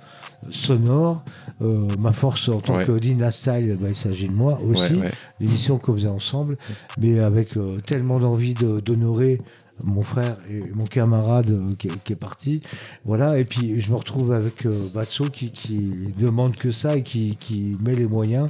sonore. 0.50 1.22
euh, 1.60 1.86
ma 1.98 2.12
force 2.12 2.48
en 2.48 2.60
tant 2.60 2.76
Ouais. 2.76 2.84
que 2.86 2.96
Dina 3.00 3.32
Style, 3.32 3.76
bah, 3.80 3.88
il 3.88 3.96
s'agit 3.96 4.28
de 4.28 4.32
moi 4.32 4.60
aussi, 4.62 4.94
Ouais, 4.94 5.00
ouais. 5.00 5.12
l'émission 5.40 5.76
qu'on 5.78 5.94
faisait 5.94 6.06
ensemble, 6.08 6.56
mais 7.00 7.18
avec 7.18 7.56
euh, 7.56 7.72
tellement 7.84 8.18
d'envie 8.20 8.54
de- 8.54 8.78
d'honorer 8.78 9.38
mon 9.84 10.00
frère 10.02 10.36
et 10.48 10.62
mon 10.74 10.84
camarade 10.84 11.76
qui, 11.78 11.88
est- 11.88 12.02
qui 12.04 12.12
est 12.12 12.16
parti. 12.16 12.62
Voilà, 13.04 13.38
et 13.40 13.44
puis 13.44 13.76
je 13.80 13.90
me 13.90 13.96
retrouve 13.96 14.30
avec 14.32 14.68
Batso 14.94 15.24
qui, 15.24 15.50
qui 15.50 16.04
demande 16.16 16.54
que 16.54 16.70
ça 16.72 16.96
et 16.96 17.02
qui, 17.02 17.36
qui 17.40 17.72
met 17.84 17.92
les 17.94 18.06
moyens 18.06 18.48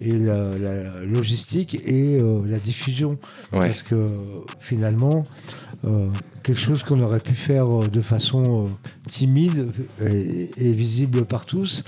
et 0.00 0.10
la, 0.10 0.50
la 0.56 0.92
logistique 1.04 1.74
et 1.84 2.18
euh, 2.20 2.38
la 2.46 2.58
diffusion. 2.58 3.18
Ouais. 3.52 3.66
Parce 3.66 3.82
que 3.82 4.04
finalement, 4.58 5.26
euh, 5.86 6.08
quelque 6.42 6.60
chose 6.60 6.82
qu'on 6.82 7.00
aurait 7.00 7.20
pu 7.20 7.34
faire 7.34 7.66
euh, 7.66 7.88
de 7.88 8.00
façon 8.00 8.64
timide 9.04 9.70
et, 10.00 10.50
et 10.56 10.72
visible 10.72 11.24
par 11.24 11.44
tous. 11.46 11.82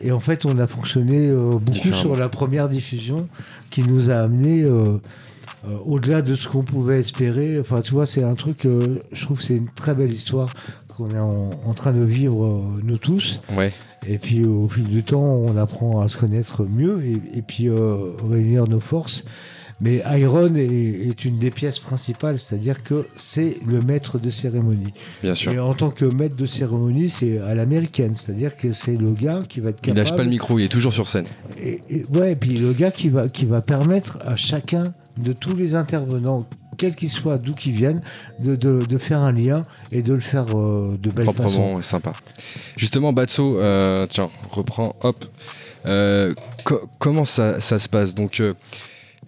Et 0.00 0.12
en 0.12 0.20
fait, 0.20 0.44
on 0.44 0.58
a 0.58 0.66
fonctionné 0.66 1.30
beaucoup 1.32 1.92
sur 1.92 2.16
la 2.16 2.28
première 2.28 2.68
diffusion 2.68 3.28
qui 3.70 3.82
nous 3.82 4.10
a 4.10 4.16
amené 4.16 4.66
au-delà 5.84 6.22
de 6.22 6.34
ce 6.34 6.48
qu'on 6.48 6.62
pouvait 6.62 7.00
espérer. 7.00 7.56
Enfin, 7.60 7.80
tu 7.80 7.92
vois, 7.92 8.06
c'est 8.06 8.22
un 8.22 8.34
truc, 8.34 8.66
euh, 8.66 8.98
je 9.12 9.24
trouve 9.24 9.38
que 9.38 9.44
c'est 9.44 9.56
une 9.56 9.68
très 9.68 9.94
belle 9.94 10.12
histoire 10.12 10.48
qu'on 10.96 11.08
est 11.10 11.20
en, 11.20 11.50
en 11.66 11.74
train 11.74 11.92
de 11.92 12.06
vivre, 12.06 12.44
euh, 12.44 12.80
nous 12.82 12.98
tous. 12.98 13.38
Ouais. 13.56 13.72
Et 14.08 14.18
puis, 14.18 14.42
euh, 14.42 14.48
au 14.48 14.68
fil 14.68 14.84
du 14.84 15.02
temps, 15.02 15.24
on 15.38 15.56
apprend 15.56 16.00
à 16.00 16.08
se 16.08 16.16
connaître 16.16 16.64
mieux 16.76 17.04
et, 17.04 17.38
et 17.38 17.42
puis 17.42 17.68
euh, 17.68 17.76
réunir 18.28 18.66
nos 18.66 18.80
forces. 18.80 19.22
Mais 19.82 20.02
Iron 20.18 20.54
est, 20.54 20.64
est 20.64 21.24
une 21.26 21.38
des 21.38 21.50
pièces 21.50 21.78
principales, 21.78 22.38
c'est-à-dire 22.38 22.82
que 22.82 23.06
c'est 23.16 23.58
le 23.68 23.80
maître 23.80 24.18
de 24.18 24.30
cérémonie. 24.30 24.94
Bien 25.22 25.34
sûr. 25.34 25.52
Et 25.52 25.58
en 25.58 25.74
tant 25.74 25.90
que 25.90 26.06
maître 26.14 26.34
de 26.36 26.46
cérémonie, 26.46 27.10
c'est 27.10 27.38
à 27.42 27.54
l'américaine, 27.54 28.14
c'est-à-dire 28.14 28.56
que 28.56 28.70
c'est 28.70 28.96
le 28.96 29.12
gars 29.12 29.42
qui 29.46 29.60
va 29.60 29.68
être 29.70 29.80
Il 29.82 29.88
capable. 29.88 29.98
lâche 30.00 30.16
pas 30.16 30.24
le 30.24 30.30
micro, 30.30 30.58
il 30.58 30.64
est 30.64 30.68
toujours 30.72 30.94
sur 30.94 31.06
scène. 31.06 31.26
Et, 31.60 31.78
et- 31.90 32.06
ouais, 32.18 32.32
et 32.32 32.36
puis 32.36 32.52
le 32.54 32.72
gars 32.72 32.90
qui 32.90 33.10
va, 33.10 33.28
qui 33.28 33.44
va 33.44 33.60
permettre 33.60 34.16
à 34.22 34.34
chacun 34.34 34.84
de 35.18 35.34
tous 35.34 35.54
les 35.54 35.74
intervenants, 35.74 36.46
quels 36.76 36.94
qu'ils 36.94 37.10
soient, 37.10 37.38
d'où 37.38 37.54
qu'ils 37.54 37.72
viennent, 37.72 38.00
de, 38.40 38.54
de- 38.56 38.84
de 38.84 38.98
faire 38.98 39.20
un 39.22 39.32
lien 39.32 39.62
et 39.92 40.02
de 40.02 40.12
le 40.12 40.20
faire 40.20 40.46
euh, 40.56 40.96
de 40.98 41.10
belle 41.10 41.24
proprement 41.24 41.48
façon. 41.72 41.80
et 41.80 41.82
sympa. 41.82 42.12
Justement, 42.76 43.12
Batso, 43.12 43.58
euh, 43.60 44.06
tiens, 44.08 44.30
reprends, 44.50 44.94
hop. 45.02 45.16
Euh, 45.86 46.32
co- 46.64 46.80
comment 46.98 47.24
ça, 47.24 47.60
ça 47.60 47.78
se 47.78 47.88
passe? 47.88 48.14
Donc, 48.14 48.40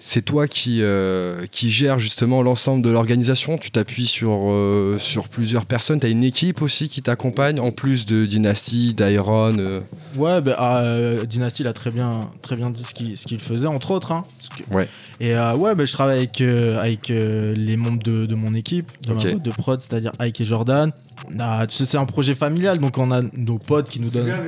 c'est 0.00 0.22
toi 0.22 0.46
qui, 0.46 0.78
euh, 0.82 1.44
qui 1.50 1.70
gère 1.70 1.98
justement 1.98 2.42
l'ensemble 2.42 2.82
de 2.82 2.88
l'organisation. 2.90 3.58
Tu 3.58 3.70
t'appuies 3.70 4.06
sur, 4.06 4.30
euh, 4.50 4.96
sur 4.98 5.28
plusieurs 5.28 5.66
personnes. 5.66 5.98
Tu 6.00 6.06
as 6.06 6.10
une 6.10 6.24
équipe 6.24 6.62
aussi 6.62 6.88
qui 6.88 7.02
t'accompagne, 7.02 7.58
en 7.60 7.70
plus 7.72 8.06
de 8.06 8.24
Dynasty, 8.26 8.94
d'Iron. 8.94 9.58
euh. 9.58 9.80
Ouais, 10.16 10.40
bah, 10.40 10.56
euh, 10.84 11.24
Dynasty, 11.24 11.62
il 11.62 11.68
a 11.68 11.72
très 11.72 11.90
bien, 11.90 12.20
très 12.42 12.56
bien 12.56 12.70
dit 12.70 12.82
ce 12.84 12.94
qu'il 12.94 13.16
ce 13.16 13.26
qu'il 13.26 13.40
faisait, 13.40 13.66
entre 13.66 13.90
autres. 13.90 14.12
hein. 14.12 14.24
Que- 14.56 14.74
Ouais. 14.76 14.88
Et 15.20 15.34
euh, 15.36 15.56
ouais, 15.56 15.74
bah, 15.74 15.84
je 15.84 15.92
travaille 15.92 16.18
avec, 16.18 16.40
euh, 16.40 16.78
avec 16.80 17.10
euh, 17.10 17.52
les 17.56 17.76
membres 17.76 18.02
de, 18.02 18.24
de 18.24 18.34
mon 18.36 18.54
équipe, 18.54 18.90
de 19.06 19.12
Ok. 19.14 19.24
ma 19.24 19.30
de 19.34 19.50
prod, 19.50 19.80
c'est-à-dire 19.80 20.12
Ike 20.20 20.40
et 20.40 20.44
Jordan. 20.44 20.92
On 21.34 21.38
a- 21.40 21.66
tu 21.66 21.76
sais, 21.76 21.84
c'est 21.84 21.96
un 21.98 22.04
projet 22.06 22.34
familial, 22.36 22.78
donc 22.78 22.98
on 22.98 23.10
a 23.10 23.20
nos 23.34 23.58
potes 23.58 23.90
qui 23.90 24.00
nous 24.00 24.10
donnent. 24.10 24.30
hein. 24.30 24.44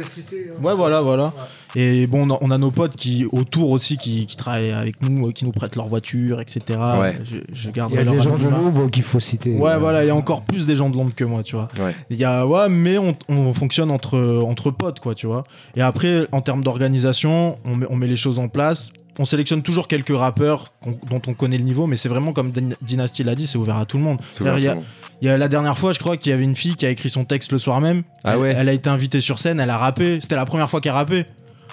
Ouais, 0.62 0.74
voilà, 0.74 1.00
voilà. 1.00 1.32
Et 1.74 2.06
bon, 2.06 2.28
on 2.30 2.34
a, 2.34 2.38
on 2.40 2.50
a 2.50 2.58
nos 2.58 2.70
potes 2.70 2.96
qui 2.96 3.24
autour 3.32 3.70
aussi 3.70 3.96
qui, 3.96 4.26
qui 4.26 4.36
travaillent 4.36 4.72
avec 4.72 5.02
nous, 5.02 5.32
qui 5.32 5.39
qui 5.40 5.46
nous 5.46 5.52
prêtent 5.52 5.74
leur 5.76 5.86
voiture, 5.86 6.40
etc. 6.42 6.60
Ouais. 7.00 7.18
Je, 7.24 7.38
je 7.56 7.70
Il 7.70 7.76
y 7.94 7.98
a 7.98 8.04
des 8.04 8.20
gens 8.20 8.36
de 8.36 8.44
l'ombre 8.48 8.90
qu'il 8.90 9.02
faut 9.02 9.20
citer. 9.20 9.54
Ouais, 9.56 9.70
Euh, 9.72 9.78
voilà, 9.78 10.04
il 10.04 10.06
y 10.06 10.10
a 10.10 10.14
encore 10.14 10.42
plus 10.42 10.66
des 10.66 10.76
gens 10.76 10.90
de 10.90 10.96
l'ombre 10.96 11.14
que 11.14 11.24
moi, 11.24 11.42
tu 11.42 11.56
vois. 11.56 11.66
Ouais. 11.80 11.94
Il 12.10 12.18
y 12.18 12.24
a, 12.24 12.46
ouais, 12.46 12.68
mais 12.68 12.98
on, 12.98 13.14
on 13.30 13.54
fonctionne 13.54 13.90
entre, 13.90 14.42
entre 14.44 14.70
potes, 14.70 15.00
quoi, 15.00 15.14
tu 15.14 15.26
vois. 15.26 15.42
Et 15.76 15.80
après, 15.80 16.26
en 16.32 16.42
termes 16.42 16.62
d'organisation, 16.62 17.52
on 17.64 17.74
met, 17.76 17.86
on 17.88 17.96
met 17.96 18.06
les 18.06 18.16
choses 18.16 18.38
en 18.38 18.48
place. 18.48 18.90
On 19.18 19.24
sélectionne 19.24 19.62
toujours 19.62 19.88
quelques 19.88 20.14
rappeurs 20.16 20.72
dont 21.10 21.20
on 21.26 21.32
connaît 21.34 21.58
le 21.58 21.64
niveau, 21.64 21.86
mais 21.86 21.96
c'est 21.96 22.08
vraiment 22.10 22.32
comme 22.32 22.50
Dyn- 22.50 22.74
Dynasty 22.82 23.22
l'a 23.22 23.34
dit, 23.34 23.46
c'est 23.46 23.58
ouvert 23.58 23.76
à 23.76 23.86
tout 23.86 23.96
le 23.96 24.02
monde. 24.02 24.18
C'est 24.30 24.42
ouvert 24.42 24.54
à 24.54 24.58
Il 24.58 24.64
y 24.64 24.68
a- 24.68 24.72
tout 24.72 24.78
le 24.78 24.82
monde. 24.84 24.90
il 25.22 25.26
y 25.26 25.30
a 25.30 25.38
la 25.38 25.48
dernière 25.48 25.76
fois, 25.78 25.92
je 25.94 25.98
crois 25.98 26.16
qu'il 26.18 26.30
y 26.30 26.34
avait 26.34 26.44
une 26.44 26.56
fille 26.56 26.74
qui 26.76 26.84
a 26.86 26.90
écrit 26.90 27.08
son 27.10 27.24
texte 27.24 27.50
le 27.52 27.58
soir 27.58 27.80
même. 27.80 28.02
Ah 28.24 28.32
Elle- 28.34 28.38
ouais 28.40 28.54
Elle 28.58 28.68
a 28.68 28.72
été 28.72 28.88
invitée 28.90 29.20
sur 29.20 29.38
scène, 29.38 29.58
elle 29.58 29.70
a 29.70 29.78
rappé. 29.78 30.20
C'était 30.20 30.36
la 30.36 30.44
première 30.46 30.68
fois 30.68 30.80
qu'elle 30.82 30.92
rappait. 30.92 31.24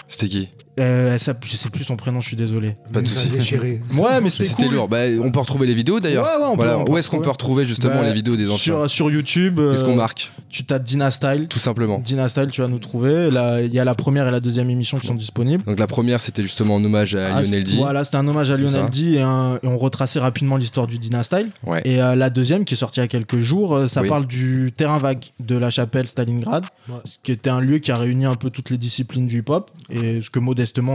C'était 0.08 0.28
qui? 0.28 0.50
Euh, 0.80 1.18
s'app- 1.18 1.44
je 1.46 1.56
sais 1.58 1.70
plus 1.70 1.84
son 1.84 1.96
prénom, 1.96 2.22
je 2.22 2.28
suis 2.28 2.36
désolé. 2.38 2.76
Pas 2.94 3.02
de 3.02 3.08
ça 3.08 3.26
déchiré. 3.26 3.82
Ouais, 3.96 4.22
mais 4.22 4.30
c'était 4.30 4.50
cool. 4.54 4.74
lourd. 4.76 4.88
Bah, 4.88 5.00
on 5.24 5.32
peut 5.32 5.40
retrouver 5.40 5.66
les 5.68 5.74
vidéos 5.74 6.00
d'ailleurs. 6.00 6.24
Ouais, 6.24 6.30
ouais, 6.44 6.48
on 6.52 6.52
peut- 6.52 6.64
Voilà. 6.64 6.78
on 6.80 6.86
peut 6.86 6.92
Où 6.92 6.98
est-ce 6.98 7.10
qu'on 7.10 7.20
peut 7.20 7.30
retrouver 7.32 7.66
justement 7.66 7.96
Bah, 7.96 8.08
les 8.08 8.14
vidéos 8.14 8.36
des 8.36 8.46
anciens 8.50 8.58
Sur, 8.82 8.90
sur 8.90 9.12
YouTube. 9.12 9.56
Qu'est-ce 9.72 9.84
qu'on 9.84 9.94
euh, 9.94 9.96
marque 9.96 10.32
Tu 10.50 10.64
tapes 10.66 10.84
Dina 10.84 11.10
Style. 11.10 11.48
Tout 11.50 11.60
simplement. 11.60 12.00
Dina 12.00 12.30
Style, 12.30 12.50
tu 12.52 12.62
vas 12.62 12.68
nous 12.68 12.78
trouver. 12.80 13.30
Là, 13.32 13.62
il 13.62 13.74
y 13.74 13.80
a 13.80 13.86
la 13.86 13.96
première 13.96 14.28
et 14.28 14.32
la 14.32 14.40
deuxième 14.40 14.70
émission 14.70 14.98
qui 14.98 15.08
sont 15.08 15.16
disponibles. 15.16 15.64
Donc 15.64 15.80
la 15.80 15.88
première, 15.88 16.22
c'était 16.22 16.44
justement 16.44 16.76
en 16.76 16.84
hommage 16.84 17.16
à 17.16 17.36
Ah, 17.38 17.42
Lionel 17.42 17.64
D. 17.64 17.74
Voilà, 17.78 18.04
c'était 18.04 18.18
un 18.18 18.28
hommage 18.28 18.52
à 18.52 18.56
ça. 18.56 18.62
Lionel 18.62 18.90
D 18.92 19.14
et, 19.14 19.22
un- 19.22 19.56
et 19.64 19.68
on 19.68 19.78
retraçait 19.78 20.20
rapidement 20.20 20.58
l'histoire 20.58 20.86
du 20.88 21.00
Dina 21.00 21.24
Style. 21.24 21.50
Ouais. 21.66 21.82
Et 21.86 22.02
euh, 22.02 22.14
la 22.16 22.30
deuxième, 22.30 22.66
qui 22.66 22.76
est 22.76 22.78
sortie 22.78 23.00
il 23.00 23.04
y 23.04 23.06
a 23.06 23.08
quelques 23.08 23.40
jours, 23.40 23.76
euh, 23.76 23.88
ça 23.88 24.02
Oui. 24.04 24.10
parle 24.10 24.28
du 24.28 24.72
terrain 24.76 24.98
vague 24.98 25.20
de 25.44 25.58
la 25.58 25.70
chapelle 25.70 26.08
Stalingrad, 26.08 26.66
Ouais. 26.90 26.96
ce 27.06 27.18
qui 27.24 27.32
était 27.32 27.50
un 27.50 27.60
lieu 27.62 27.80
qui 27.80 27.92
a 27.92 27.96
réuni 27.96 28.26
un 28.26 28.36
peu 28.36 28.50
toutes 28.50 28.70
les 28.70 28.78
disciplines 28.78 29.28
du 29.28 29.40
hip-hop 29.40 29.72
et 29.90 30.22
ce 30.22 30.30
que 30.30 30.40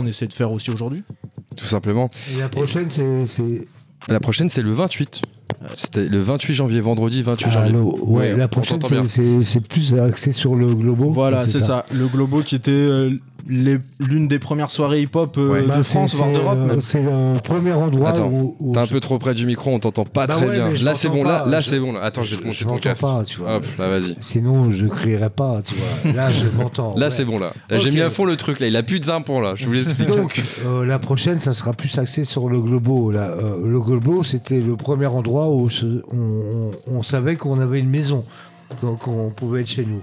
on 0.01 0.07
essaie 0.07 0.27
de 0.27 0.33
faire 0.33 0.51
aussi 0.53 0.71
aujourd'hui. 0.71 1.03
Tout 1.57 1.65
simplement. 1.67 2.11
Et 2.35 2.39
la 2.39 2.49
prochaine, 2.49 2.89
c'est. 2.91 3.27
c'est- 3.27 3.67
La 4.09 4.21
prochaine, 4.21 4.49
c'est 4.49 4.63
le 4.63 4.73
28. 4.73 5.23
C'était 5.77 6.09
le 6.09 6.21
28 6.21 6.55
janvier, 6.55 6.81
vendredi 6.81 7.23
28 7.23 7.47
Ah, 7.49 7.51
janvier. 7.53 7.73
le- 7.73 7.81
ouais, 7.81 8.01
Ouais, 8.33 8.37
la 8.37 8.49
prochaine, 8.49 8.81
c'est- 8.83 8.95
bien. 8.95 9.07
c'est 9.07 9.43
c'est 9.43 9.67
plus 9.69 9.95
axé 9.99 10.33
sur 10.33 10.55
le 10.55 10.67
globo. 10.67 11.09
Voilà, 11.11 11.41
c'est 11.41 11.61
ça. 11.61 11.85
Le 11.95 12.07
Globo 12.09 12.41
qui 12.43 12.55
était 12.57 12.71
euh, 12.73 13.11
les- 13.49 13.79
l'une 14.01 14.29
des 14.29 14.39
premières 14.39 14.71
soirées 14.71 15.03
hip-hop 15.03 15.37
euh, 15.37 15.49
Ouais. 15.49 15.63
de 15.63 15.67
Bah, 15.67 15.83
France, 15.83 16.15
voire 16.15 16.31
d'Europe 16.33 16.59
euh. 16.71 16.81
C'est 16.81 17.03
le 17.03 17.39
premier 17.43 17.73
endroit 17.73 18.11
Attends, 18.11 18.29
où. 18.31 18.57
où 18.61 18.73
T'es 18.73 18.79
un 18.81 18.87
peu 18.87 19.01
trop 19.01 19.19
près 19.19 19.35
du 19.35 19.47
micro, 19.47 19.71
on 19.73 19.79
t'entend 19.79 20.05
pas 20.05 20.27
Bah 20.27 20.35
très 20.35 20.47
ouais, 20.47 20.55
bien. 20.55 20.69
Là, 20.85 20.95
c'est 20.95 21.09
bon, 21.09 21.23
là, 21.25 21.45
là 21.47 21.61
je- 21.61 21.69
c'est 21.71 21.79
bon. 21.81 21.93
là. 21.93 22.01
Attends, 22.03 22.23
je 22.23 22.31
vais 22.31 22.37
te 22.37 22.43
je 22.43 22.47
monter 22.47 22.65
ton 22.65 22.77
casque. 22.77 23.01
pas, 23.03 23.23
tu 23.25 23.39
vois. 23.39 23.57
Hop, 23.57 23.65
là, 23.79 23.89
vas-y. 23.89 24.17
Sinon, 24.21 24.71
je 24.71 24.87
crierais 24.87 25.31
pas, 25.31 25.61
tu 25.63 25.75
vois. 25.75 26.13
Là, 26.13 26.29
je 26.31 26.57
m'entends. 26.57 26.95
Là, 26.97 27.11
c'est 27.11 27.25
bon, 27.25 27.39
là. 27.39 27.53
Là, 27.69 27.79
J'ai 27.79 27.91
mis 27.91 28.01
à 28.01 28.11
fond 28.11 28.25
le 28.25 28.37
truc, 28.37 28.59
là. 28.61 28.67
Il 28.69 28.77
a 28.77 28.83
plus 28.83 29.01
de 29.01 29.05
20 29.05 29.21
points, 29.23 29.41
là. 29.43 29.55
Je 29.57 29.67
vous 29.67 29.73
l'explique. 29.73 30.09
Donc, 30.09 30.41
euh, 30.69 30.85
la 30.87 30.99
prochaine, 30.99 31.41
ça 31.41 31.53
sera 31.53 31.73
plus 31.73 31.97
axé 31.99 32.25
sur 32.25 32.49
le 32.49 32.61
globo. 32.61 33.11
Le 33.13 33.79
globo, 33.81 34.23
c'était 34.23 34.61
le 34.61 34.75
premier 34.75 35.07
endroit 35.07 35.32
où 35.41 35.69
on, 36.13 36.17
on- 36.17 36.71
on 36.99 37.03
savait 37.03 37.37
qu'on 37.37 37.59
avait 37.61 37.79
une 37.81 37.91
maison, 37.91 38.25
qu'on 38.81 39.31
pouvait 39.37 39.61
être 39.63 39.69
chez 39.69 39.85
nous. 39.85 40.03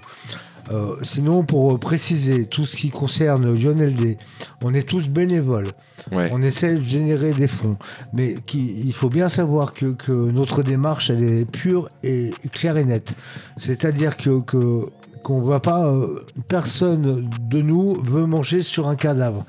Euh, 0.71 0.95
sinon, 1.01 1.43
pour 1.43 1.79
préciser 1.79 2.45
tout 2.45 2.65
ce 2.65 2.75
qui 2.75 2.91
concerne 2.91 3.55
Lionel 3.55 3.95
D, 3.95 4.17
on 4.63 4.73
est 4.75 4.87
tous 4.87 5.07
bénévoles. 5.09 5.65
Ouais. 6.11 6.29
On 6.31 6.41
essaie 6.43 6.75
de 6.75 6.83
générer 6.83 7.31
des 7.31 7.47
fonds. 7.47 7.71
Mais 8.13 8.35
qui- 8.45 8.75
il 8.85 8.93
faut 8.93 9.09
bien 9.09 9.29
savoir 9.29 9.73
que, 9.73 9.87
que 9.93 10.11
notre 10.11 10.61
démarche, 10.61 11.09
elle 11.09 11.23
est 11.23 11.51
pure 11.51 11.87
et 12.03 12.29
claire 12.51 12.77
et 12.77 12.85
nette. 12.85 13.13
C'est-à-dire 13.59 14.15
que, 14.17 14.43
que- 14.43 14.81
qu'on 15.23 15.41
va 15.41 15.59
pas, 15.59 15.87
euh, 15.87 16.23
personne 16.47 17.27
de 17.49 17.61
nous 17.61 17.93
veut 18.03 18.25
manger 18.25 18.61
sur 18.61 18.87
un 18.87 18.95
cadavre. 18.95 19.45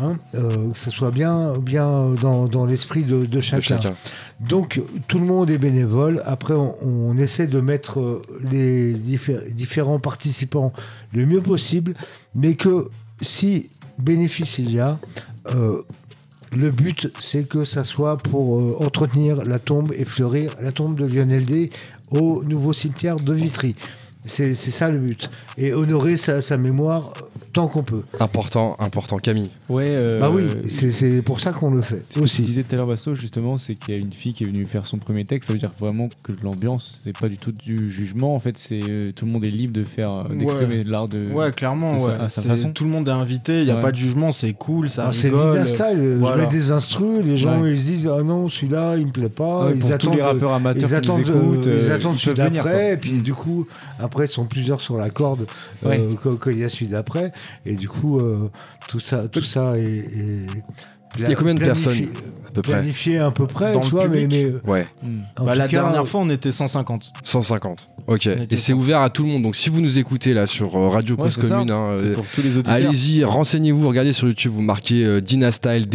Hein, 0.00 0.16
euh, 0.34 0.70
que 0.70 0.78
ce 0.78 0.90
soit 0.90 1.10
bien, 1.10 1.52
bien 1.60 1.84
dans, 2.22 2.48
dans 2.48 2.64
l'esprit 2.64 3.04
de, 3.04 3.18
de 3.26 3.40
chacun. 3.40 3.80
chacun. 3.80 3.94
Donc 4.40 4.82
tout 5.08 5.18
le 5.18 5.24
monde 5.24 5.50
est 5.50 5.58
bénévole. 5.58 6.22
Après, 6.24 6.54
on, 6.54 7.16
essaie 7.16 7.46
de 7.46 7.60
mettre 7.60 8.00
euh, 8.00 8.22
les 8.50 8.92
diffé- 8.92 9.52
différents 9.52 10.00
participants 10.00 10.72
le 11.12 11.24
mieux 11.26 11.40
possible, 11.40 11.92
mais 12.34 12.54
que 12.54 12.88
si 13.20 13.70
bénéfice 13.98 14.58
il 14.58 14.72
y 14.72 14.80
a, 14.80 14.98
euh, 15.54 15.80
le 16.56 16.70
but 16.70 17.10
c'est 17.20 17.48
que 17.48 17.64
ça 17.64 17.84
soit 17.84 18.16
pour 18.16 18.58
euh, 18.58 18.76
entretenir 18.80 19.44
la 19.44 19.58
tombe 19.58 19.92
et 19.96 20.04
fleurir 20.04 20.50
la 20.60 20.72
tombe 20.72 20.98
de 20.98 21.06
Lionel 21.06 21.44
D 21.46 21.70
au 22.10 22.42
nouveau 22.44 22.72
cimetière 22.72 23.16
de 23.16 23.32
Vitry. 23.34 23.76
C'est 24.26 24.54
ça 24.54 24.90
le 24.90 24.98
but. 24.98 25.28
Et 25.58 25.74
honorer 25.74 26.16
sa, 26.16 26.56
mémoire 26.56 27.12
tant 27.54 27.68
qu'on 27.68 27.82
peut. 27.82 28.02
Important, 28.20 28.76
important, 28.80 29.16
Camille. 29.18 29.50
Ouais. 29.70 29.84
euh, 29.88 30.18
bah 30.18 30.30
oui, 30.30 30.44
c'est 30.68 30.90
c'est 30.90 31.22
pour 31.22 31.40
ça 31.40 31.52
qu'on 31.52 31.70
le 31.70 31.80
fait 31.80 32.02
Ce 32.04 32.08
que 32.10 32.14
tu 32.14 32.20
aussi. 32.20 32.42
disais 32.42 32.64
tout 32.64 32.74
à 32.74 32.78
l'heure, 32.78 32.86
Basto, 32.86 33.14
justement, 33.14 33.56
c'est 33.56 33.74
qu'il 33.76 33.94
y 33.94 33.96
a 33.96 34.00
une 34.00 34.12
fille 34.12 34.34
qui 34.34 34.44
est 34.44 34.46
venue 34.46 34.66
faire 34.66 34.86
son 34.86 34.98
premier 34.98 35.24
texte. 35.24 35.46
Ça 35.46 35.52
veut 35.54 35.58
dire 35.58 35.70
vraiment 35.80 36.08
que 36.22 36.32
l'ambiance, 36.42 37.00
c'est 37.04 37.16
pas 37.18 37.28
du 37.28 37.38
tout 37.38 37.52
du 37.52 37.90
jugement. 37.90 38.34
En 38.34 38.38
fait, 38.40 38.58
c'est 38.58 38.80
euh, 38.88 39.12
tout 39.14 39.24
le 39.24 39.30
monde 39.30 39.44
est 39.46 39.50
libre 39.50 39.72
de 39.72 39.84
faire, 39.84 40.10
euh, 40.12 40.24
d'exprimer 40.24 40.78
Ouais. 40.78 40.84
l'art 40.84 41.08
de. 41.08 41.32
Ouais, 41.34 41.50
clairement, 41.52 41.94
de 41.94 42.00
sa- 42.00 42.24
à 42.24 42.28
sa 42.28 42.42
C'est- 42.42 42.48
façon. 42.48 42.72
Tout 42.72 42.84
le 42.84 42.90
monde 42.90 43.08
est 43.08 43.12
invité, 43.12 43.60
il 43.60 43.64
n'y 43.64 43.70
a 43.70 43.76
Ouais. 43.76 43.80
pas 43.80 43.92
de 43.92 43.96
jugement, 43.96 44.32
c'est 44.32 44.52
cool, 44.52 44.90
ça 44.90 45.06
Ah, 45.08 45.12
c'est 45.12 45.30
Style, 45.64 46.16
Voilà. 46.18 46.36
je 46.36 46.40
mets 46.42 46.46
des 46.52 46.70
instrus, 46.72 47.18
les 47.24 47.36
gens 47.36 47.60
Ouais. 47.60 47.72
ils 47.72 47.78
se 47.78 47.84
disent 47.86 48.10
ah 48.12 48.22
non 48.22 48.48
celui-là 48.48 48.96
il 48.98 49.06
me 49.06 49.12
plaît 49.12 49.28
pas, 49.28 49.64
Ouais, 49.64 49.72
ils 49.74 49.78
pour 49.80 49.88
tous 49.90 49.94
attendent 49.94 50.14
les 50.16 50.22
rappeurs 50.22 50.52
amateurs 50.52 50.88
ils 50.90 50.94
attendent, 50.94 51.20
écoutent, 51.20 51.66
euh, 51.68 51.80
ils 51.84 51.90
attendent 51.92 52.16
celui 52.16 52.34
d'après 52.34 52.94
et 52.94 52.96
puis 52.96 53.12
du 53.22 53.32
coup 53.34 53.64
après 54.00 54.24
ils 54.24 54.28
sont 54.28 54.44
plusieurs 54.46 54.80
sur 54.80 54.96
la 54.96 55.10
corde 55.10 55.46
quand 55.82 56.50
il 56.50 56.58
y 56.58 56.64
a 56.64 56.68
celui 56.68 56.88
d'après 56.88 57.32
et 57.64 57.74
du 57.74 57.88
coup 57.88 58.18
euh, 58.18 58.38
tout 58.88 59.00
ça 59.00 59.28
tout 59.28 59.42
ça 59.42 59.78
est, 59.78 59.84
est 59.84 60.46
Il 61.18 61.28
y 61.28 61.32
a 61.32 61.34
combien 61.34 61.54
de 61.54 61.60
personnes, 61.60 62.08
peu 62.54 62.62
près 62.62 62.72
planifié 62.74 63.18
à 63.18 63.30
peu 63.30 63.46
près 63.46 63.72
Dans 63.72 63.80
tu 63.80 63.86
le 63.86 63.90
vois 63.90 64.08
mais, 64.08 64.22
public 64.22 64.52
mais 64.64 64.70
Ouais. 64.70 64.84
en 65.38 65.44
Bah, 65.44 65.54
la 65.54 65.66
cas, 65.68 65.82
dernière 65.82 66.06
fois, 66.08 66.20
on 66.20 66.30
était 66.30 66.52
150. 66.52 67.02
150. 67.22 67.86
Ok. 68.06 68.26
Et 68.26 68.56
c'est 68.56 68.72
ouvert 68.72 69.00
à 69.00 69.10
tout 69.10 69.22
le 69.22 69.28
monde. 69.28 69.42
Donc 69.42 69.56
si 69.56 69.70
vous 69.70 69.80
nous 69.80 69.98
écoutez 69.98 70.34
là 70.34 70.46
sur 70.46 70.74
euh, 70.76 70.88
Radio 70.88 71.14
Ouais, 71.16 71.24
Cause 71.24 71.34
ça. 71.40 71.48
Commune, 71.56 71.70
hein, 71.70 71.92
euh, 71.96 72.12
pour 72.14 72.24
tous 72.34 72.42
les 72.42 72.56
auditeurs. 72.56 72.74
allez-y, 72.74 73.24
renseignez-vous, 73.24 73.86
regardez 73.88 74.12
sur 74.12 74.26
YouTube, 74.28 74.52
vous 74.52 74.62
marquez 74.62 75.04
euh, 75.06 75.20
Dynastyle, 75.20 75.86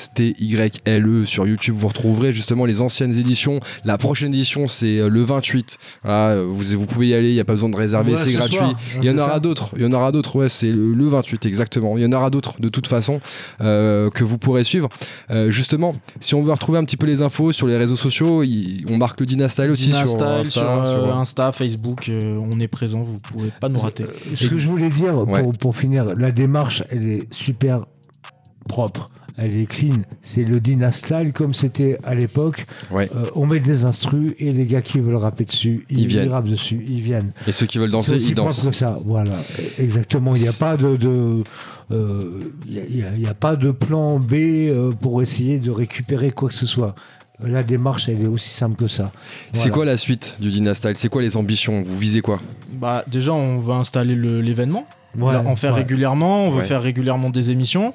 D-E-E-N-A-S-T-Y-L-E 0.00 1.24
sur 1.26 1.46
YouTube, 1.46 1.74
vous 1.76 1.88
retrouverez 1.88 2.32
justement 2.32 2.64
les 2.66 2.80
anciennes 2.80 3.16
éditions. 3.18 3.60
La 3.84 3.98
prochaine 3.98 4.32
édition, 4.34 4.68
c'est 4.68 4.98
euh, 4.98 5.08
le 5.08 5.22
28. 5.22 5.78
Voilà, 6.02 6.28
euh, 6.30 6.46
vous, 6.48 6.78
vous 6.78 6.86
pouvez 6.86 7.08
y 7.08 7.14
aller, 7.14 7.28
il 7.30 7.34
n'y 7.34 7.40
a 7.40 7.44
pas 7.44 7.52
besoin 7.54 7.68
de 7.68 7.76
réserver, 7.76 8.12
Ouais, 8.12 8.18
c'est 8.18 8.30
ce 8.30 8.36
gratuit. 8.36 8.56
soir. 8.58 8.74
Il 9.02 9.04
y 9.04 9.10
en 9.10 9.18
aura 9.18 9.40
d'autres, 9.40 9.70
il 9.76 9.82
y 9.82 9.86
en 9.86 9.92
aura 9.92 10.12
d'autres, 10.12 10.36
ouais, 10.36 10.48
c'est 10.48 10.70
le, 10.72 10.92
le 10.92 11.08
28 11.08 11.46
exactement. 11.46 11.96
Il 11.96 12.02
y 12.02 12.06
en 12.06 12.12
aura 12.12 12.30
d'autres 12.30 12.54
de 12.60 12.68
toute 12.68 12.86
façon 12.86 13.20
euh, 13.60 14.08
que 14.08 14.24
vous 14.24 14.38
pourrez 14.38 14.64
suivre. 14.64 14.88
Euh, 15.30 15.50
justement, 15.50 15.92
si 16.20 16.34
on 16.34 16.42
veut 16.42 16.52
retrouver 16.52 16.78
un 16.78 16.84
petit 16.84 16.96
peu 16.96 17.06
les 17.06 17.22
infos 17.22 17.52
sur 17.52 17.66
les 17.66 17.76
réseaux 17.76 17.96
sociaux, 17.96 18.42
on 18.88 18.96
marque 18.96 19.20
le 19.20 19.26
Dynastyle 19.26 19.70
aussi 19.70 19.86
Dina 19.86 19.98
sur 20.00 20.08
Style, 20.08 20.22
Insta. 20.24 20.50
sur, 20.60 20.62
euh, 20.70 20.84
sur- 21.06 21.18
Insta, 21.18 21.52
Facebook, 21.52 22.08
euh, 22.08 22.38
on 22.52 22.58
est 22.60 22.68
présent, 22.68 23.00
vous 23.00 23.18
pouvez 23.20 23.50
pas 23.60 23.68
nous 23.68 23.80
rater. 23.80 24.04
ce 24.34 24.46
que 24.46 24.58
je 24.58 24.68
voulais 24.68 24.88
dire 24.88 25.16
Ouais. 25.18 25.42
pour, 25.42 25.52
pour 25.52 25.76
finir 25.76 26.04
la 26.16 26.30
démarche 26.30 26.82
elle 26.90 27.06
est 27.08 27.32
super 27.32 27.80
propre 28.68 29.06
elle 29.38 29.56
est 29.56 29.66
clean 29.66 29.94
c'est 30.22 30.44
le 30.44 30.60
Dynastyle 30.60 31.32
comme 31.32 31.54
c'était 31.54 31.96
à 32.04 32.14
l'époque 32.14 32.64
Ouais. 32.90 33.08
Euh, 33.14 33.24
on 33.34 33.46
met 33.46 33.60
des 33.60 33.84
instrus 33.84 34.32
et 34.38 34.52
les 34.52 34.66
gars 34.66 34.80
qui 34.82 35.00
veulent 35.00 35.16
rapper 35.16 35.44
dessus, 35.44 35.86
ils, 35.90 36.00
Ils 36.00 36.06
viennent. 36.08 36.28
rappent 36.30 36.48
dessus, 36.48 36.76
ils 36.88 37.02
viennent. 37.02 37.28
Et 37.46 37.52
ceux 37.52 37.66
qui 37.66 37.78
veulent 37.78 37.90
danser, 37.90 38.10
C'est 38.10 38.16
aussi 38.16 38.28
ils 38.30 38.34
dansent. 38.34 38.54
propre 38.56 38.70
que 38.70 38.76
ça, 38.76 38.98
voilà, 39.06 39.34
exactement. 39.78 40.34
Il 40.34 40.42
n'y 40.42 40.48
a 40.48 40.52
pas 40.52 40.76
de, 40.76 40.96
de, 40.96 41.34
euh, 41.92 42.40
il 42.68 42.96
y 43.20 43.26
a- 43.26 43.34
pas 43.34 43.56
de 43.56 43.70
plan 43.70 44.18
B 44.18 44.32
euh, 44.34 44.90
pour 45.00 45.22
essayer 45.22 45.58
de 45.58 45.70
récupérer 45.70 46.30
quoi 46.30 46.48
que 46.48 46.54
ce 46.54 46.66
soit. 46.66 46.94
La 47.46 47.62
démarche, 47.62 48.08
elle 48.10 48.22
est 48.22 48.28
aussi 48.28 48.50
simple 48.50 48.76
que 48.76 48.86
ça. 48.86 49.10
C'est 49.54 49.70
quoi 49.70 49.84
la 49.86 49.96
suite 49.96 50.36
du 50.40 50.50
Dynastyle 50.50 50.92
C'est 50.96 51.08
quoi 51.08 51.22
les 51.22 51.36
ambitions? 51.38 51.82
Vous 51.82 51.96
visez 51.98 52.20
quoi? 52.20 52.38
Bah, 52.78 53.02
déjà, 53.10 53.32
on 53.32 53.60
va 53.60 53.74
installer 53.76 54.14
le- 54.14 54.42
l'événement, 54.42 54.84
Ouais, 55.16 55.34
en 55.36 55.56
faire 55.56 55.72
ouais. 55.72 55.80
régulièrement, 55.80 56.46
on 56.46 56.50
veut 56.50 56.58
Ouais. 56.58 56.64
faire 56.64 56.82
régulièrement 56.82 57.30
des 57.30 57.50
émissions. 57.50 57.92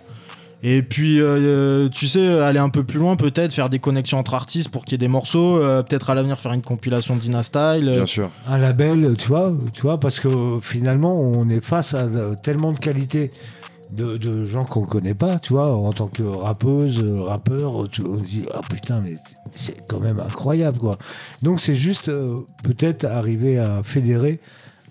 Et 0.68 0.82
puis, 0.82 1.22
euh, 1.22 1.90
tu 1.90 2.08
sais, 2.08 2.28
aller 2.40 2.58
un 2.58 2.70
peu 2.70 2.84
plus 2.84 2.98
loin, 2.98 3.16
peut-être 3.16 3.54
faire 3.54 3.70
des 3.70 3.78
connexions 3.78 4.18
entre 4.18 4.34
artistes 4.34 4.70
pour 4.70 4.84
qu'il 4.84 4.94
y 4.94 4.96
ait 4.96 5.08
des 5.08 5.12
morceaux. 5.12 5.58
euh, 5.58 5.84
peut-être 5.84 6.10
à 6.10 6.16
l'avenir 6.16 6.40
faire 6.40 6.54
une 6.54 6.64
compilation 6.64 7.16
Dina 7.16 7.44
Style. 7.44 7.88
euh, 7.88 7.98
Bien 7.98 8.06
sûr. 8.08 8.30
Un 8.48 8.58
label, 8.58 9.16
tu 9.16 9.28
vois, 9.28 9.54
tu 9.74 9.84
vois, 9.84 10.00
parce 10.00 10.20
que 10.20 10.28
euh, 10.28 10.60
finalement, 10.60 11.12
on 11.16 11.48
est 11.50 11.64
face 11.64 11.94
à 11.94 12.06
euh, 12.06 12.34
tellement 12.42 12.72
de 12.72 12.80
qualités. 12.80 13.30
De, 13.92 14.18
de 14.18 14.44
gens 14.46 14.66
qu'on 14.66 14.82
connaît 14.82 15.14
pas, 15.14 15.38
tu 15.38 15.54
vois, 15.54 15.72
en 15.76 15.94
tant 15.94 16.08
que 16.08 16.24
rappeuse, 16.24 17.04
euh, 17.04 17.22
rappeur, 17.22 17.88
tu- 17.92 18.02
on 18.04 18.20
se 18.20 18.26
dit 18.26 18.42
ah 18.52 18.62
putain 18.68 19.00
mais 19.06 19.14
c'est 19.54 19.78
quand 19.88 20.00
même 20.02 20.20
incroyable 20.20 20.80
quoi. 20.80 20.96
Donc 21.44 21.62
c'est 21.62 21.76
juste 21.76 22.10
euh, 22.10 22.26
peut-être 22.64 23.06
arriver 23.06 23.60
à 23.60 23.84
fédérer 23.84 24.40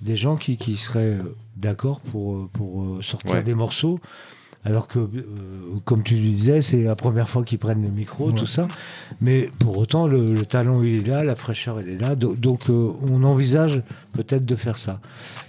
des 0.01 0.15
gens 0.15 0.37
qui, 0.37 0.57
qui 0.57 0.77
seraient 0.77 1.19
euh, 1.19 1.35
d'accord 1.57 1.99
pour, 2.13 2.35
euh, 2.37 2.49
pour 2.53 2.83
euh, 2.83 3.03
sortir 3.03 3.33
Ouais. 3.33 3.43
des 3.43 3.57
morceaux 3.57 3.99
Alors 4.67 4.89
que, 4.89 4.99
euh, 4.99 5.11
comme 5.85 6.03
tu 6.03 6.15
le 6.15 6.23
disais, 6.23 6.63
c'est 6.63 6.81
la 6.81 6.97
première 6.97 7.29
fois 7.29 7.45
qu'ils 7.45 7.59
prennent 7.59 7.85
le 7.85 7.91
micro, 7.91 8.31
tout 8.33 8.47
ça. 8.47 8.67
Mais 9.21 9.51
pour 9.61 9.77
autant, 9.77 10.07
le, 10.09 10.33
le 10.33 10.47
talent, 10.47 10.83
il 10.83 11.03
est 11.03 11.07
là, 11.07 11.23
la 11.23 11.37
fraîcheur, 11.37 11.79
elle 11.81 11.91
est 11.91 12.01
là. 12.01 12.15
Do- 12.15 12.35
Donc, 12.35 12.71
euh, 12.71 12.87
on 13.13 13.23
envisage 13.25 13.83
peut-être 14.15 14.47
de 14.47 14.57
faire 14.57 14.79
ça. 14.79 14.95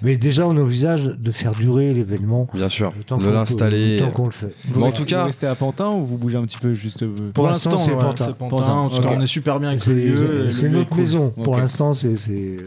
Mais 0.01 0.17
déjà, 0.17 0.45
on 0.45 0.57
envisage 0.57 1.05
de 1.05 1.31
faire 1.31 1.53
durer 1.53 1.93
l'événement. 1.93 2.49
Bien 2.53 2.67
sûr, 2.67 2.91
de 3.09 3.29
l'installer. 3.29 3.99
le 3.99 4.05
temps 4.05 4.11
qu'on 4.11 4.25
le 4.25 4.31
fait. 4.31 4.53
Mais 4.75 4.83
en 4.83 4.91
tout 4.91 5.05
cas, 5.05 5.21
Vous 5.21 5.27
restez 5.27 5.47
à 5.47 5.55
Pantin 5.55 5.89
ou 5.95 6.03
vous 6.05 6.17
bougez 6.17 6.35
un 6.37 6.41
petit 6.41 6.57
peu 6.57 6.73
juste 6.73 7.03
euh, 7.03 7.13
Pour 7.33 7.47
l'instant, 7.47 7.77
c'est 7.77 7.93
ouais, 7.93 7.97
Pantin. 7.97 8.33
qu'on 8.33 9.21
est 9.21 9.27
super 9.27 9.61
bien 9.61 9.69
avec 9.69 9.85
le 9.85 10.51
C'est 10.51 10.67
lieu, 10.67 10.77
notre 10.79 10.89
cool. 10.89 10.99
maison. 10.99 11.31
Pour 11.41 11.55
l'instant, 11.57 11.93
c'est. 11.93 12.17
c'est- 12.17 12.57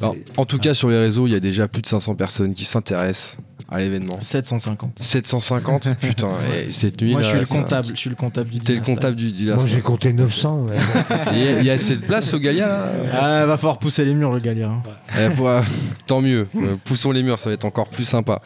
Alors, 0.00 0.14
en 0.36 0.44
tout 0.44 0.58
cas, 0.58 0.74
sur 0.74 0.88
les 0.88 0.98
réseaux, 1.00 1.26
il 1.26 1.32
y 1.32 1.36
a 1.36 1.40
déjà 1.40 1.66
plus 1.66 1.82
de 1.82 1.86
500 1.88 2.14
personnes 2.14 2.52
qui 2.54 2.64
s'intéressent 2.64 3.36
à 3.70 3.78
l'événement. 3.80 4.18
750. 4.20 4.98
750 5.00 5.88
Putain, 6.00 6.28
et 6.54 6.70
cette 6.70 7.00
nuit. 7.02 7.12
Moi, 7.12 7.22
je 7.22 7.28
suis 7.28 7.38
le 7.38 7.46
comptable. 7.46 7.88
Je 7.90 7.96
suis 7.96 8.10
le 8.10 8.16
comptable 8.16 8.48
du 8.50 8.58
T'es 8.60 8.72
le 8.74 8.78
Dynasty. 8.80 8.94
comptable 8.94 9.16
du 9.16 9.32
du 9.32 9.46
Moi, 9.52 9.66
j'ai 9.66 9.80
compté 9.80 10.12
900. 10.12 10.66
ouais. 10.68 10.76
Il 11.32 11.38
y 11.38 11.48
a- 11.48 11.58
il 11.60 11.66
y 11.66 11.70
a 11.70 11.74
assez 11.74 11.96
de 11.96 12.04
place 12.06 12.32
au 12.32 12.38
Galia 12.38 12.66
là 12.68 12.92
Ah, 13.12 13.46
va 13.46 13.56
falloir 13.58 13.78
pousser 13.78 14.04
les 14.04 14.14
murs, 14.14 14.32
le 14.32 14.40
Galia. 14.40 14.68
hein. 14.68 14.82
Eh, 15.20 15.30
pour- 15.34 15.48
euh, 15.48 15.60
tant 16.06 16.20
mieux, 16.20 16.46
Euh, 16.56 16.76
poussons 16.84 17.10
les 17.12 17.22
murs, 17.22 17.38
ça 17.38 17.50
va 17.50 17.54
être 17.54 17.64
encore 17.64 17.88
plus 17.90 18.04
sympa. 18.04 18.40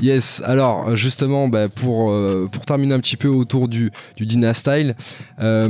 Yes, 0.00 0.42
alors 0.44 0.96
justement, 0.96 1.48
bah, 1.48 1.64
pour, 1.68 2.10
euh, 2.12 2.48
pour 2.52 2.64
terminer 2.64 2.94
un 2.94 3.00
petit 3.00 3.16
peu 3.16 3.28
autour 3.28 3.68
du, 3.68 3.90
du 4.16 4.26
Dynastyle, 4.26 4.94
euh, 5.40 5.68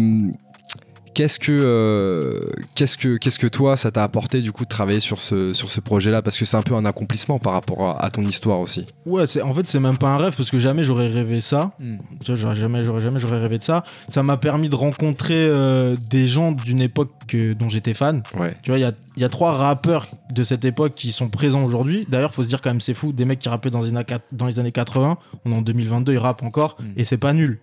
qu'est-ce 1.17 1.39
que, 1.39 1.51
euh, 1.51 2.39
qu'est-ce 2.75 2.99
que, 2.99 3.17
qu'est-ce 3.17 3.39
que 3.39 3.47
toi, 3.47 3.79
ça 3.79 3.91
t'a 3.91 4.05
apporté 4.05 4.43
du 4.43 4.53
coup 4.53 4.65
de 4.65 4.69
travailler 4.69 5.01
sur 5.01 5.21
ce, 5.23 5.55
sur 5.55 5.71
ce 5.71 5.81
projet-là? 5.81 6.21
Parce 6.21 6.37
que 6.37 6.45
c'est 6.45 6.59
un 6.59 6.63
peu 6.63 6.75
un 6.75 6.85
accomplissement 6.85 7.39
par 7.39 7.55
rapport 7.55 7.89
à, 7.89 8.05
à 8.05 8.11
ton 8.11 8.23
histoire 8.23 8.61
aussi. 8.61 8.85
Ouais, 9.07 9.27
c'est- 9.27 9.41
en 9.41 9.55
fait, 9.55 9.67
c'est 9.67 9.81
même 9.81 9.97
pas 9.97 10.09
un 10.11 10.19
rêve 10.19 10.37
parce 10.37 10.51
que 10.51 10.59
jamais 10.59 10.85
j'aurais 10.85 11.09
rêvé 11.09 11.41
ça. 11.41 11.73
Hmm. 11.83 11.97
Tu 12.21 12.27
vois, 12.27 12.35
j'aurais 12.37 12.55
jamais, 12.57 12.83
j'aurais 12.83 13.01
jamais, 13.01 13.19
j'aurais 13.19 13.41
rêvé 13.41 13.57
de 13.57 13.63
ça. 13.63 13.83
Ça 14.09 14.23
m'a 14.23 14.37
permis 14.37 14.69
de 14.69 14.75
rencontrer 14.77 15.35
euh, 15.49 15.97
des 16.11 16.27
gens 16.27 16.53
d'une 16.53 16.83
époque 16.83 17.13
euh, 17.35 17.55
dont 17.55 17.71
j'étais 17.71 17.95
fan. 17.95 18.23
Ouais. 18.39 18.55
Tu 18.63 18.71
vois, 18.71 18.79
il 18.79 18.83
y 18.83 18.85
a, 18.85 18.93
il 19.17 19.23
y 19.23 19.25
a 19.25 19.31
trois 19.31 19.53
rappeurs 19.53 20.09
de 20.35 20.43
cette 20.43 20.67
époque 20.67 20.93
qui 20.95 21.13
sont 21.13 21.31
présents 21.31 21.65
aujourd'hui. 21.65 22.07
D'ailleurs, 22.11 22.35
faut 22.35 22.43
se 22.45 22.49
dire 22.49 22.61
quand 22.61 22.69
même, 22.71 22.83
c'est 22.83 22.93
fou. 22.93 23.13
Des 23.15 23.25
mecs 23.25 23.39
qui 23.39 23.49
rappaient 23.49 23.71
dans 23.71 23.81
les, 23.81 23.89
années 23.89 24.03
quat- 24.05 24.21
dans 24.35 24.47
les 24.47 24.59
années 24.59 24.71
80, 24.73 25.15
on 25.47 25.53
est 25.53 25.57
en 25.57 25.63
2022, 25.63 26.13
ils 26.13 26.19
rappent 26.19 26.43
encore 26.43 26.77
et 26.99 27.07
c'est 27.07 27.17
pas 27.17 27.33
nul. 27.33 27.59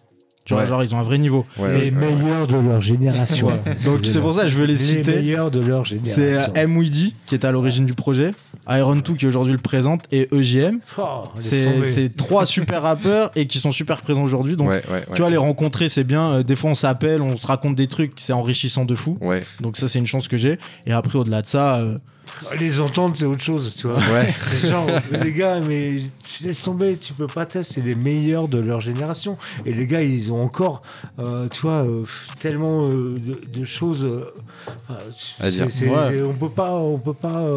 Tu 0.46 0.54
vois, 0.54 0.64
Ouais. 0.64 0.68
genre, 0.70 0.84
ils 0.84 0.94
ont 0.94 0.98
un 1.00 1.04
vrai 1.04 1.18
niveau. 1.18 1.44
les 1.66 1.90
meilleurs 1.92 2.48
de 2.48 2.58
leur 2.58 2.82
génération. 2.82 3.48
Ouais. 3.48 3.62
Donc 3.86 4.00
c'est 4.06 4.20
pour 4.20 4.34
ça 4.34 4.44
que 4.44 4.50
je 4.50 4.58
veux 4.58 4.66
les, 4.66 4.74
Les 4.74 4.78
citer. 4.80 5.16
meilleurs 5.16 5.52
de 5.52 5.60
leur 5.66 5.88
C'est 5.88 6.00
génération. 6.04 6.54
euh, 6.56 6.60
M. 6.62 6.78
Weedy 6.78 7.16
qui 7.26 7.36
est 7.36 7.46
à 7.46 7.52
l'origine 7.54 7.86
du 7.86 7.94
projet, 7.94 8.32
Iron 8.68 8.96
2 8.98 9.14
qui 9.14 9.26
aujourd'hui 9.26 9.54
le 9.54 9.60
présente 9.60 10.02
et 10.12 10.28
EJM. 10.34 10.80
Oh, 10.98 11.24
c'est 11.40 11.70
c'est 11.94 12.14
trois 12.18 12.46
super 12.46 12.82
rappeurs 12.82 13.32
et 13.36 13.48
qui 13.48 13.60
sont 13.60 13.72
super 13.72 14.02
présents 14.02 14.24
aujourd'hui. 14.24 14.58
Donc 14.58 14.68
Ouais, 14.68 14.82
ouais, 14.90 14.96
ouais. 14.96 15.04
tu 15.16 15.22
vois, 15.22 15.30
les 15.30 15.38
rencontrer 15.38 15.88
c'est 15.88 16.04
bien. 16.04 16.32
Euh, 16.34 16.44
des 16.44 16.56
fois 16.58 16.72
on 16.72 16.76
s'appelle, 16.76 17.22
on 17.22 17.38
se 17.38 17.48
raconte 17.48 17.76
des 17.76 17.88
trucs, 17.88 18.12
c'est 18.18 18.34
enrichissant 18.34 18.84
de 18.84 18.96
fou. 18.96 19.16
Ouais. 19.22 19.44
Donc 19.62 19.78
ça 19.78 19.88
c'est 19.88 20.00
une 20.00 20.08
chance 20.08 20.28
que 20.28 20.36
j'ai. 20.38 20.60
Et 20.86 20.92
après 20.92 21.18
au-delà 21.18 21.42
de 21.42 21.48
ça, 21.48 21.78
euh, 21.78 21.96
Les 22.60 22.80
entendre, 22.80 23.16
c'est 23.16 23.26
autre 23.26 23.42
chose, 23.44 23.74
tu 23.78 23.88
vois. 23.88 23.98
Ouais. 23.98 24.34
C'est 24.52 24.70
genre, 24.70 24.88
les 25.12 25.32
gars, 25.32 25.60
mais 25.68 26.02
tu 26.24 26.44
laisses 26.46 26.62
tomber, 26.64 26.96
tu 26.98 27.14
peux 27.14 27.28
pas 27.28 27.46
tester, 27.46 27.74
c'est 27.76 27.82
les 27.82 27.96
meilleurs 27.96 28.48
de 28.48 28.60
leur 28.60 28.82
génération. 28.82 29.36
Et 29.66 29.74
les 29.74 29.88
gars, 29.88 30.02
ils 30.02 30.32
ont 30.32 30.40
encore, 30.40 30.82
euh, 31.20 31.48
tu 31.48 31.62
vois, 31.62 31.86
euh, 31.88 32.06
tellement 32.40 32.88
euh, 32.88 33.12
de, 33.14 33.60
de 33.60 33.64
choses 33.64 34.08
À 35.40 35.52
dire. 35.52 35.68
Ouais. 35.68 36.22
on 36.26 36.34
peut 36.34 36.50
pas, 36.50 36.76
on 36.76 36.98
peut 36.98 37.14
pas 37.14 37.48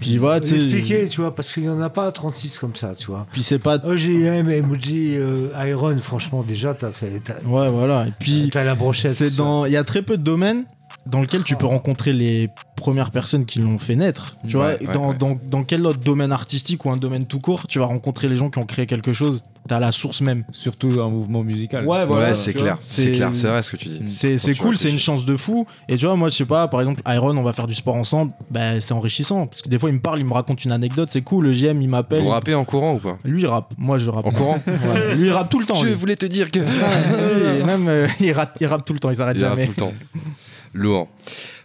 puis 0.00 0.16
voilà, 0.18 0.38
expliquer, 0.38 1.08
tu 1.08 1.20
vois, 1.20 1.30
parce 1.30 1.52
qu'il 1.52 1.64
y 1.64 1.68
en 1.68 1.80
a 1.80 1.90
pas 1.90 2.10
36 2.12 2.58
comme 2.58 2.76
ça, 2.76 2.94
tu 2.94 3.06
vois. 3.06 3.26
Puis 3.32 3.42
c'est 3.42 3.58
pas. 3.58 3.76
OGM, 3.84 4.48
Emoji, 4.50 5.16
euh, 5.16 5.48
Iron, 5.68 5.96
franchement, 6.00 6.44
déjà, 6.46 6.74
t'as 6.74 6.92
fait. 6.92 7.20
Ouais, 7.46 7.68
voilà. 7.68 8.06
Et 8.06 8.12
puis 8.18 8.48
T'as 8.52 8.64
la 8.64 8.74
brochette. 8.74 9.12
c'est 9.12 9.34
dans, 9.34 9.66
il 9.66 9.72
y 9.72 9.76
a 9.76 9.84
très 9.84 10.02
peu 10.02 10.16
de 10.16 10.22
domaines 10.22 10.64
dans 11.06 11.20
lesquels 11.20 11.42
tu 11.42 11.56
peux 11.56 11.66
rencontrer 11.66 12.12
les 12.12 12.46
premières 12.76 13.10
personnes 13.10 13.44
qui 13.46 13.60
l'ont 13.60 13.78
fait 13.78 13.96
naître. 13.96 14.36
Tu 14.46 14.56
Ouais, 14.56 14.76
vois, 14.78 14.88
ouais, 14.88 14.94
dans, 14.94 15.08
ouais. 15.08 15.16
Dans, 15.16 15.38
dans 15.50 15.64
quel 15.64 15.84
autre 15.86 16.00
domaine 16.00 16.32
artistique 16.32 16.84
ou 16.84 16.90
un 16.90 16.96
domaine 16.96 17.26
tout 17.26 17.40
court, 17.40 17.66
tu 17.66 17.78
vas 17.78 17.86
rencontrer 17.86 18.28
les 18.28 18.36
gens 18.36 18.50
qui 18.50 18.58
ont 18.58 18.66
créé 18.66 18.86
quelque 18.86 19.12
chose. 19.12 19.42
T'as 19.68 19.78
la 19.80 19.90
source 19.92 20.20
même. 20.20 20.44
Surtout 20.52 21.00
un 21.00 21.08
mouvement 21.08 21.42
musical. 21.42 21.86
Ouais, 21.86 22.04
voilà, 22.04 22.28
ouais, 22.28 22.34
c'est 22.34 22.52
clair, 22.54 22.76
c'est 22.80 23.12
clair, 23.12 23.30
c'est 23.34 23.48
vrai 23.48 23.62
ce 23.62 23.70
que 23.72 23.76
tu 23.76 23.88
dis. 23.88 24.08
C'est 24.38 24.54
cool, 24.56 24.76
c'est 24.76 24.90
une 24.90 24.98
chance 24.98 25.24
de 25.24 25.36
fou. 25.36 25.66
Et 25.88 25.96
tu 25.96 26.06
vois, 26.06 26.16
moi, 26.16 26.28
je 26.28 26.34
sais 26.36 26.44
pas, 26.44 26.68
par 26.68 26.80
exemple, 26.80 27.00
Iron, 27.06 27.36
on 27.36 27.42
va 27.42 27.52
faire 27.52 27.66
du 27.66 27.74
sport 27.74 27.94
ensemble, 27.94 28.32
bah, 28.50 28.80
c'est 28.80 28.92
enrichissant. 28.94 29.46
Parce 29.46 29.62
que 29.62 29.68
des 29.68 29.78
fois, 29.78 29.88
il 29.90 29.94
me 29.94 30.00
parle, 30.00 30.18
il 30.20 30.24
me 30.26 30.32
raconte 30.32 30.64
une 30.64 30.72
anecdote, 30.72 31.08
c'est 31.12 31.22
cool. 31.22 31.46
Le 31.46 31.52
GM, 31.52 31.80
il 31.80 31.88
m'appelle. 31.88 32.20
Vous 32.20 32.28
rappez 32.28 32.54
en 32.54 32.64
courant 32.64 32.94
ou 32.94 32.98
pas 32.98 33.16
Lui, 33.24 33.42
il 33.42 33.46
rappe. 33.46 33.72
Moi, 33.78 33.98
je 33.98 34.10
rappe. 34.10 34.26
En 34.26 34.30
courant 34.30 34.62
Ouais. 34.66 35.14
Lui, 35.14 35.26
il 35.28 35.32
rappe 35.32 35.48
tout 35.50 35.58
le 35.58 35.66
temps. 35.66 35.76
Je 35.76 35.86
lui. 35.86 35.94
voulais 35.94 36.16
te 36.16 36.26
dire 36.26 36.50
que. 36.50 36.58
Lui, 37.58 37.64
même, 37.64 37.88
euh, 37.88 38.06
il, 38.20 38.32
rappe, 38.32 38.56
il 38.60 38.66
rappe 38.66 38.84
tout 38.84 38.92
le 38.92 38.98
temps, 38.98 39.10
il 39.10 39.16
s'arrête 39.16 39.38
jamais. 39.38 39.66
tout 39.66 39.72
le 39.76 39.76
temps. 39.76 39.92
Lourd. 40.74 41.08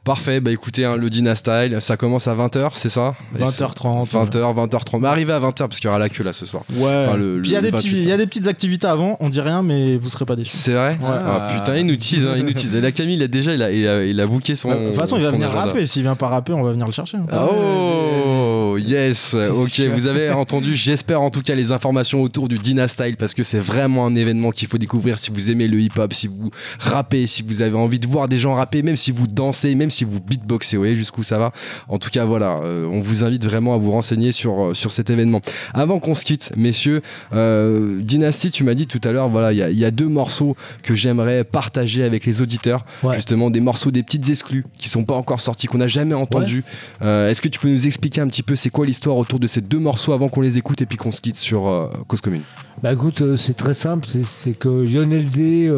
Parfait, 0.04 0.42
bah 0.42 0.52
écoutez, 0.52 0.84
hein, 0.84 0.98
le 0.98 1.10
Dynastyle, 1.10 1.78
ça 1.80 1.96
commence 1.96 2.28
à 2.28 2.34
20h, 2.36 2.72
c'est 2.76 2.90
ça? 2.90 3.14
20h30. 3.40 4.10
20h, 4.10 4.32
20h30. 4.68 5.00
Mais 5.00 5.08
arrivez 5.08 5.32
à 5.32 5.40
20h 5.40 5.54
parce 5.60 5.80
qu'il 5.80 5.86
y 5.86 5.88
aura 5.88 5.98
la 5.98 6.10
queue 6.10 6.26
là 6.26 6.34
ce 6.34 6.46
soir. 6.46 6.64
Ouais. 6.76 7.06
Enfin, 7.08 7.18
le- 7.18 7.36
Puis 7.42 7.52
il 7.52 7.54
y, 7.54 7.56
a 7.56 7.62
des 7.62 7.72
petits- 7.72 7.88
28. 7.88 8.02
il 8.04 8.10
y 8.10 8.12
a 8.12 8.18
des 8.18 8.28
petites 8.28 8.48
activités 8.48 8.86
avant, 8.86 9.16
on 9.22 9.30
dit 9.30 9.40
rien, 9.40 9.64
mais 9.64 9.96
vous 9.96 10.10
serez 10.10 10.26
pas 10.26 10.36
déçus. 10.36 10.52
C'est 10.58 10.74
vrai? 10.74 10.98
Ouais. 11.02 11.08
Ah, 11.10 11.48
Putain, 11.54 11.78
il 11.78 11.86
nous 11.86 11.96
tease, 11.96 12.26
hein, 12.28 12.34
il 12.36 12.44
nous 12.44 12.52
tease. 12.52 12.76
Et 12.76 12.82
là, 12.82 12.92
Camille, 12.92 13.16
il 13.16 13.24
a 13.24 13.28
déjà, 13.30 13.54
il 13.54 13.62
a, 13.64 13.72
il 13.72 13.88
a, 13.88 14.04
il 14.04 14.20
a 14.20 14.28
booké 14.28 14.58
son. 14.58 14.72
De 14.78 14.88
toute 14.88 14.96
façon, 14.96 15.16
il 15.16 15.24
va 15.24 15.32
venir 15.32 15.48
agenda. 15.48 15.66
rapper. 15.68 15.88
S'il 15.88 16.02
vient 16.02 16.16
pas 16.16 16.28
rapper, 16.28 16.52
on 16.52 16.64
va 16.64 16.74
venir 16.74 16.86
le 16.86 16.92
chercher. 16.92 17.16
hein. 17.18 17.26
Oh 17.32 18.78
yes, 18.78 19.36
ok. 19.36 19.82
Vous 19.96 20.08
avez 20.08 20.30
entendu, 20.32 20.76
j'espère 20.76 21.22
en 21.22 21.30
tout 21.30 21.42
cas 21.42 21.56
les 21.56 21.72
informations 21.72 22.22
autour 22.24 22.50
du 22.50 22.58
Dynastyle 22.58 23.16
parce 23.18 23.34
que 23.34 23.44
c'est 23.44 23.60
vraiment 23.60 24.06
un 24.06 24.16
événement 24.16 24.52
qu'il 24.52 24.68
faut 24.68 24.78
découvrir 24.78 25.18
si 25.20 25.32
vous 25.32 25.50
aimez 25.52 25.68
le 25.68 25.80
hip-hop, 25.80 26.12
si 26.14 26.28
vous 26.28 26.50
rappez, 26.80 27.26
si 27.28 27.42
vous 27.44 27.62
avez 27.62 27.78
envie 27.78 28.00
de 28.00 28.08
voir 28.08 28.28
des 28.28 28.38
gens 28.38 28.56
rapper, 28.56 28.82
même 28.82 28.98
si 28.98 29.12
vous 29.12 29.28
dansez, 29.28 29.76
même 29.76 29.92
si 29.94 30.04
vous 30.04 30.20
beatboxez. 30.20 30.76
Vous 30.78 30.82
voyez 30.82 30.96
jusqu'où 30.96 31.24
ça 31.24 31.38
va. 31.38 31.52
En 31.88 31.98
tout 31.98 32.10
cas, 32.10 32.26
voilà, 32.26 32.58
euh, 32.64 32.86
on 32.92 33.02
vous 33.02 33.24
invite 33.24 33.44
vraiment 33.46 33.74
à 33.74 33.78
vous 33.78 33.92
renseigner 33.92 34.32
sur 34.32 34.70
euh, 34.70 34.74
sur 34.74 34.92
cet 34.92 35.10
événement. 35.10 35.40
Avant 35.74 36.00
qu'on 36.00 36.16
se 36.16 36.26
quitte, 36.26 36.52
messieurs, 36.58 37.02
euh, 37.34 37.98
Dynasty, 38.02 38.52
tu 38.52 38.64
m'as 38.64 38.74
dit 38.74 38.88
tout 38.88 39.00
à 39.04 39.12
l'heure, 39.12 39.30
voilà, 39.30 39.52
il 39.54 39.58
y 39.58 39.64
a- 39.64 39.70
il 39.70 39.78
y, 39.78 39.86
a 39.86 39.92
deux 39.92 40.08
morceaux 40.08 40.56
que 40.84 40.96
j'aimerais 40.96 41.44
partager 41.44 42.04
avec 42.04 42.26
les 42.26 42.42
auditeurs, 42.42 42.84
Ouais. 43.04 43.16
justement 43.16 43.50
des 43.50 43.60
morceaux, 43.62 43.92
des 43.92 44.04
petites 44.04 44.28
exclus 44.30 44.64
qui 44.78 44.90
sont 44.90 45.04
pas 45.06 45.16
encore 45.16 45.42
sortis, 45.42 45.68
qu'on 45.68 45.78
n'a 45.78 45.88
jamais 45.88 46.14
entendus. 46.16 46.64
Euh, 47.02 47.30
Est-ce 47.30 47.42
que 47.42 47.48
tu 47.48 47.60
peux 47.60 47.70
nous 47.70 47.86
expliquer 47.88 48.22
un 48.22 48.28
petit 48.28 48.44
peu 48.44 48.56
c'est 48.56 48.70
quoi 48.70 48.86
l'histoire 48.86 49.18
autour 49.18 49.40
de 49.40 49.48
ces 49.48 49.62
deux 49.62 49.80
morceaux 49.80 50.14
avant 50.14 50.28
qu'on 50.30 50.42
les 50.42 50.58
écoute 50.58 50.82
et 50.82 50.86
puis 50.86 50.98
qu'on 50.98 51.12
se 51.12 51.22
quitte 51.22 51.38
sur 51.38 51.92
Cause 52.08 52.22
Commune? 52.22 52.42
Bah 52.82 52.92
écoute, 52.94 53.36
c'est 53.38 53.54
très 53.56 53.74
simple, 53.74 54.08
c'est- 54.10 54.54
que 54.54 54.70
Lionel 54.70 55.26
D 55.26 55.70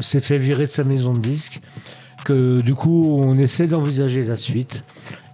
s'est 0.00 0.20
fait 0.20 0.38
virer 0.38 0.66
de 0.66 0.70
sa 0.70 0.84
maison 0.84 1.12
de 1.12 1.18
disques, 1.18 1.60
que 2.28 2.60
du 2.60 2.74
coup 2.74 3.20
on 3.22 3.38
essaie 3.38 3.66
d'envisager 3.66 4.22
la 4.24 4.36
suite, 4.36 4.84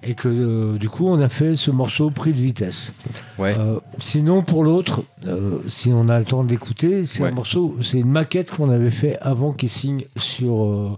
et 0.04 0.14
que 0.14 0.28
euh, 0.28 0.78
du 0.78 0.88
coup 0.88 1.06
on 1.08 1.20
a 1.20 1.28
fait 1.28 1.56
ce 1.56 1.70
morceau 1.72 2.10
pris 2.10 2.32
de 2.32 2.40
vitesse. 2.40 2.94
Ouais. 3.38 3.52
Euh, 3.58 3.80
sinon 3.98 4.42
pour 4.42 4.62
l'autre, 4.62 5.02
euh, 5.26 5.58
si 5.68 5.90
on 5.92 6.08
a 6.08 6.18
le 6.20 6.24
temps 6.24 6.44
de 6.44 6.50
l'écouter, 6.50 7.04
c'est 7.04 7.22
Ouais. 7.22 7.30
un 7.30 7.34
morceau, 7.34 7.76
c'est 7.82 7.98
une 7.98 8.12
maquette 8.12 8.50
qu'on 8.52 8.70
avait 8.70 8.90
fait 8.92 9.16
avant 9.20 9.52
qu'il 9.52 9.70
signe 9.70 10.04
sur, 10.16 10.88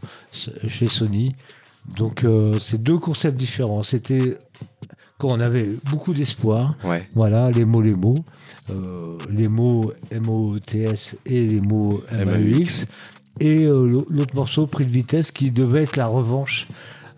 chez 0.69 0.87
Sony. 0.87 1.35
Donc 1.99 2.27
c'est 2.61 2.83
deux 2.83 2.99
concepts 2.99 3.39
différents. 3.39 3.83
C'était 3.85 4.37
quand 5.19 5.29
on 5.31 5.41
avait 5.41 5.67
beaucoup 5.91 6.13
d'espoir. 6.13 6.77
Ouais. 6.85 7.09
Voilà, 7.15 7.51
les 7.53 7.65
mots, 7.65 7.81
les 7.81 7.95
mots. 7.95 8.17
Les 9.31 9.49
mots 9.49 9.93
M-O-T-S 10.11 11.17
et 11.25 11.47
les 11.47 11.61
mots 11.61 12.03
M-A-U-X. 12.11 12.83
Et 12.83 12.85
euh, 12.85 12.87
l'au- 13.41 14.07
l'autre 14.11 14.35
morceau, 14.35 14.67
Prix 14.67 14.87
de 14.87 14.91
vitesse, 14.93 15.31
qui 15.31 15.51
devait 15.51 15.83
être 15.83 15.97
la 15.97 16.07
revanche, 16.07 16.67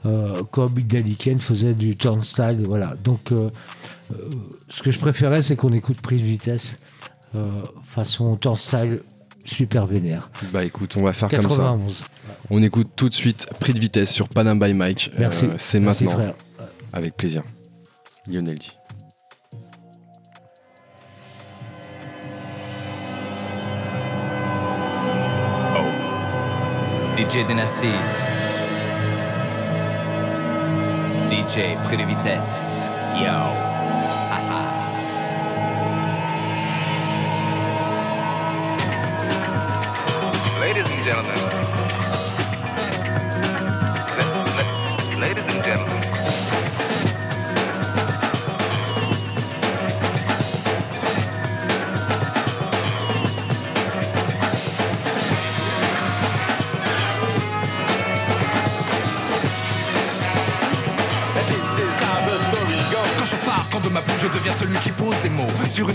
euh, 0.07 0.43
comme 0.51 0.75
Kane 1.17 1.39
faisait 1.41 1.75
du 1.75 1.97
turnstile. 1.97 2.63
Voilà. 2.65 2.95
Donc, 3.05 3.33
euh, 3.33 3.47
euh, 4.13 4.29
ce 4.69 4.83
que 4.83 4.91
je 4.91 4.99
préférais, 4.99 5.43
c'est 5.43 5.57
qu'on 5.57 5.73
écoute 5.73 6.01
Prix 6.01 6.17
de 6.17 6.25
vitesse 6.25 6.79
euh, 7.35 7.43
façon 7.83 8.37
turnstile 8.37 9.03
super 9.45 9.87
vénère. 9.87 10.31
Bah 10.53 10.65
écoute, 10.65 10.95
on 10.99 11.03
va 11.03 11.13
faire 11.13 11.29
comme 11.29 11.43
ça. 11.43 11.49
91. 11.49 12.03
On 12.51 12.63
écoute 12.63 12.89
tout 12.97 13.09
de 13.09 13.15
suite 13.15 13.47
Prix 13.61 13.73
de 13.75 13.81
vitesse 13.81 14.11
sur 14.11 14.29
Panam 14.29 14.59
by 14.59 14.73
Mike. 14.75 15.11
Merci. 15.19 15.47
Euh, 15.47 15.55
c'est 15.59 15.81
maintenant. 15.81 16.11
frère. 16.13 16.35
Avec 16.93 17.17
plaisir. 17.17 17.43
Lionel 18.29 18.59
dit. 18.59 18.73
DJ 27.19 27.45
Dynasty. 27.45 27.93
DJ 31.29 31.75
de 31.97 32.05
vitesse. 32.05 32.89
Yo. 33.17 33.57
Ladies 40.61 40.93
and 40.93 41.05
gentlemen. 41.05 41.68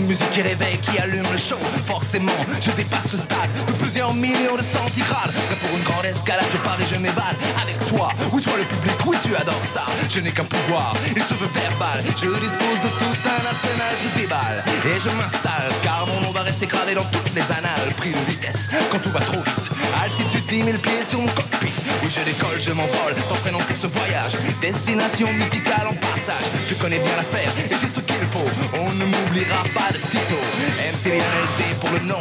Une 0.04 0.10
musique 0.10 0.30
qui 0.32 0.42
réveille, 0.42 0.76
qui 0.78 0.98
allume 0.98 1.24
le 1.32 1.38
show. 1.38 1.58
Forcément, 1.86 2.38
je 2.60 2.70
dépasse 2.72 3.08
ce 3.10 3.16
stade 3.16 3.50
De 3.66 3.72
plusieurs 3.80 4.12
millions 4.14 4.56
de 4.56 4.64
centigrades 4.76 5.32
Prêt 5.32 5.58
pour 5.60 5.76
une 5.76 5.84
grande 5.84 6.04
escalade, 6.04 6.44
je 6.52 6.58
pars 6.58 6.78
et 6.80 6.84
je 6.84 6.98
m'évade. 7.00 7.38
Avec 7.62 7.78
toi, 7.88 8.08
oui 8.32 8.42
toi 8.42 8.52
le 8.58 8.64
public, 8.64 8.96
oui 9.06 9.16
tu 9.24 9.34
adores 9.36 9.68
ça. 9.74 9.84
Je 10.10 10.20
n'ai 10.20 10.30
qu'un 10.30 10.44
pouvoir, 10.44 10.94
il 11.16 11.22
se 11.22 11.34
veut 11.34 11.48
verbal. 11.54 11.98
Je 12.04 12.28
dispose 12.28 12.80
de 12.84 12.90
tout 13.00 13.16
un 13.24 13.42
arsenal, 13.48 13.92
je 14.02 14.20
déballe. 14.20 14.64
Et 14.84 15.00
je 15.00 15.10
m'installe, 15.10 15.70
car 15.82 16.06
mon 16.06 16.20
nom 16.20 16.32
va 16.32 16.42
rester 16.42 16.66
gravé 16.66 16.94
dans 16.94 17.04
toutes 17.04 17.34
les 17.34 17.42
annales. 17.42 17.88
Pris 17.96 18.10
de 18.10 18.30
vitesse, 18.30 18.68
quand 18.90 18.98
tout 18.98 19.10
va 19.10 19.20
trop 19.20 19.42
vite. 19.42 19.70
Altitude 20.02 20.46
10 20.48 20.62
000 20.64 20.78
pieds 20.78 21.04
sur 21.08 21.20
mon 21.20 21.28
cockpit. 21.28 21.72
Oui 22.02 22.10
je 22.10 22.20
décolle, 22.24 22.60
je 22.60 22.72
m'envole, 22.72 23.14
t'entraînant 23.28 23.58
pour 23.58 23.76
ce 23.80 23.86
voyage. 23.86 24.32
Destination 24.60 25.32
musicale 25.32 25.86
en 25.88 25.94
partage. 25.94 26.46
Je 26.68 26.74
connais 26.74 26.98
bien 26.98 27.16
l'affaire 27.16 27.50
et 27.70 27.74
j'ai 27.80 27.93
On 28.36 28.92
ne 28.94 29.04
m'oubliera 29.04 29.62
pas 29.74 29.92
de 29.92 29.98
sitôt. 29.98 30.42
MC 30.78 31.18
LD 31.18 31.78
pour 31.80 31.90
le 31.90 32.00
nom. 32.08 32.20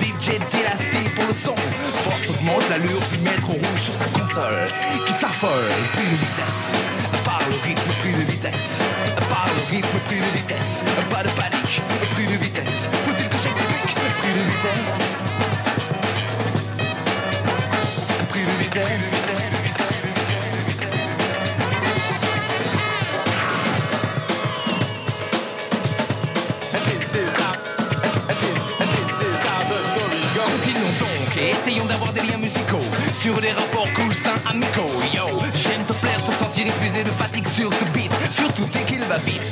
DJ 0.00 0.38
Dynasty 0.50 1.08
pour 1.14 1.26
le 1.26 1.32
son. 1.32 1.54
Force 2.02 2.30
augmente 2.30 2.68
l'allure 2.68 3.00
du 3.12 3.18
métro 3.18 3.52
rouge 3.52 3.80
sur 3.80 3.92
sa 3.94 4.04
console 4.06 4.64
Qui 5.06 5.12
s'affole, 5.12 5.68
plus 5.94 6.04
de 6.04 6.16
vitesse. 6.16 6.72
Par 7.24 7.40
le 7.48 7.54
rythme, 7.64 7.92
plus 8.00 8.12
de 8.12 8.30
vitesse. 8.30 8.78
Par 9.30 9.46
le 9.54 9.76
rythme, 9.76 9.98
plus 10.08 10.18
de 10.18 10.30
vitesse. 10.36 10.82
Pas 11.10 11.22
de 11.22 11.28
panique, 11.30 11.82
plus 12.14 12.26
de 12.26 12.42
vitesse. 12.42 12.88
Plus 13.04 13.14
de 13.14 13.22
vitesse. 13.22 13.58
Plus 18.30 18.42
de 18.42 18.64
vitesse 18.64 19.21
Sur 33.22 33.40
des 33.40 33.52
rapports 33.52 33.86
cool, 33.94 34.12
sains, 34.12 34.50
amicaux 34.50 34.90
Yo, 35.14 35.22
j'aime 35.54 35.84
te 35.86 35.92
plaire, 35.92 36.16
te 36.16 36.32
sentir 36.32 36.66
épuisé 36.66 37.04
de 37.04 37.08
fatigue 37.10 37.46
sur 37.46 37.72
ce 37.72 37.84
beat. 37.94 38.10
Surtout 38.34 38.68
dès 38.72 38.80
qu'il 38.80 39.00
va 39.02 39.16
vite 39.18 39.51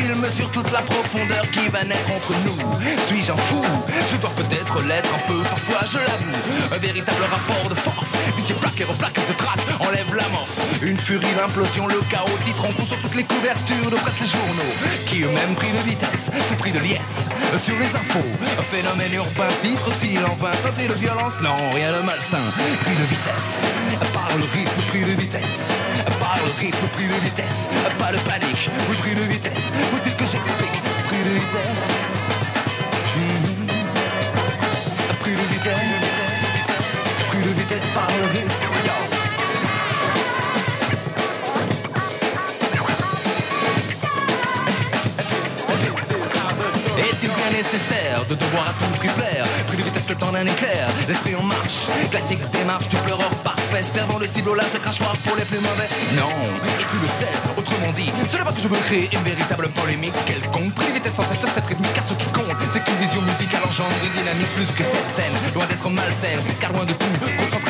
il 0.00 0.14
mesure 0.14 0.50
toute 0.52 0.70
la 0.72 0.80
profondeur 0.80 1.42
qui 1.50 1.68
va 1.68 1.82
naître 1.84 2.10
entre 2.14 2.32
nous. 2.44 2.58
Suis-je 3.08 3.32
un 3.32 3.36
fou? 3.36 3.62
Je 4.10 4.16
dois 4.16 4.30
peut-être 4.30 4.80
l'être 4.86 5.14
un 5.14 5.30
peu, 5.30 5.40
parfois 5.42 5.86
je 5.86 5.98
l'avoue. 5.98 6.74
Un 6.74 6.78
véritable 6.78 7.22
rapport 7.30 7.68
de 7.68 7.74
force 7.74 8.06
DJ 8.38 8.54
plaque 8.54 8.80
et 8.80 8.84
replaque 8.84 9.14
de 9.14 9.34
traque, 9.36 9.60
enlève 9.80 10.14
l'amorce 10.14 10.58
Une 10.82 10.98
furie 10.98 11.34
d'implosion, 11.36 11.86
le 11.88 12.00
chaos 12.10 12.38
titre 12.44 12.64
en 12.64 12.84
sur 12.84 13.00
toutes 13.00 13.14
les 13.14 13.24
couvertures 13.24 13.90
de 13.90 13.96
presse 13.96 14.20
les 14.20 14.26
journaux 14.26 14.72
Qui 15.06 15.22
eux-mêmes 15.22 15.54
pris 15.56 15.72
de 15.72 15.90
vitesse, 15.90 16.30
se 16.48 16.54
pris 16.54 16.72
de 16.72 16.78
liesse 16.80 17.28
Sur 17.64 17.78
les 17.78 17.86
infos, 17.86 18.28
un 18.58 18.76
phénomène 18.76 19.14
urbain 19.14 19.48
titre-t-il 19.62 20.24
en 20.24 20.34
vain 20.34 20.52
de 20.76 20.94
violence, 20.94 21.34
non, 21.42 21.54
rien 21.74 21.92
de 21.92 22.02
malsain. 22.02 22.44
Pris 22.84 22.94
de 22.94 23.06
vitesse, 23.08 24.12
par 24.12 24.28
le 24.36 24.44
rythme, 24.44 24.82
pris 24.88 25.00
de 25.00 25.20
vitesse 25.20 25.57
rythme, 26.58 26.88
pris 26.88 27.06
de 27.06 27.14
vitesse. 27.24 27.68
Pas 27.98 28.12
de 28.12 28.18
panique, 28.18 28.70
oui, 28.90 28.96
pris 28.96 29.14
de 29.14 29.22
vitesse. 29.22 29.72
Faut-il 29.90 30.14
que 30.14 30.24
j'explique, 30.24 30.82
pris 31.08 31.22
de 31.22 31.30
vitesse. 31.38 31.86
Pris 35.20 35.32
de 35.32 35.44
vitesse. 35.52 36.02
Pris 37.30 37.42
de 37.42 37.48
vitesse 37.60 37.86
par 37.94 38.06
le 38.06 38.24
rythme, 38.32 38.52
Est-il 46.98 47.28
bien 47.28 47.50
nécessaire 47.56 48.24
de 48.28 48.34
devoir 48.34 48.68
à 48.68 48.72
tout 48.72 48.98
prix 48.98 49.08
plaire 49.08 49.47
De 50.18 50.24
temps 50.24 50.32
d'un 50.32 50.46
éclair. 50.46 50.88
L'esprit 51.06 51.36
en 51.36 51.44
marche, 51.44 51.86
classique 52.10 52.42
démarche 52.50 52.88
du 52.88 52.96
pleureur 53.06 53.30
parfait. 53.44 53.84
Servant 53.84 54.18
le 54.18 54.26
cible 54.26 54.50
au 54.50 54.54
de 54.54 54.78
crachoir 54.82 55.14
pour 55.24 55.36
les 55.36 55.44
plus 55.44 55.60
mauvais. 55.60 55.86
Non, 56.18 56.58
et 56.66 56.84
tu 56.90 56.98
le 56.98 57.06
sais, 57.06 57.30
autrement 57.56 57.92
dit 57.92 58.10
Ce 58.26 58.36
n'est 58.36 58.42
pas 58.42 58.52
que 58.52 58.60
je 58.60 58.66
veux 58.66 58.82
créer 58.90 59.08
une 59.12 59.22
véritable 59.22 59.68
polémique 59.78 60.14
Quelconque, 60.26 60.74
de 60.74 60.92
vitesse 60.94 61.14
sans 61.14 61.22
cesse 61.22 61.46
cette 61.54 61.66
rythmique 61.66 61.94
Car 61.94 62.02
ce 62.08 62.18
qui 62.18 62.26
compte, 62.32 62.50
c'est 62.72 62.82
qu'une 62.82 62.98
vision 62.98 63.22
musicale 63.22 63.62
engendre 63.62 63.94
une 64.02 64.14
dynamique 64.18 64.50
plus 64.58 64.66
que 64.74 64.82
certaine. 64.82 65.34
Loin 65.54 65.66
d'être 65.66 65.88
malsaine, 65.88 66.42
car 66.60 66.72
loin 66.72 66.84
de 66.84 66.94
tout 66.98 67.06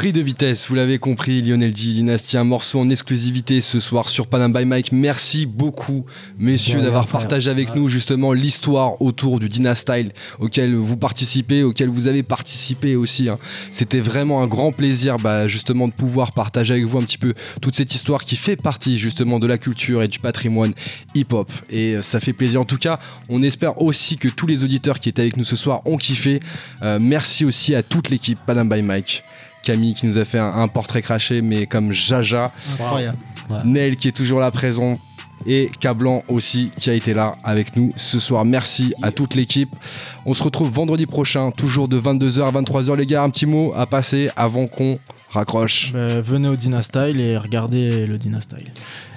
Prix 0.00 0.14
de 0.14 0.22
vitesse, 0.22 0.66
vous 0.66 0.76
l'avez 0.76 0.98
compris, 0.98 1.42
Lionel 1.42 1.72
D 1.72 1.92
Dynasty, 1.92 2.38
un 2.38 2.44
morceau 2.44 2.80
en 2.80 2.88
exclusivité 2.88 3.60
ce 3.60 3.80
soir 3.80 4.08
sur 4.08 4.28
Panam 4.28 4.50
by 4.50 4.64
Mike. 4.64 4.92
Merci 4.92 5.44
beaucoup, 5.44 6.06
messieurs, 6.38 6.80
d'avoir 6.80 7.06
partagé 7.06 7.50
avec 7.50 7.74
nous 7.74 7.86
justement 7.86 8.32
l'histoire 8.32 9.02
autour 9.02 9.38
du 9.40 9.50
Dynastyle 9.50 10.12
auquel 10.38 10.74
vous 10.74 10.96
participez, 10.96 11.64
auquel 11.64 11.90
vous 11.90 12.06
avez 12.06 12.22
participé 12.22 12.96
aussi. 12.96 13.28
hein. 13.28 13.38
C'était 13.72 14.00
vraiment 14.00 14.40
un 14.42 14.46
grand 14.46 14.74
plaisir, 14.74 15.16
bah, 15.16 15.46
justement, 15.46 15.86
de 15.86 15.92
pouvoir 15.92 16.30
partager 16.30 16.72
avec 16.72 16.86
vous 16.86 16.96
un 16.96 17.02
petit 17.02 17.18
peu 17.18 17.34
toute 17.60 17.76
cette 17.76 17.94
histoire 17.94 18.24
qui 18.24 18.36
fait 18.36 18.56
partie 18.56 18.96
justement 18.96 19.38
de 19.38 19.46
la 19.46 19.58
culture 19.58 20.02
et 20.02 20.08
du 20.08 20.18
patrimoine 20.18 20.72
hip-hop. 21.14 21.52
Et 21.68 21.96
euh, 21.96 22.00
ça 22.00 22.20
fait 22.20 22.32
plaisir. 22.32 22.62
En 22.62 22.64
tout 22.64 22.78
cas, 22.78 23.00
on 23.28 23.42
espère 23.42 23.82
aussi 23.82 24.16
que 24.16 24.28
tous 24.28 24.46
les 24.46 24.64
auditeurs 24.64 24.98
qui 24.98 25.10
étaient 25.10 25.20
avec 25.20 25.36
nous 25.36 25.44
ce 25.44 25.56
soir 25.56 25.82
ont 25.84 25.98
kiffé. 25.98 26.40
Euh, 26.80 26.98
merci 27.02 27.44
aussi 27.44 27.74
à 27.74 27.82
toute 27.82 28.08
l'équipe 28.08 28.38
Panam 28.46 28.66
by 28.66 28.80
Mike. 28.80 29.24
Camille 29.62 29.94
qui 29.94 30.06
nous 30.06 30.18
a 30.18 30.24
fait 30.24 30.38
un, 30.38 30.50
un 30.52 30.68
portrait 30.68 31.02
craché, 31.02 31.42
mais 31.42 31.66
comme 31.66 31.92
Jaja. 31.92 32.50
Incroyable. 32.74 33.18
Nel 33.64 33.96
qui 33.96 34.08
est 34.08 34.12
toujours 34.12 34.40
là 34.40 34.50
présent. 34.50 34.94
Et 35.46 35.70
Cablan 35.80 36.18
aussi 36.28 36.70
qui 36.76 36.90
a 36.90 36.92
été 36.92 37.14
là 37.14 37.32
avec 37.44 37.74
nous 37.74 37.88
ce 37.96 38.20
soir. 38.20 38.44
Merci 38.44 38.92
à 39.00 39.10
toute 39.10 39.34
l'équipe. 39.34 39.70
On 40.26 40.34
se 40.34 40.42
retrouve 40.42 40.70
vendredi 40.70 41.06
prochain, 41.06 41.50
toujours 41.50 41.88
de 41.88 41.98
22h 41.98 42.42
à 42.42 42.52
23h. 42.60 42.94
Les 42.96 43.06
gars, 43.06 43.22
un 43.22 43.30
petit 43.30 43.46
mot 43.46 43.72
à 43.74 43.86
passer 43.86 44.28
avant 44.36 44.66
qu'on 44.66 44.92
raccroche. 45.30 45.92
Bah, 45.94 46.20
venez 46.20 46.46
au 46.46 46.54
Dynastyle 46.56 47.18
et 47.26 47.38
regardez 47.38 48.04
le 48.06 48.18
Dynastyle. 48.18 48.70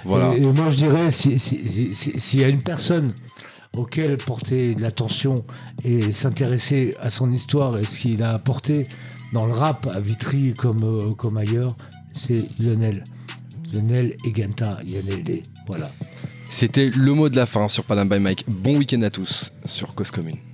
Voilà. 0.06 0.32
Et, 0.34 0.42
et 0.42 0.52
moi, 0.54 0.70
je 0.70 0.78
dirais, 0.78 1.12
si- 1.12 1.38
si- 1.38 1.60
si- 1.92 2.14
s'il 2.18 2.40
y 2.40 2.44
a 2.46 2.48
une 2.48 2.64
personne 2.64 3.14
auquel 3.78 4.16
porter 4.16 4.76
de 4.76 4.82
l'attention 4.82 5.36
et 5.84 6.14
s'intéresser 6.14 6.92
à 7.02 7.10
son 7.10 7.32
histoire 7.34 7.78
et 7.78 7.86
ce 7.86 8.00
qu'il 8.00 8.24
a 8.24 8.30
apporté 8.34 8.84
dans 9.34 9.48
le 9.48 9.54
rap 9.54 9.88
à 9.94 10.00
Vitry 10.00 10.54
comme, 10.54 10.78
euh, 10.84 11.38
ailleurs, 11.38 11.72
c'est 12.14 12.38
Lionel. 12.62 13.04
Lionel 13.74 14.16
et 14.26 14.32
Ganta, 14.32 14.80
Lionel. 14.88 15.42
Voilà. 15.68 15.92
C'était 16.46 16.90
le 16.90 17.14
mot 17.14 17.28
de 17.28 17.36
la 17.36 17.48
fin 17.48 17.68
sur 17.68 17.84
Panam 17.86 18.08
by 18.08 18.20
Mike. 18.20 18.46
Bon 18.60 18.78
week-end 18.78 19.02
à 19.02 19.10
tous 19.10 19.52
sur 19.66 19.94
Cause 19.96 20.12
Commune. 20.12 20.53